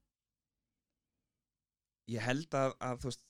ég 2.15 2.21
held 2.25 2.55
að, 2.55 2.75
að 2.81 2.99
þú 3.03 3.11
veist 3.11 3.25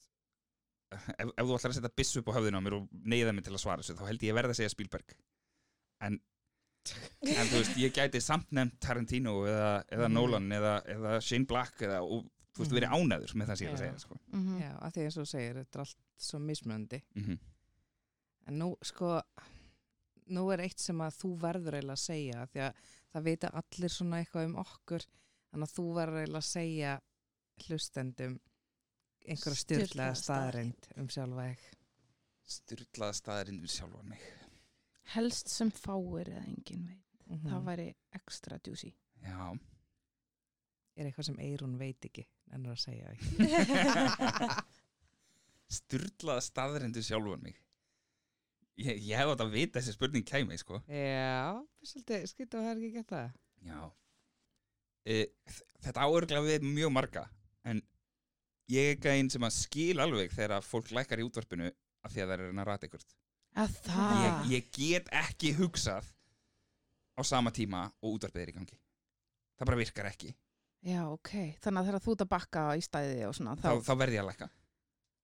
ef, 0.94 1.28
ef 1.28 1.44
þú 1.46 1.56
ætlar 1.56 1.70
að 1.72 1.76
setja 1.78 1.96
byssu 1.98 2.20
upp 2.20 2.30
á 2.30 2.36
höfðinu 2.38 2.60
á 2.62 2.64
mér 2.64 2.78
og 2.78 2.88
neyða 2.92 3.34
mig 3.34 3.44
til 3.46 3.54
að 3.54 3.62
svara 3.62 3.82
þessu 3.82 3.98
þá 3.98 4.06
held 4.08 4.22
ég 4.22 4.34
að 4.34 4.38
verða 4.40 4.54
að 4.54 4.60
segja 4.60 4.74
Spielberg 4.74 5.16
en 6.06 6.20
en 6.92 7.46
þú 7.50 7.58
veist, 7.60 7.76
ég 7.80 7.92
gæti 7.96 8.20
samt 8.20 8.50
nefnt 8.52 8.78
Tarantino 8.80 9.44
eða, 9.48 9.84
eða 9.88 10.08
Mhm. 10.08 10.12
Nolan 10.12 10.48
eða, 10.52 10.74
eða 10.86 11.20
Shane 11.22 11.46
Black 11.46 11.78
eða, 11.80 12.02
og 12.02 12.24
þú 12.54 12.58
veist, 12.62 12.70
Mhm. 12.70 12.78
verið 12.78 12.94
ánæður 12.98 13.34
með 13.34 13.46
það 13.48 13.56
sem 13.58 13.66
ég 13.66 13.70
er 13.70 13.74
að 13.76 13.84
segja 13.84 14.00
sko. 14.00 14.18
Mhm. 14.32 14.60
Já, 14.60 14.70
að 14.80 14.92
því 14.92 15.04
eins 15.04 15.16
og 15.16 15.24
þú 15.24 15.30
segir, 15.34 15.54
þetta 15.54 15.74
er 15.74 15.80
allt 15.80 15.96
svo 16.18 16.38
mismunandi 16.40 17.02
mm 17.16 17.38
En 18.46 18.58
nú, 18.58 18.76
sko 18.82 19.22
nú 20.30 20.52
er 20.52 20.58
eitt 20.60 20.78
sem 20.78 20.98
að 20.98 21.14
þú 21.16 21.38
verður 21.40 21.74
eiginlega 21.78 21.96
að 21.96 22.02
segja 22.04 22.46
því 22.52 22.60
að 22.60 22.74
það 23.14 23.22
vita 23.24 23.48
allir 23.54 23.88
svona 23.88 24.18
eitthvað 24.24 24.44
um 24.44 24.56
okkur 24.56 25.06
þannig 25.52 25.68
að 25.68 25.74
þú 25.78 25.84
verður 25.94 26.20
eiginlega 26.20 26.42
að 26.42 26.50
segja 26.50 27.00
hlustendum 27.64 28.40
einhverja 29.24 29.60
styrlaða 29.64 30.16
staðarind 30.20 30.88
um 30.98 31.08
sjálfa 31.08 31.46
þig 31.48 31.58
styrlaða 32.44 33.14
staðarinn 33.22 33.60
við 33.64 33.72
sjálfa 33.78 34.02
mig 34.04 34.20
Helst 35.12 35.48
sem 35.52 35.68
fáir 35.70 36.30
eða 36.32 36.46
engin 36.48 36.86
veit. 36.88 37.00
Mhm. 37.28 37.48
Það 37.50 37.64
væri 37.68 37.86
extra 38.16 38.56
juicy. 38.64 38.94
já, 39.24 39.58
er 40.96 41.04
eitthvað 41.08 41.24
sem 41.28 41.38
Eirún 41.40 41.78
veit 41.80 42.00
ekki 42.04 42.24
ennur 42.52 42.72
að 42.74 42.82
segja 42.84 43.06
ekki 43.12 43.28
styrlaða 45.78 46.42
staðarinn 46.44 46.92
við 46.94 47.04
sjálfa 47.08 47.38
mig 47.42 47.56
ég, 48.76 49.00
ég 49.08 49.16
hef 49.16 49.28
átt 49.32 49.40
að 49.46 49.54
vita 49.54 49.78
þessi 49.80 49.94
spurning 49.96 50.26
kæmi 50.28 50.58
sko. 50.60 50.76
Já, 50.90 51.56
það 51.88 52.70
er 52.70 52.76
ekki 52.76 52.92
gett 52.98 53.10
það 53.14 53.28
já 53.64 53.80
e, 55.08 55.10
þetta 55.86 56.04
áörgla 56.04 56.40
við 56.44 56.60
mjög 56.68 56.90
marga 56.94 57.24
en 57.64 57.80
ég 58.72 58.84
er 58.94 58.98
gæinn 59.00 59.30
sem 59.32 59.44
að 59.46 59.56
skil 59.56 59.98
alveg 60.04 60.28
þegar 60.36 60.52
að 60.58 60.68
fólk 60.68 60.88
lækkar 60.94 61.20
í 61.22 61.26
útvarpinu 61.26 61.68
af 62.04 62.10
því 62.12 62.20
að 62.24 62.28
það 62.28 62.34
er 62.36 62.40
að 62.52 62.68
rata 62.68 62.86
ykkur 62.90 63.00
Að 63.00 63.06
það. 63.08 63.20
Ég, 64.24 64.50
ég 64.54 64.70
get 64.74 65.08
ekki 65.14 65.52
hugsað 65.58 66.08
á 67.14 67.20
sama 67.22 67.52
tíma 67.54 67.86
og 68.02 68.16
útvarpið 68.16 68.42
er 68.42 68.50
í 68.50 68.56
gangi 68.56 68.78
það 69.58 69.68
bara 69.70 69.80
virkar 69.84 70.10
ekki 70.12 70.34
Já, 70.84 71.00
ok. 71.08 71.30
Þannig 71.64 71.78
að 71.80 71.86
þegar 71.88 72.02
þú 72.04 72.12
ert 72.12 72.22
að 72.26 72.28
bakka 72.34 72.62
í 72.76 72.82
stæði 72.84 73.20
og 73.24 73.30
svona, 73.38 73.54
þá, 73.56 73.62
þá, 73.70 73.86
þá 73.86 73.92
verð 74.02 74.16
ég 74.18 74.20
að 74.20 74.26
lækka 74.28 74.48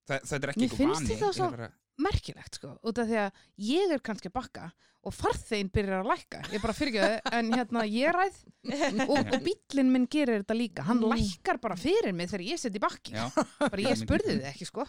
Þa, 0.08 0.14
þetta 0.30 0.38
er 0.46 0.52
ekki 0.54 0.62
Mér 0.62 0.76
finnst 0.78 0.94
vani 1.02 1.08
þetta 1.10 1.26
er 1.28 1.34
svo- 1.36 1.48
bara, 1.52 1.66
merkilegt 2.00 2.56
sko, 2.56 2.70
út 2.88 3.00
af 3.02 3.10
því 3.10 3.18
að 3.20 3.42
ég 3.68 3.92
er 3.92 4.00
kannski 4.06 4.30
að 4.30 4.36
bakka 4.38 4.70
og 5.04 5.14
farþegin 5.16 5.68
byrjar 5.72 6.02
að 6.02 6.08
lækka. 6.10 6.38
Ég 6.52 6.60
bara 6.64 6.74
fyrirgjöðu, 6.76 7.18
en 7.38 7.52
hérna 7.56 7.82
ég 7.88 8.12
ræð 8.16 8.34
og, 9.10 9.14
og 9.20 9.44
bíllinn 9.46 9.92
minn 9.92 10.04
gerir 10.12 10.42
þetta 10.42 10.56
líka. 10.56 10.84
Hann 10.88 10.98
Mm. 11.00 11.12
lækkar 11.14 11.60
bara 11.60 11.76
fyrir 11.80 12.12
mig 12.16 12.28
þegar 12.32 12.44
ég 12.50 12.60
seti 12.60 12.76
í 12.80 12.82
bakki. 12.84 13.14
Bara 13.60 13.80
ég 13.84 13.96
spurði 14.00 14.34
þið 14.38 14.48
ekki 14.50 14.68
sko. 14.68 14.84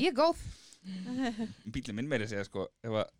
Ég 0.00 0.10
er 0.10 0.16
góð. 0.18 0.42
bílinn 1.74 1.98
minn 2.00 2.10
meiri 2.10 2.28
segja 2.30 2.46
sko 2.48 2.68
ef 2.84 2.98
að, 3.02 3.12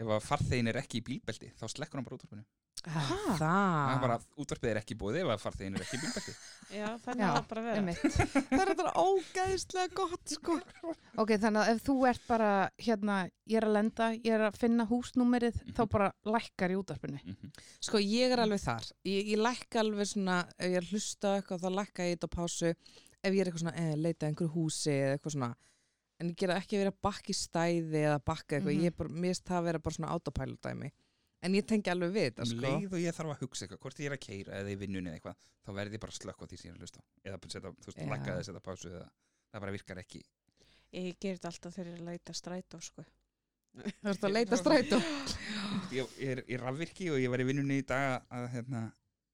ef 0.00 0.14
að 0.16 0.24
farþegin 0.28 0.72
er 0.72 0.80
ekki 0.82 1.00
í 1.00 1.06
bílbelti 1.10 1.52
þá 1.60 1.66
slekkur 1.68 2.00
hann 2.00 2.08
bara 2.08 2.20
útvarpinu 2.20 2.46
Það, 2.80 3.34
Það 3.36 3.90
er 3.92 3.98
bara, 4.00 4.14
útvarpið 4.40 4.70
er 4.70 4.78
ekki 4.80 4.96
búið 4.96 5.18
ef 5.20 5.30
að 5.34 5.42
farþegin 5.42 5.74
er 5.76 5.82
ekki 5.84 5.98
í 5.98 6.00
bílbelti. 6.00 6.34
Já, 6.80 6.86
þannig 7.04 7.24
að 7.26 7.34
það 7.34 7.48
bara 7.50 7.64
vera. 7.66 7.94
það 8.52 8.62
er 8.62 8.70
þetta 8.70 8.92
ógæðislega 9.02 9.92
gott 9.98 10.32
sko. 10.32 10.56
Ok, 11.20 11.34
þannig 11.42 11.60
að 11.60 11.72
ef 11.74 11.82
þú 11.84 11.96
ert 12.08 12.24
bara, 12.30 12.50
hérna, 12.80 13.18
ég 13.50 13.60
er 13.60 13.68
að 13.68 13.76
lenda, 13.76 14.08
ég 14.16 14.36
er 14.38 14.46
að 14.48 14.58
finna 14.62 14.86
húsnúmerið, 14.88 15.60
þá 15.76 15.82
bara 15.92 16.10
lækkar 16.36 16.72
í 16.72 16.80
útvarpinu. 16.80 17.20
Mhm. 17.26 17.52
Sko 17.90 18.00
ég 18.00 18.32
er 18.32 18.44
alveg 18.46 18.64
þar. 18.64 18.88
Ég, 19.10 19.32
ég 19.34 19.44
lækka 19.44 19.84
alveg 19.84 20.12
svona, 20.14 20.40
ef 20.56 20.70
ég 20.70 20.80
er 20.80 20.86
að 20.86 20.94
hlusta 20.96 21.36
eitthvað 21.36 21.66
þá 21.66 21.70
lækka 21.82 22.08
ég 22.08 22.16
þetta 22.16 22.30
á 22.32 22.36
pásu. 22.38 22.72
Ef 23.20 23.34
ég 23.34 23.42
er 23.42 23.50
eitthvað 23.50 23.66
svona, 23.66 23.76
eh, 23.76 23.96
leita 24.00 24.24
að 24.24 24.32
einhverju 24.32 24.54
húsi 24.56 24.94
eða 24.94 25.18
eitthvað 25.18 25.36
svona. 25.36 25.52
En 26.20 26.28
ég 26.28 26.36
gera 26.36 26.58
ekki 26.60 26.76
að 26.76 26.82
vera 26.84 26.92
að 26.92 26.98
bakka 27.06 27.32
í 27.32 27.36
stæði 27.36 28.00
eða 28.04 28.18
bakka 28.24 28.56
eitthvað. 28.58 28.74
Mhm. 28.74 28.82
Ég 28.84 28.92
er 28.92 28.96
bara, 28.98 29.08
mér 29.14 29.30
finnst 29.32 29.46
það 29.48 29.60
að 29.60 29.68
vera 29.70 29.78
bara 29.86 29.96
svona 29.96 30.10
autopilot 30.14 30.60
dæmi. 30.66 30.90
En 31.40 31.54
ég 31.56 31.64
tengi 31.64 31.88
alveg 31.88 32.10
við 32.12 32.26
þetta 32.28 32.44
Um 32.44 32.50
sko. 32.50 32.60
leið 32.66 32.92
og 32.92 33.00
ég 33.00 33.14
þarf 33.16 33.30
að 33.32 33.40
hugsa 33.40 33.64
eitthvað, 33.64 33.80
hvort 33.80 34.00
ég 34.02 34.10
er 34.10 34.16
að 34.16 34.20
keira 34.26 34.58
eða 34.60 34.70
í 34.74 34.76
vinnunni 34.76 35.08
eða 35.08 35.16
eitthvað, 35.16 35.36
þá 35.64 35.70
verði 35.78 35.96
ég 35.96 36.00
bara 36.02 36.12
að 36.12 36.18
slökka 36.20 36.44
á 36.44 36.48
því 36.50 36.58
sem 36.60 36.68
ég 36.68 36.74
er 36.74 36.76
að 36.76 36.82
hlusta. 36.84 37.00
Eða 37.24 37.38
setja, 37.54 37.72
þú 37.80 37.86
veist, 37.88 38.02
lækka 38.10 38.34
þess 38.36 38.52
að 38.52 38.60
pásu 38.66 38.90
eða 38.90 39.06
það 39.50 39.64
bara 39.64 39.72
virkar 39.72 40.02
ekki. 40.02 40.20
Ég 40.92 41.16
ger 41.22 41.38
þetta 41.38 41.48
alltaf 41.48 41.74
þegar 41.78 41.88
ég 41.88 41.94
er 41.94 42.02
að 42.02 42.10
leita 42.10 42.32
strætó, 42.36 42.80
sko. 42.84 43.04
Það 43.80 44.10
er 44.10 44.26
að 44.28 44.34
leita 44.34 44.56
strætó. 44.58 44.98
Ég, 45.94 46.06
ég 46.18 46.30
er 46.34 46.40
í 46.50 46.56
rafvirki 46.58 47.08
og 47.10 47.18
ég 47.22 47.30
var 47.30 47.40
í 47.40 47.46
vinnunni 47.46 47.78
í 47.80 47.86
dag 47.86 48.26
að 48.30 48.48
hérna, 48.52 48.80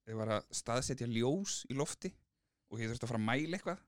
ég 0.07 0.17
var 0.17 0.29
að 0.37 0.47
staðsetja 0.53 1.09
ljós 1.09 1.65
í 1.73 1.75
lofti 1.77 2.11
og 2.71 2.81
ég 2.81 2.91
þurfti 2.93 3.07
að 3.07 3.11
fara 3.11 3.21
að 3.21 3.27
mæla 3.27 3.57
eitthvað. 3.59 3.81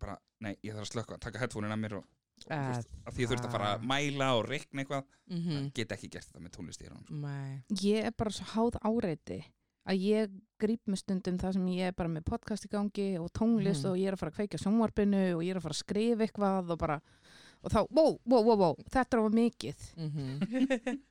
Bara, 0.00 0.16
nei, 0.40 0.54
ég 0.62 0.72
þarf 0.74 0.86
að 0.86 0.92
slökka, 0.94 1.18
taka 1.18 1.42
headphone-in 1.42 1.74
að 1.74 1.82
mér 1.82 1.96
og, 1.98 2.06
þú 2.48 2.58
veist, 2.74 2.88
að 3.06 3.14
því 3.14 3.22
ég 3.24 3.30
þurfti 3.30 3.48
að 3.48 3.54
fara 3.56 3.70
að 3.76 3.86
mæla 3.90 4.28
og 4.38 4.44
reikna 4.48 4.82
eitthvað. 4.84 5.04
Mhm. 5.30 5.72
Get 5.74 5.88
ekki 5.96 6.10
gert 6.10 6.26
þetta 6.30 6.40
með 6.44 6.52
tónlist 6.56 6.82
í 6.82 6.88
hérna. 6.88 7.02
Nei. 7.10 7.62
Ég 7.82 8.04
er 8.04 8.12
bara 8.16 8.30
svo 8.30 8.44
háð 8.54 8.78
áreiti 8.84 9.44
að 9.90 9.98
ég 10.04 10.30
grýp 10.60 10.80
með 10.86 10.98
stundum 11.02 11.38
það 11.38 11.52
sem 11.54 11.66
ég 11.68 11.88
er 11.88 11.92
bara 11.92 12.08
með 12.08 12.24
podcast 12.24 12.64
í 12.66 12.68
gangi 12.70 13.18
og 13.18 13.30
tónlist 13.32 13.84
Mhm. 13.84 13.90
og 13.92 13.96
ég 13.98 14.06
er 14.08 14.14
að 14.14 14.18
fara 14.18 14.30
að 14.30 14.38
kveikja 14.38 14.60
sjónvarpinu 14.64 15.34
og 15.36 15.42
ég 15.42 15.50
er 15.50 15.56
að 15.56 15.62
fara 15.62 15.74
að 15.74 15.82
skrifa 15.84 16.26
eitthvað 16.26 16.70
og 16.70 16.78
bara, 16.78 17.00
og 17.64 17.70
þá, 17.70 17.86
wow, 17.90 18.18
wow, 18.26 18.42
wow, 18.42 18.56
wow, 18.56 18.76
þetta 18.90 19.14
er 19.14 19.24
of 19.24 19.32
mikið. 19.32 19.94
Mhm. 19.96 20.40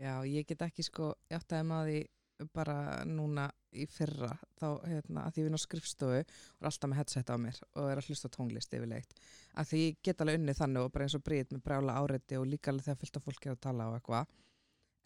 Já, 0.00 0.22
ég 0.26 0.44
get 0.46 0.58
ekki 0.66 0.82
sko, 0.84 1.14
ég 1.30 1.38
átti 1.38 1.54
að 1.54 1.66
maður 1.66 2.06
bara 2.54 3.04
núna 3.06 3.48
í 3.74 3.84
fyrra 3.90 4.32
þá, 4.58 4.66
hérna, 4.86 5.24
að 5.26 5.32
því 5.36 5.40
ég 5.42 5.46
vinn 5.48 5.58
á 5.58 5.62
skrifstofu 5.64 6.18
og 6.20 6.62
er 6.62 6.68
alltaf 6.70 6.90
með 6.90 6.98
headset 7.00 7.30
á 7.30 7.36
mér 7.38 7.58
og 7.74 7.90
er 7.90 8.00
að 8.00 8.08
hlusta 8.10 8.28
á 8.30 8.34
tónlist 8.34 8.74
yfirleitt, 8.74 9.14
að 9.58 9.68
því 9.70 9.82
ég 9.84 9.98
get 10.02 10.20
alveg 10.24 10.38
unnið 10.40 10.58
þannig 10.60 10.82
og 10.88 10.92
bara 10.94 11.06
eins 11.06 11.14
og 11.18 11.22
brýt 11.26 11.52
með 11.54 11.62
brjála 11.68 11.96
áreiti 12.02 12.38
og 12.40 12.46
líka 12.50 12.70
alveg 12.72 12.88
þegar 12.88 13.00
fyllt 13.04 13.16
af 13.20 13.24
fólki 13.28 13.50
að 13.52 13.60
tala 13.66 13.86
á 13.86 13.90
eitthvað. 13.98 14.26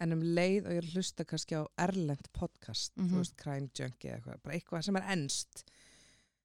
En 0.01 0.13
um 0.15 0.21
leið 0.23 0.67
og 0.69 0.73
ég 0.73 0.79
er 0.79 0.87
að 0.89 0.95
hlusta 0.97 1.25
kannski 1.27 1.57
á 1.59 1.63
erlend 1.85 2.29
podcast, 2.33 2.93
Mhm. 2.97 3.09
þú 3.11 3.17
veist, 3.19 3.37
crime 3.37 3.69
junkie 3.75 4.13
eitthvað, 4.15 4.43
bara 4.43 4.55
eitthvað 4.57 4.85
sem 4.85 4.97
er 4.97 5.03
ennst 5.11 5.65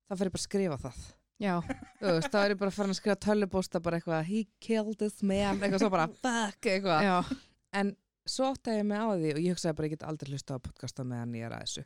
þá 0.09 0.17
fer 0.17 0.27
ég 0.27 0.31
bara 0.33 0.41
að 0.41 0.47
skrifa 0.47 0.77
það. 0.81 1.01
Já, 1.39 1.55
þú 1.99 2.07
veist, 2.17 2.31
þá 2.31 2.39
er 2.45 2.49
ég 2.55 2.59
bara 2.59 2.71
farin 2.71 2.91
að 2.91 2.99
skrifa 3.01 3.19
tölubósta 3.19 3.81
bara 3.83 3.99
eitthvað, 3.99 4.23
he 4.25 4.47
killed 4.59 4.97
this 4.97 5.21
man 5.23 5.59
eitthvað 5.59 5.79
svo 5.79 5.89
bara, 5.89 6.07
fuck, 6.07 6.61
eitthvað. 6.61 7.37
En 7.73 7.95
svo 8.25 8.45
átti 8.53 8.77
ég 8.77 8.85
mig 8.87 8.97
á 8.99 9.07
því 9.13 9.31
og 9.35 9.41
ég 9.43 9.53
hugsaði 9.55 9.75
bara 9.77 9.87
ég 9.89 9.93
get 9.97 10.03
aldrei 10.07 10.31
hlusta 10.33 10.55
á 10.55 10.63
podcasta 10.63 11.03
meðan 11.07 11.33
ég 11.35 11.45
er 11.47 11.55
að 11.57 11.63
þessu. 11.65 11.83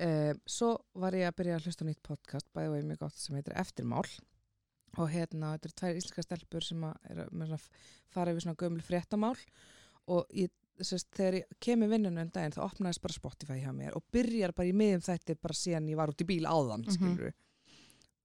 Um, 0.00 0.38
svo 0.48 0.70
var 0.96 1.12
ég 1.18 1.28
að 1.28 1.36
byrja 1.36 1.56
að 1.58 1.66
hlusta 1.68 1.84
nýtt 1.84 2.02
podcast 2.06 2.46
bæði 2.56 2.70
og 2.70 2.76
ég 2.78 2.86
mjög 2.88 3.02
gott 3.02 3.18
sem 3.20 3.36
heitir 3.36 3.56
Eftirmál. 3.60 4.06
Og 4.98 5.10
hérna, 5.12 5.52
þetta 5.54 5.68
eru 5.68 5.76
tvær 5.78 5.98
íslenska 6.00 6.22
stelpur 6.24 6.64
sem 6.66 6.80
að 6.88 6.94
er 7.12 7.20
að 7.54 7.66
fara 8.10 8.32
yfir 8.32 8.42
svona 8.46 8.58
gömul 8.58 8.82
fréttamál. 8.82 9.36
Og 10.10 10.24
ég, 10.34 10.50
sérst, 10.80 11.10
þegar 11.14 11.36
ég 11.42 11.52
kemur 11.62 11.92
vinnunum 11.92 12.24
um 12.24 12.32
daginn 12.34 12.56
þá 12.56 12.62
opnaðist 12.64 13.02
bara 13.04 13.12
Spotify 13.18 13.60
hjá 13.60 13.70
mér 13.76 13.94
og 13.98 14.02
byrjar 14.10 14.54
bara 14.56 14.70
í 14.72 14.74
miðum 14.74 15.04
þætti 15.04 15.36
bara 15.38 15.54
síðan 15.60 15.90
ég 15.92 16.00
var 16.00 16.10
út 16.10 16.24
í 16.24 16.26
bíl 16.26 16.48
áðan, 16.48 16.86
Mhm. 16.88 16.96
skilur 16.96 17.32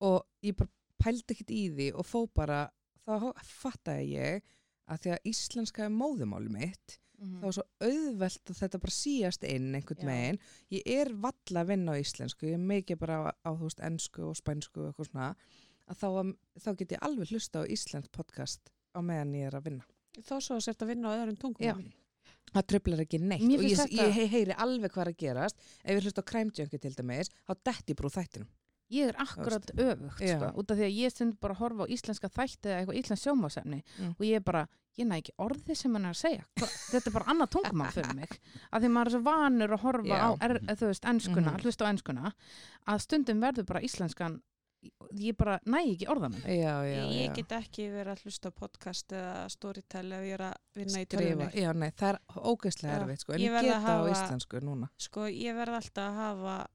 og 0.01 0.23
ég 0.41 0.55
bara 0.55 0.69
pældi 1.03 1.35
ekkert 1.35 1.51
í 1.51 1.63
því 1.75 1.87
og 1.99 2.05
fó 2.07 2.25
bara, 2.33 2.69
þá 3.05 3.33
fattaði 3.43 4.07
ég 4.15 4.41
að 4.87 4.99
því 5.03 5.11
að 5.11 5.27
íslenska 5.33 5.83
er 5.85 5.89
móðumáli 5.93 6.49
mitt 6.49 6.97
Mhm. 7.19 7.39
þá 7.41 7.45
er 7.47 7.55
svo 7.57 7.63
auðvelt 7.81 8.51
að 8.51 8.59
þetta 8.61 8.79
bara 8.81 8.91
síast 8.91 9.43
inn 9.43 9.75
einhvern 9.75 10.05
megin. 10.05 10.39
Ég 10.71 10.81
er 10.85 11.13
valla 11.13 11.63
að 11.63 11.67
vinna 11.67 11.91
á 11.91 12.01
íslensku, 12.01 12.47
ég 12.47 12.53
er 12.53 12.65
mikið 12.71 12.99
bara 12.99 13.17
á, 13.17 13.31
á 13.45 13.49
þú 13.55 13.63
veist, 13.69 13.79
ennsku 13.79 14.23
og 14.29 14.35
spænsku 14.35 14.81
og 14.81 14.93
eitthvað 14.93 15.09
svona 15.11 15.35
að 15.87 15.95
þá, 16.01 16.35
þá 16.59 16.69
get 16.77 16.91
ég 16.91 16.99
alveg 17.01 17.29
hlusta 17.31 17.61
á 17.61 17.63
íslensk 17.69 18.11
podcast 18.11 18.69
á 18.95 18.99
meðan 19.01 19.33
ég 19.35 19.47
er 19.47 19.55
að 19.59 19.63
vinna. 19.69 19.85
Þó 20.21 20.39
svo 20.41 20.59
sért 20.59 20.79
að 20.81 20.87
vinna 20.93 21.07
á 21.11 21.17
öðrum 21.19 21.37
tungum. 21.37 21.63
Það 22.55 22.67
tröflar 22.71 22.99
ekki 23.03 23.19
neitt 23.19 23.41
og 23.43 23.49
ég, 23.65 23.75
þetta- 23.77 24.05
ég 24.05 24.11
he- 24.13 24.27
heyri 24.27 24.53
alveg 24.55 24.91
hvað 24.93 25.07
að 25.11 25.17
gerast 25.17 25.55
ef 25.83 25.91
ég 25.97 26.03
hlusta 26.05 26.21
á 26.23 26.29
Crime 26.29 26.51
Junkie 26.55 26.79
til 26.79 26.93
dæmis 26.95 27.29
þá 27.47 27.53
detti 27.63 27.93
ég 27.93 27.97
brú 27.97 28.09
þættinum. 28.09 28.47
Ég 28.91 29.07
er 29.09 29.15
akkurat 29.17 29.71
öfugt, 29.75 30.21
sko, 30.21 30.51
út 30.61 30.71
af 30.71 30.77
því 30.77 30.85
að 30.85 30.97
ég 30.99 31.11
stund 31.11 31.39
bara 31.41 31.53
að 31.55 31.57
horfa 31.63 31.83
á 31.85 31.93
íslenska 31.95 32.29
þætti 32.29 32.69
eða 32.69 32.79
eitthvað 32.83 32.99
íslensk 33.01 33.23
sjómásefni 33.25 33.83
Mm. 33.99 34.11
og 34.19 34.25
ég 34.25 34.35
er 34.35 34.39
bara, 34.45 34.67
ég 34.97 35.05
næ 35.07 35.17
ekki 35.21 35.33
orði 35.39 35.75
sem 35.75 35.93
hann 35.93 36.05
er 36.05 36.13
að 36.13 36.21
segja. 36.21 36.43
Hva, 36.55 36.67
þetta 36.91 37.07
er 37.07 37.11
bara 37.13 37.25
annað 37.33 37.49
tungumál 37.55 37.91
fyrir 37.91 38.15
mig. 38.21 38.39
Af 38.71 38.81
því 38.81 38.89
maður 38.93 39.05
er 39.07 39.11
svo 39.11 39.21
vanur 39.25 39.69
að 39.75 39.81
horfa 39.81 40.07
Já. 40.07 40.21
á, 40.21 40.29
er, 40.41 40.59
þú 40.75 40.85
veist, 40.91 41.05
enskuna, 41.05 41.51
Mhm. 41.51 41.61
hlusta 41.65 41.85
á 41.85 41.91
enskuna, 41.91 42.33
að 42.87 42.99
stundum 43.01 43.41
verður 43.41 43.65
bara 43.65 43.81
íslenskan, 43.81 44.41
ég 45.17 45.33
bara 45.35 45.59
næ 45.65 45.79
ekki 45.81 46.05
orðanum. 46.07 46.41
Já, 46.45 46.85
já, 46.85 47.09
Ég 47.09 47.29
já. 47.29 47.33
get 47.35 47.49
ekki 47.57 47.89
verið 47.89 48.11
að 48.13 48.21
hlusta 48.23 48.49
á 48.49 48.53
podcast 48.53 49.07
eða 49.09 49.49
storytell 49.49 50.11
ef 50.13 50.21
ég 50.21 50.33
er 50.37 50.43
að 50.45 50.53
vinna 50.75 50.99
í 51.01 51.73
nei, 51.73 51.89
það 51.89 52.09
er 52.13 52.19
ógeðslega 52.37 52.93
Já, 52.93 53.01
erfitt 53.01 53.19
sko, 53.25 53.33
en 53.33 53.39
ég 53.39 53.49
ég, 53.49 53.51
verð 53.51 53.65
get 53.65 53.75
að 53.75 53.81
það 53.81 53.89
á 53.89 53.97
hafa- 54.05 54.13
íslensku 54.13 54.61
núna. 54.61 54.89
Sko, 54.99 55.21
ég 55.25 55.55
verð 55.57 55.73
alltaf 55.73 56.05
að 56.05 56.15
hafa 56.15 56.67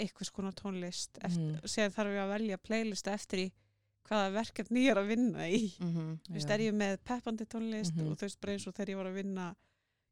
eitthvað 0.00 0.28
skona 0.30 0.52
tónlist. 0.52 1.18
Eftir, 1.22 1.56
Mhm. 1.60 1.64
Sér 1.68 1.90
þarf 1.94 2.14
ég 2.16 2.22
að 2.24 2.32
velja 2.34 2.58
playlist 2.58 3.06
eftir 3.08 3.38
í 3.46 3.52
hvaða 4.08 4.32
verkefni 4.32 4.84
ég 4.86 4.90
er 4.90 4.96
að 5.02 5.08
vinna 5.12 5.46
í. 5.48 5.72
Mm 5.78 6.18
Þú 6.26 6.34
veist, 6.34 6.50
er 6.50 6.58
ég 6.60 6.74
með 6.74 6.96
peppandi 7.04 7.46
tónlist 7.46 7.94
Mhm. 7.94 8.10
og 8.10 8.16
þú 8.18 8.22
veist, 8.26 8.40
bara 8.40 8.52
eins 8.54 8.66
og 8.66 8.74
þegar 8.74 8.88
ég 8.88 8.96
var 8.96 9.06
að 9.06 9.14
vinna 9.22 9.56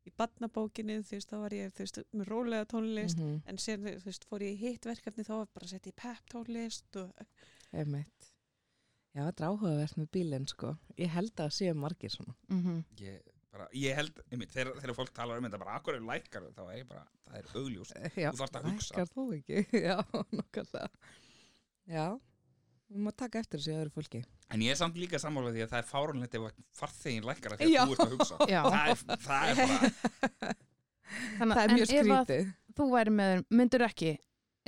í 0.06 0.10
badnabókinni, 0.16 0.98
þú 1.02 1.10
veist, 1.16 1.28
þá 1.30 1.36
var 1.40 1.50
ég, 1.50 1.72
þú 1.72 1.78
veist, 1.84 1.98
með 2.14 2.28
rólega 2.28 2.64
tónlist. 2.66 3.16
Mhm, 3.18 3.42
En 3.46 3.56
síðan, 3.56 3.98
þú 4.00 4.04
veist, 4.04 4.24
fór 4.28 4.40
ég 4.40 4.52
í 4.54 4.58
hitt 4.58 4.82
verkefni 4.84 5.24
þá 5.24 5.34
var 5.36 5.46
bara 5.54 5.66
að 5.66 5.70
setja 5.74 5.92
í 5.92 5.96
pepp 5.96 6.28
tónlist 6.30 6.96
og 6.96 7.12
Einmitt. 7.72 8.32
Já, 9.14 9.24
þetta 9.30 9.40
er 9.40 9.48
áhugavert 9.50 9.96
með 9.98 10.08
bílinn 10.10 10.46
sko. 10.48 10.78
Ég 10.96 11.08
held 11.08 11.32
að 11.34 11.48
það 11.48 11.56
séu 11.58 11.74
margir 11.74 12.10
svona. 12.10 12.34
-hmm. 12.50 12.84
Ég, 13.00 13.20
bara, 13.58 13.68
ég 13.76 13.98
held, 13.98 14.22
einmitt, 14.32 14.52
þegar, 14.54 14.78
þegar 14.82 14.96
fólk 14.98 15.12
talar 15.16 15.40
um 15.42 15.46
þetta 15.48 15.60
bara 15.62 15.74
akkur 15.80 15.98
er 15.98 16.04
lækkar, 16.08 16.46
þá 16.56 16.62
er 16.72 16.78
ég 16.80 16.88
bara, 16.88 17.04
það 17.28 17.38
er 17.42 17.50
augljúst. 17.60 17.98
Já, 18.18 18.30
Þú 18.32 18.40
þarft 18.42 18.58
að 18.60 18.68
hugsa. 18.70 18.94
lækkar 18.94 19.12
þú 19.14 19.26
ekki? 19.38 19.62
Já, 19.88 19.96
nokkulega. 20.38 20.88
Já, 21.88 22.06
við 22.88 23.02
má 23.06 23.10
taka 23.24 23.42
eftir 23.42 23.60
þessu 23.62 23.74
öðru 23.78 23.94
fólki. 23.98 24.22
En 24.54 24.62
ég 24.64 24.72
er 24.72 24.78
samt 24.80 24.96
líka 24.96 25.18
sammála 25.20 25.50
því 25.52 25.66
að 25.66 25.72
það 25.74 25.82
er 25.82 25.88
fárunlegt 25.90 26.38
ef 26.38 26.46
að 26.48 26.62
farþegin 26.80 27.26
lækkar 27.28 27.54
að 27.56 27.60
því 27.64 27.72
Já. 27.74 27.80
að 27.82 27.88
þú 27.88 27.96
ert 27.98 28.06
að 28.06 28.14
hugsa. 28.14 28.36
Það 28.48 28.88
er, 28.88 29.02
það 29.26 29.50
er 29.50 29.60
bara, 29.60 30.54
Þannig, 31.38 31.54
Það 31.56 31.60
er 31.62 31.68
en 31.68 31.76
mjög 31.78 31.84
ef 31.84 31.92
að 31.92 32.24
skrítið. 32.24 32.48
þú 32.78 32.86
væri 32.92 33.12
með 33.18 33.42
myndur 33.58 33.84
ekki 33.88 34.10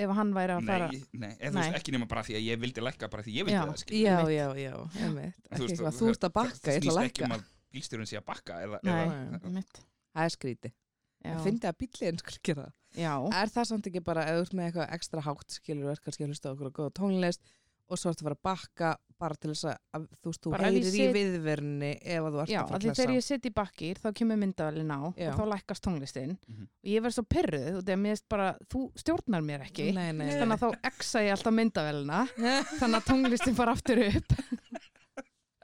ef 0.01 0.13
hann 0.17 0.31
væri 0.33 0.55
að 0.57 0.69
fara 0.71 0.87
nei, 0.89 1.01
nei, 1.21 1.33
þú 1.43 1.51
veist, 1.59 1.75
ekki 1.77 1.93
nema 1.93 2.07
bara 2.09 2.23
því 2.25 2.37
að 2.39 2.45
ég 2.47 2.61
vildi 2.63 2.85
lækka 2.87 3.09
bara 3.13 3.25
því 3.27 3.35
ég 3.37 3.45
vildi 3.49 3.57
Já. 3.59 3.65
það, 3.69 3.81
skilur. 3.83 4.01
Já, 4.01 4.19
já, 4.33 4.47
já, 4.63 4.73
einmitt. 5.05 5.35
Þú 5.51 5.59
Ekki 5.59 5.67
veist, 5.67 5.83
þú- 5.85 5.93
þú 6.01 6.09
ert 6.15 6.25
að 6.25 6.33
bakka, 6.39 6.73
ég 6.73 6.81
ætla 6.81 6.95
að 6.95 7.01
lækka. 7.03 7.29
Að 7.71 7.77
bílstjórun 7.79 8.11
sé 8.11 8.19
að 8.21 8.27
bakka 8.27 8.59
eða, 8.67 8.81
Nei, 8.83 9.07
eða, 9.07 9.55
mitt 9.55 9.81
Það 10.11 10.25
er 10.27 10.35
skrítið. 10.35 10.73
Já, 11.21 11.31
Það 11.37 11.45
fyndi 11.47 11.69
að 11.71 11.79
bílinn 11.85 12.21
gera 12.49 12.63
það. 12.67 12.75
já. 12.99 13.15
Er 13.43 13.51
það 13.55 13.69
samt 13.71 13.87
ekki 13.91 14.01
bara, 14.03 14.27
ef 14.27 14.37
þú 14.41 14.45
ert 14.49 14.55
með 14.59 14.69
eitthvað 14.71 14.95
ekstra 14.99 15.25
hátt, 15.29 15.57
skilur 15.61 15.91
að 15.95 16.21
hlusta 16.27 16.51
á 16.51 16.53
okkur 16.57 16.71
og 16.71 16.77
góða 16.81 16.95
tónlist 16.99 17.43
og 17.91 17.99
svo 17.99 18.11
ertu 18.13 18.23
að 18.23 18.27
fara 18.29 18.37
að 18.39 18.43
bakka 18.47 18.89
bara 19.21 19.35
til 19.35 19.51
þess 19.51 19.65
að, 19.67 20.05
þú 20.23 20.33
þú 20.41 20.51
Bara 20.55 20.69
ef 20.71 20.75
ég 20.77 20.85
heyrir 20.85 20.87
í 20.87 20.93
sit- 20.95 21.15
viðverunni 21.17 21.89
ef 22.01 22.23
að 22.23 22.31
þú 22.37 22.41
ert 22.45 22.53
Já, 22.55 22.61
að 22.63 22.69
fara 22.71 22.79
að 22.79 22.81
því 22.81 22.87
klessa. 22.89 23.03
þegar 23.03 23.15
ég 23.19 23.25
sitt 23.27 23.49
í 23.49 23.53
bakkir 23.59 23.99
þá 24.01 24.07
kemur 24.21 24.39
myndavælinn 24.41 24.93
á 24.95 25.01
Já. 25.19 25.27
og 25.27 25.41
þá 25.41 25.45
lækkast 25.51 25.83
tónlistin 25.85 26.37
Mhm. 26.47 26.63
og 26.71 26.87
ég 26.95 27.03
verð 27.05 27.17
svo 27.19 27.25
pyrruð 27.35 27.75
og 27.77 27.83
það 27.85 27.93
er 27.93 28.01
mér 28.01 28.15
finnst 28.15 28.29
bara, 28.31 28.47
þú 28.71 28.81
stjórnar 29.03 29.43
mér 29.45 29.67
ekki 29.67 29.89
Nei, 29.93 30.13
nei, 30.13 30.31
þannig 30.31 30.57
að 30.57 30.63
þá 30.63 30.79
exa 30.93 31.19
ég 31.27 31.35
alltaf 31.35 31.53
myndavælina 31.59 32.21
þannig 32.81 32.97
að 33.03 33.09
tónlistin 33.11 33.59
fara 33.59 33.75
aftur 33.75 33.99
upp 34.07 34.39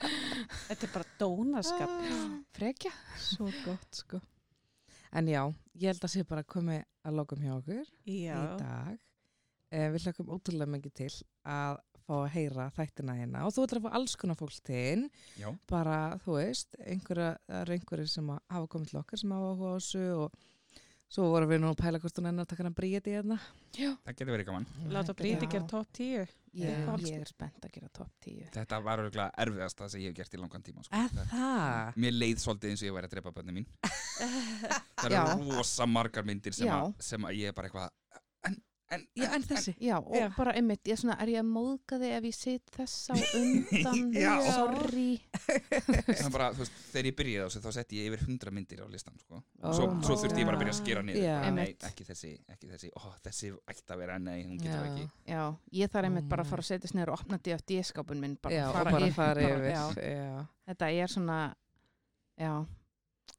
þetta 0.01 0.87
er 0.87 0.93
bara 0.93 1.11
dónaskap. 1.21 1.93
Frekja 2.57 2.93
Svo 3.23 3.49
gott, 3.65 3.89
sko. 3.97 4.21
En 5.17 5.29
já, 5.31 5.43
ég 5.79 5.93
held 5.93 6.05
að 6.05 6.13
sé 6.13 6.25
bara 6.29 6.45
komið 6.45 6.83
að 7.07 7.17
lokum 7.21 7.45
hjá 7.45 7.53
okkur 7.57 7.91
í 8.11 8.17
Já, 8.27 8.41
dag. 8.61 8.97
Eh, 9.73 9.89
við 9.95 10.07
hlökkum 10.07 10.33
ótrúlega 10.35 10.73
mikið 10.77 10.95
til 11.01 11.13
að 11.49 11.79
fá 12.07 12.13
að 12.21 12.29
heyra 12.37 12.67
þættina 12.77 13.15
hérna 13.19 13.41
og 13.47 13.55
þú 13.55 13.65
ætlar 13.65 13.81
að 13.81 13.87
fá 13.89 13.97
alls 13.99 14.13
konar 14.21 14.39
fólk 14.39 14.59
til 14.67 14.83
inn, 14.93 15.07
já, 15.41 15.49
bara, 15.67 15.97
þú 16.23 16.37
veist, 16.37 16.77
einhverja, 16.87 17.33
það 17.51 17.73
einhverjir 17.75 18.13
sem 18.13 18.29
að 18.31 18.43
hafa 18.55 18.71
komið 18.77 18.93
til 18.93 19.01
okkar 19.01 19.23
sem 19.23 19.35
hafa 19.35 19.49
áhuga 19.51 19.73
á 19.73 19.77
þessu 19.81 20.05
og 20.21 20.37
svo 21.13 21.29
vorum 21.31 21.49
við 21.53 21.61
nú 21.63 21.69
að 21.71 21.79
pæla 21.81 22.01
hvort 22.03 22.19
hún 22.19 22.27
enn 22.31 22.43
að 22.43 22.49
taka 22.51 22.65
hana 22.65 22.75
bríði 22.75 23.13
hérna. 23.15 23.37
það 23.77 24.11
getur 24.13 24.33
verið 24.35 24.49
gaman. 24.49 24.67
láta 24.91 25.15
Bríti 25.15 25.47
gera 25.53 25.67
topp 25.71 25.93
tíu. 25.95 26.25
ég, 26.57 26.73
Já. 26.73 26.97
ég 27.07 27.21
er 27.21 27.29
spennt 27.31 27.65
að 27.69 27.73
gera 27.77 27.89
topp 27.93 28.11
10 28.25 28.49
Þetta 28.55 28.81
var 28.83 29.03
örgulega 29.05 29.31
erfiðast 29.45 29.79
það 29.79 29.91
sem 29.93 30.01
ég 30.01 30.09
hef 30.11 30.17
gert 30.17 30.35
í 30.35 30.41
langan 30.41 30.63
tíma. 30.67 30.85
Sko. 30.87 30.97
Er 30.97 31.27
það? 31.31 31.93
Mér 32.01 32.17
leið 32.17 32.41
svolítið 32.43 32.71
eins 32.73 32.83
og 32.83 32.89
ég 32.89 32.97
væri 32.97 33.11
að 33.11 33.15
drepa 33.17 33.33
bönni 33.37 33.53
mín. 33.59 33.67
það 35.03 35.13
Já. 35.13 35.21
eru 35.35 35.59
rosa 35.59 35.87
margar 35.87 36.25
myndir 36.27 36.57
sem, 36.57 36.67
Já. 36.71 36.79
að, 36.81 36.95
sem 37.05 37.29
að 37.29 37.37
ég 37.43 37.53
er 37.53 37.57
bara 37.59 37.69
eitthvað 37.71 37.91
en, 38.51 38.57
en, 38.95 39.03
Já, 39.19 39.27
en 39.35 39.43
þessi. 39.43 39.73
Já, 39.83 39.97
og 39.99 40.15
Já. 40.15 40.29
bara 40.37 40.53
einmitt, 40.55 40.83
ég 40.87 40.95
er 40.95 41.01
svona, 41.01 41.17
er 41.23 41.31
ég 41.33 41.41
að 41.43 41.49
móðga 41.51 41.99
þig 42.03 42.13
ef 42.17 42.27
ég 42.29 42.37
sitt 42.37 42.71
þess 42.77 43.11
á 43.11 43.15
undan, 43.41 44.13
sorry. 44.47 45.07
en 46.23 46.31
bara, 46.35 46.53
þú 46.55 46.63
veist, 46.63 46.77
þegar 46.93 47.09
ég 47.11 47.17
byrjaði 47.19 47.43
á 47.43 47.49
þessu 47.51 47.63
þá 47.67 47.71
setti 47.79 47.99
ég 48.01 48.09
yfir 48.13 48.23
100 48.29 48.55
myndir 48.55 48.83
á 48.83 48.87
listan 48.93 49.19
sko. 49.19 49.41
Ó, 49.63 49.73
svo, 49.75 49.89
svo 50.07 50.19
þurfti 50.23 50.43
ég 50.45 50.49
bara 50.51 50.59
að 50.61 50.63
byrja 50.65 50.75
að 50.77 50.81
skera 50.81 51.03
niður 51.09 51.27
bara, 51.27 51.51
nei, 51.59 51.67
ekki 51.91 52.07
þessi, 52.13 52.33
ekki 52.55 52.71
þessi 52.75 52.93
ó, 52.95 53.03
þessi 53.27 53.53
ætti 53.75 53.97
að 53.97 54.03
vera, 54.05 54.19
nei, 54.23 54.39
hún 54.47 54.57
getur 54.63 54.79
Já. 54.79 54.87
ekki 54.93 55.09
Já, 55.35 55.43
ég 55.83 55.93
þarf 55.97 56.11
einmitt 56.11 56.27
Oh 56.27 56.31
bara 56.37 56.43
að 56.45 56.47
my. 56.47 56.51
fara 56.55 56.67
að 56.67 56.71
setjast 56.71 56.97
niður 56.99 57.13
og 57.15 57.21
opna 57.25 57.39
DFD-skápun 57.43 58.23
minn, 58.23 58.39
bara 58.43 58.55
Já, 58.61 58.67
fara 58.75 58.91
bara 58.95 59.07
yfir- 59.11 59.19
fara 59.19 59.43
bara- 59.43 59.59
yfir. 59.59 59.71
Já, 59.75 60.17
Já. 60.17 60.47
þetta 60.71 60.91
er 61.03 61.13
svona, 61.19 61.41
já, 62.39 62.53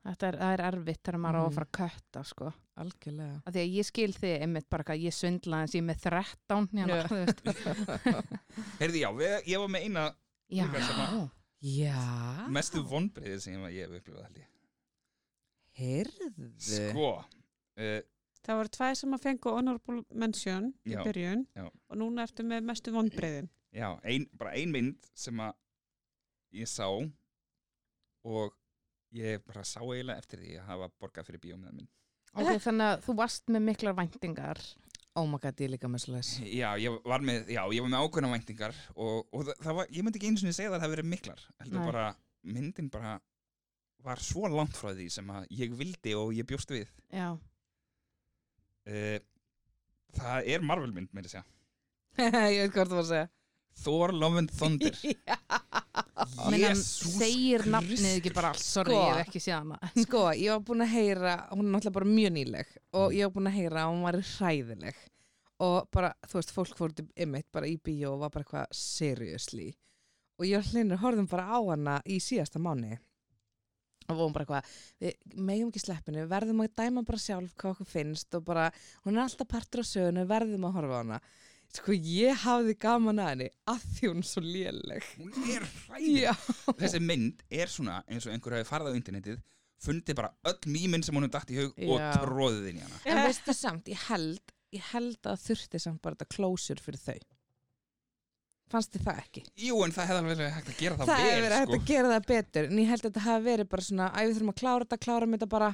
þetta 0.07 0.27
er, 0.31 0.37
það 0.41 0.53
er 0.57 0.63
erfitt 0.67 1.01
þegar 1.03 1.19
maður 1.23 1.37
á 1.37 1.41
að 1.43 1.47
Mhm. 1.49 1.55
fara 1.57 1.67
að 1.67 1.75
kötta, 1.77 2.23
sko. 2.31 2.51
Algjörlega. 2.77 3.41
Af 3.45 3.53
því 3.53 3.61
að 3.63 3.73
ég 3.77 3.85
skil 3.87 4.11
þig 4.13 4.41
einmitt 4.41 4.69
bara 4.69 4.83
hvað 4.83 5.01
ég 5.03 5.13
svindla 5.17 5.61
en 5.63 5.67
ég 5.67 5.81
er 5.81 5.87
með 5.87 6.01
13, 6.03 6.67
hérna, 6.77 6.99
þú 7.07 7.17
veist. 7.21 7.41
Heyrði, 8.81 8.99
já, 9.01 9.09
við, 9.17 9.33
ég 9.53 9.59
var 9.63 9.71
með 9.73 9.87
eina 9.87 10.03
Já, 10.49 10.63
að- 10.67 11.31
Já. 11.59 12.47
mestu 12.53 12.83
vonbreiðið 12.87 13.41
sem 13.41 13.53
ég 13.67 13.81
hef 13.87 13.97
upplifað 14.01 14.23
held 14.27 14.37
ég 14.37 14.53
Heyrðu. 15.77 16.47
Sko 16.57 17.09
uh, 17.17 17.99
Það 18.47 18.55
voru 18.61 18.71
tvær 18.77 18.95
sem 18.95 19.11
að 19.17 19.23
fengu 19.25 19.51
honorable 19.57 20.03
mention 20.15 20.69
Já, 20.87 21.01
í 21.01 21.03
byrjun 21.03 21.41
já. 21.57 21.65
og 21.67 21.97
núna 21.99 22.23
ertu 22.23 22.45
með 22.47 22.63
mestu 22.63 22.93
vonbreiðin. 22.95 23.49
Já, 23.75 23.89
ein, 24.07 24.27
bara 24.39 24.53
ein 24.55 24.71
mynd 24.71 25.09
sem 25.13 25.35
að 25.43 25.53
ég 26.55 26.69
sá 26.71 26.87
og 26.87 28.55
ég 29.15 29.43
bara 29.47 29.63
sá 29.63 29.79
eiginlega 29.81 30.19
eftir 30.19 30.41
því 30.43 30.57
að 30.59 30.67
hafa 30.71 30.89
borgað 30.99 31.29
fyrir 31.29 31.43
bíómiðan 31.45 31.77
minn 31.79 31.87
Ok, 32.37 32.59
þannig 32.61 32.85
að 32.85 32.99
þú 33.05 33.13
varst 33.17 33.47
með 33.49 33.63
miklar 33.65 33.95
væntingar. 33.97 34.59
Oh 35.17 35.25
my 35.25 35.39
god, 35.41 35.57
ég 35.57 35.65
er 35.65 35.71
líka 35.73 35.89
með 35.89 36.03
les. 36.13 36.27
Já, 36.45 36.67
ég 36.77 36.97
var 37.07 37.23
með, 37.25 37.47
já, 37.49 37.63
ég 37.73 37.81
var 37.81 37.89
með 37.89 38.03
ákveðna 38.03 38.29
væntingar 38.35 38.75
og, 38.93 39.23
og 39.33 39.47
það, 39.47 39.55
það 39.63 39.77
var, 39.79 39.87
ég 39.95 40.05
myndi 40.05 40.19
ekki 40.19 40.29
einu 40.29 40.41
sinni 40.43 40.53
segja 40.53 40.69
að 40.69 40.75
það 40.75 40.83
hefði 40.85 40.95
verið 40.97 41.09
miklar 41.15 41.41
heldur 41.63 41.87
bara, 41.87 42.03
myndin 42.45 42.91
bara 42.93 43.15
var 44.05 44.21
svo 44.21 44.51
langt 44.53 44.77
frá 44.77 44.91
því 44.93 45.07
sem 45.15 45.31
að 45.33 45.47
ég 45.57 45.73
vildi 45.79 46.13
og 46.19 46.35
ég 46.37 46.45
bjóst 46.47 46.69
við 46.75 46.91
Já, 47.09 47.31
uh, 48.91 49.17
Það 50.17 50.51
er 50.53 50.63
Marvel 50.69 50.93
mynd, 50.93 51.09
með 51.15 51.27
þess 51.31 51.41
að 51.41 51.53
ég 52.53 52.61
veit 52.67 52.73
hvað 52.77 52.91
þú 52.91 52.97
var 52.97 53.03
að 53.03 53.09
segja. 53.11 53.27
Thor 53.83 54.13
Love 54.13 54.41
and 54.41 54.51
Thunder. 54.51 54.93
Jesús 56.57 57.17
segir 57.17 57.65
nafnið 57.69 58.17
ekki 58.17 58.31
bara 58.35 58.51
allt, 58.53 58.63
sorry, 58.63 58.93
Sko. 58.93 59.01
ég 59.03 59.19
hef 59.19 59.27
ekki 59.27 59.41
séð 59.43 59.55
hana. 59.59 59.77
Sko, 60.05 60.23
ég 60.37 60.53
var 60.53 60.63
búin 60.65 60.85
að 60.85 60.93
heyra, 60.95 61.35
hún 61.51 61.65
er 61.65 61.73
náttúrulega 61.75 61.97
bara 61.99 62.09
mjög 62.09 62.33
nýleg 62.37 62.71
og 62.97 63.15
ég 63.15 63.27
var 63.27 63.35
búin 63.37 63.49
að 63.51 63.57
heyra 63.59 63.83
að 63.83 63.91
hún 63.93 64.05
var 64.07 64.19
hræðileg. 64.33 65.03
Og 65.67 65.77
bara, 65.93 66.13
þú 66.29 66.37
veist, 66.37 66.53
fólk 66.53 66.77
fór 66.77 66.93
til 66.97 67.07
ymmit 67.25 67.47
bara 67.53 67.69
í 67.69 67.77
bíó 67.81 68.13
og 68.13 68.23
var 68.25 68.33
bara 68.33 68.45
eitthvað 68.45 68.77
seriously. 68.77 69.71
Og 70.37 70.45
ég 70.45 70.59
og 70.61 70.71
hlinur 70.71 71.01
horfðum 71.01 71.29
bara 71.31 71.47
á 71.49 71.57
hana 71.71 71.99
í 72.05 72.19
síðasta 72.21 72.61
mánu 72.61 72.97
og 74.07 74.15
vorum 74.15 74.35
bara 74.35 74.45
eitthvað, 74.45 74.75
við 75.03 75.41
megum 75.49 75.71
ekki 75.71 75.81
sleppinu, 75.83 76.21
við 76.21 76.29
verðum 76.31 76.61
að 76.63 76.75
dæma 76.79 77.01
bara 77.03 77.19
sjálf 77.19 77.55
hvað 77.59 77.73
okkur 77.73 77.89
finnst 77.91 78.37
og 78.37 78.45
bara, 78.47 78.69
hún 79.03 79.17
er 79.17 79.25
alltaf 79.25 79.49
partur 79.51 79.83
á 79.83 79.85
sögunu, 79.89 80.23
við 80.23 80.29
verðum 80.31 80.67
að 80.69 80.77
horfa 80.77 80.95
á 80.95 81.01
hana 81.01 81.17
sko, 81.75 81.93
ég 81.93 82.39
hafði 82.45 82.73
gaman 82.81 83.19
að 83.21 83.29
henni 83.33 83.49
að 83.73 83.83
því 83.97 84.09
hún 84.11 84.23
er 84.23 84.27
svo 84.31 84.41
léleg 84.45 85.07
Hún 85.19 85.31
er 85.53 85.65
hræðileg 85.87 86.23
Já, 86.23 86.33
Þessi 86.79 87.01
mynd 87.03 87.43
er 87.63 87.71
svona 87.73 87.99
eins 88.07 88.25
og 88.27 88.33
einhver 88.33 88.57
hefði 88.57 88.69
farið 88.71 88.91
á 88.93 88.97
internetið 89.01 89.39
fundið 89.83 90.15
bara 90.17 90.31
öll 90.49 90.71
mýminn 90.73 91.03
sem 91.05 91.13
hún 91.13 91.27
er 91.27 91.33
dætt 91.35 91.51
í 91.53 91.57
hug 91.59 91.75
og 91.85 91.99
Já. 92.01 92.07
tróðið 92.17 92.69
inn 92.71 92.79
í 92.79 92.85
hana 92.85 93.01
En 93.05 93.19
veistu 93.27 93.53
samt, 93.53 93.91
ég 93.93 94.05
held, 94.09 94.53
ég 94.73 94.87
held 94.93 95.29
að 95.29 95.43
þurfti 95.43 95.81
samt 95.83 96.01
bara 96.01 96.17
þetta 96.17 96.31
closure 96.33 96.81
fyrir 96.81 97.03
þau. 97.03 97.19
Fannst 98.67 98.91
þið 98.97 99.03
það 99.05 99.19
ekki? 99.21 99.41
Jú, 99.63 99.77
en 99.85 99.93
það 99.95 100.09
hefði 100.09 100.19
alveg 100.23 100.33
verið 100.41 100.55
hægt 100.57 100.71
að 100.73 100.79
gera 100.81 100.95
það, 100.97 101.07
Það 101.11 101.21
hefur 101.21 101.29
vel 101.37 101.43
verið 101.45 101.57
hægt 101.61 101.69
sko. 101.69 101.77
að 101.77 101.91
gera 101.91 102.09
það 102.11 102.25
betur, 102.31 102.65
en 102.71 102.81
ég 102.81 102.89
held 102.91 102.99
að 103.03 103.07
þetta 103.11 103.23
hafi 103.27 103.45
verið 103.45 103.69
bara 103.75 103.85
svona, 103.87 104.07
að 104.11 104.25
við 104.27 104.33
þurfum 104.35 104.51
að 104.51 104.57
klára 104.63 104.87
þetta, 104.87 104.97
klára 105.05 105.29
þetta 105.35 105.47
bara, 105.53 105.69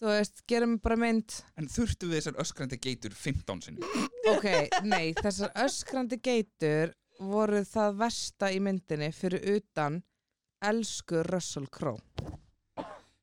þú 0.00 0.08
veist, 0.08 0.42
gerum 0.48 0.78
bara 0.82 0.96
mynd. 1.00 1.36
En 1.60 1.68
þurftu 1.70 2.08
við 2.08 2.20
þessar 2.20 2.40
öskrandi 2.44 2.78
geitur 2.80 3.16
15 3.16 3.64
sinni 3.66 4.06
Ok, 4.30 4.46
nei, 4.88 5.12
þessar 5.18 5.52
öskrandi 5.64 6.20
geitur 6.22 6.94
voru 7.20 7.60
það 7.68 7.98
versta 8.00 8.48
í 8.52 8.60
myndinni 8.64 9.10
fyrir 9.12 9.58
utan 9.58 10.00
elsku 10.64 11.22
Russell 11.28 11.68
Crowe. 11.72 12.00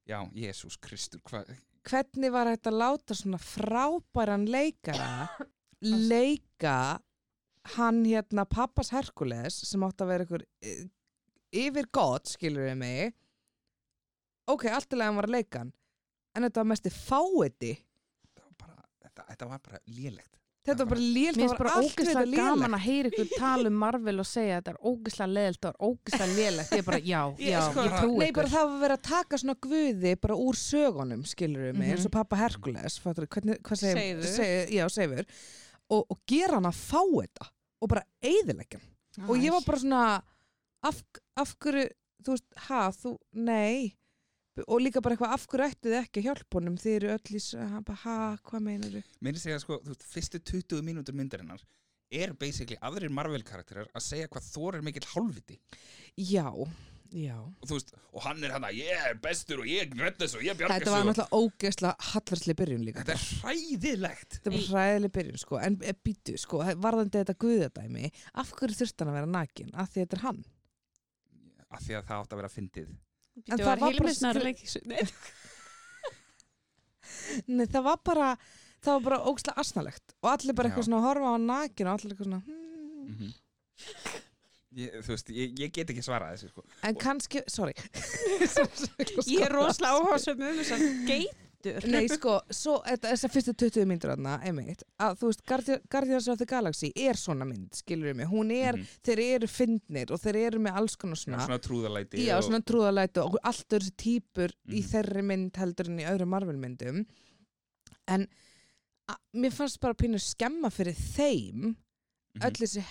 Já, 0.07 0.21
Jésús 0.33 0.77
Kristur 0.81 1.21
hvað 1.27 1.55
Hvernig 1.87 2.31
var 2.33 2.49
þetta 2.51 2.71
að 2.71 2.79
láta 2.81 3.15
svona 3.15 3.39
frábæran 3.39 4.45
leikara 4.51 5.27
leika 5.81 6.99
hann 7.75 8.03
hérna 8.05 8.47
pappas 8.49 8.91
Herkules 8.95 9.61
sem 9.67 9.83
átti 9.87 10.03
að 10.03 10.11
vera 10.11 10.27
ykkur 10.27 10.45
yfir 11.57 11.89
gott, 11.95 12.27
skilur 12.31 12.67
við 12.67 12.77
mig 12.79 13.15
ok, 14.47 14.67
allt 14.71 14.93
í 14.93 14.99
lagi 14.99 15.11
hann 15.11 15.19
var 15.19 15.29
að 15.29 15.35
leika 15.37 15.63
hann 15.63 15.73
en 16.37 16.47
þetta 16.47 16.63
var 16.63 16.71
mesti 16.73 16.93
fáiði 16.93 17.73
þetta 17.77 18.43
var 18.45 18.55
bara, 18.61 18.81
þetta, 19.03 19.27
þetta 19.33 19.47
var 19.53 19.61
bara 19.67 19.79
lélegt 19.89 20.33
þetta 20.67 20.83
var 20.83 20.89
bara 20.91 21.03
lélt, 21.15 21.37
Mér 21.39 21.47
var 21.53 21.59
bara 21.61 21.75
þetta 21.87 22.23
gaman 22.27 22.59
lélegt 22.59 22.73
að 22.77 22.81
heyra 22.83 23.09
ykkur 23.13 23.29
tala 23.39 23.69
um 23.71 23.77
Marvel 23.79 24.19
og 24.19 24.27
segja 24.27 24.57
að 24.57 24.63
þetta 24.65 24.73
er 24.73 24.79
ógeðslega 24.91 25.31
leðilt 25.37 25.67
og 25.69 25.85
ógeðslega 25.87 26.35
lélegt. 26.35 26.73
Ég 26.75 26.81
er 26.81 26.87
bara, 26.89 26.99
já, 26.99 27.21
Ég- 27.37 27.51
já, 27.53 27.59
sko, 27.69 27.85
ég 27.87 27.93
trú 28.01 28.09
Nei, 28.17 28.25
ykkur. 28.27 28.35
bara 28.41 28.51
það 28.51 28.65
var 28.67 28.81
verið 28.81 28.97
að 28.97 29.05
taka 29.07 29.39
svona 29.39 29.55
guði 29.63 30.11
bara 30.25 30.35
úr 30.43 30.59
sögunum, 30.59 31.23
skilur 31.31 31.63
við 31.69 31.77
mig, 31.77 31.87
Mhm. 31.87 31.95
eins 31.95 32.05
og 32.05 32.11
pappa 32.17 32.35
Herkules, 32.41 32.99
fattur, 32.99 33.27
hvernig, 33.27 33.61
hvað 33.63 33.77
segir, 33.79 34.23
segir, 34.27 34.67
já, 34.75 34.83
seifur, 34.91 35.25
og, 35.89 36.03
og 36.11 36.19
gera 36.27 36.53
hann 36.59 36.67
að 36.67 36.75
fá 36.83 36.99
þetta 37.15 37.47
og 37.81 37.87
bara 37.89 38.03
eyðileggja 38.21 38.81
hann. 38.81 39.29
og 39.29 39.37
ég 39.39 39.51
var 39.55 39.61
bara 39.65 39.77
svona 39.79 40.21
af, 40.83 41.01
af 41.37 41.55
hverju, 41.63 41.87
þú 42.23 42.35
veist, 42.35 42.45
ha, 42.67 42.89
þú, 42.91 43.17
nei 43.39 43.95
og 44.65 44.81
líka 44.81 45.01
bara 45.05 45.15
eitthvað, 45.15 45.33
af 45.37 45.47
hverju 45.51 45.69
ættu 45.69 45.91
þið 45.91 45.99
ekki 46.01 46.21
að 46.21 46.27
hjálpa 46.29 46.59
honum? 46.59 46.77
Þið 46.81 46.95
eru 46.97 47.13
öll 47.15 47.37
í, 47.37 47.41
hvað 48.49 48.63
meinar 48.65 48.93
þið? 48.97 49.15
Mér 49.27 49.41
segja 49.41 49.59
sko, 49.61 49.79
þú 49.83 49.93
veist, 49.93 50.07
fyrstu 50.13 50.41
20 50.51 50.85
mínútur 50.87 51.17
myndarinnar 51.17 51.63
er 52.13 52.33
basically 52.39 52.77
aðrir 52.85 53.11
Marvel 53.13 53.43
karakterar 53.45 53.89
að 53.95 54.05
segja 54.05 54.29
hvað 54.31 54.51
Thor 54.53 54.77
er 54.77 54.85
mikill 54.85 55.07
hálfviti. 55.11 55.57
Já, 56.15 56.47
já. 57.11 57.35
Og 57.37 57.71
veist, 57.71 57.93
og 58.13 58.23
hann 58.23 58.43
er 58.47 58.53
hann 58.55 58.67
að 58.67 58.79
ég 58.79 59.07
er 59.09 59.17
bestur 59.23 59.63
og 59.63 59.69
ég 59.69 59.95
redd 59.99 60.19
þessu 60.21 60.39
og 60.39 60.45
ég 60.47 60.59
bjarga 60.59 60.77
Þetta 60.77 60.93
var 60.93 61.01
þessu 61.01 61.09
náttúrulega 61.11 61.41
ógeðslega 61.41 62.11
hallversli 62.11 62.57
byrjun 62.61 62.85
líka. 62.87 63.03
Þetta 63.03 63.17
er 63.17 63.25
hræðilegt. 63.41 64.37
Þetta 64.37 64.53
var 64.55 64.69
hræðileg 64.71 65.15
byrjun 65.17 65.43
sko, 65.43 65.59
en 65.67 65.79
e, 65.81 65.95
býtu 66.07 66.37
sko, 66.39 66.61
varðandi 66.87 67.23
þetta 67.23 67.37
guðadæmi, 67.43 68.13
af 68.43 68.53
hverju 68.55 68.79
þurfti 68.81 69.03
hann 69.03 69.11
að 69.13 69.19
vera 69.19 69.33
nakin? 69.35 69.73
Af 69.75 69.91
því 69.91 70.05
þetta 70.05 70.19
er 70.19 70.25
hann. 70.29 70.45
af 71.67 71.83
því 71.83 71.97
að 71.97 72.07
það 72.07 72.21
átt 72.21 72.33
að 72.33 72.39
vera 72.39 72.53
fyndið 72.53 72.91
En 73.45 73.59
það 73.59 73.67
var 73.67 73.81
var 73.83 73.97
bara 74.01 74.43
leikis. 74.43 74.77
Nei, 74.89 75.01
Nei, 77.57 77.65
það 77.69 77.83
var 77.85 77.99
bara, 78.07 78.29
það 78.83 78.93
var 78.95 79.03
bara 79.09 79.19
ógeðslega 79.29 79.63
asnalegt 79.63 80.15
og 80.21 80.31
allir 80.31 80.57
bara 80.57 80.71
eitthvað 80.71 80.87
svona 80.87 81.01
að 81.01 81.07
horfa 81.09 81.33
á 81.33 81.37
nakin 81.43 81.89
og 81.89 81.93
allir 81.97 82.15
eitthvað 82.15 82.29
svona, 82.31 82.41
hmm. 82.47 83.11
mm 83.13 83.33
ég, 84.77 84.95
Þú 85.03 85.13
veist, 85.13 85.31
ég, 85.33 85.53
ég 85.61 85.73
get 85.73 85.91
ekki 85.93 86.05
svarað 86.05 86.35
þessu 86.35 86.51
sko. 86.51 86.65
en 86.87 86.97
kannski, 87.01 87.43
sorry. 87.51 87.73
Ég 89.33 89.45
er 89.45 89.53
rosalega 89.53 90.01
áhersum 90.01 90.41
um 90.41 90.59
þess 90.61 90.75
að 90.75 90.87
geitur. 91.73 91.89
Nei, 91.91 92.07
sko, 92.17 92.33
svo, 92.49 92.75
þetta, 92.85 93.11
þessar 93.13 93.33
fyrstu 93.35 93.53
20 93.63 93.85
myndur 93.91 94.11
þarna, 94.13 94.33
einmitt, 94.47 94.83
að 94.99 95.17
þú 95.19 95.29
veist, 95.31 95.43
Guardi- 95.51 95.79
Guardians 95.93 96.27
of 96.33 96.37
the 96.41 96.45
Galaxy 96.49 96.91
er 96.95 97.13
svona 97.19 97.45
mynd, 97.47 97.69
skilur 97.77 98.09
við 98.11 98.15
mig, 98.21 98.27
hún 98.31 98.51
er, 98.55 98.73
Mhm. 98.77 98.87
þeir 99.03 99.19
eru 99.35 99.47
fyndnir 99.47 100.11
og 100.11 100.19
þeir 100.23 100.35
eru 100.47 100.59
með 100.59 100.75
alls 100.81 100.95
konar 100.95 101.15
svona, 101.21 101.45
svona, 101.45 101.59
trúðalæti 101.59 102.25
Já, 102.25 102.37
og, 102.37 102.43
svona 102.49 102.61
trúðalæti 102.63 103.23
og 103.23 103.37
allt 103.43 103.73
eru 103.73 103.85
þessi 103.85 103.95
típur 103.97 104.51
í 104.69 104.81
Mhm. 104.81 104.89
þeirri 104.91 105.23
mynd 105.23 105.51
heldur 105.57 105.89
en 105.89 105.99
í 105.99 106.05
öðrum 106.05 106.27
Marvel 106.27 106.57
myndum 106.57 107.05
en 108.07 108.27
a, 109.09 109.15
mér 109.35 109.51
fannst 109.55 109.79
bara 109.79 109.93
pínu 109.93 110.19
skemma 110.19 110.69
fyrir 110.69 110.95
þeim 110.95 111.75
Mhm. 112.37 112.43
öll 112.43 112.51
þessi 112.61 112.83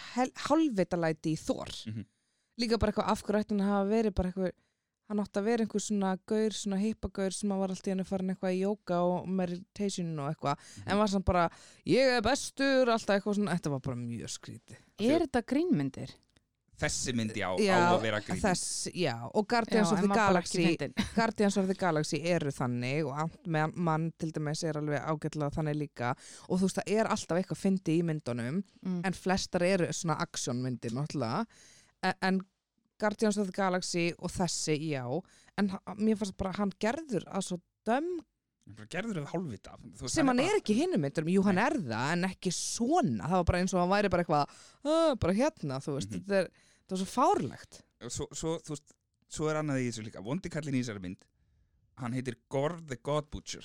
hálfvitalæti 0.48 1.32
í 1.34 1.38
Thor 1.46 1.68
Mhm. 1.86 2.04
líka 2.60 2.78
bara 2.78 2.92
eitthvað 2.92 3.10
af 3.12 3.22
hverju 3.22 3.40
ætti 3.44 3.50
hann 3.50 3.60
að 3.60 3.70
hafa 3.70 3.90
verið 3.90 4.14
bara 4.14 4.32
eitthvað 4.32 4.52
hann 5.09 5.20
átti 5.22 5.38
að 5.40 5.44
vera 5.46 5.62
einhver 5.66 5.82
svona 5.84 6.16
gaur, 6.26 6.50
svona 6.57 6.76
hippagaur 6.82 7.32
sem 7.32 7.48
var 7.54 7.68
alltaf 7.70 7.86
í 7.86 7.94
henni 7.94 8.04
farin 8.09 8.30
eitthvað 8.34 8.57
í 8.57 8.62
jóka 8.64 9.00
og 9.07 9.28
meditation 9.28 10.18
og 10.18 10.32
eitthvað 10.34 10.57
Mhm. 10.59 10.86
en 10.90 10.98
var 10.98 11.07
samt 11.09 11.24
bara, 11.24 11.48
ég 11.86 12.16
er 12.18 12.22
bestur 12.22 12.88
alltaf 12.90 13.16
eitthvað 13.20 13.34
svona, 13.38 13.54
þetta 13.59 13.70
var 13.70 13.80
bara 13.80 13.96
mjög 13.96 14.28
skríti 14.38 14.76
Er 14.98 15.20
þetta 15.26 15.42
grínmyndir? 15.44 16.11
Þessi 16.76 17.14
myndi 17.16 17.40
á, 17.40 17.57
á 17.57 17.57
Já, 17.57 17.76
að 17.96 18.02
vera 18.02 18.18
grín 18.20 18.36
þess, 18.40 18.88
já, 18.92 19.14
og 19.32 19.46
Guardians 19.48 19.88
Já, 19.88 19.92
of 19.94 20.00
the 20.02 20.09
Galaxy. 20.09 20.76
Guardians 21.16 21.57
of 21.57 21.66
the 21.68 21.74
Galaxy 21.74 22.20
eru 22.20 22.50
þannig 22.52 23.07
og 23.07 23.16
Ant-Man 23.46 24.12
til 24.18 24.30
dæmis 24.32 24.62
er 24.62 24.76
alveg 24.76 25.00
ágætlega 25.00 25.54
þannig 25.54 25.76
líka 25.80 26.11
og 26.50 26.59
þú 26.59 26.66
veist 26.66 26.76
það 26.82 26.92
er 26.98 27.07
alltaf 27.07 27.38
eitthvað 27.40 27.62
fyndi 27.62 27.96
í 28.00 28.02
myndunum 28.04 28.62
Mm. 28.84 29.00
en 29.07 29.12
flestar 29.12 29.62
eru 29.62 29.86
svona 29.92 30.18
actionmyndir 30.20 30.92
náttúrulega 30.92 31.46
en, 32.02 32.14
en 32.22 32.40
Guardians 32.99 33.36
of 33.38 33.47
the 33.47 33.53
Galaxy 33.53 34.12
og 34.18 34.30
þessi, 34.30 34.76
já. 34.92 35.05
En 35.59 35.68
mér 35.99 36.16
fannst 36.16 36.36
bara 36.36 36.53
að 36.53 36.59
hann 36.62 36.72
gerður 36.80 37.24
að 37.28 37.42
svo 37.49 37.61
döm 37.86 38.09
gerður 38.90 39.20
það 39.22 39.28
hálfvita. 39.30 39.76
Sem 40.11 40.26
hann 40.26 40.40
er 40.42 40.57
ekki 40.59 40.74
hinnum 40.74 41.01
myndurum, 41.05 41.28
jú 41.30 41.42
hann 41.47 41.59
er 41.62 41.76
það 41.78 42.12
en 42.16 42.24
ekki 42.24 42.51
svona, 42.51 43.28
það 43.28 43.36
var 43.38 43.44
bara 43.44 43.59
eins 43.62 43.74
og 43.76 43.80
hann 43.80 43.92
væri 43.92 44.11
bara 44.11 44.24
eitthvað, 44.24 44.47
"Ah, 44.84 45.14
bara 45.14 45.32
hérna 45.34 45.78
þú 45.78 45.94
veist, 45.97 46.11
Mhm. 46.11 46.24
þetta 46.24 46.40
er, 46.40 46.51
það 46.88 46.92
er 46.92 47.05
svo 47.05 47.07
fárlegt. 47.14 47.80
Svo, 48.09 48.26
svo, 48.32 48.59
þú 48.61 48.70
veist, 48.74 48.92
svo 49.30 49.49
er 49.51 49.55
annað 49.62 49.80
í 49.82 49.88
þessu 49.88 50.05
líka. 50.05 50.22
Vondi 50.24 50.49
kallin 50.51 50.74
í 50.74 50.82
þessari 50.82 51.01
mynd 51.03 51.24
hann 51.99 52.12
heitir 52.12 52.34
Gore 52.51 52.80
the 52.86 52.97
God 52.97 53.30
Butcher. 53.30 53.64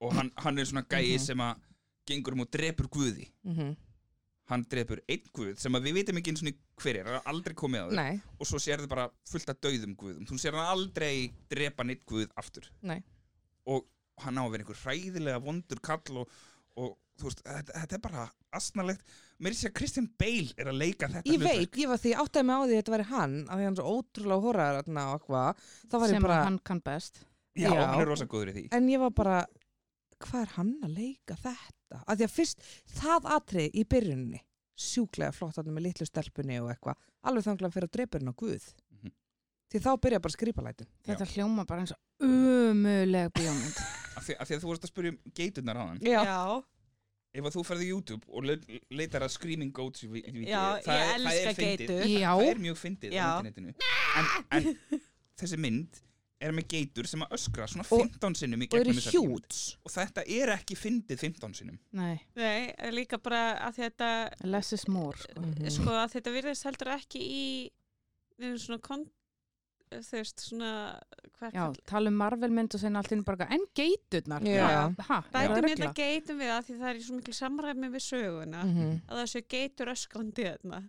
Og 0.00 0.12
hann, 0.14 0.32
hann 0.38 0.58
er 0.58 0.64
svona 0.64 0.86
gæi 0.88 1.14
Mhm. 1.14 1.20
sem 1.20 1.38
að 1.38 1.56
gengur 2.06 2.32
um 2.32 2.40
og 2.40 2.50
drepur 2.50 2.88
guði. 2.88 3.30
Mm 3.44 3.54
-hmm. 3.54 3.76
Hann 4.50 4.64
drepur 4.70 5.00
einn 5.06 5.28
guð 5.36 5.54
sem 5.62 5.78
að 5.78 5.86
við 5.88 5.96
vitum 6.00 6.20
ekki 6.20 6.34
eins 6.34 6.42
og 6.44 6.50
hver 6.82 6.98
er, 7.00 7.08
hann 7.08 7.18
er 7.20 7.30
aldrei 7.32 7.54
komið 7.58 7.86
á 7.86 7.88
þau 7.90 8.36
og 8.40 8.50
svo 8.50 8.60
sér 8.62 8.82
þið 8.82 8.90
bara 8.92 9.06
fullt 9.30 9.52
af 9.52 9.60
dauðum 9.62 9.96
guðum. 10.00 10.26
Þú 10.28 10.38
sér 10.42 10.58
hann 10.58 10.72
aldrei 10.74 11.14
drepa 11.52 11.86
neitt 11.86 12.02
guð 12.08 12.28
aftur. 12.40 12.68
Nei. 12.82 13.00
og 13.70 13.86
hann 14.24 14.36
á 14.36 14.42
að 14.42 14.50
vera 14.52 14.64
einhver 14.64 14.80
hræðilega 14.82 15.40
vondur 15.44 15.80
kall 15.84 16.20
og, 16.22 16.32
og 16.76 16.90
þú 17.20 17.28
veist, 17.28 17.42
þetta, 17.46 17.74
þetta 17.76 17.96
er 17.96 18.02
bara 18.04 18.26
asnalegt, 18.56 19.14
mér 19.40 19.54
sé 19.56 19.68
að 19.70 19.76
Christian 19.78 20.08
Bale 20.20 20.56
er 20.58 20.70
að 20.72 20.78
leika 20.80 21.08
þetta 21.12 21.30
ég 21.30 21.42
veit, 21.44 21.78
ég 21.78 21.90
var 21.90 22.00
því 22.02 22.12
áttaði 22.24 22.46
mig 22.48 22.56
á 22.56 22.62
því 22.64 22.74
að 22.74 22.80
þetta 22.80 22.94
væri 22.96 23.08
hann 23.12 23.36
af 23.46 23.60
því 23.60 23.66
hann 23.68 23.76
er 23.76 23.80
svo 23.80 23.94
ótrúlega 24.00 24.44
horraður 24.46 24.78
þarna 24.80 25.04
og 25.06 25.18
eitthvað, 25.20 25.64
þá 25.86 25.96
var 26.02 26.10
sem 26.10 26.18
ég 26.18 26.26
bara 26.26 26.38
hann 26.48 26.58
kann 26.70 26.82
best. 26.90 27.22
Já, 27.60 27.68
Já. 27.68 27.80
hann 27.84 28.02
er 28.02 28.10
rosa 28.10 28.26
góður 28.30 28.52
í 28.52 28.56
því. 28.56 28.64
En 28.76 28.88
ég 28.90 29.02
var 29.02 29.14
bara, 29.20 29.38
hvað 30.26 30.42
er 30.44 30.54
hann 30.56 30.72
að 30.86 30.94
leika 30.98 31.36
þetta? 31.40 32.00
Af 32.06 32.16
því 32.20 32.26
að 32.28 32.34
fyrst 32.36 32.64
það 33.00 33.28
atrið 33.36 33.76
í 33.80 33.84
byrjunni 33.94 34.40
sjúklega 34.80 35.34
flott 35.36 35.56
þarna 35.58 35.74
með 35.76 35.86
litlu 35.90 36.06
stelpunni 36.08 36.60
og 36.62 36.70
eitthvað 36.72 36.96
alveg 37.28 37.44
þanglega 37.44 37.74
fyrir 37.74 37.88
að 37.90 37.94
drepa 37.98 38.18
hérna 38.18 38.32
á 38.32 38.40
Guð. 38.40 38.66
Mhm. 38.96 39.12
því 39.70 39.80
þá 39.84 39.90
byrja 40.02 40.20
bara 40.24 40.34
skrýpalætin 40.36 40.88
þetta 41.06 41.26
hljóma 41.34 41.66
bara 41.68 41.84
eins 41.84 41.92
og 41.92 42.26
umuleg 42.26 43.30
bíómynd. 43.36 43.80
Af 44.18 44.24
því, 44.26 44.34
af 44.42 44.48
því 44.48 44.54
að 44.56 44.60
þú 44.64 44.68
vorst 44.70 44.84
að 44.84 44.90
spyrja 44.92 45.12
um 45.14 45.18
geiturnar 45.38 45.78
á 45.78 45.84
hann 45.86 46.00
Já, 46.02 46.62
ef 47.38 47.46
að 47.46 47.54
þú 47.54 47.62
ferði 47.68 47.84
í 47.86 47.90
YouTube 47.94 48.26
og 48.34 48.44
le 48.48 48.56
leitar 48.90 49.22
að 49.22 49.30
Screaming 49.36 49.70
Goats 49.72 50.02
í, 50.04 50.08
í, 50.18 50.42
já, 50.50 50.80
það, 50.82 50.98
ég 50.98 51.12
er- 51.14 51.22
það 51.22 51.30
er 51.30 51.44
elska 51.46 51.54
geitur. 51.62 52.02
já, 52.10 52.32
það 52.34 52.48
er 52.50 52.60
mjög 52.66 52.78
fyndið 52.80 53.10
á 53.10 53.14
Já. 53.14 53.28
internetinu. 53.38 53.74
En, 54.18 54.26
en 54.58 55.00
þessi 55.40 55.60
mynd 55.62 56.00
er 56.40 56.52
með 56.56 56.66
geitur 56.72 57.06
sem 57.06 57.20
að 57.20 57.34
öskra 57.36 57.66
svona 57.68 57.84
Og- 57.90 58.00
15 58.06 58.34
sinnum 58.40 58.62
í 58.64 58.68
gegnum 58.72 58.96
þessa 58.96 59.12
bíómynd. 59.12 59.46
hjúts 59.46 59.76
og 59.84 59.92
þetta 59.92 60.24
er 60.26 60.48
ekki 60.56 60.76
fyndið 60.78 61.18
15 61.20 61.54
sinnum 61.54 61.78
nei, 61.92 62.20
Nei, 62.36 62.74
líka 62.92 63.18
bara 63.22 63.58
að 63.68 63.76
þetta 63.82 64.10
less 64.44 64.72
is 64.72 64.88
more 64.88 65.16
sko. 65.18 65.40
Mhm. 65.40 65.70
sko 65.70 65.90
að 65.90 66.14
þetta 66.16 66.32
virðist 66.38 66.64
heldur 66.64 66.92
ekki 66.96 67.20
í 67.20 67.70
neina 68.40 68.56
svona 68.56 68.80
kon, 68.80 69.04
þú 69.90 70.10
veist 70.16 70.38
svona 70.48 70.98
já, 71.52 71.74
tala 71.84 72.08
um 72.08 72.14
Marvel 72.16 72.48
mynd 72.50 72.74
og 72.74 72.80
sinna 72.80 73.00
allt 73.02 73.12
inn 73.12 73.22
bara 73.26 73.46
en 73.50 73.64
geiturnar 73.74 74.40
Já. 74.40 74.94
ha, 75.08 75.18
er 75.18 75.32
það 75.32 75.32
bætum 75.32 75.64
regla? 75.66 75.74
hérna 75.74 75.94
geitum 75.94 76.38
við 76.38 76.50
að 76.56 76.64
því 76.70 76.78
það 76.80 76.88
er 76.90 76.94
í 77.00 77.04
svo 77.04 77.16
miklu 77.18 77.34
samræmi 77.34 77.90
við 77.90 78.04
söguna 78.06 78.62
Mhm. 78.64 79.00
að 79.10 79.24
þessu 79.24 79.42
geitur 79.48 79.86
öskrandi 79.92 80.44
þarna 80.46 80.88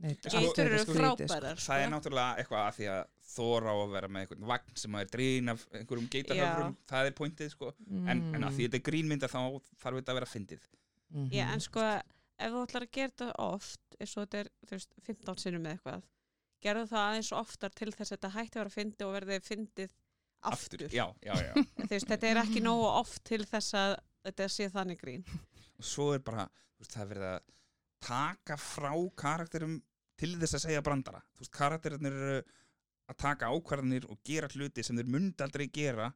Nei, 0.00 0.12
þetta 0.14 0.26
er 0.26 0.30
Sko- 0.30 0.40
geitur 0.44 0.66
eru 0.68 0.78
sko. 0.78 0.92
frábærar 0.94 1.56
það 1.58 1.78
er 1.82 1.88
sko. 1.88 1.94
náttúrulega 1.96 2.36
eitthvað 2.38 2.62
að 2.68 2.74
því 2.78 2.86
að 2.94 3.04
Þór 3.28 3.66
á 3.68 3.74
að 3.76 3.90
vera 3.92 4.08
með 4.08 4.22
einhvern 4.24 4.46
vagn 4.48 4.76
sem 4.80 4.94
að 4.96 5.02
er 5.04 5.10
drín 5.12 5.50
af 5.52 5.64
einhverjum 5.76 6.06
geitarhöfrum 6.14 6.76
það 6.88 7.08
er 7.10 7.16
pointið 7.18 7.50
sko. 7.52 7.72
En, 8.08 8.22
en 8.34 8.44
að 8.48 8.54
því 8.56 8.62
Mm. 8.62 8.68
þetta 8.68 8.78
er 8.80 8.86
grínmynda 8.90 9.28
þá 9.28 9.40
þarf 9.82 9.98
þetta 10.00 10.12
að 10.14 10.18
vera 10.20 10.30
fyndið. 10.32 10.68
Mhm. 11.12 11.26
Já, 11.32 11.44
en 11.52 11.60
sko 11.60 11.80
ef 12.38 12.52
þú 12.54 12.62
ætlar 12.66 12.86
að 12.86 12.90
gera 12.96 13.12
þetta 13.12 13.28
oft 13.44 13.96
eins 14.00 14.16
og 14.16 14.24
þetta 14.26 14.38
er 14.44 14.48
þú 14.66 14.70
veist, 14.78 14.94
15 15.08 15.38
sinnum 15.42 15.62
með 15.66 15.76
eitthvað 15.76 16.02
gerðu 16.62 16.86
það 16.90 17.04
aðeins 17.08 17.32
oftar 17.32 17.70
til 17.74 17.90
þess 17.92 18.12
að 18.12 18.16
þetta 18.16 18.30
hætti 18.38 18.58
að 18.58 18.62
vera 18.64 18.74
fyndið 18.78 19.06
og 19.06 19.12
verði 19.18 19.38
fyndið 19.46 19.90
aftur, 20.48 20.84
já, 20.88 21.04
já, 21.22 21.34
já. 21.34 21.52
Þú 21.84 21.88
veist, 21.92 22.08
þetta 22.08 22.28
er 22.30 22.40
ekki 22.44 22.60
nógu 22.64 22.86
oft 22.94 23.22
til 23.26 23.44
þess 23.44 23.74
að 23.74 23.96
þetta 24.24 24.48
sé 24.54 24.68
þannig 24.70 25.00
grín. 25.02 25.24
Og 25.78 25.84
svo 25.84 26.12
er 26.14 26.20
bara, 26.24 26.48
veist, 26.78 26.92
það 26.94 27.02
er 27.04 27.10
verið 27.12 27.28
að 27.34 27.40
taka 28.08 28.56
frá 28.56 28.92
karakterum 29.18 29.82
til 30.18 30.32
þess 30.38 30.54
að 30.58 30.64
segja 30.68 30.82
brandara. 30.86 31.20
Þú 31.34 31.42
veist, 31.44 31.52
karakterinir 31.58 32.12
eru 32.18 32.38
að 33.08 33.18
taka 33.24 33.50
ákvarðanir 33.54 34.06
og 34.12 34.20
gera 34.26 34.50
hluti 34.52 34.84
sem 34.84 34.98
þeir 34.98 35.10
myndi 35.14 35.44
aldrei 35.44 35.66
gera 35.72 36.10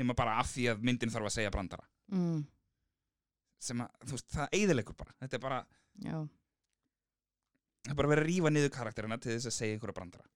nema 0.00 0.14
bara 0.16 0.38
af 0.40 0.50
því 0.54 0.68
að 0.72 0.82
myndin 0.86 1.12
þarf 1.12 1.28
að 1.30 1.36
segja 1.36 1.52
brandara. 1.54 1.86
Mm, 2.14 2.42
sem 3.60 3.80
að, 3.84 3.96
þú 4.06 4.16
veist, 4.16 4.28
það 4.34 4.58
eiðilegur 4.58 4.96
bara. 4.98 5.14
Þetta 5.20 5.36
er 5.38 5.42
bara, 5.44 5.58
já, 6.06 6.16
það 7.84 7.92
er 7.94 7.98
bara 8.00 8.12
verið 8.14 8.24
að 8.24 8.30
rífa 8.30 8.52
niður 8.54 8.74
karakterina 8.76 9.18
til 9.20 9.34
þess 9.34 9.50
að 9.50 9.56
segja 9.58 9.78
einhverja 9.78 9.98
brandara. 10.00 10.30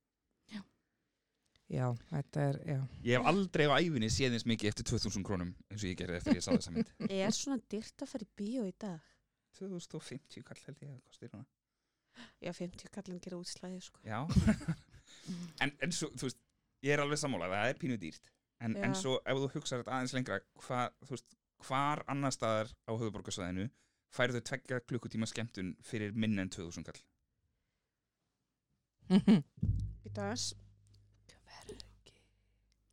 Já, 1.73 1.87
þetta 2.11 2.43
er, 2.45 2.57
já. 2.69 2.79
ég 3.07 3.17
hef 3.17 3.27
aldrei 3.31 3.65
á 3.65 3.81
æfinni 3.81 4.11
séð 4.13 4.35
eins 4.37 4.45
mikið 4.47 4.69
eftir 4.69 4.85
2000 4.91 5.25
krónum 5.25 5.55
eins 5.73 5.81
og 5.81 5.89
ég 5.89 5.97
gerði 5.97 6.19
eftir 6.19 6.37
ég 6.37 6.45
sá 6.45 6.51
þessa 6.53 6.75
mynd. 6.75 6.91
Er 7.17 7.33
svona 7.33 7.57
dyrt 7.73 8.05
að 8.05 8.11
fara 8.11 8.27
í 8.27 8.29
bíó 8.37 8.67
í 8.69 8.75
dag? 8.85 9.01
2050 9.59 10.45
kall 10.45 10.61
held 10.67 10.83
ég 10.85 10.91
að 10.93 11.01
kostir 11.09 11.33
hana 11.33 11.47
Já, 12.45 12.53
50 12.53 12.93
kallin 12.95 13.21
gera 13.25 13.39
útslæði 13.41 13.81
sko. 13.83 14.03
já 14.05 14.21
en, 15.65 15.73
en 15.85 15.95
svo, 15.95 16.11
þú 16.15 16.29
veist, 16.29 16.41
ég 16.85 16.97
er 16.97 17.03
alveg 17.05 17.21
sammálað 17.21 17.55
það 17.55 17.71
er 17.71 17.81
pínu 17.81 17.99
dýrt. 18.01 18.31
En, 18.65 18.77
en 18.81 18.95
svo 18.97 19.17
ef 19.25 19.41
þú 19.41 19.49
hugsaðir 19.57 19.83
þetta 19.83 19.97
aðeins 19.97 20.15
lengra 20.17 20.41
hva, 20.67 20.83
þú 21.05 21.17
veist, 21.17 21.39
hvar 21.65 22.05
annar 22.13 22.35
staðar 22.35 22.71
á 22.89 22.93
höfuborgarsvæðinu 22.93 23.69
færðu 24.15 24.43
tveggja 24.47 24.81
klukkutíma 24.85 25.29
skemmtun 25.29 25.75
fyrir 25.85 26.15
minn 26.15 26.39
en 26.39 26.53
2000 26.53 26.87
kall? 26.87 27.01
Dags 30.15 30.53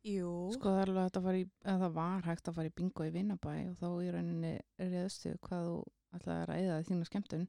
Jú. 0.02 0.50
Sko 0.56 0.72
það 0.72 0.80
er 0.80 0.90
alveg 0.90 1.04
að 1.04 1.24
fara 1.24 1.38
í 1.38 1.42
eða 1.62 1.78
það 1.84 1.92
var 1.94 2.24
hægt 2.26 2.48
að 2.50 2.56
fara 2.56 2.70
í 2.70 2.74
bingo 2.74 3.04
í 3.06 3.12
Vinnabæ 3.14 3.52
og 3.70 3.76
þá 3.78 3.88
í 4.02 4.08
rauninni 4.10 4.54
reyðstu 4.82 5.34
hvað 5.46 5.68
þú 5.68 5.76
ætlaði 6.18 6.40
að 6.42 6.62
eða 6.64 6.78
þína 6.88 7.06
skemmtun 7.06 7.44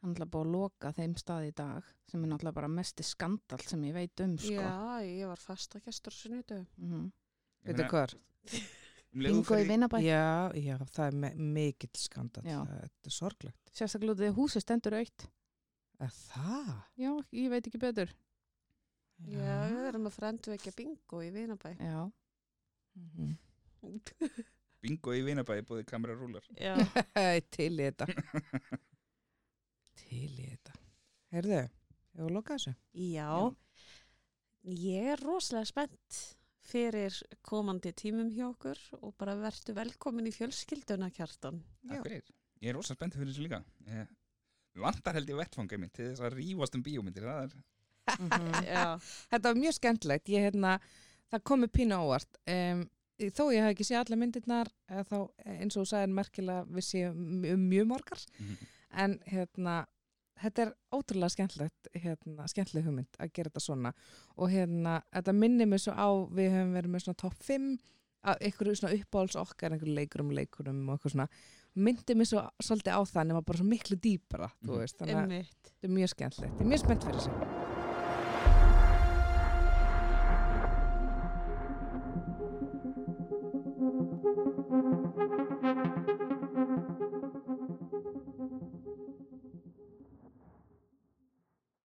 hann 0.00 0.10
er 0.14 0.16
alltaf 0.22 0.30
búið 0.32 0.46
að 0.46 0.52
loka 0.54 0.92
þeim 0.96 1.14
stað 1.20 1.46
í 1.48 1.54
dag 1.54 1.88
sem 2.10 2.22
er 2.24 2.30
náttúrulega 2.32 2.54
bara 2.56 2.68
mesti 2.72 3.04
skandal 3.04 3.60
sem 3.68 3.82
ég 3.84 3.92
veit 3.94 4.20
um 4.24 4.36
sko. 4.38 4.54
Já, 4.54 5.02
ég 5.04 5.26
var 5.28 5.36
fasta 5.42 5.80
mm 5.80 7.10
Ég 7.60 7.74
Veitu 7.74 7.82
meina, 7.82 7.90
hvar? 7.92 8.14
um 9.12 9.20
leið 9.20 9.34
og 9.34 9.36
þú 9.36 9.42
bingo 9.42 9.42
í 9.42 9.58
ferð 9.58 9.64
í- 9.66 9.68
Vinnabæ 9.70 9.98
Já, 10.00 10.52
já, 10.56 10.76
það 10.94 11.06
er 11.06 11.16
me 11.20 11.30
mikill 11.34 11.90
skandal. 12.00 12.44
Já. 12.44 12.60
Þetta 12.64 13.06
er 13.10 13.16
sorglegt. 13.18 13.70
sérstaklega 13.76 14.12
út 14.12 14.16
af 14.16 14.24
því 14.24 14.30
að 14.30 14.38
húsið 14.40 14.64
stendur 14.64 14.96
aukt 15.00 15.26
Er 16.00 16.08
það? 16.08 16.70
já, 16.96 17.10
ég 17.36 17.50
veit 17.50 17.66
ekki 17.68 17.78
betur 17.82 18.08
Já, 19.28 19.68
við 19.68 19.84
erum 19.90 20.06
að 20.08 20.14
frendu 20.16 20.54
ekki 20.56 20.72
bingo 20.76 21.20
í 21.20 21.30
Vinabæ 21.30 21.76
já, 21.76 22.10
Mhm. 22.96 23.36
bingo 24.82 25.12
í 25.12 25.20
Vinabæi 25.22 25.60
búið 25.62 25.84
kamerarúlar 25.84 26.42
Já, 26.56 26.74
Til 27.52 27.76
í 27.76 27.90
þetta. 27.90 28.06
Til 30.00 30.28
í 30.40 30.46
þetta. 30.50 30.74
Heyrðu, 31.34 31.60
hefur 32.14 32.26
að 32.28 32.34
loka 32.36 32.56
þessu? 32.58 32.74
Já, 33.06 33.28
ég 34.76 35.10
er 35.14 35.22
rosalega 35.24 35.68
spennt 35.70 36.20
fyrir 36.70 37.16
komandi 37.46 37.92
tímum 37.96 38.28
hjá 38.34 38.46
okkur 38.50 38.78
og 39.00 39.14
bara 39.18 39.34
verðtu 39.40 39.74
velkomin 39.74 40.28
í 40.28 40.34
fjölskylduna 40.34 41.08
kjartan. 41.14 41.62
Takk 41.88 42.04
fyrir, 42.06 42.24
ég 42.62 42.70
er 42.72 42.76
rosa 42.78 42.94
spenntið 42.96 43.22
fyrir 43.22 43.32
þessu 43.34 43.46
líka 43.46 43.62
ég, 43.88 44.10
Við 44.70 44.84
vantar 44.84 45.16
held 45.18 45.30
ég 45.32 45.38
vettfangið 45.40 45.80
mitt 45.82 45.92
til 45.96 46.04
þess 46.12 46.22
að 46.22 46.36
rífast 46.36 46.76
um 46.78 46.82
bíómyndir 46.86 47.26
það 47.26 47.44
er 47.48 47.60
Mhm. 48.10 48.64
Já, 48.74 48.98
Þetta 49.30 49.50
var 49.52 49.58
mjög 49.60 49.74
skemmtilegt. 49.76 50.30
Ég, 50.32 50.42
hérna, 50.48 50.70
það 51.30 51.42
komi 51.46 51.68
pínu 51.70 51.98
óvart. 52.02 52.38
Um, 52.50 52.80
þó 53.20 53.42
ég 53.54 53.62
hef 53.62 53.74
ekki 53.74 53.86
séð 53.86 53.98
alla 54.00 54.16
myndirnar, 54.18 54.70
eða 54.90 55.04
þá 55.06 55.16
eins 55.60 55.76
og 55.76 55.84
þú 55.84 55.90
sagðir 55.92 56.14
merkilega 56.16 56.64
við 56.74 56.86
séum 56.88 57.20
um 57.52 57.66
mjög 57.70 57.86
margar. 57.92 58.24
En 58.92 59.18
hérna, 59.30 59.86
þetta 60.40 60.62
er 60.62 60.72
ótrúlega 60.92 61.30
skemmtilegt, 61.30 61.88
hérna, 61.94 62.46
skemmtileg 62.48 62.84
hugmynd 62.84 63.18
að 63.20 63.32
gera 63.32 63.50
þetta 63.50 63.60
svona. 63.60 63.92
Og 64.36 64.50
hérna, 64.50 65.02
þetta 65.12 65.32
minnir 65.36 65.66
mig 65.66 65.80
svo 65.80 65.92
á, 65.94 66.08
við 66.30 66.50
höfum 66.56 66.72
verið 66.74 66.90
með 66.90 67.04
svona 67.04 67.16
topp 67.16 67.34
5 67.42 67.78
að 68.20 68.36
einhverju 68.44 68.76
svona 68.76 68.94
uppáhalds 68.98 69.36
okkar, 69.36 69.72
einhverju 69.72 69.94
leikurum, 69.94 70.30
leikurum 70.36 70.88
og 70.88 70.98
eitthvað 70.98 71.12
svona. 71.14 71.28
Myndi 71.76 72.14
mig 72.18 72.26
svo 72.26 72.42
svolítið 72.60 72.92
á 72.98 73.00
það 73.06 73.26
nema 73.30 73.42
bara 73.46 73.58
svo 73.58 73.64
miklu 73.70 73.96
dýpra, 73.96 74.50
þú 74.64 74.72
Mhm. 74.72 74.78
veist. 74.80 74.98
Þannig 74.98 75.16
að 75.16 75.46
þetta 75.46 75.84
er 75.84 75.88
mjög 75.88 76.08
skemmtilegt. 76.08 76.54
Ég 76.58 76.60
er 76.60 76.66
mjög 76.66 76.78
spennt 76.84 77.04
fyrir 77.04 77.20
þessu. 77.20 77.59